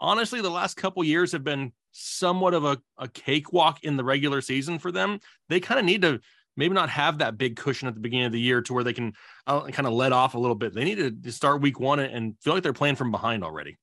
honestly, 0.00 0.40
the 0.40 0.50
last 0.50 0.76
couple 0.76 1.04
years 1.04 1.32
have 1.32 1.44
been 1.44 1.72
somewhat 1.92 2.54
of 2.54 2.64
a, 2.64 2.78
a 2.98 3.06
cakewalk 3.08 3.84
in 3.84 3.96
the 3.96 4.04
regular 4.04 4.40
season 4.40 4.78
for 4.78 4.90
them. 4.90 5.20
They 5.48 5.60
kind 5.60 5.78
of 5.78 5.86
need 5.86 6.02
to 6.02 6.20
maybe 6.56 6.74
not 6.74 6.90
have 6.90 7.18
that 7.18 7.38
big 7.38 7.56
cushion 7.56 7.88
at 7.88 7.94
the 7.94 8.00
beginning 8.00 8.26
of 8.26 8.32
the 8.32 8.40
year 8.40 8.60
to 8.62 8.72
where 8.74 8.84
they 8.84 8.92
can 8.92 9.12
uh, 9.46 9.62
kind 9.68 9.86
of 9.86 9.92
let 9.94 10.12
off 10.12 10.34
a 10.34 10.38
little 10.38 10.54
bit. 10.56 10.74
They 10.74 10.84
need 10.84 10.96
to- 10.96 11.10
to 11.10 11.32
start 11.32 11.60
week 11.62 11.78
one 11.80 11.98
and 12.00 12.34
feel 12.40 12.54
like 12.54 12.62
they're 12.62 12.72
playing 12.72 12.96
from 12.96 13.10
behind 13.10 13.42
already. 13.44 13.78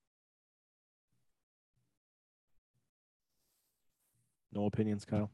No 4.52 4.66
opinions, 4.66 5.06
Kyle. 5.06 5.30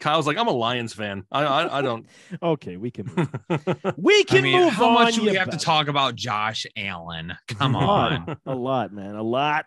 Kyle's 0.00 0.26
like, 0.26 0.36
I'm 0.36 0.48
a 0.48 0.52
Lions 0.52 0.92
fan. 0.92 1.24
I 1.30 1.44
I, 1.44 1.78
I 1.78 1.82
don't. 1.82 2.06
Okay, 2.42 2.76
we 2.76 2.90
can 2.90 3.06
move. 3.14 3.28
we 3.96 4.24
can 4.24 4.38
I 4.38 4.40
mean, 4.42 4.60
move 4.64 4.72
how 4.72 4.88
on. 4.88 4.94
much 4.94 5.14
do 5.14 5.22
we 5.22 5.32
you 5.32 5.38
have 5.38 5.50
to 5.50 5.56
talk 5.58 5.88
about 5.88 6.14
Josh 6.14 6.66
Allen? 6.76 7.34
Come 7.48 7.74
A 7.74 7.78
on. 7.78 7.86
lot, 8.26 8.38
a 8.46 8.54
lot, 8.54 8.92
man, 8.92 9.14
a 9.14 9.22
lot. 9.22 9.66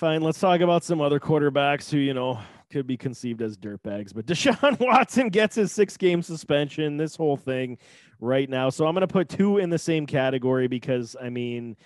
Fine, 0.00 0.22
let's 0.22 0.40
talk 0.40 0.62
about 0.62 0.82
some 0.82 1.02
other 1.02 1.20
quarterbacks 1.20 1.90
who 1.90 1.98
you 1.98 2.14
know 2.14 2.38
could 2.70 2.86
be 2.86 2.96
conceived 2.96 3.42
as 3.42 3.58
dirtbags. 3.58 4.14
But 4.14 4.24
Deshaun 4.24 4.80
Watson 4.80 5.28
gets 5.28 5.56
his 5.56 5.72
six-game 5.72 6.22
suspension. 6.22 6.96
This 6.96 7.16
whole 7.16 7.36
thing 7.36 7.76
right 8.18 8.48
now. 8.48 8.70
So 8.70 8.86
I'm 8.86 8.94
going 8.94 9.06
to 9.06 9.12
put 9.12 9.28
two 9.28 9.58
in 9.58 9.68
the 9.68 9.76
same 9.78 10.06
category 10.06 10.68
because 10.68 11.16
I 11.22 11.28
mean. 11.28 11.76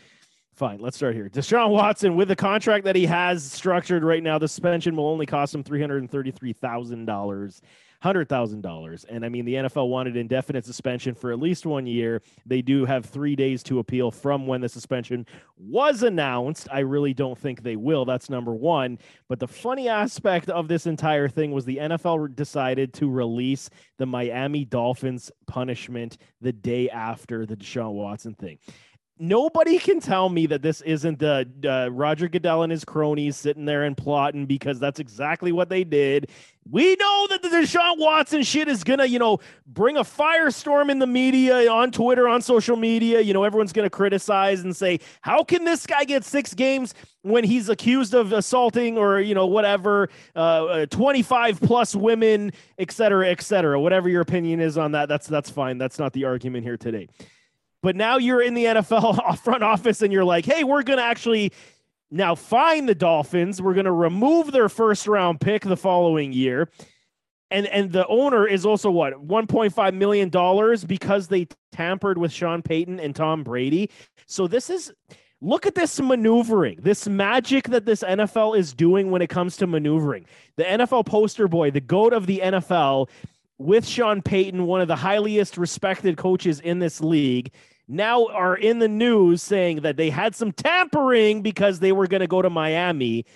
Fine, 0.53 0.79
let's 0.79 0.97
start 0.97 1.17
here. 1.17 1.29
Deshaun 1.29 1.71
Watson, 1.71 2.15
with 2.15 2.29
the 2.29 2.37
contract 2.37 2.85
that 2.85 2.95
he 2.95 3.07
has 3.07 3.43
structured 3.43 4.05
right 4.05 4.23
now, 4.23 4.39
the 4.39 4.47
suspension 4.47 4.95
will 4.95 5.09
only 5.09 5.27
cost 5.27 5.53
him 5.53 5.65
three 5.65 5.81
hundred 8.05 8.21
and 8.21 8.29
thirty-three 8.29 8.37
thousand 8.37 8.61
dollars, 8.61 9.05
hundred 9.05 9.05
thousand 9.05 9.05
dollars. 9.05 9.05
And 9.05 9.25
I 9.25 9.29
mean, 9.29 9.45
the 9.45 9.55
NFL 9.55 9.89
wanted 9.89 10.17
indefinite 10.17 10.65
suspension 10.65 11.15
for 11.15 11.33
at 11.33 11.39
least 11.39 11.67
one 11.67 11.87
year. 11.87 12.23
They 12.47 12.63
do 12.63 12.85
have 12.85 13.07
three 13.07 13.35
days 13.35 13.63
to 13.65 13.79
appeal 13.79 14.11
from 14.11 14.47
when 14.47 14.61
the 14.61 14.69
suspension 14.69 15.27
was 15.57 16.03
announced. 16.03 16.69
I 16.71 16.81
really 16.81 17.15
don't 17.15 17.39
think 17.39 17.63
they 17.63 17.77
will. 17.77 18.05
That's 18.05 18.29
number 18.29 18.53
one. 18.53 18.99
But 19.29 19.41
the 19.41 19.49
funny 19.49 19.89
aspect 19.89 20.49
of 20.51 20.69
this 20.69 20.87
entire 20.87 21.29
thing 21.29 21.53
was 21.53 21.65
the 21.65 21.79
NFL 21.79 22.35
decided 22.37 22.93
to 22.95 23.11
release 23.11 23.71
the 23.99 24.07
Miami 24.07 24.65
Dolphins 24.65 25.31
punishment 25.47 26.19
the 26.41 26.53
day 26.53 26.91
after 26.91 27.47
the 27.47 27.57
Deshaun 27.57 27.93
Watson 27.93 28.35
thing. 28.35 28.59
Nobody 29.17 29.79
can 29.79 30.01
tell 30.01 30.29
me 30.29 30.47
that 30.47 30.61
this 30.61 30.81
isn't 30.81 31.21
the 31.21 31.49
uh, 31.65 31.89
Roger 31.93 32.29
Goodell 32.29 32.65
and 32.65 32.73
his 32.73 32.85
cronies 32.85 33.37
sitting 33.37 33.65
there 33.65 33.85
and 33.85 33.97
plotting 33.97 34.45
because 34.47 34.81
that's 34.81 34.99
exactly 34.99 35.53
what 35.53 35.69
they 35.69 35.85
did. 35.85 36.31
We 36.69 36.97
know 36.97 37.27
that 37.31 37.41
the 37.41 37.49
Deshaun 37.49 37.99
Watson 37.99 38.43
shit 38.43 38.67
is 38.67 38.83
gonna, 38.83 39.05
you 39.05 39.21
know, 39.21 39.39
bring 39.69 39.99
a 39.99 40.03
firestorm 40.03 40.91
in 40.91 40.99
the 40.99 41.07
media, 41.07 41.71
on 41.71 41.93
Twitter, 41.93 42.27
on 42.27 42.43
social 42.43 42.75
media. 42.75 43.21
You 43.21 43.35
know, 43.35 43.45
everyone's 43.45 43.73
gonna 43.73 43.89
criticize 43.89 44.62
and 44.62 44.75
say, 44.75 44.99
"How 45.21 45.45
can 45.45 45.65
this 45.65 45.87
guy 45.87 46.03
get 46.03 46.25
six 46.25 46.53
games 46.53 46.93
when 47.23 47.45
he's 47.45 47.69
accused 47.69 48.15
of 48.15 48.33
assaulting 48.33 48.99
or 48.99 49.21
you 49.21 49.37
know 49.37 49.47
whatever, 49.47 50.09
uh, 50.35 50.65
uh, 50.65 50.87
twenty-five 50.87 51.61
plus 51.61 51.95
women, 51.95 52.51
et 52.81 52.91
cetera, 52.91 53.29
et 53.29 53.43
cetera." 53.43 53.81
Whatever 53.81 54.09
your 54.09 54.23
opinion 54.23 54.59
is 54.59 54.77
on 54.77 54.91
that, 54.93 55.09
that's 55.09 55.29
that's 55.29 55.51
fine. 55.51 55.79
That's 55.79 56.01
not 56.01 56.12
the 56.15 56.25
argument 56.25 56.65
here 56.65 56.77
today. 56.77 57.09
But 57.85 57.97
now 57.97 58.16
you're 58.16 58.41
in 58.41 58.55
the 58.55 58.64
NFL 58.64 59.39
front 59.45 59.62
office 59.62 60.01
and 60.01 60.11
you're 60.11 60.24
like, 60.24 60.47
hey, 60.47 60.64
we're 60.64 60.82
going 60.82 60.97
to 60.97 61.05
actually 61.05 61.53
now 62.11 62.35
fine 62.35 62.87
the 62.87 62.95
Dolphins. 62.95 63.61
We're 63.61 63.74
going 63.74 63.85
to 63.85 63.93
remove 63.93 64.53
their 64.53 64.70
first 64.70 65.07
round 65.07 65.39
pick 65.39 65.64
the 65.64 65.76
following 65.76 66.32
year. 66.32 66.70
And 67.51 67.66
and 67.66 67.93
the 67.93 68.07
owner 68.07 68.47
is 68.47 68.64
also 68.64 68.91
what 68.91 69.28
1.5 69.28 69.95
million 69.95 70.30
dollars 70.30 70.82
because 70.82 71.28
they 71.28 71.47
tampered 71.72 72.16
with 72.16 72.32
Sean 72.32 72.62
Payton 72.62 72.99
and 72.99 73.14
Tom 73.14 73.45
Brady. 73.45 73.91
So 74.24 74.47
this 74.47 74.70
is 74.70 74.91
look 75.43 75.66
at 75.66 75.74
this 75.74 76.01
maneuvering, 76.01 76.78
this 76.80 77.07
magic 77.07 77.68
that 77.68 77.85
this 77.85 78.03
NFL 78.03 78.57
is 78.57 78.72
doing 78.72 79.11
when 79.11 79.20
it 79.20 79.28
comes 79.28 79.59
to 79.59 79.66
maneuvering. 79.66 80.24
The 80.57 80.64
NFL 80.64 81.05
poster 81.05 81.49
boy, 81.49 81.70
the 81.70 81.82
goat 81.82 82.14
of 82.14 82.24
the 82.24 82.41
NFL, 82.43 83.11
with 83.59 83.87
Sean 83.87 84.22
Payton, 84.22 84.66
one 84.66 84.80
of 84.80 84.89
the 84.89 84.97
highest 84.97 85.59
respected 85.59 86.16
coaches 86.16 86.61
in 86.61 86.78
this 86.78 87.01
league, 87.03 87.53
now 87.89 88.26
are 88.26 88.57
in 88.57 88.78
the 88.78 88.89
news 88.89 89.43
saying 89.43 89.82
that 89.82 89.97
they 89.97 90.11
had 90.11 90.35
some 90.35 90.53
tampering 90.53 91.43
because 91.43 91.80
they 91.80 91.93
were 91.93 92.07
going 92.07 92.20
to 92.20 92.26
go 92.26 92.43
to 92.43 92.51
Miami. 92.51 93.26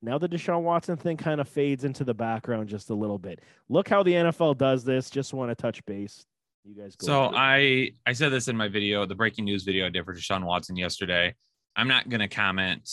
Now 0.00 0.18
the 0.18 0.28
Deshaun 0.28 0.62
Watson 0.62 0.96
thing 0.96 1.16
kind 1.16 1.40
of 1.40 1.48
fades 1.48 1.84
into 1.84 2.02
the 2.02 2.14
background 2.14 2.68
just 2.68 2.90
a 2.90 2.94
little 2.94 3.18
bit. 3.18 3.40
Look 3.68 3.88
how 3.88 4.02
the 4.02 4.12
NFL 4.12 4.58
does 4.58 4.84
this. 4.84 5.10
Just 5.10 5.32
want 5.32 5.50
to 5.50 5.54
touch 5.54 5.84
base. 5.86 6.26
You 6.64 6.74
guys 6.74 6.96
go. 6.96 7.06
So. 7.06 7.30
I 7.34 7.92
I 8.06 8.12
said 8.12 8.30
this 8.30 8.48
in 8.48 8.56
my 8.56 8.68
video, 8.68 9.06
the 9.06 9.14
breaking 9.14 9.44
news 9.44 9.62
video 9.62 9.86
I 9.86 9.90
did 9.90 10.04
for 10.04 10.14
Deshaun 10.14 10.44
Watson 10.44 10.76
yesterday. 10.76 11.34
I'm 11.76 11.88
not 11.88 12.08
going 12.08 12.20
to 12.20 12.28
comment 12.28 12.88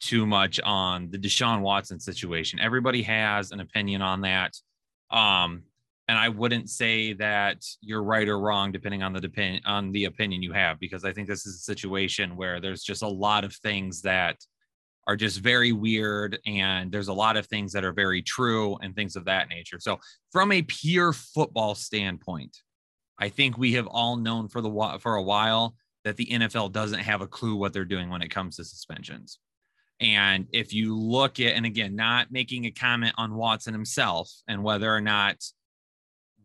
too 0.00 0.26
much 0.26 0.60
on 0.60 1.10
the 1.10 1.18
Deshaun 1.18 1.60
Watson 1.60 1.98
situation. 1.98 2.60
Everybody 2.60 3.02
has 3.02 3.52
an 3.52 3.60
opinion 3.60 4.02
on 4.02 4.22
that. 4.22 4.56
Um, 5.10 5.62
and 6.08 6.18
I 6.18 6.30
wouldn't 6.30 6.70
say 6.70 7.12
that 7.14 7.62
you're 7.82 8.02
right 8.02 8.26
or 8.26 8.40
wrong 8.40 8.72
depending 8.72 9.02
on 9.02 9.12
the 9.12 9.20
depend 9.20 9.60
on 9.66 9.92
the 9.92 10.06
opinion 10.06 10.42
you 10.42 10.52
have, 10.52 10.80
because 10.80 11.04
I 11.04 11.12
think 11.12 11.28
this 11.28 11.46
is 11.46 11.56
a 11.56 11.58
situation 11.58 12.34
where 12.34 12.60
there's 12.60 12.82
just 12.82 13.02
a 13.02 13.08
lot 13.08 13.44
of 13.44 13.54
things 13.56 14.02
that 14.02 14.36
are 15.06 15.16
just 15.16 15.40
very 15.40 15.72
weird, 15.72 16.38
and 16.46 16.92
there's 16.92 17.08
a 17.08 17.14
lot 17.14 17.36
of 17.36 17.46
things 17.46 17.72
that 17.72 17.84
are 17.84 17.92
very 17.92 18.22
true 18.22 18.76
and 18.82 18.94
things 18.94 19.16
of 19.16 19.24
that 19.26 19.48
nature. 19.48 19.78
So, 19.80 20.00
from 20.32 20.52
a 20.52 20.62
pure 20.62 21.12
football 21.12 21.74
standpoint, 21.74 22.56
I 23.18 23.28
think 23.28 23.56
we 23.56 23.72
have 23.74 23.86
all 23.86 24.16
known 24.16 24.48
for 24.48 24.60
the 24.60 24.98
for 25.00 25.16
a 25.16 25.22
while 25.22 25.74
that 26.04 26.16
the 26.16 26.26
NFL 26.26 26.72
doesn't 26.72 27.00
have 27.00 27.20
a 27.20 27.26
clue 27.26 27.56
what 27.56 27.72
they're 27.72 27.84
doing 27.84 28.08
when 28.08 28.22
it 28.22 28.30
comes 28.30 28.56
to 28.56 28.64
suspensions. 28.64 29.38
And 30.00 30.46
if 30.52 30.72
you 30.72 30.96
look 30.96 31.40
at, 31.40 31.54
and 31.54 31.66
again, 31.66 31.96
not 31.96 32.30
making 32.30 32.66
a 32.66 32.70
comment 32.70 33.14
on 33.18 33.34
Watson 33.34 33.74
himself 33.74 34.30
and 34.46 34.62
whether 34.62 34.94
or 34.94 35.00
not 35.00 35.42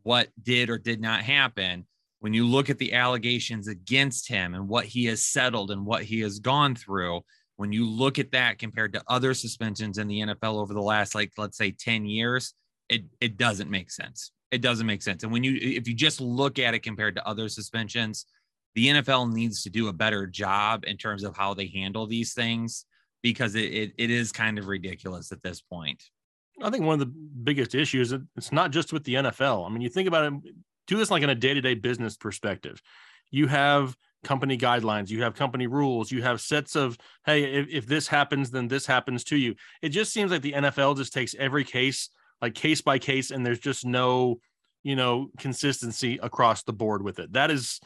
what 0.03 0.29
did 0.41 0.69
or 0.69 0.77
did 0.77 1.01
not 1.01 1.21
happen, 1.21 1.85
when 2.19 2.33
you 2.33 2.47
look 2.47 2.69
at 2.69 2.77
the 2.77 2.93
allegations 2.93 3.67
against 3.67 4.29
him 4.29 4.53
and 4.53 4.67
what 4.67 4.85
he 4.85 5.05
has 5.05 5.25
settled 5.25 5.71
and 5.71 5.85
what 5.85 6.03
he 6.03 6.21
has 6.21 6.39
gone 6.39 6.75
through, 6.75 7.21
when 7.57 7.71
you 7.71 7.89
look 7.89 8.19
at 8.19 8.31
that 8.31 8.59
compared 8.59 8.93
to 8.93 9.03
other 9.07 9.33
suspensions 9.33 9.97
in 9.97 10.07
the 10.07 10.21
NFL 10.21 10.55
over 10.55 10.73
the 10.73 10.81
last, 10.81 11.15
like, 11.15 11.31
let's 11.37 11.57
say 11.57 11.71
10 11.71 12.05
years, 12.05 12.53
it, 12.89 13.03
it 13.19 13.37
doesn't 13.37 13.69
make 13.69 13.91
sense. 13.91 14.31
It 14.51 14.61
doesn't 14.61 14.87
make 14.87 15.01
sense. 15.01 15.23
And 15.23 15.31
when 15.31 15.43
you, 15.43 15.57
if 15.59 15.87
you 15.87 15.93
just 15.93 16.21
look 16.21 16.59
at 16.59 16.73
it 16.73 16.79
compared 16.79 17.15
to 17.15 17.27
other 17.27 17.49
suspensions, 17.49 18.25
the 18.75 18.87
NFL 18.87 19.31
needs 19.31 19.63
to 19.63 19.69
do 19.69 19.87
a 19.87 19.93
better 19.93 20.25
job 20.25 20.83
in 20.85 20.97
terms 20.97 21.23
of 21.23 21.35
how 21.35 21.53
they 21.53 21.67
handle 21.67 22.07
these 22.07 22.33
things 22.33 22.85
because 23.21 23.55
it, 23.55 23.73
it, 23.73 23.93
it 23.97 24.09
is 24.09 24.31
kind 24.31 24.57
of 24.57 24.67
ridiculous 24.67 25.31
at 25.31 25.43
this 25.43 25.61
point. 25.61 26.03
I 26.61 26.69
think 26.69 26.85
one 26.85 26.93
of 26.93 26.99
the 26.99 27.13
biggest 27.43 27.75
issues 27.75 28.11
is 28.11 28.21
it's 28.35 28.51
not 28.51 28.71
just 28.71 28.93
with 28.93 29.03
the 29.03 29.15
NFL. 29.15 29.65
I 29.65 29.69
mean, 29.69 29.81
you 29.81 29.89
think 29.89 30.07
about 30.07 30.31
it, 30.31 30.33
do 30.87 30.97
this 30.97 31.11
like 31.11 31.23
in 31.23 31.29
a 31.29 31.35
day 31.35 31.53
to 31.53 31.61
day 31.61 31.73
business 31.73 32.17
perspective. 32.17 32.81
You 33.31 33.47
have 33.47 33.95
company 34.23 34.57
guidelines, 34.57 35.09
you 35.09 35.23
have 35.23 35.35
company 35.35 35.67
rules, 35.67 36.11
you 36.11 36.21
have 36.21 36.39
sets 36.41 36.75
of, 36.75 36.97
hey, 37.25 37.43
if, 37.43 37.67
if 37.69 37.85
this 37.85 38.07
happens, 38.07 38.51
then 38.51 38.67
this 38.67 38.85
happens 38.85 39.23
to 39.25 39.35
you. 39.35 39.55
It 39.81 39.89
just 39.89 40.13
seems 40.13 40.31
like 40.31 40.41
the 40.41 40.53
NFL 40.53 40.97
just 40.97 41.13
takes 41.13 41.35
every 41.35 41.63
case, 41.63 42.09
like 42.41 42.55
case 42.55 42.81
by 42.81 42.99
case, 42.99 43.31
and 43.31 43.45
there's 43.45 43.59
just 43.59 43.85
no, 43.85 44.39
you 44.83 44.95
know, 44.95 45.29
consistency 45.37 46.19
across 46.21 46.63
the 46.63 46.73
board 46.73 47.03
with 47.03 47.19
it. 47.19 47.33
That 47.33 47.51
is 47.51 47.79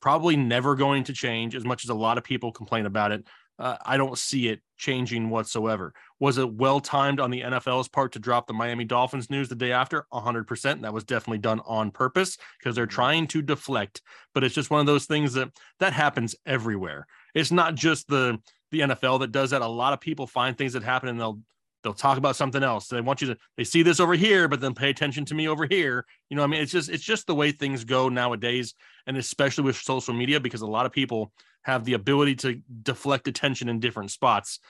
probably 0.00 0.36
never 0.36 0.74
going 0.74 1.04
to 1.04 1.12
change 1.12 1.54
as 1.54 1.64
much 1.64 1.84
as 1.84 1.90
a 1.90 1.94
lot 1.94 2.18
of 2.18 2.24
people 2.24 2.52
complain 2.52 2.86
about 2.86 3.12
it. 3.12 3.26
Uh, 3.58 3.76
I 3.84 3.96
don't 3.96 4.16
see 4.16 4.48
it 4.48 4.60
changing 4.76 5.30
whatsoever. 5.30 5.92
Was 6.20 6.38
it 6.38 6.52
well 6.52 6.80
timed 6.80 7.18
on 7.18 7.30
the 7.30 7.42
NFL's 7.42 7.88
part 7.88 8.12
to 8.12 8.18
drop 8.18 8.46
the 8.46 8.52
Miami 8.52 8.84
Dolphins 8.84 9.30
news 9.30 9.48
the 9.48 9.56
day 9.56 9.72
after? 9.72 10.06
100%. 10.12 10.82
That 10.82 10.94
was 10.94 11.04
definitely 11.04 11.38
done 11.38 11.60
on 11.66 11.90
purpose 11.90 12.38
because 12.58 12.76
they're 12.76 12.86
trying 12.86 13.26
to 13.28 13.42
deflect. 13.42 14.02
But 14.34 14.44
it's 14.44 14.54
just 14.54 14.70
one 14.70 14.80
of 14.80 14.86
those 14.86 15.06
things 15.06 15.34
that 15.34 15.50
that 15.80 15.92
happens 15.92 16.36
everywhere. 16.46 17.06
it's 17.34 17.50
not 17.50 17.74
just 17.74 18.08
the 18.08 18.38
the 18.70 18.80
NFL 18.80 19.20
that 19.20 19.32
does 19.32 19.50
that. 19.50 19.62
A 19.62 19.66
lot 19.66 19.92
of 19.92 20.00
people 20.00 20.26
find 20.26 20.56
things 20.56 20.74
that 20.74 20.82
happen 20.82 21.08
and 21.08 21.18
they'll 21.18 21.40
they'll 21.82 21.94
talk 21.94 22.18
about 22.18 22.36
something 22.36 22.62
else. 22.62 22.88
They 22.88 23.00
want 23.00 23.20
you 23.20 23.28
to 23.28 23.36
they 23.56 23.64
see 23.64 23.82
this 23.82 24.00
over 24.00 24.14
here, 24.14 24.48
but 24.48 24.60
then 24.60 24.74
pay 24.74 24.90
attention 24.90 25.24
to 25.26 25.34
me 25.34 25.48
over 25.48 25.66
here. 25.66 26.04
You 26.28 26.36
know, 26.36 26.42
I 26.42 26.46
mean, 26.46 26.60
it's 26.60 26.72
just 26.72 26.88
it's 26.88 27.04
just 27.04 27.26
the 27.26 27.34
way 27.34 27.52
things 27.52 27.84
go 27.84 28.08
nowadays, 28.08 28.74
and 29.06 29.16
especially 29.16 29.64
with 29.64 29.76
social 29.76 30.14
media, 30.14 30.40
because 30.40 30.62
a 30.62 30.66
lot 30.66 30.86
of 30.86 30.92
people 30.92 31.32
have 31.62 31.84
the 31.84 31.94
ability 31.94 32.34
to 32.36 32.60
deflect 32.82 33.28
attention 33.28 33.68
in 33.68 33.80
different 33.80 34.10
spots. 34.10 34.60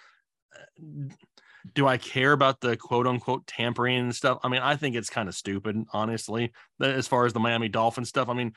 Uh, 0.54 1.14
do 1.74 1.86
I 1.86 1.96
care 1.96 2.32
about 2.32 2.60
the 2.60 2.76
quote 2.76 3.06
unquote 3.06 3.46
tampering 3.46 3.98
and 3.98 4.14
stuff? 4.14 4.38
I 4.42 4.48
mean, 4.48 4.62
I 4.62 4.76
think 4.76 4.96
it's 4.96 5.10
kind 5.10 5.28
of 5.28 5.34
stupid, 5.34 5.84
honestly, 5.92 6.52
as 6.80 7.06
far 7.06 7.26
as 7.26 7.32
the 7.32 7.40
Miami 7.40 7.68
Dolphins 7.68 8.08
stuff. 8.08 8.28
I 8.28 8.34
mean, 8.34 8.52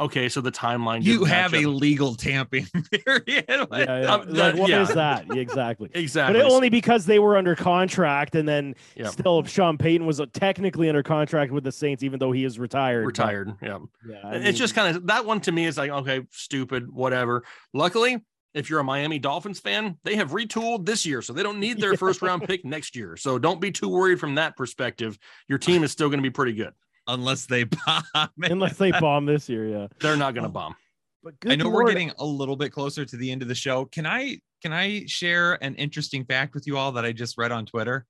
okay, 0.00 0.28
so 0.28 0.40
the 0.40 0.50
timeline. 0.50 1.02
You 1.04 1.24
have 1.24 1.54
a 1.54 1.64
up. 1.64 1.80
legal 1.80 2.14
tamping 2.14 2.66
period. 3.04 3.24
Yeah, 3.26 3.42
yeah. 3.48 3.64
Like, 3.70 3.86
that- 3.86 4.56
what 4.56 4.70
is 4.70 4.88
yeah. 4.88 4.94
that? 4.94 5.26
Yeah, 5.28 5.40
exactly. 5.40 5.90
exactly. 5.94 6.34
But 6.40 6.46
it, 6.46 6.50
only 6.50 6.68
because 6.68 7.06
they 7.06 7.18
were 7.18 7.36
under 7.36 7.54
contract, 7.54 8.34
and 8.34 8.48
then 8.48 8.74
Yeah. 8.96 9.08
still 9.08 9.44
Sean 9.44 9.78
Payton 9.78 10.06
was 10.06 10.20
uh, 10.20 10.26
technically 10.32 10.88
under 10.88 11.02
contract 11.02 11.52
with 11.52 11.64
the 11.64 11.72
Saints, 11.72 12.02
even 12.02 12.18
though 12.18 12.32
he 12.32 12.44
is 12.44 12.58
retired. 12.58 13.02
But, 13.02 13.06
retired. 13.06 13.52
Yeah. 13.62 13.78
Yeah, 14.08 14.16
I 14.24 14.34
it's 14.36 14.58
just 14.58 14.74
kind 14.74 14.96
of 14.96 15.06
that 15.06 15.24
one 15.26 15.40
to 15.42 15.52
me 15.52 15.66
is 15.66 15.76
like 15.76 15.90
okay 15.90 16.22
stupid 16.30 16.90
whatever 16.90 17.44
luckily 17.74 18.18
if 18.54 18.68
you're 18.70 18.80
a 18.80 18.84
miami 18.84 19.18
dolphins 19.18 19.60
fan 19.60 19.96
they 20.04 20.16
have 20.16 20.30
retooled 20.30 20.86
this 20.86 21.04
year 21.06 21.22
so 21.22 21.32
they 21.32 21.42
don't 21.42 21.60
need 21.60 21.78
their 21.80 21.96
first 22.04 22.22
round 22.22 22.42
pick 22.42 22.64
next 22.64 22.96
year 22.96 23.16
so 23.16 23.38
don't 23.38 23.60
be 23.60 23.70
too 23.70 23.88
worried 23.88 24.18
from 24.18 24.34
that 24.36 24.56
perspective 24.56 25.18
your 25.48 25.58
team 25.58 25.84
is 25.84 25.92
still 25.92 26.08
going 26.08 26.18
to 26.18 26.22
be 26.22 26.30
pretty 26.30 26.52
good 26.52 26.72
Unless 27.14 27.46
they 27.46 27.64
bomb. 27.86 28.28
unless 28.42 28.76
they 28.76 28.90
bomb 28.92 29.26
this 29.26 29.48
year. 29.48 29.68
Yeah, 29.68 29.86
they're 30.00 30.16
not 30.16 30.34
going 30.34 30.44
to 30.44 30.50
bomb 30.50 30.74
but 31.22 31.38
good 31.40 31.52
I 31.52 31.56
know 31.56 31.64
Lord, 31.64 31.84
we're 31.84 31.92
getting 31.92 32.12
a 32.18 32.24
little 32.24 32.56
bit 32.56 32.72
closer 32.72 33.04
to 33.04 33.16
the 33.16 33.30
end 33.30 33.42
of 33.42 33.48
the 33.48 33.54
show. 33.54 33.84
Can 33.86 34.06
I 34.06 34.38
can 34.62 34.72
I 34.72 35.04
share 35.06 35.62
an 35.62 35.74
interesting 35.76 36.24
fact 36.24 36.54
with 36.54 36.66
you 36.66 36.76
all 36.76 36.92
that 36.92 37.04
I 37.04 37.12
just 37.12 37.38
read 37.38 37.52
on 37.52 37.66
Twitter? 37.66 38.06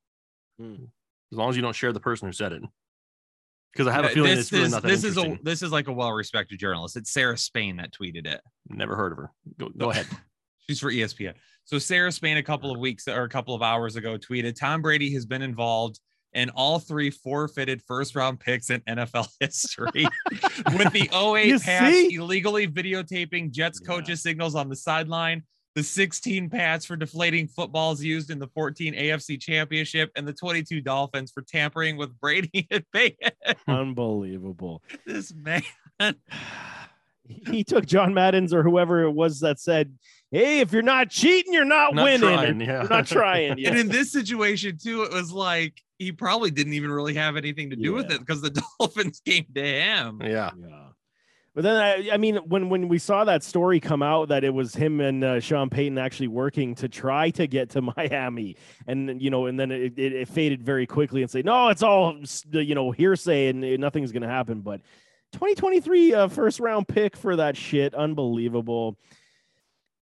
as 0.60 1.38
long 1.38 1.48
as 1.48 1.56
you 1.56 1.62
don't 1.62 1.74
share 1.74 1.90
the 1.90 2.00
person 2.00 2.28
who 2.28 2.32
said 2.32 2.52
it 2.52 2.60
because 3.72 3.86
i 3.86 3.92
have 3.92 4.04
a 4.04 4.08
Uh, 4.08 4.12
feeling 4.12 4.36
this 4.36 4.40
it's 4.40 4.52
really 4.52 4.64
is 4.66 4.72
nothing 4.72 4.90
this 4.90 5.04
is 5.04 5.16
a 5.16 5.38
this 5.42 5.62
is 5.62 5.72
like 5.72 5.88
a 5.88 5.92
well-respected 5.92 6.58
journalist. 6.58 6.96
It's 6.98 7.10
Sarah 7.10 7.38
Spain 7.38 7.76
that 7.76 7.94
tweeted 7.94 8.26
it. 8.26 8.42
never 8.68 8.94
heard 8.94 9.12
of 9.12 9.18
her 9.18 9.32
go, 9.58 9.70
go 9.70 9.90
ahead 9.90 10.06
She's 10.68 10.78
for 10.80 10.92
ESPN. 10.92 11.32
So 11.64 11.78
Sarah 11.78 12.12
Spain 12.12 12.36
a 12.36 12.42
couple 12.42 12.70
of 12.70 12.78
weeks 12.78 13.08
or 13.08 13.22
a 13.22 13.28
couple 13.28 13.54
of 13.54 13.62
hours 13.62 13.96
ago 13.96 14.18
tweeted 14.18 14.54
Tom 14.54 14.82
Brady 14.82 15.14
has 15.14 15.24
been 15.24 15.40
involved 15.40 15.98
in 16.32 16.50
all 16.50 16.78
three 16.78 17.10
forfeited 17.10 17.82
first 17.82 18.14
round 18.14 18.38
picks 18.40 18.70
in 18.70 18.80
NFL 18.82 19.28
history 19.40 20.06
with 20.76 20.92
the 20.92 21.08
08 21.12 21.46
You 21.46 21.58
pass 21.58 21.92
see? 21.92 22.14
illegally 22.14 22.66
videotaping 22.68 23.50
Jets 23.50 23.80
Yeah. 23.82 23.86
coaches 23.94 24.22
signals 24.22 24.54
on 24.54 24.68
the 24.68 24.76
sideline, 24.76 25.42
the 25.74 25.82
16 25.82 26.50
Pats 26.50 26.84
for 26.84 26.96
deflating 26.96 27.46
footballs 27.48 28.02
used 28.02 28.30
in 28.30 28.38
the 28.38 28.48
14 28.48 28.94
AFC 28.94 29.40
championship, 29.40 30.10
and 30.16 30.26
the 30.26 30.32
22 30.32 30.80
Dolphins 30.80 31.30
for 31.32 31.42
tampering 31.42 31.96
with 31.96 32.18
Brady 32.20 32.66
and 32.70 32.84
Payton. 32.92 33.30
unbelievable. 33.68 34.82
this 35.06 35.32
man. 35.34 35.62
He 37.48 37.62
took 37.62 37.86
John 37.86 38.12
Madden's 38.12 38.52
or 38.52 38.64
whoever 38.64 39.04
it 39.04 39.12
was 39.12 39.38
that 39.40 39.60
said, 39.60 39.94
"Hey, 40.32 40.58
if 40.60 40.72
you're 40.72 40.82
not 40.82 41.10
cheating, 41.10 41.52
you're 41.52 41.64
not, 41.64 41.94
Not 41.94 42.02
winning. 42.02 42.20
trying, 42.20 42.60
yeah. 42.60 42.80
You're 42.80 42.88
not 42.88 43.06
trying." 43.06 43.64
And 43.64 43.78
in 43.78 43.88
this 43.88 44.10
situation, 44.10 44.76
too, 44.82 45.04
it 45.04 45.12
was 45.12 45.30
like 45.30 45.80
he 46.00 46.12
probably 46.12 46.50
didn't 46.50 46.72
even 46.72 46.90
really 46.90 47.14
have 47.14 47.36
anything 47.36 47.70
to 47.70 47.76
do 47.76 47.92
with 47.92 48.10
it 48.10 48.18
because 48.18 48.40
the 48.40 48.50
Dolphins 48.78 49.20
came 49.24 49.44
to 49.54 49.62
him. 49.62 50.20
yeah 50.24 50.50
Yeah. 50.58 50.86
But 51.54 51.64
then 51.64 51.76
I, 51.76 52.10
I 52.14 52.16
mean, 52.16 52.36
when 52.36 52.68
when 52.68 52.88
we 52.88 52.98
saw 52.98 53.24
that 53.24 53.42
story 53.42 53.80
come 53.80 54.02
out 54.02 54.28
that 54.28 54.44
it 54.44 54.54
was 54.54 54.74
him 54.74 55.00
and 55.00 55.22
uh, 55.22 55.40
Sean 55.40 55.68
Payton 55.68 55.98
actually 55.98 56.28
working 56.28 56.76
to 56.76 56.88
try 56.88 57.30
to 57.30 57.46
get 57.46 57.70
to 57.70 57.82
Miami, 57.96 58.56
and 58.86 59.20
you 59.20 59.30
know, 59.30 59.46
and 59.46 59.58
then 59.58 59.70
it, 59.72 59.98
it, 59.98 60.12
it 60.12 60.28
faded 60.28 60.62
very 60.62 60.86
quickly 60.86 61.22
and 61.22 61.30
say, 61.30 61.42
no, 61.42 61.68
it's 61.68 61.82
all 61.82 62.16
you 62.52 62.74
know 62.74 62.92
hearsay 62.92 63.48
and 63.48 63.80
nothing's 63.80 64.12
gonna 64.12 64.28
happen. 64.28 64.60
But 64.60 64.80
2023 65.32 66.14
uh, 66.14 66.28
first 66.28 66.60
round 66.60 66.86
pick 66.86 67.16
for 67.16 67.36
that 67.36 67.56
shit, 67.56 67.94
unbelievable. 67.94 68.96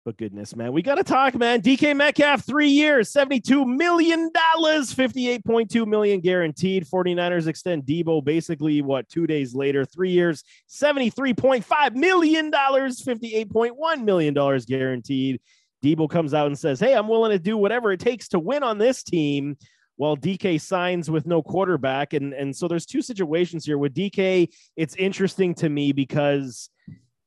But 0.04 0.18
goodness, 0.18 0.56
man, 0.56 0.74
we 0.74 0.82
got 0.82 0.96
to 0.96 1.04
talk, 1.04 1.36
man. 1.36 1.62
DK 1.62 1.96
Metcalf, 1.96 2.44
three 2.44 2.70
years, 2.70 3.14
$72 3.14 3.68
million, 3.68 4.32
58.2 4.34 5.86
million 5.86 6.20
guaranteed. 6.20 6.88
49ers 6.88 7.46
extend 7.46 7.84
Debo 7.84 8.24
basically 8.24 8.82
what 8.82 9.08
two 9.10 9.28
days 9.28 9.54
later, 9.54 9.86
three 9.86 10.10
years, 10.10 10.44
$73.5 10.72 11.94
million, 11.94 12.52
$58.1 12.52 14.04
million 14.04 14.34
guaranteed. 14.68 15.40
Debo 15.84 16.10
comes 16.10 16.34
out 16.34 16.48
and 16.48 16.58
says, 16.58 16.80
Hey, 16.80 16.96
I'm 16.96 17.08
willing 17.08 17.32
to 17.32 17.40
do 17.40 17.56
whatever 17.56 17.92
it 17.92 18.00
takes 18.00 18.28
to 18.30 18.40
win 18.40 18.64
on 18.64 18.80
this 18.80 19.04
team. 19.04 19.56
While 19.98 20.18
DK 20.18 20.60
signs 20.60 21.12
with 21.12 21.28
no 21.28 21.44
quarterback. 21.44 22.14
And, 22.14 22.34
and 22.34 22.56
so 22.56 22.68
there's 22.68 22.88
two 22.88 23.04
situations 23.04 23.66
here. 23.66 23.78
With 23.78 23.94
DK, 23.94 24.48
it's 24.76 24.96
interesting 24.96 25.54
to 25.56 25.70
me 25.70 25.92
because 25.92 26.72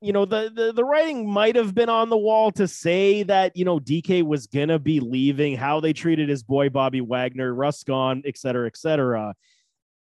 you 0.05 0.13
know 0.13 0.25
the, 0.25 0.53
the 0.55 0.73
the 0.73 0.85
writing 0.85 1.29
might 1.29 1.57
have 1.57 1.75
been 1.75 1.89
on 1.89 2.11
the 2.11 2.17
wall 2.17 2.53
to 2.53 2.69
say 2.69 3.23
that 3.25 3.57
you 3.57 3.65
know 3.65 3.81
DK 3.81 4.23
was 4.23 4.47
gonna 4.47 4.79
be 4.79 5.01
leaving, 5.01 5.57
how 5.57 5.81
they 5.81 5.93
treated 5.93 6.29
his 6.29 6.43
boy 6.43 6.69
Bobby 6.69 7.01
Wagner, 7.01 7.55
Russ 7.55 7.83
gone, 7.85 8.23
et 8.27 8.37
cetera, 8.37 8.67
et 8.67 8.77
cetera. 8.77 9.35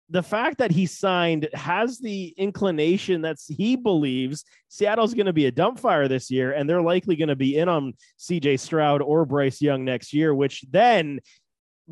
The 0.09 0.21
fact 0.21 0.57
that 0.57 0.71
he 0.71 0.85
signed 0.85 1.47
has 1.53 1.97
the 1.97 2.33
inclination 2.37 3.21
that 3.21 3.37
he 3.47 3.77
believes 3.77 4.43
Seattle's 4.67 5.13
going 5.13 5.27
to 5.27 5.33
be 5.33 5.45
a 5.45 5.51
dump 5.51 5.79
fire 5.79 6.07
this 6.07 6.29
year, 6.29 6.51
and 6.51 6.69
they're 6.69 6.81
likely 6.81 7.15
going 7.15 7.29
to 7.29 7.35
be 7.35 7.57
in 7.57 7.69
on 7.69 7.93
CJ 8.19 8.59
Stroud 8.59 9.01
or 9.01 9.25
Bryce 9.25 9.61
Young 9.61 9.85
next 9.85 10.13
year, 10.13 10.35
which 10.35 10.65
then 10.69 11.19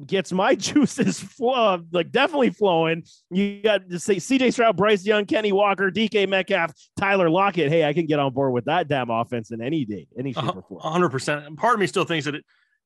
gets 0.05 0.31
my 0.31 0.55
juices 0.67 1.19
flow, 1.19 1.53
uh, 1.53 1.77
like 1.91 2.11
definitely 2.11 2.49
flowing. 2.51 3.03
You 3.29 3.61
got 3.61 3.89
to 3.89 3.99
say 3.99 4.15
CJ 4.17 4.53
Stroud, 4.53 4.77
Bryce 4.77 5.05
Young, 5.05 5.25
Kenny 5.25 5.51
Walker, 5.51 5.91
DK 5.91 6.27
Metcalf, 6.29 6.73
Tyler 6.97 7.29
Lockett. 7.29 7.69
Hey, 7.69 7.83
I 7.85 7.93
can 7.93 8.05
get 8.05 8.19
on 8.19 8.33
board 8.33 8.53
with 8.53 8.65
that 8.65 8.87
damn 8.87 9.09
offense 9.09 9.51
in 9.51 9.61
any 9.61 9.85
day, 9.85 10.07
any 10.17 10.33
shape 10.33 10.55
or 10.55 10.61
form. 10.63 10.81
hundred 10.81 11.09
percent. 11.09 11.57
Part 11.57 11.73
of 11.73 11.79
me 11.79 11.87
still 11.87 12.05
thinks 12.05 12.25
that 12.25 12.35
it, 12.35 12.45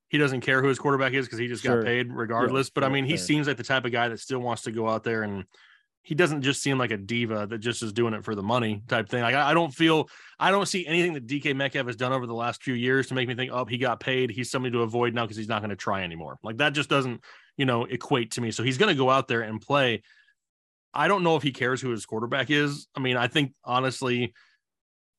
he 0.09 0.17
doesn't 0.17 0.41
care 0.41 0.61
who 0.61 0.67
his 0.67 0.79
quarterback 0.79 1.13
is 1.13 1.25
because 1.25 1.39
he 1.39 1.47
just 1.47 1.63
Sure. 1.63 1.81
got 1.81 1.85
paid 1.87 2.11
regardless. 2.11 2.69
but 2.69 2.83
I 2.83 2.89
mean, 2.89 3.05
he 3.05 3.11
fair. 3.17 3.25
seems 3.25 3.47
like 3.47 3.57
the 3.57 3.63
type 3.63 3.85
of 3.85 3.91
guy 3.91 4.07
that 4.09 4.19
still 4.19 4.39
wants 4.39 4.63
to 4.63 4.71
go 4.71 4.87
out 4.89 5.03
there 5.03 5.23
and 5.23 5.45
he 6.05 6.13
doesn't 6.13 6.43
just 6.43 6.61
seem 6.61 6.77
like 6.77 6.91
a 6.91 6.97
diva 6.97 7.47
that 7.47 7.57
just 7.57 7.81
is 7.81 7.91
doing 7.91 8.13
it 8.13 8.23
for 8.23 8.35
the 8.35 8.43
money 8.43 8.83
type 8.87 9.09
thing. 9.09 9.23
Like 9.23 9.33
I, 9.33 9.49
I 9.49 9.53
don't 9.55 9.73
feel, 9.73 10.07
I 10.39 10.51
don't 10.51 10.67
see 10.67 10.85
anything 10.85 11.13
that 11.13 11.25
DK 11.25 11.55
Metcalf 11.55 11.87
has 11.87 11.95
done 11.95 12.13
over 12.13 12.27
the 12.27 12.33
last 12.35 12.61
few 12.61 12.75
years 12.75 13.07
to 13.07 13.15
make 13.15 13.27
me 13.27 13.33
think, 13.33 13.51
oh, 13.51 13.65
he 13.65 13.79
got 13.79 13.99
paid. 13.99 14.29
He's 14.29 14.51
somebody 14.51 14.71
to 14.73 14.83
avoid 14.83 15.15
now 15.15 15.23
because 15.23 15.35
he's 15.35 15.47
not 15.47 15.61
going 15.61 15.71
to 15.71 15.75
try 15.75 16.03
anymore. 16.03 16.37
Like 16.43 16.57
that 16.57 16.73
just 16.73 16.91
doesn't, 16.91 17.23
you 17.57 17.65
know, 17.65 17.85
equate 17.85 18.31
to 18.33 18.41
me. 18.41 18.51
So 18.51 18.61
he's 18.61 18.77
going 18.77 18.93
to 18.93 18.97
go 18.97 19.09
out 19.09 19.27
there 19.27 19.41
and 19.41 19.59
play. 19.59 20.03
I 20.93 21.07
don't 21.07 21.23
know 21.23 21.37
if 21.37 21.43
he 21.43 21.51
cares 21.51 21.81
who 21.81 21.89
his 21.89 22.05
quarterback 22.05 22.51
is. 22.51 22.87
I 22.95 22.99
mean, 22.99 23.17
I 23.17 23.27
think 23.27 23.53
honestly, 23.63 24.35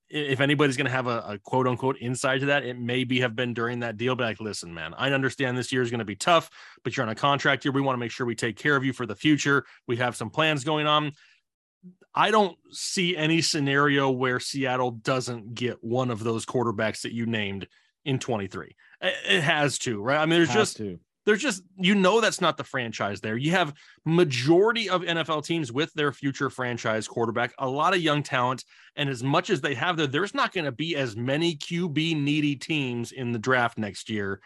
if 0.09 0.41
anybody's 0.41 0.77
going 0.77 0.87
to 0.87 0.93
have 0.93 1.07
a, 1.07 1.25
a 1.27 1.39
quote 1.39 1.67
unquote 1.67 1.97
insight 2.01 2.41
to 2.41 2.47
that, 2.47 2.65
it 2.65 2.79
maybe 2.79 3.21
have 3.21 3.35
been 3.35 3.55
during 3.55 3.81
that 3.81 3.97
deal. 3.97 4.15
Be 4.15 4.25
like, 4.25 4.41
listen, 4.41 4.73
man, 4.73 4.95
I 4.97 5.11
understand 5.11 5.59
this 5.59 5.73
year 5.73 5.83
is 5.83 5.91
going 5.91 5.99
to 5.99 6.05
be 6.05 6.17
tough, 6.17 6.51
but 6.85 6.97
you're 6.97 7.05
on 7.05 7.11
a 7.11 7.15
contract 7.15 7.65
here. 7.65 7.73
We 7.73 7.81
want 7.81 7.97
to 7.97 8.01
make 8.01 8.11
sure 8.11 8.27
we 8.27 8.35
take 8.35 8.57
care 8.57 8.77
of 8.77 8.85
you 8.85 8.93
for 8.93 9.07
the 9.07 9.17
future. 9.17 9.65
We 9.87 9.97
have 9.97 10.17
some 10.17 10.31
plans 10.31 10.65
going 10.65 10.87
on. 10.87 11.13
I 12.15 12.31
don't 12.31 12.57
see 12.71 13.17
any 13.17 13.43
scenario 13.43 14.11
where 14.11 14.41
Seattle 14.41 14.93
doesn't 14.93 15.55
get 15.55 15.85
one 15.85 16.11
of 16.11 16.25
those 16.25 16.47
quarterbacks 16.47 17.03
that 17.03 17.13
you 17.13 17.27
named 17.27 17.69
in 18.05 18.19
23. 18.19 18.75
It 19.03 19.15
it 19.29 19.43
has 19.43 19.79
to, 19.81 20.01
right? 20.01 20.19
I 20.19 20.25
mean, 20.25 20.39
there's 20.39 20.49
Has 20.49 20.57
just 20.57 20.77
to. 20.79 20.99
There's 21.27 21.43
just 21.43 21.63
you 21.77 21.95
know 21.95 22.21
that's 22.21 22.41
not 22.41 22.57
the 22.57 22.65
franchise 22.65 23.21
there. 23.21 23.37
You 23.37 23.51
have 23.51 23.75
majority 24.05 24.89
of 24.89 25.03
NFL 25.03 25.45
teams 25.45 25.73
with 25.73 25.93
their 25.93 26.13
future 26.13 26.49
franchise 26.49 27.07
quarterback, 27.09 27.53
a 27.59 27.69
lot 27.69 27.95
of 27.95 28.01
young 28.01 28.23
talent, 28.23 28.65
and 28.95 29.11
as 29.11 29.23
much 29.23 29.51
as 29.51 29.61
they 29.61 29.75
have 29.75 29.97
there, 29.97 30.07
there's 30.07 30.35
not 30.35 30.53
going 30.53 30.65
to 30.65 30.73
be 30.73 30.97
as 30.97 31.17
many 31.17 31.57
QB 31.57 32.23
needy 32.23 32.55
teams 32.55 33.13
in 33.13 33.33
the 33.33 33.39
draft 33.39 33.77
next 33.77 34.09
year. 34.09 34.41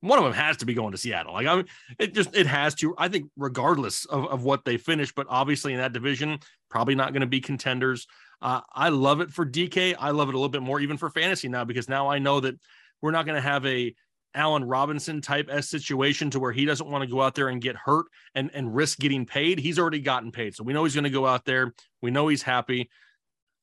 One 0.00 0.18
of 0.18 0.24
them 0.24 0.32
has 0.32 0.56
to 0.56 0.66
be 0.66 0.74
going 0.74 0.90
to 0.90 0.98
Seattle. 0.98 1.34
Like 1.34 1.46
I 1.46 1.56
mean, 1.56 1.66
it 1.98 2.14
just 2.14 2.34
it 2.34 2.46
has 2.46 2.74
to. 2.76 2.94
I 2.96 3.08
think 3.08 3.30
regardless 3.36 4.06
of, 4.06 4.26
of 4.26 4.42
what 4.42 4.64
they 4.64 4.78
finish, 4.78 5.12
but 5.12 5.26
obviously 5.28 5.74
in 5.74 5.78
that 5.78 5.92
division, 5.92 6.38
probably 6.70 6.94
not 6.94 7.12
going 7.12 7.20
to 7.20 7.26
be 7.26 7.40
contenders. 7.40 8.06
Uh, 8.40 8.62
I 8.74 8.88
love 8.88 9.20
it 9.20 9.30
for 9.30 9.46
DK. 9.46 9.94
I 10.00 10.10
love 10.10 10.28
it 10.28 10.34
a 10.34 10.38
little 10.38 10.48
bit 10.48 10.62
more 10.62 10.80
even 10.80 10.96
for 10.96 11.10
fantasy 11.10 11.48
now 11.48 11.64
because 11.64 11.88
now 11.88 12.08
I 12.08 12.18
know 12.18 12.40
that 12.40 12.56
we're 13.02 13.12
not 13.12 13.26
going 13.26 13.36
to 13.36 13.46
have 13.48 13.64
a 13.66 13.94
Allen 14.34 14.64
Robinson 14.64 15.20
type 15.20 15.48
S 15.50 15.68
situation 15.68 16.30
to 16.30 16.40
where 16.40 16.52
he 16.52 16.64
doesn't 16.64 16.88
want 16.88 17.02
to 17.02 17.10
go 17.10 17.22
out 17.22 17.34
there 17.34 17.48
and 17.48 17.60
get 17.60 17.76
hurt 17.76 18.06
and, 18.34 18.50
and 18.54 18.74
risk 18.74 18.98
getting 18.98 19.26
paid. 19.26 19.58
He's 19.58 19.78
already 19.78 20.00
gotten 20.00 20.32
paid. 20.32 20.54
So 20.54 20.64
we 20.64 20.72
know 20.72 20.84
he's 20.84 20.94
going 20.94 21.04
to 21.04 21.10
go 21.10 21.26
out 21.26 21.44
there. 21.44 21.74
We 22.00 22.10
know 22.10 22.28
he's 22.28 22.42
happy. 22.42 22.90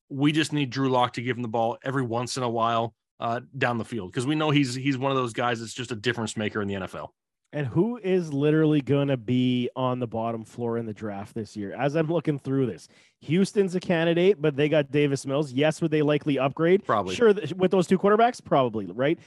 We 0.10 0.32
just 0.32 0.54
need 0.54 0.70
Drew 0.70 0.90
Lock 0.90 1.14
to 1.14 1.22
give 1.22 1.38
him 1.38 1.44
the 1.44 1.50
ball 1.50 1.78
every 1.84 2.04
once 2.04 2.38
in 2.38 2.44
a 2.44 2.50
while 2.50 2.94
uh, 3.20 3.42
down 3.58 3.78
the 3.78 3.86
field 3.86 4.12
because 4.12 4.26
we 4.26 4.36
know 4.36 4.50
he's 4.50 4.74
he's 4.74 4.98
one 4.98 5.12
of 5.12 5.18
those 5.18 5.34
guys 5.34 5.60
that's 5.60 5.74
just 5.74 5.92
a 5.92 5.96
difference 5.96 6.38
maker 6.38 6.62
in 6.62 6.68
the 6.68 6.76
NFL. 6.76 7.10
And 7.52 7.66
who 7.66 7.98
is 7.98 8.32
literally 8.32 8.80
going 8.80 9.08
to 9.08 9.18
be 9.18 9.72
on 9.76 10.00
the 10.00 10.06
bottom 10.06 10.46
floor 10.46 10.78
in 10.78 10.86
the 10.86 10.94
draft 10.94 11.34
this 11.34 11.58
year? 11.58 11.74
As 11.74 11.96
I'm 11.96 12.08
looking 12.08 12.38
through 12.38 12.68
this, 12.68 12.88
Houston's 13.22 13.74
a 13.74 13.80
candidate, 13.80 14.40
but 14.40 14.56
they 14.56 14.70
got 14.70 14.92
Davis 14.92 15.26
Mills. 15.26 15.52
Yes, 15.52 15.82
would 15.82 15.90
they 15.90 16.04
likely 16.04 16.38
upgrade? 16.38 16.86
Probably. 16.86 17.16
Sure, 17.16 17.34
th- 17.34 17.54
with 17.56 17.72
those 17.72 17.88
two 17.88 17.98
quarterbacks, 17.98 18.44
probably, 18.44 18.86
right? 18.86 19.18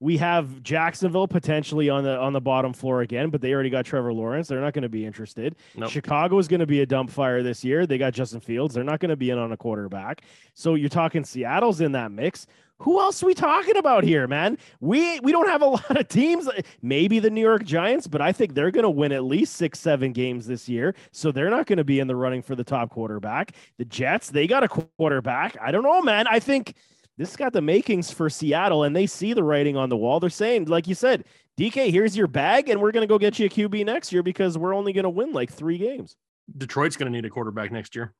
We 0.00 0.16
have 0.16 0.62
Jacksonville 0.62 1.28
potentially 1.28 1.90
on 1.90 2.04
the 2.04 2.18
on 2.18 2.32
the 2.32 2.40
bottom 2.40 2.72
floor 2.72 3.02
again, 3.02 3.28
but 3.28 3.42
they 3.42 3.52
already 3.52 3.70
got 3.70 3.84
Trevor 3.84 4.12
Lawrence. 4.12 4.48
They're 4.48 4.60
not 4.60 4.72
going 4.72 4.82
to 4.82 4.88
be 4.88 5.04
interested. 5.04 5.56
Nope. 5.76 5.90
Chicago 5.90 6.38
is 6.38 6.48
going 6.48 6.60
to 6.60 6.66
be 6.66 6.80
a 6.80 6.86
dump 6.86 7.10
fire 7.10 7.42
this 7.42 7.62
year. 7.62 7.86
They 7.86 7.98
got 7.98 8.14
Justin 8.14 8.40
Fields. 8.40 8.74
They're 8.74 8.82
not 8.82 9.00
going 9.00 9.10
to 9.10 9.16
be 9.16 9.30
in 9.30 9.38
on 9.38 9.52
a 9.52 9.56
quarterback. 9.56 10.22
So 10.54 10.74
you're 10.74 10.88
talking 10.88 11.22
Seattle's 11.22 11.80
in 11.82 11.92
that 11.92 12.12
mix. 12.12 12.46
Who 12.80 12.98
else 12.98 13.22
are 13.22 13.26
we 13.26 13.34
talking 13.34 13.76
about 13.76 14.04
here, 14.04 14.26
man? 14.26 14.56
We 14.80 15.20
we 15.20 15.32
don't 15.32 15.48
have 15.48 15.60
a 15.60 15.66
lot 15.76 15.96
of 15.96 16.08
teams. 16.08 16.48
Maybe 16.80 17.18
the 17.18 17.28
New 17.28 17.42
York 17.42 17.64
Giants, 17.64 18.06
but 18.06 18.22
I 18.22 18.32
think 18.32 18.54
they're 18.54 18.70
going 18.70 18.84
to 18.84 18.90
win 18.90 19.12
at 19.12 19.24
least 19.24 19.56
six, 19.56 19.78
seven 19.78 20.12
games 20.12 20.46
this 20.46 20.66
year. 20.66 20.94
So 21.12 21.30
they're 21.30 21.50
not 21.50 21.66
going 21.66 21.76
to 21.76 21.84
be 21.84 22.00
in 22.00 22.06
the 22.06 22.16
running 22.16 22.40
for 22.40 22.56
the 22.56 22.64
top 22.64 22.88
quarterback. 22.88 23.52
The 23.76 23.84
Jets, 23.84 24.30
they 24.30 24.46
got 24.46 24.64
a 24.64 24.68
quarterback. 24.68 25.58
I 25.60 25.70
don't 25.70 25.82
know, 25.82 26.00
man. 26.00 26.26
I 26.26 26.40
think 26.40 26.74
this 27.20 27.36
got 27.36 27.52
the 27.52 27.60
makings 27.60 28.10
for 28.10 28.30
Seattle, 28.30 28.82
and 28.82 28.96
they 28.96 29.06
see 29.06 29.34
the 29.34 29.44
writing 29.44 29.76
on 29.76 29.90
the 29.90 29.96
wall. 29.96 30.20
They're 30.20 30.30
saying, 30.30 30.64
like 30.64 30.88
you 30.88 30.94
said, 30.94 31.24
DK, 31.58 31.90
here's 31.92 32.16
your 32.16 32.26
bag, 32.26 32.70
and 32.70 32.80
we're 32.80 32.92
going 32.92 33.02
to 33.02 33.06
go 33.06 33.18
get 33.18 33.38
you 33.38 33.44
a 33.44 33.48
QB 33.50 33.84
next 33.84 34.10
year 34.10 34.22
because 34.22 34.56
we're 34.56 34.74
only 34.74 34.94
going 34.94 35.04
to 35.04 35.10
win 35.10 35.30
like 35.34 35.52
three 35.52 35.76
games. 35.76 36.16
Detroit's 36.56 36.96
going 36.96 37.12
to 37.12 37.14
need 37.14 37.26
a 37.26 37.30
quarterback 37.30 37.70
next 37.72 37.94
year. 37.94 38.14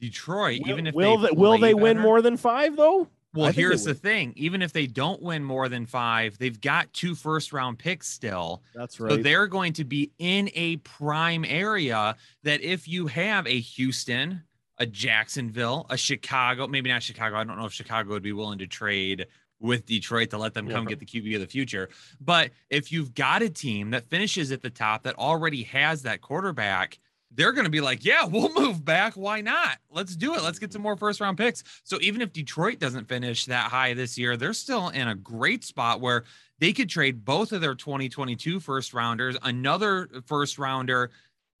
Detroit, 0.00 0.62
Will- 0.64 0.70
even 0.70 0.88
if 0.88 0.94
will 0.96 1.18
they 1.18 1.28
they, 1.28 1.36
will 1.36 1.56
play 1.56 1.68
they 1.68 1.74
win 1.74 2.00
more 2.00 2.20
than 2.20 2.36
five 2.36 2.76
though? 2.76 3.06
Well, 3.32 3.46
I 3.46 3.48
think 3.48 3.56
they 3.56 3.62
here's 3.62 3.84
the 3.84 3.94
thing: 3.94 4.32
even 4.34 4.60
if 4.60 4.72
they 4.72 4.88
don't 4.88 5.22
win 5.22 5.44
more 5.44 5.68
than 5.68 5.86
five, 5.86 6.36
they've 6.36 6.60
got 6.60 6.92
two 6.92 7.14
first 7.14 7.52
round 7.52 7.78
picks 7.78 8.08
still. 8.08 8.64
That's 8.74 8.98
right. 8.98 9.12
So 9.12 9.16
they're 9.18 9.46
going 9.46 9.72
to 9.74 9.84
be 9.84 10.10
in 10.18 10.50
a 10.54 10.78
prime 10.78 11.44
area 11.44 12.16
that 12.42 12.60
if 12.60 12.88
you 12.88 13.06
have 13.06 13.46
a 13.46 13.60
Houston, 13.60 14.42
a 14.78 14.86
Jacksonville, 14.86 15.86
a 15.90 15.96
Chicago, 15.96 16.66
maybe 16.66 16.90
not 16.90 17.02
Chicago. 17.02 17.36
I 17.36 17.44
don't 17.44 17.58
know 17.58 17.66
if 17.66 17.72
Chicago 17.72 18.10
would 18.10 18.22
be 18.22 18.32
willing 18.32 18.58
to 18.58 18.66
trade 18.66 19.26
with 19.60 19.86
Detroit 19.86 20.30
to 20.30 20.38
let 20.38 20.52
them 20.52 20.68
come 20.68 20.84
bro. 20.84 20.94
get 20.94 20.98
the 20.98 21.06
QB 21.06 21.36
of 21.36 21.40
the 21.40 21.46
future. 21.46 21.88
But 22.20 22.50
if 22.70 22.92
you've 22.92 23.14
got 23.14 23.42
a 23.42 23.48
team 23.48 23.90
that 23.90 24.08
finishes 24.10 24.52
at 24.52 24.62
the 24.62 24.70
top 24.70 25.04
that 25.04 25.16
already 25.16 25.62
has 25.64 26.02
that 26.02 26.20
quarterback, 26.20 26.98
they're 27.30 27.52
going 27.52 27.64
to 27.64 27.70
be 27.70 27.80
like, 27.80 28.04
yeah, 28.04 28.24
we'll 28.24 28.52
move 28.58 28.84
back. 28.84 29.14
Why 29.14 29.40
not? 29.40 29.78
Let's 29.90 30.16
do 30.16 30.34
it. 30.34 30.42
Let's 30.42 30.58
get 30.58 30.72
some 30.72 30.82
more 30.82 30.96
first 30.96 31.20
round 31.20 31.38
picks. 31.38 31.64
So 31.82 31.98
even 32.00 32.20
if 32.20 32.32
Detroit 32.32 32.78
doesn't 32.78 33.08
finish 33.08 33.46
that 33.46 33.70
high 33.70 33.94
this 33.94 34.18
year, 34.18 34.36
they're 34.36 34.52
still 34.52 34.88
in 34.90 35.08
a 35.08 35.14
great 35.14 35.64
spot 35.64 36.00
where 36.00 36.24
they 36.58 36.72
could 36.72 36.88
trade 36.88 37.24
both 37.24 37.52
of 37.52 37.60
their 37.60 37.74
2022 37.74 38.60
first 38.60 38.94
rounders, 38.94 39.36
another 39.42 40.08
first 40.26 40.58
rounder 40.58 41.10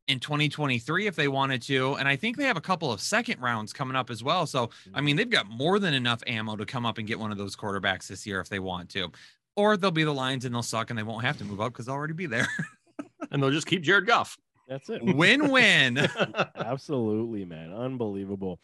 in 0.08 0.20
2023 0.20 1.06
if 1.06 1.16
they 1.16 1.28
wanted 1.28 1.62
to. 1.62 1.94
And 1.94 2.06
I 2.06 2.16
think 2.16 2.36
they 2.36 2.44
have 2.44 2.56
a 2.56 2.62
couple 2.62 2.92
of 2.92 3.00
second 3.00 3.40
rounds 3.40 3.72
coming 3.72 3.96
up 3.96 4.10
as 4.10 4.22
well. 4.22 4.46
So, 4.46 4.64
I 4.64 4.66
mm-hmm. 4.66 5.04
mean, 5.04 5.16
they've 5.16 5.30
got 5.30 5.48
more 5.48 5.78
than 5.78 5.94
enough 5.94 6.22
ammo 6.26 6.56
to 6.56 6.66
come 6.66 6.84
up 6.86 6.98
and 6.98 7.06
get 7.06 7.18
one 7.18 7.32
of 7.32 7.38
those 7.38 7.56
quarterbacks 7.56 8.08
this 8.08 8.26
year 8.26 8.40
if 8.40 8.48
they 8.48 8.58
want 8.58 8.90
to. 8.90 9.10
Or 9.56 9.76
they'll 9.76 9.90
be 9.90 10.04
the 10.04 10.12
Lions 10.12 10.44
and 10.44 10.54
they'll 10.54 10.62
suck 10.62 10.90
and 10.90 10.98
they 10.98 11.02
won't 11.02 11.24
have 11.24 11.38
to 11.38 11.44
move 11.44 11.60
up 11.60 11.72
because 11.72 11.86
they'll 11.86 11.94
already 11.94 12.14
be 12.14 12.26
there. 12.26 12.48
And 13.30 13.42
they'll 13.42 13.50
just 13.50 13.66
keep 13.66 13.82
Jared 13.82 14.06
Goff. 14.06 14.38
That's 14.68 14.88
it. 14.88 15.02
win 15.02 15.50
win. 15.50 15.98
Absolutely, 16.54 17.44
man. 17.44 17.72
Unbelievable. 17.72 18.60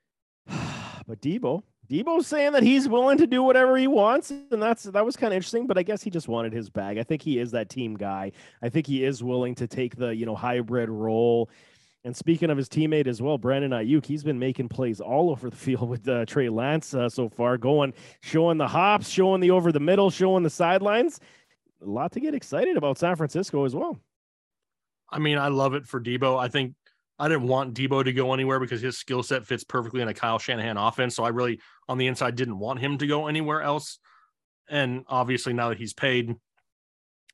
but 0.46 1.20
Debo, 1.20 1.62
Debo's 1.90 2.28
saying 2.28 2.52
that 2.52 2.62
he's 2.62 2.88
willing 2.88 3.18
to 3.18 3.26
do 3.26 3.42
whatever 3.42 3.76
he 3.76 3.88
wants, 3.88 4.30
and 4.30 4.62
that's 4.62 4.84
that 4.84 5.04
was 5.04 5.16
kind 5.16 5.32
of 5.32 5.36
interesting. 5.36 5.66
But 5.66 5.76
I 5.76 5.82
guess 5.82 6.02
he 6.02 6.10
just 6.10 6.28
wanted 6.28 6.52
his 6.52 6.70
bag. 6.70 6.98
I 6.98 7.02
think 7.02 7.20
he 7.20 7.38
is 7.38 7.50
that 7.50 7.68
team 7.68 7.96
guy. 7.96 8.30
I 8.62 8.68
think 8.68 8.86
he 8.86 9.04
is 9.04 9.24
willing 9.24 9.56
to 9.56 9.66
take 9.66 9.96
the 9.96 10.14
you 10.14 10.24
know 10.24 10.36
hybrid 10.36 10.88
role. 10.88 11.50
And 12.04 12.16
speaking 12.16 12.48
of 12.48 12.56
his 12.56 12.68
teammate 12.68 13.08
as 13.08 13.20
well, 13.20 13.36
Brandon 13.36 13.72
Aiyuk, 13.72 14.06
he's 14.06 14.22
been 14.22 14.38
making 14.38 14.68
plays 14.68 15.00
all 15.00 15.30
over 15.30 15.50
the 15.50 15.56
field 15.56 15.88
with 15.88 16.08
uh, 16.08 16.24
Trey 16.26 16.48
Lance 16.48 16.94
uh, 16.94 17.08
so 17.08 17.28
far, 17.28 17.58
going, 17.58 17.92
showing 18.22 18.56
the 18.56 18.68
hops, 18.68 19.08
showing 19.08 19.40
the 19.40 19.50
over 19.50 19.70
the 19.70 19.80
middle, 19.80 20.10
showing 20.10 20.42
the 20.42 20.48
sidelines. 20.48 21.20
A 21.82 21.86
lot 21.86 22.12
to 22.12 22.20
get 22.20 22.34
excited 22.34 22.76
about 22.76 22.98
San 22.98 23.16
Francisco 23.16 23.64
as 23.64 23.74
well. 23.74 23.98
I 25.10 25.18
mean, 25.18 25.38
I 25.38 25.48
love 25.48 25.74
it 25.74 25.86
for 25.86 26.00
Debo. 26.00 26.38
I 26.38 26.48
think 26.48 26.74
I 27.20 27.28
didn't 27.28 27.48
want 27.48 27.74
Debo 27.74 28.02
to 28.02 28.12
go 28.14 28.32
anywhere 28.32 28.58
because 28.58 28.80
his 28.80 28.96
skill 28.96 29.22
set 29.22 29.46
fits 29.46 29.62
perfectly 29.62 30.00
in 30.00 30.08
a 30.08 30.14
Kyle 30.14 30.38
Shanahan 30.38 30.78
offense. 30.78 31.14
So 31.14 31.22
I 31.22 31.28
really, 31.28 31.60
on 31.86 31.98
the 31.98 32.06
inside, 32.06 32.34
didn't 32.34 32.58
want 32.58 32.80
him 32.80 32.96
to 32.96 33.06
go 33.06 33.26
anywhere 33.26 33.60
else. 33.60 33.98
And 34.70 35.04
obviously, 35.06 35.52
now 35.52 35.68
that 35.68 35.78
he's 35.78 35.92
paid, 35.92 36.34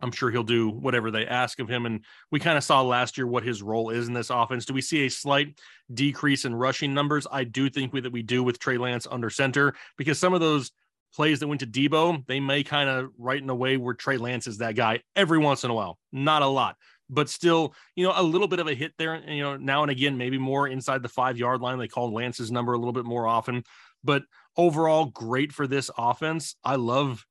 I'm 0.00 0.10
sure 0.10 0.30
he'll 0.30 0.42
do 0.42 0.68
whatever 0.68 1.12
they 1.12 1.24
ask 1.24 1.60
of 1.60 1.68
him. 1.68 1.86
And 1.86 2.04
we 2.32 2.40
kind 2.40 2.58
of 2.58 2.64
saw 2.64 2.82
last 2.82 3.16
year 3.16 3.28
what 3.28 3.44
his 3.44 3.62
role 3.62 3.90
is 3.90 4.08
in 4.08 4.12
this 4.12 4.28
offense. 4.30 4.66
Do 4.66 4.74
we 4.74 4.82
see 4.82 5.06
a 5.06 5.10
slight 5.10 5.58
decrease 5.94 6.44
in 6.44 6.54
rushing 6.54 6.92
numbers? 6.92 7.26
I 7.30 7.44
do 7.44 7.70
think 7.70 7.92
we, 7.92 8.00
that 8.00 8.12
we 8.12 8.22
do 8.22 8.42
with 8.42 8.58
Trey 8.58 8.78
Lance 8.78 9.06
under 9.08 9.30
center 9.30 9.74
because 9.96 10.18
some 10.18 10.34
of 10.34 10.40
those 10.40 10.72
plays 11.14 11.40
that 11.40 11.48
went 11.48 11.60
to 11.60 11.66
Debo, 11.66 12.26
they 12.26 12.40
may 12.40 12.62
kind 12.62 12.90
of 12.90 13.10
right 13.16 13.40
in 13.40 13.48
a 13.48 13.54
way 13.54 13.76
where 13.76 13.94
Trey 13.94 14.18
Lance 14.18 14.48
is 14.48 14.58
that 14.58 14.74
guy 14.74 15.00
every 15.14 15.38
once 15.38 15.62
in 15.62 15.70
a 15.70 15.74
while, 15.74 15.98
not 16.12 16.42
a 16.42 16.46
lot, 16.46 16.76
but 17.08 17.28
still, 17.28 17.74
you 17.94 18.06
know, 18.06 18.12
a 18.16 18.22
little 18.22 18.48
bit 18.48 18.58
of 18.58 18.66
a 18.66 18.74
hit 18.74 18.92
there. 18.98 19.22
You 19.28 19.42
know, 19.42 19.56
now 19.56 19.82
and 19.82 19.90
again, 19.90 20.16
maybe 20.16 20.38
more 20.38 20.68
inside 20.68 21.02
the 21.02 21.08
five 21.08 21.38
yard 21.38 21.60
line. 21.60 21.78
They 21.78 21.88
called 21.88 22.12
Lance's 22.12 22.50
number 22.50 22.72
a 22.72 22.78
little 22.78 22.92
bit 22.92 23.04
more 23.04 23.26
often, 23.26 23.64
but 24.02 24.24
overall, 24.56 25.06
great 25.06 25.52
for 25.52 25.66
this 25.66 25.90
offense. 25.96 26.56
I 26.64 26.76
love 26.76 27.24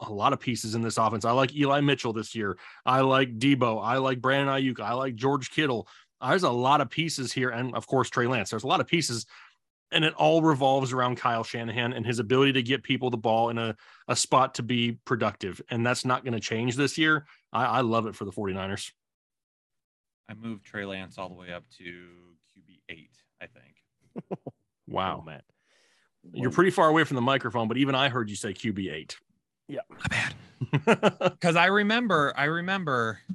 a 0.00 0.12
lot 0.12 0.32
of 0.32 0.40
pieces 0.40 0.74
in 0.74 0.82
this 0.82 0.96
offense. 0.96 1.24
I 1.24 1.32
like 1.32 1.54
Eli 1.54 1.80
Mitchell 1.80 2.12
this 2.12 2.34
year. 2.34 2.56
I 2.86 3.00
like 3.00 3.38
Debo. 3.38 3.84
I 3.84 3.98
like 3.98 4.20
Brandon 4.20 4.54
Aiyuk. 4.54 4.80
I 4.80 4.94
like 4.94 5.14
George 5.14 5.50
Kittle. 5.50 5.86
There's 6.26 6.42
a 6.42 6.50
lot 6.50 6.80
of 6.80 6.90
pieces 6.90 7.32
here. 7.32 7.50
And 7.50 7.74
of 7.74 7.86
course, 7.86 8.08
Trey 8.10 8.26
Lance. 8.26 8.50
There's 8.50 8.64
a 8.64 8.68
lot 8.68 8.80
of 8.80 8.86
pieces. 8.86 9.26
And 9.92 10.04
it 10.04 10.14
all 10.14 10.40
revolves 10.40 10.92
around 10.92 11.16
Kyle 11.16 11.42
Shanahan 11.42 11.92
and 11.92 12.06
his 12.06 12.20
ability 12.20 12.52
to 12.52 12.62
get 12.62 12.82
people 12.82 13.10
the 13.10 13.16
ball 13.16 13.50
in 13.50 13.58
a, 13.58 13.76
a 14.06 14.14
spot 14.14 14.54
to 14.54 14.62
be 14.62 14.98
productive. 15.04 15.60
And 15.68 15.84
that's 15.84 16.04
not 16.04 16.24
going 16.24 16.34
to 16.34 16.40
change 16.40 16.76
this 16.76 16.96
year. 16.96 17.26
I, 17.52 17.64
I 17.64 17.80
love 17.80 18.06
it 18.06 18.14
for 18.14 18.24
the 18.24 18.30
49ers. 18.30 18.92
I 20.30 20.34
moved 20.34 20.64
Trey 20.64 20.84
Lance 20.84 21.18
all 21.18 21.28
the 21.28 21.34
way 21.34 21.52
up 21.52 21.64
to 21.78 21.84
QB 21.84 22.78
eight, 22.88 23.10
I 23.40 23.46
think. 23.46 24.38
Wow. 24.88 25.20
Oh, 25.22 25.24
man. 25.24 25.42
You're 26.32 26.50
pretty 26.50 26.72
far 26.72 26.88
away 26.88 27.04
from 27.04 27.14
the 27.14 27.20
microphone, 27.20 27.68
but 27.68 27.76
even 27.76 27.94
I 27.94 28.08
heard 28.08 28.28
you 28.28 28.34
say 28.34 28.52
QB8. 28.52 29.14
Yeah, 29.68 29.80
My 29.88 30.06
bad. 30.08 30.34
Because 31.20 31.54
I 31.54 31.66
remember, 31.66 32.32
I 32.36 32.44
remember 32.46 33.20
a 33.30 33.34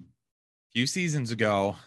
few 0.74 0.86
seasons 0.86 1.32
ago, 1.32 1.78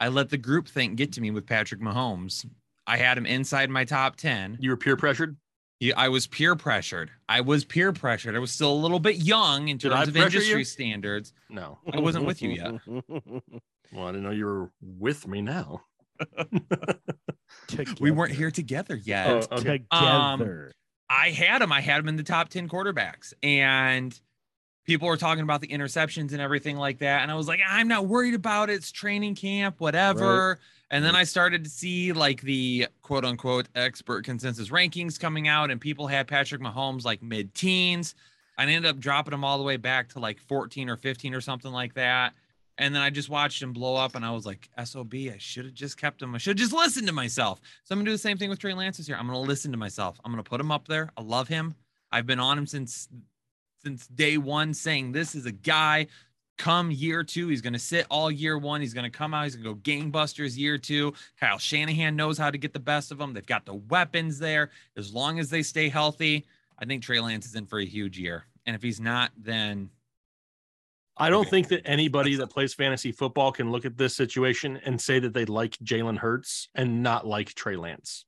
I 0.00 0.08
let 0.08 0.30
the 0.30 0.38
group 0.38 0.68
think 0.68 0.96
get 0.96 1.12
to 1.12 1.20
me 1.20 1.30
with 1.30 1.46
Patrick 1.46 1.82
Mahomes. 1.82 2.46
I 2.86 2.96
had 2.96 3.18
him 3.18 3.26
inside 3.26 3.68
my 3.68 3.84
top 3.84 4.16
10. 4.16 4.56
you 4.58 4.70
were 4.70 4.76
peer 4.78 4.96
pressured. 4.96 5.36
He, 5.78 5.92
I 5.92 6.08
was 6.08 6.26
peer 6.26 6.56
pressured. 6.56 7.10
I 7.28 7.42
was 7.42 7.64
peer 7.66 7.92
pressured. 7.92 8.34
I 8.34 8.38
was 8.38 8.52
still 8.52 8.72
a 8.72 8.80
little 8.80 9.00
bit 9.00 9.16
young 9.16 9.68
in 9.68 9.76
terms 9.78 10.08
of 10.08 10.16
industry 10.16 10.60
you? 10.60 10.64
standards. 10.64 11.34
No. 11.50 11.78
I 11.92 12.00
wasn't 12.00 12.24
with 12.24 12.40
you 12.40 12.50
yet. 12.88 13.42
Well, 13.92 14.06
I 14.06 14.12
didn't 14.12 14.24
know 14.24 14.30
you 14.30 14.46
were 14.46 14.70
with 14.80 15.26
me 15.26 15.42
now. 15.42 15.82
We 18.00 18.10
weren't 18.10 18.32
here 18.32 18.50
together 18.50 18.96
yet. 18.96 19.48
Oh, 19.50 19.56
okay. 19.58 19.82
Um, 19.90 20.38
together. 20.38 20.72
I 21.08 21.30
had 21.30 21.62
him. 21.62 21.72
I 21.72 21.80
had 21.80 22.00
him 22.00 22.08
in 22.08 22.16
the 22.16 22.22
top 22.22 22.48
10 22.48 22.68
quarterbacks. 22.68 23.32
And 23.42 24.18
people 24.84 25.08
were 25.08 25.16
talking 25.16 25.42
about 25.42 25.60
the 25.60 25.68
interceptions 25.68 26.32
and 26.32 26.40
everything 26.40 26.76
like 26.76 26.98
that. 26.98 27.22
And 27.22 27.30
I 27.30 27.34
was 27.34 27.48
like, 27.48 27.60
I'm 27.66 27.88
not 27.88 28.06
worried 28.06 28.34
about 28.34 28.70
it. 28.70 28.74
It's 28.74 28.90
training 28.92 29.34
camp, 29.34 29.76
whatever. 29.78 30.58
And 30.90 31.04
then 31.04 31.16
I 31.16 31.24
started 31.24 31.64
to 31.64 31.70
see 31.70 32.12
like 32.12 32.42
the 32.42 32.88
quote 33.00 33.24
unquote 33.24 33.68
expert 33.74 34.24
consensus 34.24 34.68
rankings 34.68 35.18
coming 35.18 35.48
out, 35.48 35.70
and 35.70 35.80
people 35.80 36.06
had 36.06 36.28
Patrick 36.28 36.60
Mahomes 36.60 37.04
like 37.04 37.22
mid 37.22 37.54
teens. 37.54 38.14
I 38.58 38.64
ended 38.64 38.84
up 38.84 38.98
dropping 38.98 39.32
him 39.32 39.44
all 39.44 39.56
the 39.56 39.64
way 39.64 39.78
back 39.78 40.10
to 40.10 40.18
like 40.18 40.38
14 40.38 40.90
or 40.90 40.96
15 40.98 41.34
or 41.34 41.40
something 41.40 41.72
like 41.72 41.94
that. 41.94 42.34
And 42.78 42.94
then 42.94 43.02
I 43.02 43.10
just 43.10 43.28
watched 43.28 43.62
him 43.62 43.72
blow 43.72 43.96
up, 43.96 44.14
and 44.14 44.24
I 44.24 44.30
was 44.30 44.46
like, 44.46 44.68
SOB, 44.82 45.14
I 45.14 45.36
should 45.38 45.66
have 45.66 45.74
just 45.74 45.98
kept 45.98 46.22
him. 46.22 46.34
I 46.34 46.38
should 46.38 46.56
just 46.56 46.72
listened 46.72 47.06
to 47.06 47.12
myself. 47.12 47.60
So 47.84 47.92
I'm 47.92 47.98
gonna 47.98 48.06
do 48.06 48.12
the 48.12 48.18
same 48.18 48.38
thing 48.38 48.48
with 48.48 48.58
Trey 48.58 48.72
Lance 48.74 48.96
this 48.96 49.08
year. 49.08 49.18
I'm 49.18 49.26
gonna 49.26 49.40
listen 49.40 49.70
to 49.72 49.76
myself. 49.78 50.18
I'm 50.24 50.32
gonna 50.32 50.42
put 50.42 50.60
him 50.60 50.70
up 50.70 50.88
there. 50.88 51.10
I 51.16 51.22
love 51.22 51.48
him. 51.48 51.74
I've 52.10 52.26
been 52.26 52.40
on 52.40 52.58
him 52.58 52.66
since 52.66 53.08
since 53.82 54.06
day 54.06 54.38
one, 54.38 54.74
saying 54.74 55.12
this 55.12 55.34
is 55.34 55.46
a 55.46 55.52
guy. 55.52 56.06
Come 56.58 56.90
year 56.90 57.24
two, 57.24 57.48
he's 57.48 57.60
gonna 57.60 57.78
sit 57.78 58.06
all 58.08 58.30
year 58.30 58.56
one. 58.56 58.80
He's 58.80 58.94
gonna 58.94 59.10
come 59.10 59.34
out. 59.34 59.44
He's 59.44 59.56
gonna 59.56 59.74
go 59.74 59.80
gangbusters 59.80 60.56
year 60.56 60.78
two. 60.78 61.12
Kyle 61.40 61.58
Shanahan 61.58 62.14
knows 62.14 62.38
how 62.38 62.50
to 62.50 62.58
get 62.58 62.72
the 62.72 62.80
best 62.80 63.10
of 63.10 63.18
them. 63.18 63.32
They've 63.32 63.44
got 63.44 63.66
the 63.66 63.74
weapons 63.74 64.38
there. 64.38 64.70
As 64.96 65.12
long 65.12 65.38
as 65.38 65.50
they 65.50 65.62
stay 65.62 65.88
healthy, 65.88 66.46
I 66.78 66.84
think 66.84 67.02
Trey 67.02 67.20
Lance 67.20 67.46
is 67.46 67.54
in 67.54 67.66
for 67.66 67.80
a 67.80 67.84
huge 67.86 68.18
year. 68.18 68.46
And 68.66 68.76
if 68.76 68.82
he's 68.82 69.00
not, 69.00 69.32
then 69.36 69.90
I 71.22 71.30
don't 71.30 71.48
think 71.48 71.68
that 71.68 71.82
anybody 71.84 72.34
that 72.34 72.48
plays 72.48 72.74
fantasy 72.74 73.12
football 73.12 73.52
can 73.52 73.70
look 73.70 73.84
at 73.84 73.96
this 73.96 74.16
situation 74.16 74.80
and 74.84 75.00
say 75.00 75.20
that 75.20 75.32
they 75.32 75.44
like 75.44 75.76
Jalen 75.78 76.18
Hurts 76.18 76.68
and 76.74 77.00
not 77.00 77.24
like 77.24 77.54
Trey 77.54 77.76
Lance. 77.76 78.24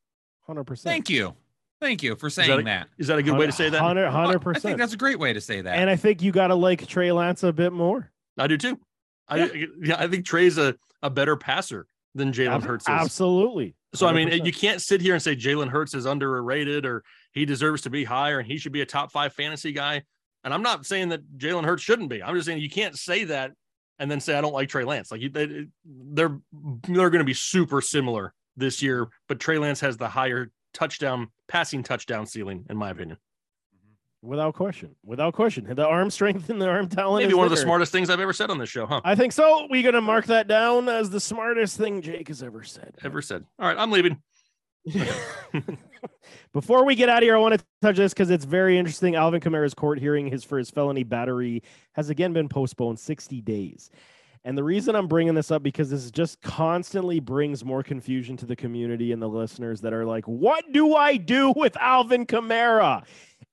Hundred 0.47 0.63
percent. 0.63 0.93
thank 0.93 1.11
you. 1.11 1.35
Thank 1.81 2.05
you 2.05 2.15
for 2.15 2.29
that 2.29 2.31
saying 2.31 2.61
a- 2.61 2.63
that. 2.63 2.89
Is 2.97 3.09
that 3.09 3.19
a 3.19 3.23
good 3.25 3.37
way 3.37 3.47
to 3.47 3.53
say 3.53 3.69
that? 3.69 3.83
100 3.83 4.05
percent. 4.13 4.17
I 4.17 4.31
think 4.31 4.43
percent. 4.43 4.79
that's 4.79 4.93
a 4.93 4.97
great 4.97 5.19
way 5.19 5.33
to 5.33 5.41
say 5.41 5.61
that. 5.61 5.77
And 5.77 5.91
I 5.91 5.97
think 5.97 6.23
you 6.23 6.31
got 6.31 6.49
to 6.49 6.55
like 6.55 6.87
Trey 6.87 7.11
Lance 7.11 7.43
a 7.43 7.53
bit 7.53 7.73
more. 7.73 8.13
I 8.39 8.47
do 8.47 8.57
too. 8.57 8.79
I 9.27 9.67
yeah, 9.83 9.97
I 9.99 10.07
think 10.07 10.25
Trey's 10.25 10.57
a, 10.57 10.77
a 11.03 11.11
better 11.11 11.37
passer 11.37 11.89
than 12.15 12.33
Jalen 12.33 12.55
Ab- 12.55 12.63
Hurts 12.63 12.85
is. 12.85 12.91
Absolutely. 12.91 13.75
So 13.95 14.07
I 14.07 14.13
mean, 14.13 14.45
you 14.45 14.53
can't 14.53 14.81
sit 14.81 15.01
here 15.01 15.15
and 15.15 15.23
say 15.23 15.35
Jalen 15.35 15.69
Hurts 15.69 15.95
is 15.95 16.07
underrated 16.07 16.87
or 16.87 17.03
he 17.33 17.45
deserves 17.45 17.83
to 17.83 17.91
be 17.91 18.05
higher 18.05 18.39
and 18.39 18.47
he 18.47 18.57
should 18.57 18.73
be 18.73 18.83
a 18.83 18.87
top 18.87 19.11
five 19.11 19.33
fantasy 19.33 19.73
guy. 19.73 20.05
And 20.45 20.53
I'm 20.53 20.63
not 20.63 20.85
saying 20.87 21.09
that 21.09 21.39
Jalen 21.39 21.65
Hurts 21.65 21.83
shouldn't 21.83 22.11
be. 22.11 22.23
I'm 22.23 22.35
just 22.35 22.47
saying 22.47 22.61
you 22.61 22.71
can't 22.71 22.97
say 22.97 23.25
that 23.25 23.53
and 23.99 24.11
then 24.11 24.21
say 24.21 24.37
I 24.37 24.41
don't 24.41 24.53
like 24.53 24.69
Trey 24.69 24.85
Lance. 24.85 25.11
Like 25.11 25.33
they, 25.33 25.67
they're 25.85 26.39
they're 26.53 27.11
going 27.11 27.21
to 27.21 27.25
be 27.25 27.35
super 27.35 27.81
similar 27.81 28.35
this 28.57 28.83
year, 28.83 29.09
but 29.29 29.41
Trey 29.41 29.59
Lance 29.59 29.81
has 29.81 29.97
the 29.97 30.09
higher 30.09 30.51
touchdown 30.73 31.29
passing 31.49 31.83
touchdown 31.83 32.27
ceiling, 32.27 32.67
in 32.69 32.77
my 32.77 32.91
opinion. 32.91 33.17
Mm-hmm. 33.75 34.29
without 34.29 34.55
question, 34.55 34.95
without 35.05 35.35
question, 35.35 35.65
the 35.75 35.87
arm 35.87 36.11
strength 36.11 36.51
and 36.51 36.61
the 36.61 36.69
arm 36.69 36.89
talent. 36.89 37.25
Maybe 37.25 37.35
one 37.35 37.47
of 37.47 37.51
the 37.51 37.57
smartest 37.57 37.93
things 37.93 38.11
I've 38.11 38.21
ever 38.21 38.33
said 38.33 38.51
on 38.51 38.59
this 38.59 38.69
show, 38.69 38.87
huh? 38.87 39.01
I 39.05 39.15
think 39.15 39.33
so. 39.33 39.67
We're 39.71 39.83
gonna 39.83 40.01
mark 40.01 40.27
that 40.27 40.47
down 40.47 40.89
as 40.89 41.11
the 41.11 41.21
smartest 41.21 41.79
thing 41.79 42.03
Jake 42.03 42.29
has 42.29 42.43
ever 42.43 42.63
said. 42.65 42.95
Ever 43.03 43.23
said. 43.23 43.45
All 43.59 43.67
right, 43.67 43.79
I'm 43.79 43.91
leaving. 43.91 44.21
Before 46.53 46.85
we 46.85 46.95
get 46.95 47.09
out 47.09 47.19
of 47.19 47.23
here, 47.25 47.37
I 47.37 47.39
want 47.39 47.59
to 47.59 47.65
touch 47.83 47.97
this 47.97 48.13
because 48.13 48.31
it's 48.31 48.45
very 48.45 48.79
interesting. 48.79 49.15
Alvin 49.15 49.41
Kamara's 49.41 49.75
court 49.75 49.99
hearing 49.99 50.27
his 50.27 50.45
for 50.45 50.59
his 50.59 50.71
felony 50.71 51.05
battery 51.05 51.63
has 51.93 52.11
again 52.11 52.33
been 52.33 52.49
postponed 52.49 52.99
60 52.99 53.41
days. 53.41 53.91
And 54.47 54.59
the 54.59 54.65
reason 54.65 54.95
I'm 54.95 55.09
bringing 55.09 55.35
this 55.35 55.51
up 55.51 55.63
because 55.63 55.89
this 55.89 56.11
just 56.11 56.43
constantly 56.43 57.19
brings 57.19 57.65
more 57.65 57.83
confusion 57.83 58.37
to 58.37 58.47
the 58.47 58.55
community 58.55 59.13
and 59.13 59.23
the 59.23 59.29
listeners 59.29 59.81
that 59.81 59.95
are 59.95 60.05
like, 60.05 60.27
"What 60.27 60.71
do 60.71 60.95
I 60.95 61.17
do 61.17 61.55
with 61.57 61.75
Alvin 61.79 62.27
Kamara?" 62.27 63.05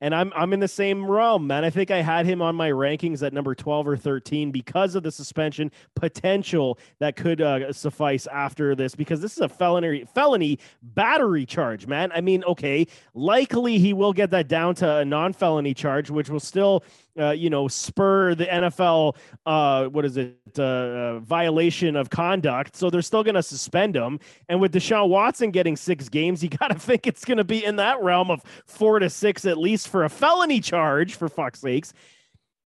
And 0.04 0.16
I'm 0.16 0.34
I'm 0.36 0.52
in 0.52 0.60
the 0.60 0.68
same 0.68 1.06
realm, 1.06 1.46
man. 1.46 1.64
I 1.64 1.70
think 1.70 1.92
I 1.92 2.02
had 2.02 2.26
him 2.26 2.42
on 2.42 2.56
my 2.56 2.72
rankings 2.72 3.22
at 3.22 3.34
number 3.34 3.54
12 3.54 3.88
or 3.88 3.96
13 3.96 4.52
because 4.52 4.96
of 4.96 5.04
the 5.04 5.12
suspension 5.12 5.72
potential 5.96 6.80
that 7.00 7.16
could 7.16 7.40
uh, 7.40 7.72
suffice 7.72 8.26
after 8.26 8.74
this 8.74 8.96
because 8.96 9.22
this 9.22 9.34
is 9.34 9.40
a 9.40 9.50
felony 9.50 10.06
felony 10.16 10.58
battery 10.82 11.46
charge, 11.46 11.86
man. 11.86 12.12
I 12.14 12.22
mean, 12.22 12.44
okay, 12.46 12.88
likely 13.14 13.78
he 13.78 13.94
will 13.94 14.12
get 14.12 14.32
that 14.32 14.48
down 14.48 14.74
to 14.76 14.98
a 14.98 15.06
non-felony 15.06 15.76
charge, 15.76 16.10
which 16.10 16.30
will 16.30 16.40
still, 16.40 16.84
uh, 17.20 17.30
you 17.30 17.52
know, 17.52 17.68
spur 17.68 18.34
the 18.34 18.46
NFL. 18.46 19.16
Uh, 19.46 19.86
what 19.86 20.04
is 20.04 20.18
it? 20.18 20.36
Uh, 20.58 20.64
uh, 20.64 21.20
violation 21.20 21.96
of 21.96 22.10
conduct. 22.10 22.76
So 22.76 22.90
they're 22.90 23.02
still 23.02 23.24
going 23.24 23.36
to 23.36 23.44
suspend 23.44 23.96
him. 23.96 24.20
And 24.50 24.60
with 24.60 24.74
Deshaun 24.74 25.10
Watson 25.10 25.52
getting 25.52 25.76
six 25.76 26.10
games, 26.10 26.44
you 26.44 26.50
got 26.50 26.70
to 26.70 26.76
think 26.80 27.08
it's 27.08 27.24
going 27.24 27.38
to 27.38 27.44
be 27.44 27.64
in 27.64 27.78
that 27.78 28.02
realm 28.02 28.30
of 28.30 28.44
four 28.66 29.00
to 29.00 29.10
six 29.10 29.46
at 29.46 29.58
least 29.58 29.81
for 29.86 30.04
a 30.04 30.10
felony 30.10 30.60
charge. 30.60 31.16
For 31.16 31.30
fuck's 31.30 31.62
sakes. 31.62 31.94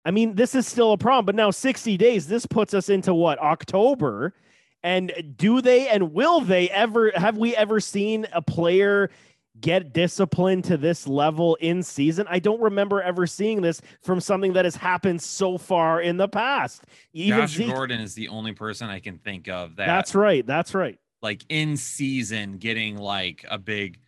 I 0.08 0.12
mean, 0.12 0.36
this 0.36 0.56
is 0.56 0.66
still 0.66 0.94
a 0.94 0.98
problem, 0.98 1.26
but 1.26 1.36
now 1.36 1.52
60 1.52 1.98
days, 1.98 2.28
this 2.28 2.46
puts 2.46 2.74
us 2.74 2.88
into 2.88 3.14
what 3.14 3.40
October. 3.40 4.34
And 4.82 5.12
do 5.36 5.60
they 5.60 5.90
and 5.90 6.14
will 6.14 6.40
they 6.40 6.70
ever 6.70 7.12
have 7.16 7.38
we 7.38 7.54
ever 7.56 7.82
seen 7.82 8.26
a 8.32 8.42
player 8.42 9.10
get 9.60 9.92
disciplined 9.92 10.64
to 10.66 10.78
this 10.78 11.08
level 11.08 11.56
in 11.56 11.84
season? 11.84 12.26
I 12.30 12.40
don't 12.40 12.62
remember 12.62 13.02
ever 13.02 13.28
seeing 13.28 13.62
this 13.62 13.82
from 14.02 14.22
something 14.22 14.54
that 14.54 14.64
has 14.64 14.78
happened 14.78 15.22
so 15.22 15.58
far 15.58 16.00
in 16.00 16.16
the 16.16 16.30
past. 16.30 16.84
Even 17.12 17.40
Josh 17.42 17.56
Zeke, 17.56 17.74
Gordon 17.74 18.00
is 18.00 18.14
the 18.14 18.30
only 18.30 18.54
person 18.54 18.88
I 18.90 19.00
can 19.00 19.18
think 19.18 19.50
of 19.50 19.76
that 19.76 19.88
that's 19.88 20.16
right. 20.16 20.46
That's 20.46 20.74
right. 20.74 20.98
like 21.22 21.44
in 21.50 21.76
season 21.76 22.58
getting 22.60 22.98
like 22.98 23.46
a 23.50 23.58
big 23.58 24.00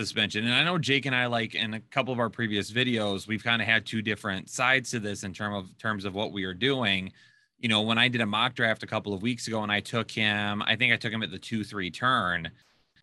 suspension. 0.00 0.46
And 0.46 0.54
I 0.54 0.64
know 0.64 0.78
Jake 0.78 1.06
and 1.06 1.14
I 1.14 1.26
like 1.26 1.54
in 1.54 1.74
a 1.74 1.80
couple 1.80 2.12
of 2.12 2.18
our 2.18 2.30
previous 2.30 2.70
videos, 2.70 3.26
we've 3.26 3.44
kind 3.44 3.60
of 3.60 3.68
had 3.68 3.84
two 3.84 4.02
different 4.02 4.48
sides 4.48 4.90
to 4.90 5.00
this 5.00 5.24
in 5.24 5.32
term 5.32 5.54
of 5.54 5.76
terms 5.78 6.04
of 6.04 6.14
what 6.14 6.32
we 6.32 6.44
are 6.44 6.54
doing. 6.54 7.12
You 7.58 7.68
know, 7.68 7.82
when 7.82 7.98
I 7.98 8.08
did 8.08 8.22
a 8.22 8.26
mock 8.26 8.54
draft 8.54 8.82
a 8.82 8.86
couple 8.86 9.12
of 9.12 9.22
weeks 9.22 9.46
ago 9.46 9.62
and 9.62 9.70
I 9.70 9.80
took 9.80 10.10
him, 10.10 10.62
I 10.62 10.76
think 10.76 10.92
I 10.92 10.96
took 10.96 11.12
him 11.12 11.22
at 11.22 11.30
the 11.30 11.38
two 11.38 11.64
three 11.64 11.90
turn. 11.90 12.50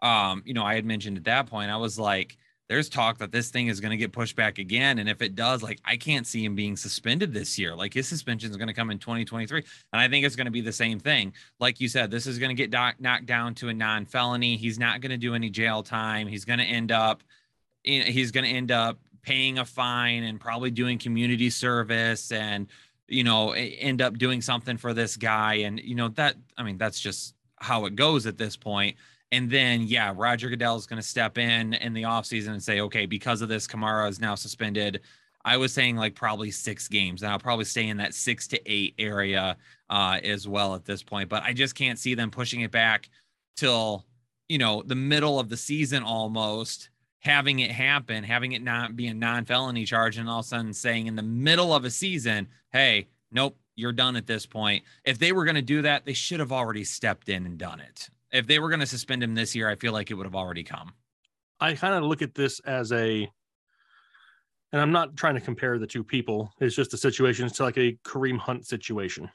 Um, 0.02 0.42
you 0.46 0.54
know, 0.54 0.64
I 0.64 0.76
had 0.76 0.86
mentioned 0.86 1.18
at 1.18 1.24
that 1.26 1.48
point, 1.48 1.70
I 1.70 1.78
was 1.78 2.00
like, 2.00 2.38
there's 2.70 2.90
talk 2.90 3.20
that 3.20 3.32
this 3.32 3.50
thing 3.50 3.68
is 3.68 3.80
going 3.80 3.92
to 3.92 3.98
get 3.98 4.12
pushed 4.12 4.36
back 4.36 4.58
again. 4.58 5.00
And 5.00 5.08
if 5.08 5.22
it 5.22 5.36
does, 5.36 5.64
like, 5.64 5.80
I 5.86 5.96
can't 5.96 6.28
see 6.28 6.44
him 6.44 6.54
being 6.54 6.76
suspended 6.76 7.34
this 7.34 7.58
year. 7.58 7.74
Like, 7.74 7.94
his 7.94 8.08
suspension 8.08 8.52
is 8.52 8.58
going 8.58 8.68
to 8.68 8.74
come 8.74 8.90
in 8.90 9.00
2023. 9.00 9.64
And 9.94 10.02
I 10.02 10.10
think 10.10 10.26
it's 10.26 10.36
going 10.36 10.46
to 10.46 10.52
be 10.52 10.60
the 10.60 10.74
same 10.74 11.00
thing. 11.00 11.34
Like 11.60 11.80
you 11.80 11.88
said, 11.88 12.12
this 12.12 12.28
is 12.28 12.40
going 12.40 12.50
to 12.50 12.56
get 12.56 12.70
doc- 12.70 13.00
knocked 13.00 13.26
down 13.26 13.56
to 13.56 13.70
a 13.70 13.74
non 13.74 14.06
felony. 14.06 14.58
He's 14.58 14.78
not 14.78 15.00
going 15.00 15.12
to 15.12 15.18
do 15.18 15.34
any 15.34 15.50
jail 15.50 15.82
time. 15.82 16.28
He's 16.28 16.44
going 16.44 16.60
to 16.60 16.66
end 16.66 16.92
up, 16.92 17.24
he's 17.84 18.32
going 18.32 18.44
to 18.44 18.52
end 18.52 18.72
up 18.72 19.00
paying 19.22 19.60
a 19.60 19.66
fine 19.66 20.24
and 20.24 20.40
probably 20.40 20.72
doing 20.72 20.98
community 20.98 21.50
service 21.50 22.34
and, 22.34 22.68
you 23.08 23.24
know, 23.24 23.52
end 23.52 24.02
up 24.02 24.18
doing 24.18 24.42
something 24.42 24.76
for 24.76 24.94
this 24.94 25.16
guy. 25.16 25.56
And, 25.56 25.80
you 25.80 25.96
know, 25.96 26.10
that, 26.10 26.36
I 26.58 26.64
mean, 26.64 26.78
that's 26.78 27.00
just 27.00 27.34
how 27.56 27.86
it 27.86 27.96
goes 27.96 28.26
at 28.26 28.38
this 28.38 28.58
point. 28.58 28.98
And 29.32 29.50
then, 29.50 29.82
yeah, 29.82 30.14
Roger 30.16 30.50
Goodell 30.50 30.78
is 30.78 30.86
going 30.86 31.02
to 31.02 31.08
step 31.08 31.38
in 31.38 31.74
in 31.74 31.94
the 31.94 32.04
offseason 32.04 32.50
and 32.50 32.64
say, 32.64 32.80
okay, 32.82 33.06
because 33.06 33.42
of 33.42 33.50
this, 33.50 33.68
Kamara 33.68 34.10
is 34.10 34.22
now 34.22 34.36
suspended. 34.36 35.02
I 35.44 35.58
was 35.58 35.74
saying 35.74 35.96
like 35.96 36.16
probably 36.16 36.52
six 36.52 36.88
games, 36.88 37.24
and 37.24 37.32
I'll 37.32 37.40
probably 37.40 37.66
stay 37.66 37.88
in 37.88 37.98
that 37.98 38.14
six 38.14 38.48
to 38.50 38.72
eight 38.72 38.96
area 39.00 39.56
uh, 39.90 40.20
as 40.24 40.48
well 40.48 40.76
at 40.76 40.86
this 40.86 41.04
point. 41.04 41.30
But 41.30 41.44
I 41.44 41.54
just 41.54 41.76
can't 41.76 42.00
see 42.00 42.16
them 42.16 42.32
pushing 42.32 42.62
it 42.62 42.72
back 42.72 43.10
till 43.56 44.06
you 44.50 44.58
know 44.58 44.84
the 44.86 44.96
middle 44.96 45.40
of 45.40 45.50
the 45.50 45.58
season 45.58 46.04
almost, 46.04 46.90
having 47.20 47.60
it 47.60 47.72
happen, 47.72 48.24
having 48.24 48.54
it 48.54 48.62
not 48.62 48.96
be 48.96 49.08
a 49.08 49.14
non-felony 49.14 49.86
charge, 49.86 50.18
and 50.18 50.30
all 50.30 50.40
of 50.40 50.46
a 50.46 50.48
sudden 50.48 50.74
saying 50.74 51.08
in 51.08 51.16
the 51.16 51.24
middle 51.24 51.74
of 51.74 51.86
a 51.86 51.90
season, 51.90 52.48
hey, 52.72 53.08
nope, 53.32 53.58
you're 53.76 53.94
done 53.94 54.16
at 54.16 54.28
this 54.28 54.46
point. 54.46 54.84
If 55.06 55.18
they 55.18 55.32
were 55.32 55.46
going 55.46 55.56
to 55.56 55.62
do 55.62 55.82
that, 55.84 56.06
they 56.06 56.14
should 56.14 56.40
have 56.40 56.52
already 56.52 56.84
stepped 56.84 57.30
in 57.30 57.46
and 57.46 57.58
done 57.58 57.80
it. 57.80 58.10
If 58.32 58.48
they 58.48 58.60
were 58.60 58.70
going 58.70 58.82
to 58.82 58.86
suspend 58.86 59.24
him 59.24 59.36
this 59.36 59.56
year, 59.56 59.70
I 59.70 59.76
feel 59.76 59.94
like 59.94 60.12
it 60.12 60.16
would 60.16 60.26
have 60.26 60.36
already 60.36 60.64
come. 60.64 60.94
I 61.60 61.74
kind 61.74 61.96
of 61.96 62.04
look 62.04 62.22
at 62.22 62.36
this 62.36 62.60
as 62.62 62.92
a, 62.92 63.30
and 64.72 64.82
I'm 64.82 64.92
not 64.92 65.16
trying 65.16 65.36
to 65.36 65.42
compare 65.42 65.80
the 65.80 65.88
two 65.88 66.04
people. 66.04 66.52
It's 66.60 66.76
just 66.76 66.94
a 66.94 66.98
situation. 66.98 67.46
It's 67.46 67.60
like 67.60 67.78
a 67.78 67.98
Kareem 68.06 68.38
Hunt 68.38 68.68
situation. 68.68 69.30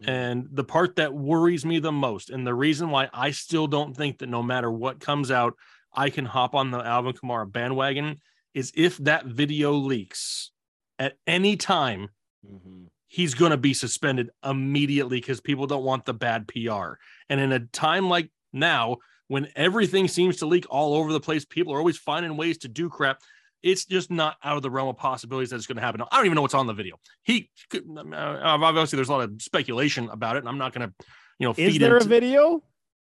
Mm-hmm. 0.00 0.10
And 0.10 0.48
the 0.52 0.64
part 0.64 0.96
that 0.96 1.12
worries 1.12 1.64
me 1.64 1.78
the 1.78 1.92
most, 1.92 2.30
and 2.30 2.46
the 2.46 2.54
reason 2.54 2.90
why 2.90 3.08
I 3.12 3.30
still 3.30 3.66
don't 3.66 3.96
think 3.96 4.18
that 4.18 4.28
no 4.28 4.42
matter 4.42 4.70
what 4.70 5.00
comes 5.00 5.30
out, 5.30 5.54
I 5.92 6.10
can 6.10 6.24
hop 6.24 6.54
on 6.54 6.70
the 6.70 6.78
Alvin 6.78 7.14
Kamara 7.14 7.50
bandwagon, 7.50 8.20
is 8.54 8.72
if 8.74 8.96
that 8.98 9.26
video 9.26 9.72
leaks 9.72 10.50
at 10.98 11.14
any 11.26 11.56
time, 11.56 12.08
mm-hmm. 12.46 12.84
he's 13.08 13.34
going 13.34 13.50
to 13.50 13.56
be 13.56 13.74
suspended 13.74 14.30
immediately 14.44 15.18
because 15.18 15.40
people 15.40 15.66
don't 15.66 15.84
want 15.84 16.04
the 16.04 16.14
bad 16.14 16.46
PR. 16.48 16.94
And 17.28 17.40
in 17.40 17.52
a 17.52 17.60
time 17.60 18.08
like 18.08 18.30
now, 18.56 18.96
when 19.28 19.48
everything 19.54 20.08
seems 20.08 20.36
to 20.38 20.46
leak 20.46 20.66
all 20.70 20.94
over 20.94 21.12
the 21.12 21.20
place, 21.20 21.44
people 21.44 21.72
are 21.72 21.78
always 21.78 21.96
finding 21.98 22.36
ways 22.36 22.58
to 22.58 22.68
do 22.68 22.88
crap. 22.88 23.20
It's 23.62 23.84
just 23.84 24.10
not 24.10 24.36
out 24.44 24.56
of 24.56 24.62
the 24.62 24.70
realm 24.70 24.88
of 24.88 24.96
possibilities 24.96 25.50
that 25.50 25.56
it's 25.56 25.66
going 25.66 25.76
to 25.76 25.82
happen. 25.82 26.00
I 26.10 26.16
don't 26.16 26.26
even 26.26 26.36
know 26.36 26.42
what's 26.42 26.54
on 26.54 26.66
the 26.66 26.72
video. 26.74 26.96
He, 27.22 27.50
could, 27.70 27.84
uh, 27.96 28.38
obviously, 28.42 28.96
there's 28.96 29.08
a 29.08 29.12
lot 29.12 29.22
of 29.28 29.42
speculation 29.42 30.08
about 30.10 30.36
it, 30.36 30.40
and 30.40 30.48
I'm 30.48 30.58
not 30.58 30.72
going 30.72 30.88
to, 30.88 30.94
you 31.38 31.46
know, 31.48 31.52
feed 31.54 31.66
Is 31.66 31.72
feed 31.74 31.82
there 31.82 31.96
a 31.96 32.04
video? 32.04 32.62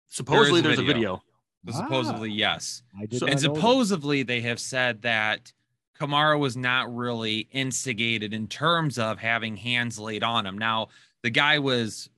Supposedly, 0.09 0.61
There 0.61 0.71
is 0.73 0.79
there's 0.79 0.89
a 0.89 0.91
a 0.91 0.95
video. 0.95 1.23
But 1.65 1.75
Ah. 1.75 1.79
supposedly, 1.79 2.31
yes. 2.31 2.83
I 2.97 3.07
So- 3.17 3.27
and 3.27 3.35
know 3.35 3.41
that. 3.53 3.57
supposedly 3.57 4.23
they 4.23 4.43
have 4.43 4.61
said 4.61 5.03
that 5.03 5.53
Kamara 5.99 6.39
was 6.39 6.57
not 6.57 6.95
really 6.95 7.49
instigated 7.51 8.35
in 8.35 8.47
terms 8.47 8.99
of 8.99 9.19
having 9.19 9.57
hands 9.57 9.99
laid 9.99 10.23
on 10.23 10.47
him. 10.47 10.59
Now, 10.59 10.89
the 11.23 11.31
guy 11.31 11.59
was 11.59 12.11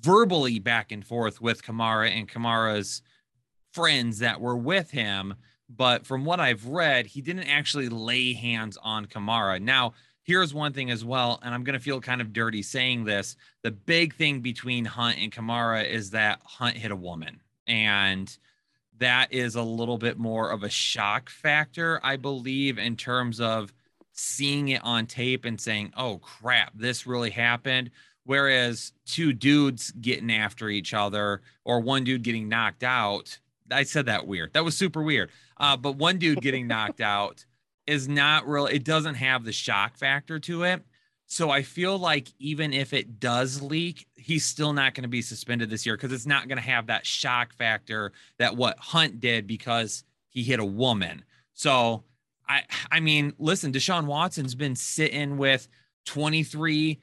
verbally 0.00 0.58
back 0.58 0.92
and 0.92 1.04
forth 1.04 1.40
with 1.40 1.62
Kamara 1.62 2.10
and 2.10 2.28
Kamara's 2.28 3.02
friends 3.72 4.18
that 4.18 4.40
were 4.40 4.56
with 4.56 4.90
him, 4.90 5.34
but 5.68 6.06
from 6.06 6.24
what 6.24 6.40
I've 6.40 6.66
read, 6.66 7.06
he 7.06 7.20
didn't 7.20 7.44
actually 7.44 7.88
lay 7.88 8.32
hands 8.32 8.76
on 8.82 9.06
Kamara. 9.06 9.60
Now, 9.60 9.94
here's 10.24 10.52
one 10.52 10.72
thing 10.72 10.90
as 10.90 11.04
well, 11.04 11.38
and 11.42 11.54
I'm 11.54 11.64
going 11.64 11.78
to 11.78 11.84
feel 11.84 12.00
kind 12.00 12.20
of 12.20 12.32
dirty 12.32 12.62
saying 12.62 13.04
this. 13.04 13.36
The 13.62 13.70
big 13.70 14.14
thing 14.14 14.40
between 14.40 14.84
Hunt 14.84 15.18
and 15.18 15.32
Kamara 15.32 15.88
is 15.88 16.10
that 16.10 16.40
Hunt 16.44 16.76
hit 16.76 16.90
a 16.90 16.96
woman. 16.96 17.40
And 17.66 18.36
that 18.98 19.32
is 19.32 19.54
a 19.54 19.62
little 19.62 19.98
bit 19.98 20.18
more 20.18 20.50
of 20.50 20.62
a 20.62 20.68
shock 20.68 21.30
factor, 21.30 22.00
I 22.02 22.16
believe, 22.16 22.78
in 22.78 22.96
terms 22.96 23.40
of 23.40 23.72
seeing 24.12 24.68
it 24.68 24.82
on 24.84 25.06
tape 25.06 25.44
and 25.44 25.60
saying, 25.60 25.92
oh 25.96 26.18
crap, 26.18 26.72
this 26.74 27.06
really 27.06 27.30
happened. 27.30 27.90
Whereas 28.24 28.92
two 29.06 29.32
dudes 29.32 29.90
getting 29.92 30.30
after 30.30 30.68
each 30.68 30.94
other 30.94 31.42
or 31.64 31.80
one 31.80 32.04
dude 32.04 32.22
getting 32.22 32.48
knocked 32.48 32.84
out, 32.84 33.38
I 33.70 33.84
said 33.84 34.06
that 34.06 34.26
weird. 34.26 34.52
That 34.52 34.64
was 34.64 34.76
super 34.76 35.02
weird. 35.02 35.30
Uh, 35.56 35.76
but 35.76 35.96
one 35.96 36.18
dude 36.18 36.40
getting 36.40 36.66
knocked 36.68 37.00
out 37.00 37.44
is 37.86 38.08
not 38.08 38.46
real. 38.48 38.66
it 38.66 38.84
doesn't 38.84 39.16
have 39.16 39.44
the 39.44 39.52
shock 39.52 39.96
factor 39.96 40.38
to 40.40 40.64
it. 40.64 40.82
So 41.26 41.48
I 41.50 41.62
feel 41.62 41.96
like 41.96 42.28
even 42.40 42.72
if 42.72 42.92
it 42.92 43.20
does 43.20 43.62
leak, 43.62 44.06
he's 44.16 44.44
still 44.44 44.72
not 44.72 44.94
going 44.94 45.02
to 45.02 45.08
be 45.08 45.22
suspended 45.22 45.70
this 45.70 45.86
year 45.86 45.96
because 45.96 46.12
it's 46.12 46.26
not 46.26 46.48
going 46.48 46.58
to 46.58 46.64
have 46.64 46.88
that 46.88 47.06
shock 47.06 47.52
factor 47.54 48.12
that 48.38 48.56
what 48.56 48.76
Hunt 48.78 49.20
did 49.20 49.46
because 49.46 50.02
he 50.28 50.42
hit 50.42 50.58
a 50.58 50.64
woman. 50.64 51.24
So 51.54 52.02
I 52.48 52.62
I 52.90 52.98
mean, 52.98 53.32
listen, 53.38 53.72
Deshaun 53.72 54.06
Watson's 54.06 54.56
been 54.56 54.74
sitting 54.74 55.38
with 55.38 55.68
23 56.06 57.00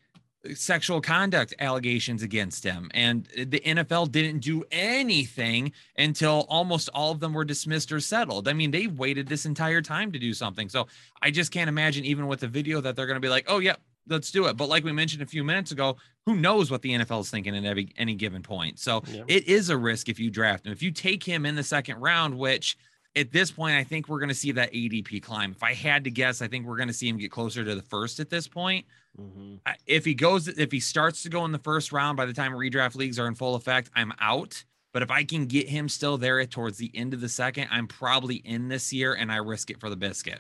sexual 0.55 1.01
conduct 1.01 1.53
allegations 1.59 2.23
against 2.23 2.63
him 2.63 2.89
and 2.93 3.25
the 3.35 3.59
NFL 3.59 4.11
didn't 4.11 4.39
do 4.39 4.63
anything 4.71 5.71
until 5.97 6.45
almost 6.49 6.89
all 6.93 7.11
of 7.11 7.19
them 7.19 7.33
were 7.33 7.45
dismissed 7.45 7.91
or 7.91 7.99
settled. 7.99 8.47
I 8.47 8.53
mean, 8.53 8.71
they 8.71 8.87
waited 8.87 9.27
this 9.27 9.45
entire 9.45 9.81
time 9.81 10.11
to 10.11 10.19
do 10.19 10.33
something. 10.33 10.69
So 10.69 10.87
I 11.21 11.31
just 11.31 11.51
can't 11.51 11.69
imagine 11.69 12.05
even 12.05 12.27
with 12.27 12.39
the 12.41 12.47
video 12.47 12.81
that 12.81 12.95
they're 12.95 13.07
going 13.07 13.15
to 13.15 13.21
be 13.21 13.29
like, 13.29 13.45
"Oh, 13.47 13.59
yeah, 13.59 13.75
let's 14.07 14.31
do 14.31 14.47
it." 14.47 14.57
But 14.57 14.69
like 14.69 14.83
we 14.83 14.91
mentioned 14.91 15.21
a 15.21 15.27
few 15.27 15.43
minutes 15.43 15.71
ago, 15.71 15.97
who 16.25 16.35
knows 16.35 16.69
what 16.71 16.81
the 16.81 16.91
NFL 16.91 17.21
is 17.21 17.29
thinking 17.29 17.55
at 17.55 17.65
every 17.65 17.93
any 17.97 18.15
given 18.15 18.41
point. 18.43 18.79
So 18.79 19.03
Yeah. 19.07 19.23
it 19.27 19.47
is 19.47 19.69
a 19.69 19.77
risk 19.77 20.09
if 20.09 20.19
you 20.19 20.29
draft 20.29 20.65
him. 20.65 20.71
If 20.71 20.81
you 20.83 20.91
take 20.91 21.23
him 21.23 21.45
in 21.45 21.55
the 21.55 21.63
second 21.63 21.97
round, 21.99 22.37
which 22.37 22.77
at 23.15 23.31
this 23.31 23.49
point, 23.49 23.75
I 23.75 23.83
think 23.83 24.07
we're 24.07 24.19
going 24.19 24.29
to 24.29 24.35
see 24.35 24.51
that 24.51 24.71
ADP 24.73 25.23
climb. 25.23 25.51
If 25.51 25.63
I 25.63 25.73
had 25.73 26.03
to 26.03 26.11
guess, 26.11 26.41
I 26.41 26.47
think 26.47 26.67
we're 26.67 26.77
going 26.77 26.89
to 26.89 26.93
see 26.93 27.09
him 27.09 27.17
get 27.17 27.31
closer 27.31 27.63
to 27.65 27.73
the 27.73 27.81
first 27.81 28.19
at 28.19 28.29
this 28.29 28.47
point. 28.47 28.85
Mhm. 29.19 29.59
If 29.85 30.05
he 30.05 30.13
goes, 30.13 30.47
if 30.47 30.71
he 30.71 30.79
starts 30.79 31.23
to 31.23 31.29
go 31.29 31.43
in 31.45 31.51
the 31.51 31.59
first 31.59 31.91
round 31.91 32.17
by 32.17 32.25
the 32.25 32.33
time 32.33 32.51
redraft 32.51 32.95
leagues 32.95 33.17
are 33.17 33.27
in 33.27 33.35
full 33.35 33.55
effect, 33.55 33.89
I'm 33.95 34.13
out. 34.19 34.63
But 34.93 35.01
if 35.03 35.11
I 35.11 35.23
can 35.23 35.45
get 35.45 35.67
him 35.67 35.89
still 35.89 36.17
there 36.17 36.43
towards 36.45 36.77
the 36.77 36.91
end 36.93 37.13
of 37.13 37.21
the 37.21 37.29
second, 37.29 37.67
I'm 37.71 37.87
probably 37.87 38.35
in 38.35 38.67
this 38.67 38.93
year 38.93 39.13
and 39.13 39.31
I 39.31 39.37
risk 39.37 39.69
it 39.69 39.79
for 39.79 39.89
the 39.89 39.97
biscuit. 39.97 40.39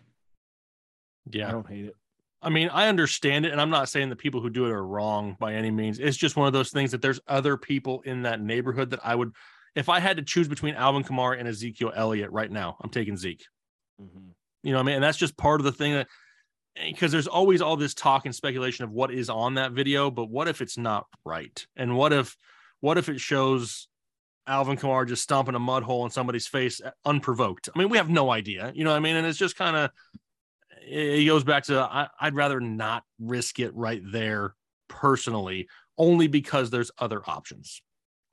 Yeah. 1.29 1.49
I 1.49 1.51
don't 1.51 1.67
hate 1.67 1.85
it. 1.85 1.95
I 2.41 2.49
mean, 2.49 2.69
I 2.69 2.87
understand 2.87 3.45
it, 3.45 3.51
and 3.51 3.59
I'm 3.59 3.71
not 3.71 3.89
saying 3.89 4.09
that 4.09 4.17
people 4.17 4.41
who 4.41 4.49
do 4.49 4.65
it 4.67 4.71
are 4.71 4.85
wrong 4.85 5.35
by 5.39 5.55
any 5.55 5.71
means. 5.71 5.97
It's 5.97 6.15
just 6.15 6.35
one 6.35 6.45
of 6.47 6.53
those 6.53 6.69
things 6.69 6.91
that 6.91 7.01
there's 7.01 7.19
other 7.27 7.57
people 7.57 8.01
in 8.01 8.21
that 8.21 8.41
neighborhood 8.41 8.91
that 8.91 8.99
I 9.03 9.15
would, 9.15 9.33
if 9.75 9.89
I 9.89 9.99
had 9.99 10.17
to 10.17 10.23
choose 10.23 10.47
between 10.47 10.75
Alvin 10.75 11.03
Kamara 11.03 11.39
and 11.39 11.47
Ezekiel 11.47 11.91
Elliott 11.95 12.31
right 12.31 12.51
now, 12.51 12.77
I'm 12.81 12.91
taking 12.91 13.17
Zeke. 13.17 13.43
Mhm. 13.99 14.33
You 14.61 14.71
know 14.71 14.77
what 14.77 14.83
I 14.83 14.85
mean? 14.85 14.95
And 14.95 15.03
that's 15.03 15.17
just 15.17 15.35
part 15.35 15.59
of 15.59 15.65
the 15.65 15.71
thing 15.71 15.93
that 15.93 16.07
because 16.85 17.11
there's 17.11 17.27
always 17.27 17.61
all 17.61 17.77
this 17.77 17.93
talk 17.93 18.25
and 18.25 18.35
speculation 18.35 18.85
of 18.85 18.91
what 18.91 19.11
is 19.11 19.29
on 19.29 19.55
that 19.55 19.71
video, 19.71 20.11
but 20.11 20.29
what 20.29 20.47
if 20.47 20.61
it's 20.61 20.77
not 20.77 21.05
right? 21.25 21.65
And 21.75 21.95
what 21.95 22.13
if 22.13 22.35
what 22.79 22.97
if 22.97 23.09
it 23.09 23.19
shows 23.19 23.87
Alvin 24.45 24.77
Kamara 24.77 25.07
just 25.07 25.23
stomping 25.23 25.55
a 25.55 25.59
mud 25.59 25.83
hole 25.83 26.05
in 26.05 26.11
somebody's 26.11 26.47
face 26.47 26.81
uh, 26.81 26.91
unprovoked? 27.05 27.69
I 27.73 27.79
mean, 27.79 27.89
we 27.89 27.97
have 27.97 28.09
no 28.09 28.29
idea. 28.31 28.71
You 28.75 28.83
know 28.83 28.91
what 28.91 28.97
I 28.97 29.01
mean? 29.01 29.15
And 29.15 29.25
it's 29.25 29.39
just 29.39 29.55
kind 29.55 29.75
of 29.75 29.91
it 30.87 31.25
goes 31.25 31.43
back 31.43 31.63
to 31.65 31.79
I, 31.79 32.07
I'd 32.19 32.35
rather 32.35 32.59
not 32.59 33.03
risk 33.19 33.59
it 33.59 33.75
right 33.75 34.01
there 34.05 34.55
personally, 34.87 35.67
only 35.97 36.27
because 36.27 36.69
there's 36.69 36.91
other 36.97 37.21
options. 37.27 37.81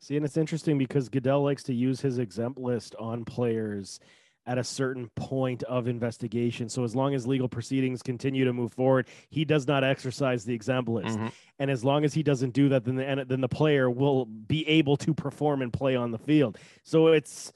See, 0.01 0.17
and 0.17 0.25
it's 0.25 0.37
interesting 0.37 0.77
because 0.77 1.09
Goodell 1.09 1.43
likes 1.43 1.63
to 1.65 1.75
use 1.75 2.01
his 2.01 2.19
exempt 2.19 2.59
list 2.59 2.95
on 2.99 3.25
players 3.25 4.01
at 4.47 4.59
a 4.59 4.65
certain 4.65 5.09
point 5.17 5.63
of 5.63 5.89
investigation. 5.89 6.69
So 6.69 6.85
as 6.85 6.95
long 6.95 7.15
as 7.15 7.27
legal 7.27 7.49
proceedings 7.49 8.03
continue 8.03 8.45
to 8.45 8.53
move 8.53 8.73
forward, 8.73 9.07
he 9.31 9.45
does 9.45 9.67
not 9.67 9.83
exercise 9.85 10.45
the 10.45 10.53
exempt 10.55 10.89
list. 10.91 11.19
Mhm. 11.19 11.33
And 11.59 11.71
as 11.71 11.83
long 11.85 12.05
as 12.05 12.13
he 12.13 12.23
doesn't 12.23 12.53
do 12.53 12.69
that, 12.69 12.85
then 12.85 12.97
the 12.97 13.25
then 13.27 13.41
the 13.41 13.49
player 13.49 13.91
will 13.91 14.27
be 14.27 14.67
able 14.69 14.97
to 14.99 15.15
perform 15.15 15.63
and 15.63 15.73
play 15.73 15.97
on 15.97 16.11
the 16.11 16.19
field. 16.19 16.59
So 16.83 17.09
it's 17.09 17.53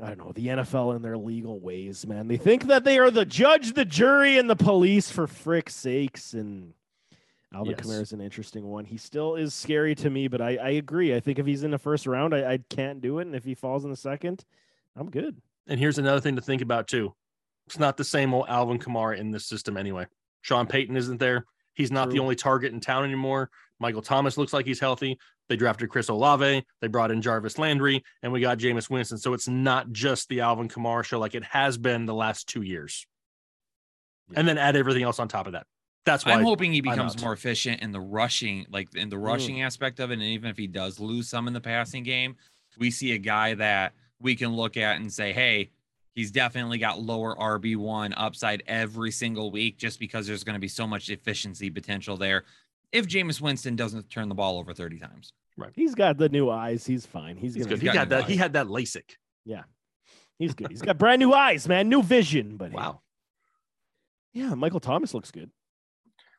I 0.00 0.08
don't 0.14 0.18
know 0.18 0.32
the 0.32 0.46
NFL 0.48 0.92
and 0.94 1.04
their 1.04 1.18
legal 1.18 1.60
ways, 1.60 2.06
man. 2.06 2.28
They 2.28 2.36
think 2.38 2.68
that 2.68 2.84
they 2.84 2.98
are 2.98 3.10
the 3.10 3.26
judge, 3.26 3.72
the 3.74 3.84
jury, 3.84 4.38
and 4.38 4.48
the 4.48 4.56
police 4.56 5.10
for 5.10 5.26
frick's 5.26 5.74
sakes. 5.74 6.32
And 6.32 6.72
Alvin 7.52 7.74
Yes. 7.76 7.80
Kamara 7.86 8.00
is 8.02 8.12
an 8.12 8.20
interesting 8.20 8.64
one. 8.64 8.84
He 8.84 8.96
still 8.96 9.34
is 9.34 9.52
scary 9.52 9.94
to 9.96 10.08
me, 10.08 10.28
but 10.28 10.40
I, 10.40 10.56
I 10.56 10.70
agree. 10.70 11.14
I 11.14 11.20
think 11.20 11.38
if 11.38 11.46
he's 11.46 11.64
in 11.64 11.70
the 11.72 11.78
first 11.78 12.06
round, 12.06 12.32
I, 12.34 12.52
I 12.52 12.58
can't 12.70 13.00
do 13.02 13.18
it, 13.18 13.26
and 13.26 13.34
if 13.34 13.44
he 13.44 13.54
falls 13.54 13.84
in 13.84 13.90
the 13.90 13.96
second, 13.96 14.44
I'm 14.96 15.10
good. 15.10 15.36
And 15.70 15.78
here's 15.78 15.98
another 15.98 16.20
thing 16.20 16.36
to 16.36 16.42
think 16.42 16.60
about 16.60 16.88
too. 16.88 17.14
It's 17.66 17.78
not 17.78 17.96
the 17.96 18.04
same 18.04 18.34
old 18.34 18.46
Alvin 18.48 18.80
Kamara 18.80 19.16
in 19.16 19.30
this 19.30 19.46
system 19.46 19.76
anyway. 19.76 20.06
Sean 20.42 20.66
Payton 20.66 20.96
isn't 20.96 21.18
there. 21.18 21.46
He's 21.74 21.92
not 21.92 22.10
the 22.10 22.18
only 22.18 22.34
target 22.34 22.72
in 22.72 22.80
town 22.80 23.04
anymore. 23.04 23.48
Michael 23.78 24.02
Thomas 24.02 24.36
looks 24.36 24.52
like 24.52 24.66
he's 24.66 24.80
healthy. 24.80 25.16
They 25.48 25.56
drafted 25.56 25.88
Chris 25.88 26.08
Olave. 26.08 26.64
They 26.80 26.88
brought 26.88 27.12
in 27.12 27.22
Jarvis 27.22 27.58
Landry, 27.58 28.02
and 28.22 28.32
we 28.32 28.40
got 28.40 28.58
Jameis 28.58 28.90
Winston. 28.90 29.18
So 29.18 29.32
it's 29.32 29.48
not 29.48 29.92
just 29.92 30.28
the 30.28 30.40
Alvin 30.40 30.68
Kamara 30.68 31.04
show 31.04 31.20
like 31.20 31.34
it 31.34 31.44
has 31.44 31.78
been 31.78 32.04
the 32.04 32.14
last 32.14 32.48
two 32.48 32.62
years. 32.62 33.06
And 34.34 34.46
then 34.46 34.58
add 34.58 34.76
everything 34.76 35.04
else 35.04 35.18
on 35.18 35.28
top 35.28 35.46
of 35.46 35.52
that. 35.52 35.66
That's 36.04 36.26
why 36.26 36.32
I'm 36.32 36.44
hoping 36.44 36.72
he 36.72 36.80
becomes 36.80 37.20
more 37.22 37.32
efficient 37.32 37.82
in 37.82 37.92
the 37.92 38.00
rushing, 38.00 38.66
like 38.70 38.94
in 38.94 39.08
the 39.08 39.16
mm. 39.16 39.26
rushing 39.26 39.62
aspect 39.62 40.00
of 40.00 40.10
it. 40.10 40.14
And 40.14 40.22
even 40.22 40.50
if 40.50 40.56
he 40.56 40.66
does 40.66 40.98
lose 40.98 41.28
some 41.28 41.46
in 41.46 41.52
the 41.52 41.60
passing 41.60 42.02
game, 42.02 42.36
we 42.78 42.90
see 42.90 43.12
a 43.12 43.18
guy 43.18 43.54
that 43.54 43.92
we 44.20 44.34
can 44.36 44.54
look 44.54 44.76
at 44.76 44.96
and 44.96 45.12
say, 45.12 45.32
hey, 45.32 45.70
he's 46.14 46.30
definitely 46.30 46.78
got 46.78 47.00
lower 47.00 47.34
RB1 47.36 48.12
upside 48.16 48.62
every 48.66 49.10
single 49.10 49.50
week 49.50 49.78
just 49.78 49.98
because 49.98 50.26
there's 50.26 50.44
going 50.44 50.54
to 50.54 50.60
be 50.60 50.68
so 50.68 50.86
much 50.86 51.08
efficiency 51.08 51.70
potential 51.70 52.16
there. 52.16 52.44
If 52.92 53.06
Jameis 53.06 53.40
Winston 53.40 53.76
doesn't 53.76 54.10
turn 54.10 54.28
the 54.28 54.34
ball 54.34 54.58
over 54.58 54.72
30 54.74 54.98
times, 54.98 55.32
Right. 55.56 55.72
He's 55.74 55.94
got 55.94 56.16
the 56.16 56.28
new 56.30 56.48
eyes. 56.48 56.86
He's 56.86 57.04
fine. 57.04 57.36
He's, 57.36 57.54
he's 57.54 57.66
good. 57.66 57.80
He 57.80 57.86
got 57.86 57.94
got 57.94 58.08
new 58.08 58.16
that. 58.16 58.28
He 58.30 58.36
had 58.36 58.54
that 58.54 58.68
LASIK. 58.68 59.16
Yeah. 59.44 59.64
He's 60.38 60.54
good. 60.54 60.70
He's 60.70 60.80
got 60.80 60.96
brand 60.96 61.20
new 61.20 61.34
eyes, 61.34 61.68
man. 61.68 61.90
New 61.90 62.02
vision. 62.02 62.56
But 62.56 62.72
Wow. 62.72 63.02
yeah, 64.32 64.54
Michael 64.54 64.80
Thomas 64.80 65.12
looks 65.12 65.30
good. 65.30 65.50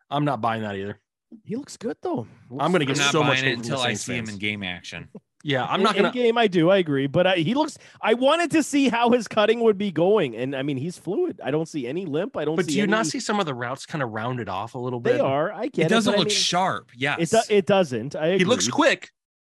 I'm 0.10 0.26
not 0.26 0.42
buying 0.42 0.64
that 0.64 0.76
either. 0.76 1.00
He 1.44 1.56
looks 1.56 1.78
good 1.78 1.98
though. 2.02 2.26
I'm 2.60 2.72
gonna 2.72 2.86
get 2.86 2.98
so 2.98 3.22
much 3.24 3.42
hate 3.42 3.52
it 3.52 3.58
until 3.58 3.80
I 3.80 3.90
Saints 3.94 4.02
see 4.02 4.16
him 4.16 4.28
in 4.28 4.38
game 4.38 4.64
action. 4.64 5.08
Yeah, 5.44 5.66
I'm 5.66 5.82
not 5.82 5.96
in 5.96 6.04
gonna. 6.04 6.14
game. 6.14 6.38
I 6.38 6.48
do. 6.48 6.70
I 6.70 6.78
agree, 6.78 7.08
but 7.08 7.26
I, 7.26 7.36
he 7.38 7.54
looks. 7.54 7.78
I 8.02 8.14
wanted 8.14 8.52
to 8.52 8.64
see 8.64 8.90
how 8.90 9.10
his 9.10 9.28
cutting 9.28 9.60
would 9.62 9.78
be 9.78 9.92
going, 9.92 10.36
and 10.36 10.56
I 10.56 10.62
mean, 10.64 10.78
he's 10.78 10.98
fluid. 10.98 11.40
I 11.44 11.52
don't 11.52 11.68
see 11.68 11.88
any 11.88 12.06
limp. 12.06 12.38
I 12.38 12.46
don't. 12.46 12.56
But 12.56 12.66
see 12.66 12.74
do 12.74 12.78
you 12.78 12.84
any, 12.84 12.92
not 12.92 13.08
see 13.08 13.20
some 13.20 13.40
of 13.40 13.46
the 13.46 13.54
routes 13.54 13.86
kind 13.86 14.04
of 14.04 14.12
rounded 14.12 14.50
off 14.50 14.76
a 14.76 14.78
little 14.80 15.00
bit? 15.00 15.14
They 15.14 15.20
are. 15.20 15.52
I 15.52 15.68
get 15.68 15.84
It 15.84 15.86
it. 15.86 15.90
doesn't 15.90 16.12
but 16.12 16.18
I 16.18 16.20
look 16.20 16.28
mean, 16.28 16.36
sharp. 16.36 16.92
Yes. 16.96 17.20
It 17.20 17.30
do, 17.48 17.56
it 17.56 17.66
doesn't. 17.66 18.16
I. 18.16 18.38
He 18.38 18.46
looks 18.46 18.68
quick. 18.68 19.10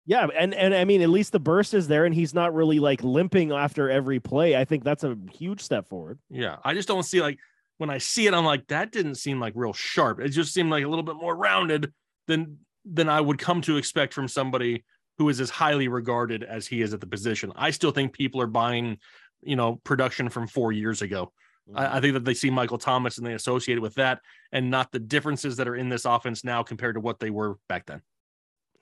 Yeah, 0.07 0.27
and 0.37 0.53
and 0.55 0.75
I 0.75 0.85
mean, 0.85 1.01
at 1.03 1.09
least 1.09 1.33
the 1.33 1.41
burst 1.41 1.73
is 1.75 1.89
there, 1.89 2.05
and 2.05 2.15
he's 2.15 2.35
not 2.35 2.55
really 2.55 2.79
like 2.79 3.03
limping 3.03 3.53
after 3.53 3.89
every 3.91 4.21
play. 4.21 4.55
I 4.57 4.65
think 4.65 4.85
that's 4.85 5.03
a 5.05 5.17
huge 5.33 5.61
step 5.63 5.89
forward. 5.89 6.19
Yeah, 6.29 6.57
I 6.63 6.75
just 6.75 6.89
don't 6.89 7.03
see 7.05 7.23
like 7.23 7.39
when 7.79 7.89
I 7.91 7.99
see 7.99 8.27
it, 8.27 8.35
I'm 8.35 8.45
like 8.45 8.67
that 8.69 8.93
didn't 8.93 9.15
seem 9.17 9.41
like 9.41 9.55
real 9.57 9.73
sharp. 9.73 10.21
It 10.21 10.29
just 10.29 10.53
seemed 10.53 10.71
like 10.71 10.85
a 10.85 10.89
little 10.89 11.03
bit 11.03 11.17
more 11.17 11.35
rounded 11.35 11.93
than 12.27 12.59
than 12.85 13.09
I 13.09 13.21
would 13.21 13.39
come 13.39 13.63
to 13.63 13.79
expect 13.79 14.13
from 14.13 14.29
somebody 14.29 14.85
who 15.19 15.29
is 15.29 15.41
as 15.41 15.51
highly 15.51 15.89
regarded 15.89 16.43
as 16.43 16.67
he 16.67 16.83
is 16.83 16.93
at 16.93 17.01
the 17.01 17.07
position. 17.07 17.53
I 17.57 17.71
still 17.71 17.91
think 17.91 18.13
people 18.13 18.41
are 18.41 18.47
buying, 18.47 18.99
you 19.43 19.57
know, 19.57 19.81
production 19.85 20.29
from 20.29 20.47
four 20.47 20.73
years 20.73 21.03
ago. 21.03 21.33
I, 21.75 21.85
I 21.85 21.89
mm-hmm. 21.89 22.01
think 22.01 22.15
that 22.15 22.25
they 22.25 22.35
see 22.35 22.51
Michael 22.51 22.79
Thomas 22.79 23.19
and 23.19 23.27
they 23.27 23.35
associate 23.35 23.79
it 23.79 23.83
with 23.83 23.95
that, 23.95 24.21
and 24.53 24.71
not 24.71 24.93
the 24.93 24.99
differences 24.99 25.57
that 25.57 25.69
are 25.69 25.77
in 25.77 25.89
this 25.89 26.05
offense 26.05 26.45
now 26.45 26.63
compared 26.63 26.97
to 26.97 27.01
what 27.01 27.21
they 27.21 27.31
were 27.31 27.57
back 27.69 27.87
then. 27.87 28.03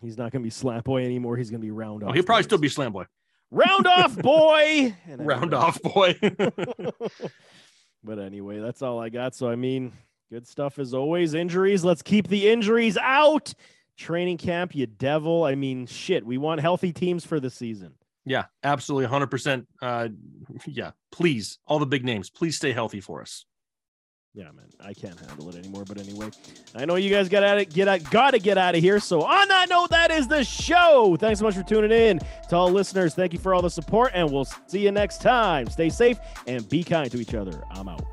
He's 0.01 0.19
not 0.19 0.33
going 0.33 0.43
to 0.43 0.47
be 0.47 0.51
slap 0.51 0.85
boy 0.85 1.05
anymore. 1.05 1.37
He's 1.37 1.51
going 1.51 1.61
to 1.61 1.65
be 1.65 1.71
round 1.71 2.03
oh, 2.03 2.07
off. 2.07 2.11
Oh, 2.11 2.15
he'll 2.15 2.25
probably 2.25 2.43
still 2.43 2.59
be 2.59 2.69
slam 2.69 2.93
boy. 2.93 3.05
round 3.51 3.87
off 3.87 4.17
boy. 4.23 4.97
Round 5.07 5.55
off 5.55 5.81
boy. 5.81 6.19
but 8.05 8.19
anyway, 8.19 8.59
that's 8.59 8.83
all 8.83 8.99
I 8.99 9.11
got. 9.11 9.37
So 9.37 9.49
I 9.49 9.55
mean, 9.55 9.93
good 10.31 10.49
stuff 10.49 10.81
as 10.81 10.93
always. 10.93 11.35
Injuries. 11.35 11.85
Let's 11.85 12.03
keep 12.03 12.27
the 12.27 12.49
injuries 12.51 12.99
out. 12.99 13.55
Training 14.03 14.37
camp, 14.39 14.75
you 14.75 14.87
devil. 14.87 15.45
I 15.45 15.55
mean, 15.55 15.87
shit. 15.87 16.27
We 16.27 16.37
want 16.37 16.61
healthy 16.61 16.93
teams 16.93 17.25
for 17.25 17.39
the 17.39 17.51
season. 17.51 17.93
yeah, 18.25 18.47
absolutely, 18.65 19.07
hundred 19.07 19.29
percent. 19.31 19.69
Uh, 19.81 20.09
yeah, 20.67 20.91
please, 21.13 21.59
all 21.69 21.79
the 21.79 21.87
big 21.87 22.05
names, 22.05 22.29
please 22.29 22.57
stay 22.57 22.73
healthy 22.73 23.01
for 23.01 23.21
us. 23.23 23.47
Yeah, 24.35 24.51
man, 24.51 24.71
I 24.81 24.93
can't 24.93 25.17
handle 25.21 25.51
it 25.51 25.57
anymore. 25.57 25.85
But 25.87 26.01
anyway, 26.01 26.31
I 26.75 26.85
know 26.85 26.97
you 26.97 27.11
guys 27.11 27.29
got 27.29 27.45
it, 27.59 27.73
get 27.73 27.87
out, 27.87 28.03
gotta 28.11 28.41
get 28.41 28.59
out 28.59 28.75
of 28.75 28.81
here. 28.81 28.99
So 28.99 29.23
on 29.23 29.47
that 29.49 29.69
note, 29.69 29.91
that 29.91 30.11
is 30.11 30.27
the 30.27 30.43
show. 30.43 31.17
Thanks 31.21 31.39
so 31.39 31.45
much 31.45 31.55
for 31.55 31.63
tuning 31.63 31.93
in. 31.93 32.19
To 32.49 32.57
all 32.57 32.71
listeners, 32.71 33.15
thank 33.15 33.33
you 33.33 33.39
for 33.39 33.55
all 33.55 33.63
the 33.63 33.71
support, 33.71 34.11
and 34.15 34.33
we'll 34.33 34.47
see 34.67 34.81
you 34.81 34.91
next 34.91 35.21
time. 35.21 35.69
Stay 35.69 35.91
safe 35.91 36.19
and 36.49 36.69
be 36.69 36.83
kind 36.83 37.09
to 37.13 37.21
each 37.21 37.35
other. 37.35 37.63
I'm 37.71 37.89
out. 37.89 38.05